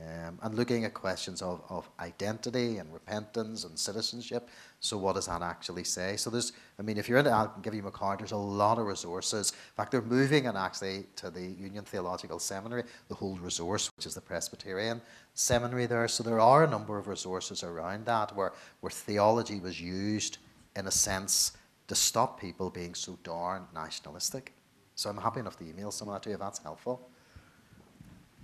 Um, 0.00 0.38
and 0.42 0.54
looking 0.54 0.84
at 0.84 0.94
questions 0.94 1.42
of, 1.42 1.60
of 1.68 1.90
identity 1.98 2.78
and 2.78 2.92
repentance 2.94 3.64
and 3.64 3.76
citizenship. 3.76 4.48
So, 4.78 4.96
what 4.96 5.16
does 5.16 5.26
that 5.26 5.42
actually 5.42 5.82
say? 5.82 6.16
So, 6.16 6.30
there's, 6.30 6.52
I 6.78 6.82
mean, 6.82 6.98
if 6.98 7.08
you're 7.08 7.18
into, 7.18 7.32
I'll 7.32 7.52
give 7.62 7.74
you 7.74 7.82
my 7.82 7.90
card, 7.90 8.20
there's 8.20 8.30
a 8.30 8.36
lot 8.36 8.78
of 8.78 8.86
resources. 8.86 9.50
In 9.50 9.74
fact, 9.74 9.90
they're 9.90 10.00
moving 10.00 10.46
and 10.46 10.56
actually 10.56 11.06
to 11.16 11.30
the 11.30 11.42
Union 11.42 11.82
Theological 11.82 12.38
Seminary, 12.38 12.84
the 13.08 13.16
whole 13.16 13.34
resource, 13.38 13.90
which 13.96 14.06
is 14.06 14.14
the 14.14 14.20
Presbyterian 14.20 15.00
seminary 15.34 15.86
there. 15.86 16.06
So, 16.06 16.22
there 16.22 16.38
are 16.38 16.62
a 16.62 16.70
number 16.70 16.96
of 16.96 17.08
resources 17.08 17.64
around 17.64 18.06
that 18.06 18.36
where, 18.36 18.52
where 18.80 18.90
theology 18.90 19.58
was 19.58 19.80
used 19.80 20.38
in 20.78 20.86
a 20.86 20.90
sense, 20.90 21.52
to 21.88 21.94
stop 21.94 22.40
people 22.40 22.70
being 22.70 22.94
so 22.94 23.18
darn 23.24 23.66
nationalistic. 23.74 24.54
So 24.94 25.10
I'm 25.10 25.18
happy 25.18 25.40
enough 25.40 25.56
to 25.58 25.64
email 25.64 25.90
some 25.90 26.08
of 26.08 26.14
that 26.14 26.22
to 26.22 26.30
you 26.30 26.34
if 26.34 26.40
that's 26.40 26.60
helpful. 26.60 27.08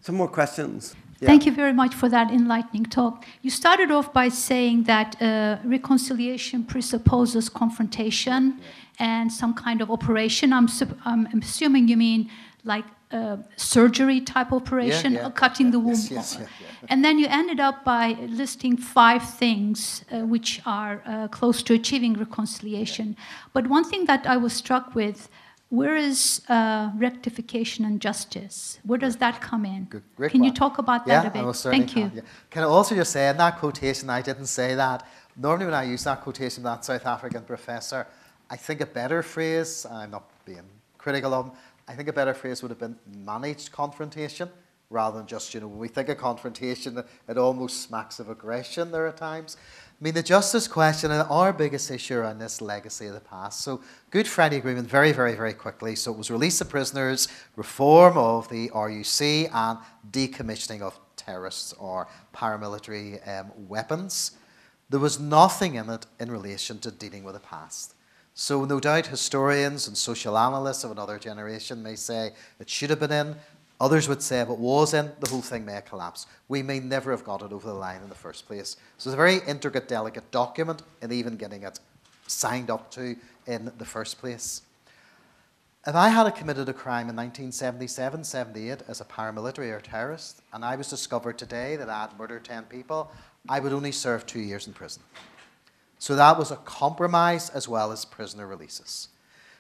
Some 0.01 0.17
more 0.17 0.29
questions. 0.29 0.95
Yeah. 1.21 1.29
Thank 1.29 1.47
you 1.47 1.53
very 1.53 1.73
much 1.73 1.95
for 1.95 2.09
that 2.11 2.31
enlightening 2.31 2.85
talk. 2.85 3.25
You 3.43 3.51
started 3.51 3.91
off 3.91 4.13
by 4.13 4.29
saying 4.29 4.85
that 4.85 5.21
uh, 5.23 5.59
reconciliation 5.65 6.65
presupposes 6.65 7.49
confrontation 7.49 8.43
yeah. 8.59 9.21
and 9.21 9.33
some 9.33 9.55
kind 9.55 9.81
of 9.81 9.91
operation. 9.91 10.53
I'm, 10.53 10.69
I'm 11.07 11.41
assuming 11.41 11.89
you 11.89 11.97
mean 11.97 12.31
like 12.65 12.85
a 13.15 13.39
surgery 13.57 14.21
type 14.21 14.51
operation, 14.53 15.13
yeah, 15.13 15.23
yeah, 15.23 15.31
cutting 15.31 15.67
yeah, 15.67 15.73
the 15.73 15.81
womb. 15.87 16.03
Yes, 16.11 16.39
yes, 16.41 16.49
and 16.91 17.05
then 17.05 17.19
you 17.19 17.27
ended 17.41 17.61
up 17.61 17.85
by 17.85 18.05
listing 18.43 18.77
five 18.77 19.23
things 19.43 20.05
uh, 20.11 20.21
which 20.35 20.61
are 20.67 21.03
uh, 21.07 21.29
close 21.29 21.63
to 21.63 21.75
achieving 21.75 22.13
reconciliation. 22.15 23.17
But 23.53 23.67
one 23.69 23.85
thing 23.85 24.07
that 24.07 24.27
I 24.27 24.37
was 24.37 24.53
struck 24.53 24.95
with 24.95 25.29
where 25.71 25.97
is 25.97 26.43
uh, 26.49 26.91
rectification 26.97 27.85
and 27.85 28.01
justice? 28.01 28.79
Where 28.85 28.99
does 28.99 29.17
that 29.17 29.41
come 29.41 29.65
in? 29.65 29.85
Good, 29.85 30.03
can 30.17 30.41
point. 30.41 30.45
you 30.45 30.53
talk 30.53 30.79
about 30.79 31.07
that 31.07 31.27
a 31.27 31.31
bit? 31.31 31.57
Thank 31.57 31.89
can, 31.91 32.13
you. 32.15 32.23
Can 32.51 32.63
I 32.63 32.67
also 32.67 32.95
just 32.95 33.13
say 33.13 33.29
in 33.29 33.37
that 33.39 33.59
quotation, 33.59 34.09
I 34.11 34.23
didn't 34.23 34.47
say 34.47 34.75
that. 34.75 35.07
Normally, 35.37 35.67
when 35.67 35.75
I 35.75 35.85
use 35.85 36.05
that 36.05 36.21
quotation, 36.21 36.63
that 36.63 36.85
South 36.85 37.05
African 37.07 37.43
professor, 37.43 38.07
I 38.49 38.57
think 38.57 38.83
a 38.83 38.87
better 38.87 39.23
phrase, 39.23 39.85
I'm 39.91 40.13
not 40.13 40.25
being 40.45 40.69
critical 40.97 41.35
of 41.35 41.47
him, 41.47 41.53
I 41.87 41.95
think 41.95 42.09
a 42.09 42.13
better 42.13 42.35
phrase 42.35 42.63
would 42.63 42.71
have 42.71 42.79
been 42.79 42.97
managed 43.07 43.73
confrontation 43.73 44.49
rather 44.91 45.19
than 45.19 45.27
just, 45.27 45.53
you 45.55 45.61
know, 45.61 45.67
when 45.67 45.79
we 45.79 45.89
think 45.89 46.09
of 46.09 46.19
confrontation, 46.19 47.03
it 47.29 47.39
almost 47.39 47.83
smacks 47.83 48.21
of 48.21 48.29
aggression 48.29 48.93
there 48.93 49.07
at 49.07 49.17
times. 49.17 49.57
I 49.59 50.05
mean, 50.05 50.15
the 50.15 50.23
justice 50.23 50.69
question, 50.69 51.11
and 51.11 51.27
our 51.31 51.53
biggest 51.53 51.91
issue 51.91 52.17
around 52.17 52.39
this 52.39 52.61
legacy 52.61 53.07
of 53.07 53.15
the 53.15 53.21
past. 53.21 53.63
So, 53.63 53.81
Good 54.11 54.29
Friday 54.29 54.57
Agreement, 54.57 54.89
very, 54.89 55.13
very, 55.13 55.35
very 55.35 55.53
quickly. 55.53 55.97
So, 55.97 56.13
it 56.13 56.19
was 56.19 56.31
release 56.31 56.61
of 56.61 56.69
prisoners, 56.69 57.29
reform 57.57 58.17
of 58.17 58.49
the 58.49 58.71
RUC, 58.71 59.51
and 59.53 59.79
decommissioning 60.11 60.81
of 60.81 60.99
terrorists 61.17 61.73
or 61.75 62.09
paramilitary 62.35 63.27
um, 63.27 63.51
weapons. 63.69 64.33
There 64.91 65.01
was 65.01 65.19
nothing 65.19 65.77
in 65.77 65.89
it 65.91 66.07
in 66.21 66.31
relation 66.31 66.79
to 66.81 66.91
dealing 66.91 67.25
with 67.25 67.35
the 67.35 67.41
past. 67.41 67.94
So, 68.37 68.65
no 68.65 68.81
doubt, 68.81 69.07
historians 69.07 69.87
and 69.87 69.97
social 69.97 70.37
analysts 70.37 70.83
of 70.83 70.91
another 70.91 71.21
generation 71.21 71.85
may 71.85 71.95
say 71.95 72.33
it 72.59 72.69
should 72.69 72.91
have 72.91 72.99
been 72.99 73.13
in. 73.13 73.37
Others 73.81 74.09
would 74.09 74.23
say 74.23 74.41
if 74.41 74.49
it 74.49 74.59
was 74.59 74.93
in, 74.93 75.13
the 75.21 75.31
whole 75.31 75.41
thing 75.41 75.65
may 75.65 75.75
have 75.75 75.85
collapsed. 75.85 76.27
We 76.49 76.61
may 76.61 76.81
never 76.81 77.13
have 77.13 77.23
got 77.23 77.43
it 77.43 77.53
over 77.53 77.69
the 77.69 77.75
line 77.75 78.03
in 78.03 78.09
the 78.09 78.15
first 78.17 78.49
place. 78.49 78.77
So, 78.99 79.09
it's 79.09 79.15
a 79.15 79.17
very 79.17 79.39
intricate, 79.47 79.87
delicate 79.87 80.29
document 80.33 80.83
and 81.01 81.13
even 81.13 81.37
getting 81.37 81.63
it 81.63 81.79
signed 82.27 82.71
up 82.71 82.91
to 82.93 83.17
in 83.47 83.71
the 83.79 83.85
first 83.85 84.19
place. 84.19 84.63
If 85.87 85.95
I 85.95 86.09
had 86.09 86.29
committed 86.35 86.69
a 86.69 86.73
crime 86.73 87.11
in 87.11 87.17
1977 87.17 88.25
78 88.25 88.83
as 88.89 89.01
a 89.01 89.05
paramilitary 89.05 89.71
or 89.71 89.81
terrorist, 89.81 90.41
and 90.53 90.65
I 90.65 90.75
was 90.75 90.89
discovered 90.89 91.39
today 91.39 91.77
that 91.77 91.89
I 91.89 92.01
had 92.01 92.19
murdered 92.19 92.45
10 92.45 92.65
people, 92.65 93.13
I 93.49 93.61
would 93.61 93.73
only 93.73 93.93
serve 93.93 94.27
two 94.27 94.41
years 94.41 94.67
in 94.67 94.73
prison. 94.73 95.03
So 95.99 96.17
that 96.17 96.39
was 96.39 96.51
a 96.51 96.57
compromise 96.57 97.51
as 97.51 97.69
well 97.69 97.93
as 97.93 98.05
prisoner 98.05 98.47
releases. 98.47 99.09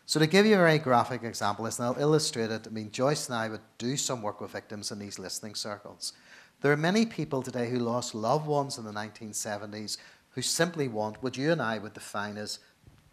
So 0.07 0.21
to 0.21 0.27
give 0.27 0.45
you 0.45 0.55
a 0.55 0.59
very 0.59 0.79
graphic 0.79 1.23
example, 1.23 1.65
and 1.65 1.75
I'll 1.81 1.99
illustrate 1.99 2.51
it, 2.51 2.67
I 2.67 2.71
mean, 2.71 2.91
Joyce 2.91 3.29
and 3.29 3.37
I 3.37 3.49
would 3.49 3.63
do 3.79 3.97
some 3.97 4.21
work 4.21 4.41
with 4.41 4.51
victims 4.51 4.93
in 4.93 4.99
these 4.99 5.19
listening 5.19 5.55
circles. 5.55 6.13
There 6.61 6.73
are 6.73 6.77
many 6.77 7.07
people 7.07 7.43
today 7.43 7.71
who 7.71 7.79
lost 7.79 8.15
loved 8.15 8.47
ones 8.47 8.77
in 8.77 8.85
the 8.85 8.93
1970s 8.93 9.97
who 10.31 10.43
simply 10.43 10.89
want 10.89 11.23
what 11.23 11.37
you 11.37 11.53
and 11.53 11.63
I 11.63 11.79
would 11.79 11.95
define 11.95 12.37
as 12.37 12.59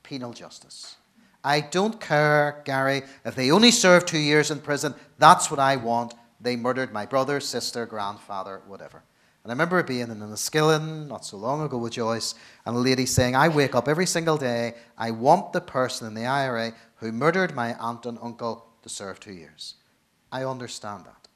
penal 0.03 0.33
justice. 0.33 0.97
I 1.43 1.61
don't 1.61 1.99
care, 1.99 2.61
Gary, 2.65 3.03
if 3.25 3.35
they 3.35 3.51
only 3.51 3.71
serve 3.71 4.05
two 4.05 4.19
years 4.19 4.51
in 4.51 4.59
prison, 4.59 4.93
that's 5.17 5.49
what 5.49 5.59
I 5.59 5.75
want. 5.75 6.13
They 6.39 6.55
murdered 6.55 6.91
my 6.91 7.05
brother, 7.05 7.39
sister, 7.39 7.85
grandfather, 7.85 8.61
whatever. 8.67 9.03
And 9.43 9.51
I 9.51 9.53
remember 9.53 9.81
being 9.81 10.01
in 10.01 10.19
Enniskillen 10.19 11.07
not 11.07 11.25
so 11.25 11.37
long 11.37 11.63
ago 11.63 11.77
with 11.77 11.93
Joyce, 11.93 12.35
and 12.65 12.75
a 12.75 12.79
lady 12.79 13.07
saying, 13.07 13.35
I 13.35 13.47
wake 13.47 13.73
up 13.73 13.87
every 13.87 14.05
single 14.05 14.37
day, 14.37 14.75
I 14.97 15.11
want 15.11 15.51
the 15.51 15.61
person 15.61 16.07
in 16.07 16.13
the 16.13 16.27
IRA 16.27 16.73
who 16.97 17.11
murdered 17.11 17.55
my 17.55 17.73
aunt 17.75 18.05
and 18.05 18.19
uncle 18.21 18.67
to 18.83 18.89
serve 18.89 19.19
two 19.19 19.33
years. 19.33 19.75
I 20.31 20.43
understand 20.43 21.05
that. 21.05 21.27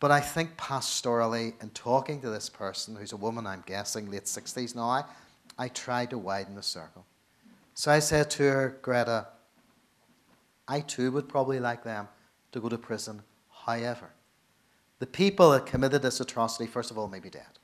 But 0.00 0.10
I 0.10 0.18
think 0.18 0.56
pastorally, 0.56 1.54
in 1.62 1.70
talking 1.70 2.20
to 2.22 2.30
this 2.30 2.48
person, 2.48 2.96
who's 2.96 3.12
a 3.12 3.16
woman, 3.16 3.46
I'm 3.46 3.62
guessing, 3.66 4.10
late 4.10 4.24
60s 4.24 4.74
now, 4.74 5.06
I 5.56 5.68
tried 5.68 6.10
to 6.10 6.18
widen 6.18 6.56
the 6.56 6.62
circle. 6.62 7.06
So 7.74 7.92
I 7.92 8.00
said 8.00 8.28
to 8.30 8.42
her, 8.42 8.78
Greta, 8.82 9.28
I 10.66 10.80
too 10.80 11.12
would 11.12 11.28
probably 11.28 11.60
like 11.60 11.84
them 11.84 12.08
to 12.50 12.58
go 12.58 12.68
to 12.68 12.78
prison. 12.78 13.22
However, 13.48 14.10
the 15.02 15.06
people 15.06 15.50
that 15.50 15.66
committed 15.66 16.00
this 16.00 16.20
atrocity, 16.20 16.64
first 16.64 16.92
of 16.92 16.96
all, 16.96 17.08
may 17.08 17.18
be 17.18 17.28
dead. 17.28 17.58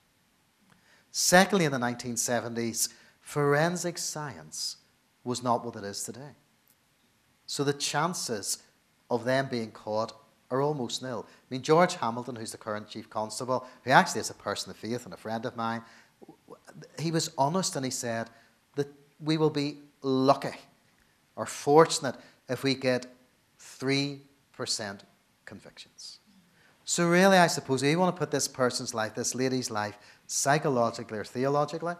Secondly, 1.12 1.66
in 1.66 1.70
the 1.70 1.78
1970s, 1.78 2.88
forensic 3.20 3.96
science 3.96 4.78
was 5.22 5.40
not 5.40 5.64
what 5.64 5.76
it 5.76 5.84
is 5.84 6.02
today. 6.02 6.34
So 7.46 7.62
the 7.62 7.72
chances 7.72 8.58
of 9.08 9.24
them 9.24 9.46
being 9.48 9.70
caught 9.70 10.20
are 10.50 10.60
almost 10.60 11.00
nil. 11.00 11.26
I 11.28 11.46
mean, 11.48 11.62
George 11.62 11.94
Hamilton, 11.94 12.34
who's 12.34 12.50
the 12.50 12.58
current 12.58 12.88
chief 12.88 13.08
constable, 13.08 13.68
who 13.84 13.92
actually 13.92 14.22
is 14.22 14.30
a 14.30 14.34
person 14.34 14.72
of 14.72 14.76
faith 14.76 15.04
and 15.04 15.14
a 15.14 15.16
friend 15.16 15.46
of 15.46 15.54
mine, 15.54 15.82
he 16.98 17.12
was 17.12 17.30
honest 17.38 17.76
and 17.76 17.84
he 17.84 17.92
said 17.92 18.30
that 18.74 18.88
we 19.20 19.36
will 19.36 19.48
be 19.48 19.78
lucky 20.02 20.58
or 21.36 21.46
fortunate 21.46 22.16
if 22.48 22.64
we 22.64 22.74
get 22.74 23.06
3% 23.60 24.18
convictions. 25.44 26.17
So, 26.90 27.06
really, 27.06 27.36
I 27.36 27.48
suppose 27.48 27.82
if 27.82 27.90
you 27.90 27.98
want 27.98 28.16
to 28.16 28.18
put 28.18 28.30
this 28.30 28.48
person's 28.48 28.94
life, 28.94 29.14
this 29.14 29.34
lady's 29.34 29.70
life, 29.70 29.98
psychologically 30.26 31.18
or 31.18 31.24
theologically, 31.24 31.96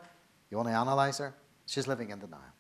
you 0.51 0.57
want 0.57 0.71
to 0.71 0.75
analyze 0.75 1.19
her, 1.19 1.35
she's 1.67 1.87
living 1.87 2.09
in 2.09 2.21
denial. 2.21 2.55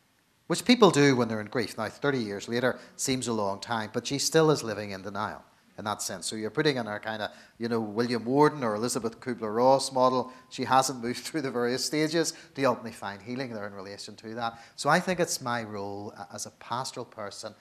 Which 0.46 0.62
people 0.66 0.90
do 0.90 1.16
when 1.16 1.28
they're 1.28 1.40
in 1.40 1.46
grief. 1.46 1.78
Now, 1.78 1.88
30 1.88 2.18
years 2.18 2.46
later 2.46 2.78
seems 2.96 3.28
a 3.28 3.32
long 3.32 3.60
time, 3.60 3.88
but 3.94 4.06
she 4.06 4.18
still 4.18 4.50
is 4.50 4.62
living 4.62 4.90
in 4.90 5.00
denial 5.00 5.42
in 5.78 5.86
that 5.86 6.02
sense. 6.02 6.26
So 6.26 6.36
you're 6.36 6.50
putting 6.50 6.76
in 6.76 6.84
her 6.84 6.98
kind 6.98 7.22
of, 7.22 7.30
you 7.56 7.66
know, 7.66 7.80
William 7.80 8.26
Worden 8.26 8.62
or 8.62 8.74
Elisabeth 8.74 9.20
Kubler 9.20 9.56
Ross 9.56 9.90
model. 9.90 10.30
She 10.50 10.64
hasn't 10.64 11.02
moved 11.02 11.20
through 11.20 11.40
the 11.40 11.50
various 11.50 11.82
stages 11.82 12.34
to 12.56 12.64
ultimately 12.64 12.92
find 12.92 13.22
healing 13.22 13.54
there 13.54 13.66
in 13.66 13.72
relation 13.72 14.14
to 14.16 14.34
that. 14.34 14.58
So 14.76 14.90
I 14.90 15.00
think 15.00 15.18
it's 15.18 15.40
my 15.40 15.62
role 15.62 16.12
uh, 16.14 16.26
as 16.34 16.44
a 16.44 16.50
pastoral 16.50 17.06
person 17.06 17.54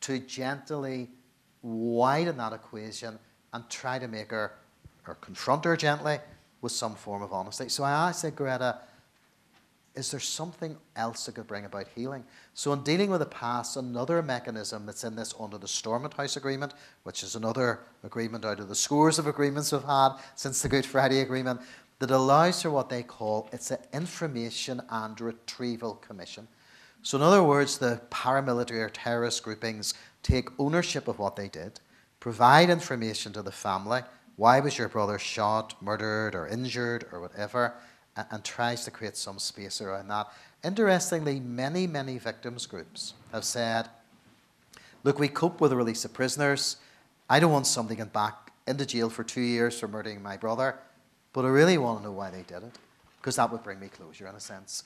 to 0.00 0.18
gently 0.18 1.10
widen 1.62 2.38
that 2.38 2.52
equation 2.52 3.20
and 3.52 3.68
try 3.68 3.98
to 3.98 4.08
make 4.08 4.30
her 4.30 4.52
or 5.06 5.14
confront 5.16 5.64
her 5.64 5.76
gently 5.76 6.18
with 6.60 6.72
some 6.72 6.94
form 6.94 7.22
of 7.22 7.32
honesty. 7.32 7.68
So 7.68 7.84
I 7.84 7.90
asked 7.90 8.36
Greta, 8.36 8.80
is 9.94 10.10
there 10.10 10.20
something 10.20 10.76
else 10.94 11.26
that 11.26 11.34
could 11.34 11.46
bring 11.46 11.64
about 11.64 11.88
healing? 11.94 12.24
So, 12.54 12.72
in 12.72 12.82
dealing 12.82 13.10
with 13.10 13.20
the 13.20 13.26
past, 13.26 13.76
another 13.76 14.22
mechanism 14.22 14.86
that's 14.86 15.02
in 15.02 15.16
this 15.16 15.34
under 15.38 15.58
the 15.58 15.66
Stormont 15.66 16.14
House 16.14 16.36
Agreement, 16.36 16.74
which 17.02 17.24
is 17.24 17.34
another 17.34 17.80
agreement 18.04 18.44
out 18.44 18.60
of 18.60 18.68
the 18.68 18.74
scores 18.74 19.18
of 19.18 19.26
agreements 19.26 19.72
we've 19.72 19.82
had 19.82 20.10
since 20.36 20.62
the 20.62 20.68
Good 20.68 20.86
Friday 20.86 21.20
Agreement, 21.20 21.60
that 21.98 22.10
allows 22.12 22.62
for 22.62 22.70
what 22.70 22.88
they 22.88 23.02
call 23.02 23.48
it's 23.52 23.72
an 23.72 23.78
information 23.92 24.80
and 24.90 25.20
retrieval 25.20 25.96
commission. 25.96 26.46
So, 27.02 27.18
in 27.18 27.22
other 27.24 27.42
words, 27.42 27.78
the 27.78 28.00
paramilitary 28.10 28.80
or 28.80 28.90
terrorist 28.90 29.42
groupings 29.42 29.94
take 30.22 30.48
ownership 30.58 31.08
of 31.08 31.18
what 31.18 31.34
they 31.34 31.48
did, 31.48 31.80
provide 32.20 32.70
information 32.70 33.32
to 33.32 33.42
the 33.42 33.52
family. 33.52 34.02
Why 34.36 34.60
was 34.60 34.78
your 34.78 34.88
brother 34.88 35.18
shot, 35.18 35.74
murdered, 35.82 36.34
or 36.34 36.46
injured, 36.46 37.06
or 37.12 37.20
whatever? 37.20 37.74
and, 38.16 38.26
and 38.30 38.44
tries 38.44 38.84
to 38.84 38.90
create 38.90 39.16
some 39.16 39.38
space 39.38 39.80
around 39.80 40.08
that. 40.08 40.28
Interestingly, 40.64 41.40
many, 41.40 41.86
many 41.86 42.18
victims 42.18 42.66
groups 42.66 43.14
have 43.32 43.44
said, 43.44 43.88
look, 45.04 45.18
we 45.18 45.28
cope 45.28 45.60
with 45.60 45.70
the 45.70 45.76
release 45.76 46.04
of 46.04 46.12
prisoners. 46.12 46.76
I 47.28 47.40
don't 47.40 47.52
want 47.52 47.66
somebody 47.66 47.96
getting 47.96 48.10
back 48.10 48.52
into 48.66 48.84
jail 48.84 49.08
for 49.08 49.24
two 49.24 49.40
years 49.40 49.78
for 49.78 49.88
murdering 49.88 50.22
my 50.22 50.36
brother, 50.36 50.78
but 51.32 51.44
I 51.44 51.48
really 51.48 51.78
want 51.78 52.00
to 52.00 52.04
know 52.04 52.12
why 52.12 52.30
they 52.30 52.42
did 52.42 52.62
it, 52.62 52.78
because 53.18 53.36
that 53.36 53.50
would 53.50 53.62
bring 53.62 53.80
me 53.80 53.88
closure 53.88 54.26
in 54.26 54.34
a 54.34 54.40
sense. 54.40 54.84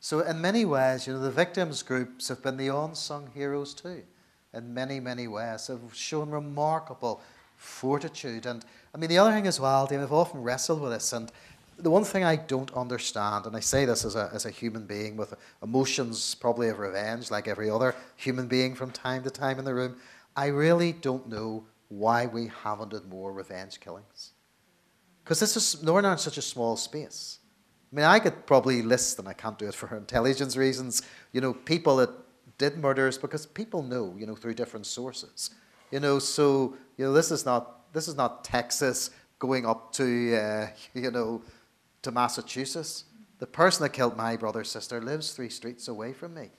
So, 0.00 0.20
in 0.20 0.40
many 0.40 0.64
ways, 0.64 1.08
you 1.08 1.14
know, 1.14 1.18
the 1.18 1.30
victims 1.30 1.82
groups 1.82 2.28
have 2.28 2.40
been 2.40 2.56
the 2.56 2.68
unsung 2.68 3.30
heroes 3.34 3.74
too. 3.74 4.04
In 4.54 4.72
many, 4.72 4.98
many 4.98 5.28
ways, 5.28 5.66
have 5.66 5.80
shown 5.92 6.30
remarkable 6.30 7.20
fortitude. 7.56 8.46
And 8.46 8.64
I 8.94 8.98
mean, 8.98 9.10
the 9.10 9.18
other 9.18 9.32
thing 9.32 9.46
as 9.46 9.60
well, 9.60 9.86
Dave, 9.86 10.00
I've 10.00 10.12
often 10.12 10.42
wrestled 10.42 10.80
with 10.80 10.92
this, 10.92 11.12
and 11.12 11.30
the 11.78 11.90
one 11.90 12.04
thing 12.04 12.24
I 12.24 12.36
don't 12.36 12.72
understand, 12.72 13.46
and 13.46 13.54
I 13.54 13.60
say 13.60 13.84
this 13.84 14.04
as 14.04 14.16
a, 14.16 14.30
as 14.32 14.46
a 14.46 14.50
human 14.50 14.84
being 14.86 15.16
with 15.16 15.34
emotions 15.62 16.34
probably 16.34 16.68
of 16.68 16.78
revenge, 16.78 17.30
like 17.30 17.46
every 17.46 17.70
other 17.70 17.94
human 18.16 18.48
being 18.48 18.74
from 18.74 18.90
time 18.90 19.22
to 19.24 19.30
time 19.30 19.58
in 19.58 19.64
the 19.64 19.74
room, 19.74 19.96
I 20.34 20.46
really 20.46 20.92
don't 20.92 21.28
know 21.28 21.64
why 21.88 22.26
we 22.26 22.50
haven't 22.62 22.92
had 22.92 23.06
more 23.06 23.32
revenge 23.32 23.80
killings. 23.80 24.32
Because 25.22 25.40
this 25.40 25.56
is 25.56 25.82
Northern 25.82 26.06
Ireland's 26.06 26.24
such 26.24 26.38
a 26.38 26.42
small 26.42 26.76
space. 26.76 27.38
I 27.92 27.96
mean, 27.96 28.04
I 28.04 28.18
could 28.18 28.46
probably 28.46 28.82
list, 28.82 29.18
and 29.18 29.28
I 29.28 29.32
can't 29.32 29.58
do 29.58 29.68
it 29.68 29.74
for 29.74 29.96
intelligence 29.96 30.56
reasons, 30.56 31.02
you 31.32 31.40
know, 31.40 31.54
people 31.54 31.96
that 31.96 32.10
did 32.58 32.76
murders 32.76 33.16
because 33.16 33.46
people 33.46 33.82
know, 33.82 34.14
you 34.18 34.26
know, 34.26 34.34
through 34.34 34.54
different 34.54 34.86
sources. 34.86 35.50
You 35.90 36.00
know, 36.00 36.18
so, 36.18 36.76
you 36.96 37.04
know, 37.06 37.12
this 37.12 37.30
is 37.30 37.46
not, 37.46 37.92
this 37.92 38.08
is 38.08 38.16
not 38.16 38.44
Texas 38.44 39.10
going 39.38 39.64
up 39.64 39.92
to, 39.94 40.36
uh, 40.36 40.66
you 40.94 41.10
know, 41.10 41.42
to 42.02 42.10
Massachusetts. 42.10 43.04
The 43.38 43.46
person 43.46 43.84
that 43.84 43.90
killed 43.90 44.16
my 44.16 44.36
brother's 44.36 44.70
sister 44.70 45.00
lives 45.00 45.32
three 45.32 45.48
streets 45.48 45.88
away 45.88 46.12
from 46.12 46.34
me. 46.34 46.50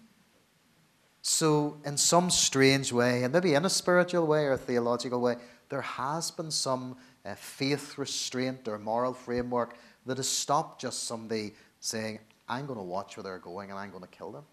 So, 1.22 1.78
in 1.86 1.98
some 1.98 2.30
strange 2.30 2.94
way, 2.94 3.24
and 3.24 3.34
maybe 3.34 3.54
in 3.54 3.66
a 3.66 3.70
spiritual 3.70 4.26
way 4.26 4.46
or 4.46 4.54
a 4.54 4.58
theological 4.58 5.20
way, 5.20 5.36
there 5.68 5.82
has 5.82 6.32
been 6.32 6.50
some 6.50 6.96
uh, 7.26 7.36
faith 7.36 7.98
restraint 7.98 8.68
or 8.70 8.80
moral 8.80 9.14
framework 9.14 9.76
that 10.06 10.16
has 10.16 10.30
stopped 10.30 10.80
just 10.80 11.04
somebody 11.04 11.54
saying, 11.82 12.20
I'm 12.48 12.66
going 12.66 12.80
to 12.80 12.84
watch 12.84 13.18
where 13.18 13.24
they're 13.24 13.38
going 13.38 13.70
and 13.70 13.78
I'm 13.78 13.92
going 13.92 14.02
to 14.02 14.10
kill 14.10 14.32
them. 14.32 14.46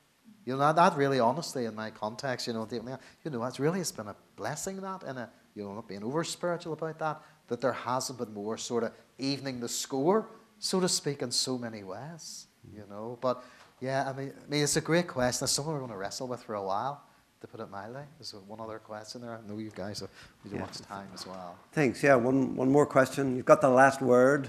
You 0.46 0.54
know, 0.54 0.60
that, 0.60 0.76
that 0.76 0.96
really, 0.96 1.20
honestly, 1.20 1.66
in 1.66 1.74
my 1.74 1.90
context, 1.90 2.46
you 2.46 2.54
know, 2.54 2.66
you 2.70 3.30
know, 3.30 3.44
it's 3.44 3.60
really, 3.60 3.80
it's 3.80 3.92
been 3.92 4.08
a 4.08 4.16
blessing 4.36 4.80
that, 4.80 5.02
in 5.02 5.18
a, 5.18 5.28
you 5.54 5.64
know, 5.64 5.74
not 5.74 5.88
being 5.88 6.02
over 6.02 6.24
spiritual 6.24 6.72
about 6.72 6.98
that, 7.00 7.20
that 7.48 7.60
there 7.60 7.72
hasn't 7.72 8.18
been 8.18 8.32
more 8.32 8.56
sort 8.56 8.84
of 8.84 8.92
evening 9.18 9.60
the 9.60 9.68
score 9.68 10.28
so 10.58 10.80
to 10.80 10.88
speak, 10.88 11.22
in 11.22 11.30
so 11.30 11.58
many 11.58 11.82
ways, 11.82 12.46
you 12.74 12.82
mm. 12.82 12.90
know. 12.90 13.18
But 13.20 13.42
yeah, 13.80 14.08
I 14.08 14.12
mean, 14.12 14.32
I 14.44 14.50
mean, 14.50 14.62
it's 14.62 14.76
a 14.76 14.80
great 14.80 15.06
question. 15.06 15.44
It's 15.44 15.52
something 15.52 15.72
we're 15.72 15.80
going 15.80 15.90
to 15.90 15.96
wrestle 15.96 16.28
with 16.28 16.42
for 16.42 16.54
a 16.54 16.62
while, 16.62 17.02
to 17.40 17.46
put 17.46 17.60
it 17.60 17.70
mildly. 17.70 18.02
There's 18.18 18.34
one 18.46 18.60
other 18.60 18.78
question 18.78 19.20
there. 19.20 19.38
I 19.42 19.48
know 19.48 19.58
you 19.58 19.70
guys 19.70 20.00
have 20.00 20.10
yeah. 20.50 20.60
much 20.60 20.78
time 20.78 21.08
as 21.14 21.26
well. 21.26 21.58
Thanks. 21.72 22.02
Yeah, 22.02 22.14
one, 22.14 22.56
one 22.56 22.70
more 22.70 22.86
question. 22.86 23.36
You've 23.36 23.46
got 23.46 23.60
the 23.60 23.68
last 23.68 24.00
word. 24.00 24.48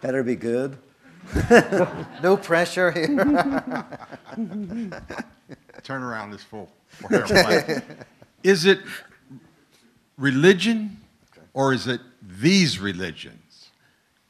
Better 0.00 0.22
be 0.22 0.36
good. 0.36 0.76
No 2.22 2.36
pressure 2.36 2.90
here. 2.90 3.08
Turnaround 5.82 6.34
is 6.34 6.42
full. 6.42 6.70
is 8.42 8.64
it 8.64 8.80
religion 10.16 10.96
or 11.52 11.72
is 11.72 11.86
it 11.86 12.00
these 12.22 12.78
religions? 12.78 13.70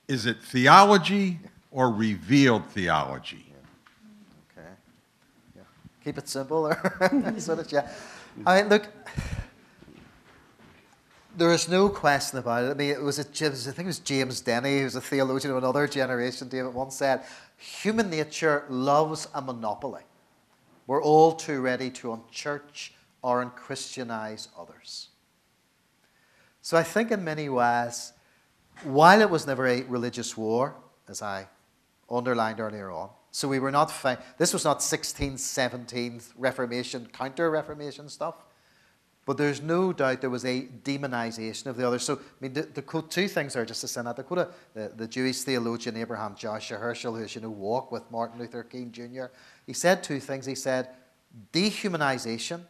Is 0.09 0.27
it 0.27 0.43
theology 0.43 1.39
or 1.71 1.91
revealed 1.91 2.67
theology? 2.67 3.47
Yeah. 3.49 4.63
Okay. 4.63 4.69
Yeah. 5.57 5.63
Keep 6.05 6.19
it 6.19 6.29
simple, 6.29 6.67
or 6.67 7.39
sort 7.39 7.61
of, 7.61 7.73
yeah. 7.73 7.89
I 8.47 8.61
mean, 8.61 8.69
look, 8.71 8.89
there 11.37 11.53
is 11.53 11.69
no 11.69 11.89
question 11.89 12.39
about 12.39 12.65
it. 12.65 12.71
I 12.71 12.75
mean, 12.75 12.91
it 12.91 13.03
was, 13.03 13.19
a, 13.19 13.23
I 13.23 13.51
think 13.51 13.79
it 13.79 13.87
was 13.87 13.99
James 13.99 14.41
Denney, 14.41 14.79
who 14.79 14.85
was 14.85 14.97
a 14.97 15.01
theologian 15.01 15.51
of 15.53 15.59
another 15.59 15.87
generation, 15.87 16.49
David 16.49 16.75
once 16.75 16.97
said, 16.97 17.25
human 17.57 18.11
nature 18.11 18.65
loves 18.69 19.29
a 19.35 19.41
monopoly. 19.41 20.03
We're 20.87 21.03
all 21.03 21.33
too 21.33 21.61
ready 21.61 21.91
to 21.91 22.09
unchurch 22.09 22.91
or 23.23 23.45
unchristianize 23.45 24.49
others. 24.59 25.09
So 26.61 26.77
I 26.77 26.83
think 26.83 27.11
in 27.11 27.25
many 27.25 27.49
ways, 27.49 28.13
while 28.85 29.21
it 29.21 29.31
was 29.31 29.47
never 29.47 29.67
a 29.67 29.83
religious 29.83 30.37
war, 30.37 30.77
as 31.09 31.23
I 31.23 31.49
underlined 32.11 32.61
earlier 32.61 32.91
on, 32.91 33.11
so 33.31 33.49
we 33.49 33.59
were 33.59 33.71
not, 33.71 33.93
this 34.39 34.53
was 34.53 34.65
not 34.65 34.79
16th, 34.79 35.35
17th 35.35 36.33
Reformation, 36.37 37.09
counter 37.13 37.51
Reformation 37.51 38.09
stuff, 38.09 38.37
but 39.27 39.39
there's 39.39 39.63
no 39.63 39.93
doubt 39.93 40.21
there 40.21 40.31
was 40.31 40.45
a 40.45 40.63
demonization 40.83 41.67
of 41.67 41.77
the 41.77 41.87
other. 41.87 41.99
So, 41.99 42.17
I 42.17 42.19
mean, 42.41 42.53
the, 42.53 42.63
the 42.63 42.83
quote, 42.83 43.11
two 43.11 43.27
things 43.27 43.57
are 43.57 43.65
just 43.65 43.81
to 43.81 43.89
send 43.89 44.07
out. 44.07 44.17
The 44.17 44.23
quote 44.23 44.39
uh, 44.39 44.47
the, 44.75 44.93
the 44.95 45.09
Jewish 45.09 45.43
theologian 45.43 45.97
Abraham 45.97 46.35
Joshua 46.35 46.79
Heschel, 46.79 47.19
who's, 47.19 47.35
you 47.35 47.41
know, 47.41 47.51
walked 47.51 47.91
with 47.91 48.11
Martin 48.11 48.39
Luther 48.39 48.63
King 48.63 48.93
Jr., 48.93 49.27
he 49.67 49.73
said 49.73 50.03
two 50.03 50.21
things. 50.21 50.45
He 50.45 50.55
said, 50.55 50.91
dehumanization 51.53 52.61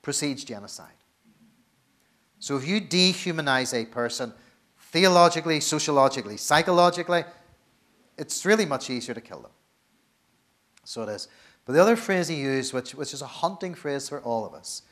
precedes 0.00 0.42
genocide. 0.42 0.88
So 2.38 2.56
if 2.56 2.66
you 2.66 2.80
dehumanize 2.80 3.74
a 3.74 3.86
person 3.86 4.32
theologically, 4.90 5.60
sociologically, 5.60 6.38
psychologically, 6.38 7.24
it's 8.16 8.44
really 8.46 8.66
much 8.66 8.90
easier 8.90 9.14
to 9.14 9.20
kill 9.20 9.40
them. 9.40 9.52
So 10.84 11.02
it 11.02 11.10
is. 11.10 11.28
But 11.64 11.74
the 11.74 11.82
other 11.82 11.94
phrase 11.94 12.28
he 12.28 12.36
used, 12.36 12.72
which, 12.72 12.94
which 12.94 13.14
is 13.14 13.22
a 13.22 13.26
haunting 13.26 13.74
phrase 13.74 14.08
for 14.08 14.20
all 14.22 14.44
of 14.44 14.54
us, 14.54 14.82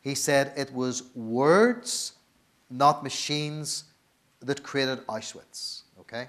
he 0.00 0.14
said 0.14 0.52
it 0.56 0.72
was 0.72 1.14
words, 1.14 2.12
not 2.70 3.02
machines, 3.02 3.84
that 4.40 4.62
created 4.62 5.06
Auschwitz. 5.06 5.82
Okay? 6.00 6.28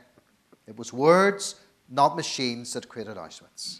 It 0.67 0.77
was 0.77 0.91
words, 0.91 1.55
not 1.89 2.15
machines, 2.15 2.73
that 2.73 2.89
created 2.89 3.17
Auschwitz. 3.17 3.79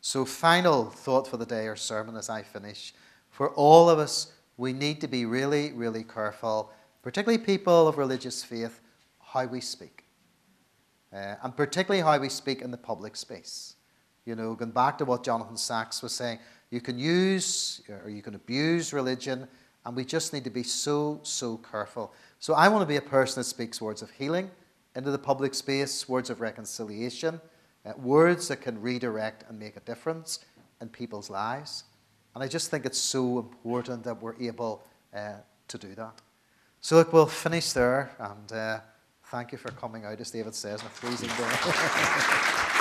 So, 0.00 0.24
final 0.24 0.86
thought 0.86 1.26
for 1.26 1.36
the 1.36 1.44
day 1.44 1.66
or 1.66 1.76
sermon 1.76 2.16
as 2.16 2.30
I 2.30 2.42
finish. 2.42 2.94
For 3.28 3.50
all 3.50 3.90
of 3.90 3.98
us, 3.98 4.32
we 4.56 4.72
need 4.72 5.00
to 5.02 5.08
be 5.08 5.26
really, 5.26 5.72
really 5.72 6.04
careful, 6.04 6.72
particularly 7.02 7.42
people 7.42 7.86
of 7.86 7.98
religious 7.98 8.42
faith, 8.42 8.80
how 9.20 9.46
we 9.46 9.60
speak. 9.60 10.04
Uh, 11.12 11.34
and 11.42 11.56
particularly 11.56 12.02
how 12.02 12.18
we 12.18 12.28
speak 12.28 12.62
in 12.62 12.70
the 12.70 12.76
public 12.76 13.16
space. 13.16 13.74
You 14.24 14.36
know, 14.36 14.54
going 14.54 14.70
back 14.70 14.96
to 14.98 15.04
what 15.04 15.24
Jonathan 15.24 15.56
Sacks 15.56 16.02
was 16.02 16.12
saying, 16.12 16.38
you 16.70 16.80
can 16.80 16.98
use 16.98 17.82
or 17.88 18.08
you 18.08 18.22
can 18.22 18.34
abuse 18.34 18.92
religion, 18.92 19.48
and 19.84 19.96
we 19.96 20.04
just 20.04 20.32
need 20.32 20.44
to 20.44 20.50
be 20.50 20.62
so, 20.62 21.20
so 21.22 21.56
careful. 21.58 22.12
So 22.38 22.54
I 22.54 22.68
want 22.68 22.82
to 22.82 22.86
be 22.86 22.96
a 22.96 23.02
person 23.02 23.40
that 23.40 23.44
speaks 23.44 23.80
words 23.80 24.02
of 24.02 24.10
healing 24.10 24.50
into 24.94 25.10
the 25.10 25.18
public 25.18 25.54
space, 25.54 26.08
words 26.08 26.30
of 26.30 26.40
reconciliation, 26.40 27.40
uh, 27.86 27.92
words 27.96 28.48
that 28.48 28.60
can 28.60 28.80
redirect 28.80 29.44
and 29.48 29.58
make 29.58 29.76
a 29.76 29.80
difference 29.80 30.40
in 30.80 30.88
people's 30.88 31.30
lives. 31.30 31.84
And 32.34 32.44
I 32.44 32.48
just 32.48 32.70
think 32.70 32.86
it's 32.86 32.98
so 32.98 33.38
important 33.38 34.04
that 34.04 34.20
we're 34.20 34.40
able 34.40 34.84
uh, 35.14 35.34
to 35.68 35.78
do 35.78 35.94
that. 35.94 36.20
So, 36.80 36.96
look, 36.96 37.12
we'll 37.12 37.26
finish 37.26 37.72
there, 37.72 38.10
and 38.18 38.52
uh, 38.52 38.80
thank 39.26 39.52
you 39.52 39.58
for 39.58 39.70
coming 39.72 40.04
out, 40.04 40.20
as 40.20 40.30
David 40.30 40.54
says, 40.54 40.80
on 40.80 40.86
a 40.86 40.90
freezing 40.90 41.28
day. 41.28 42.76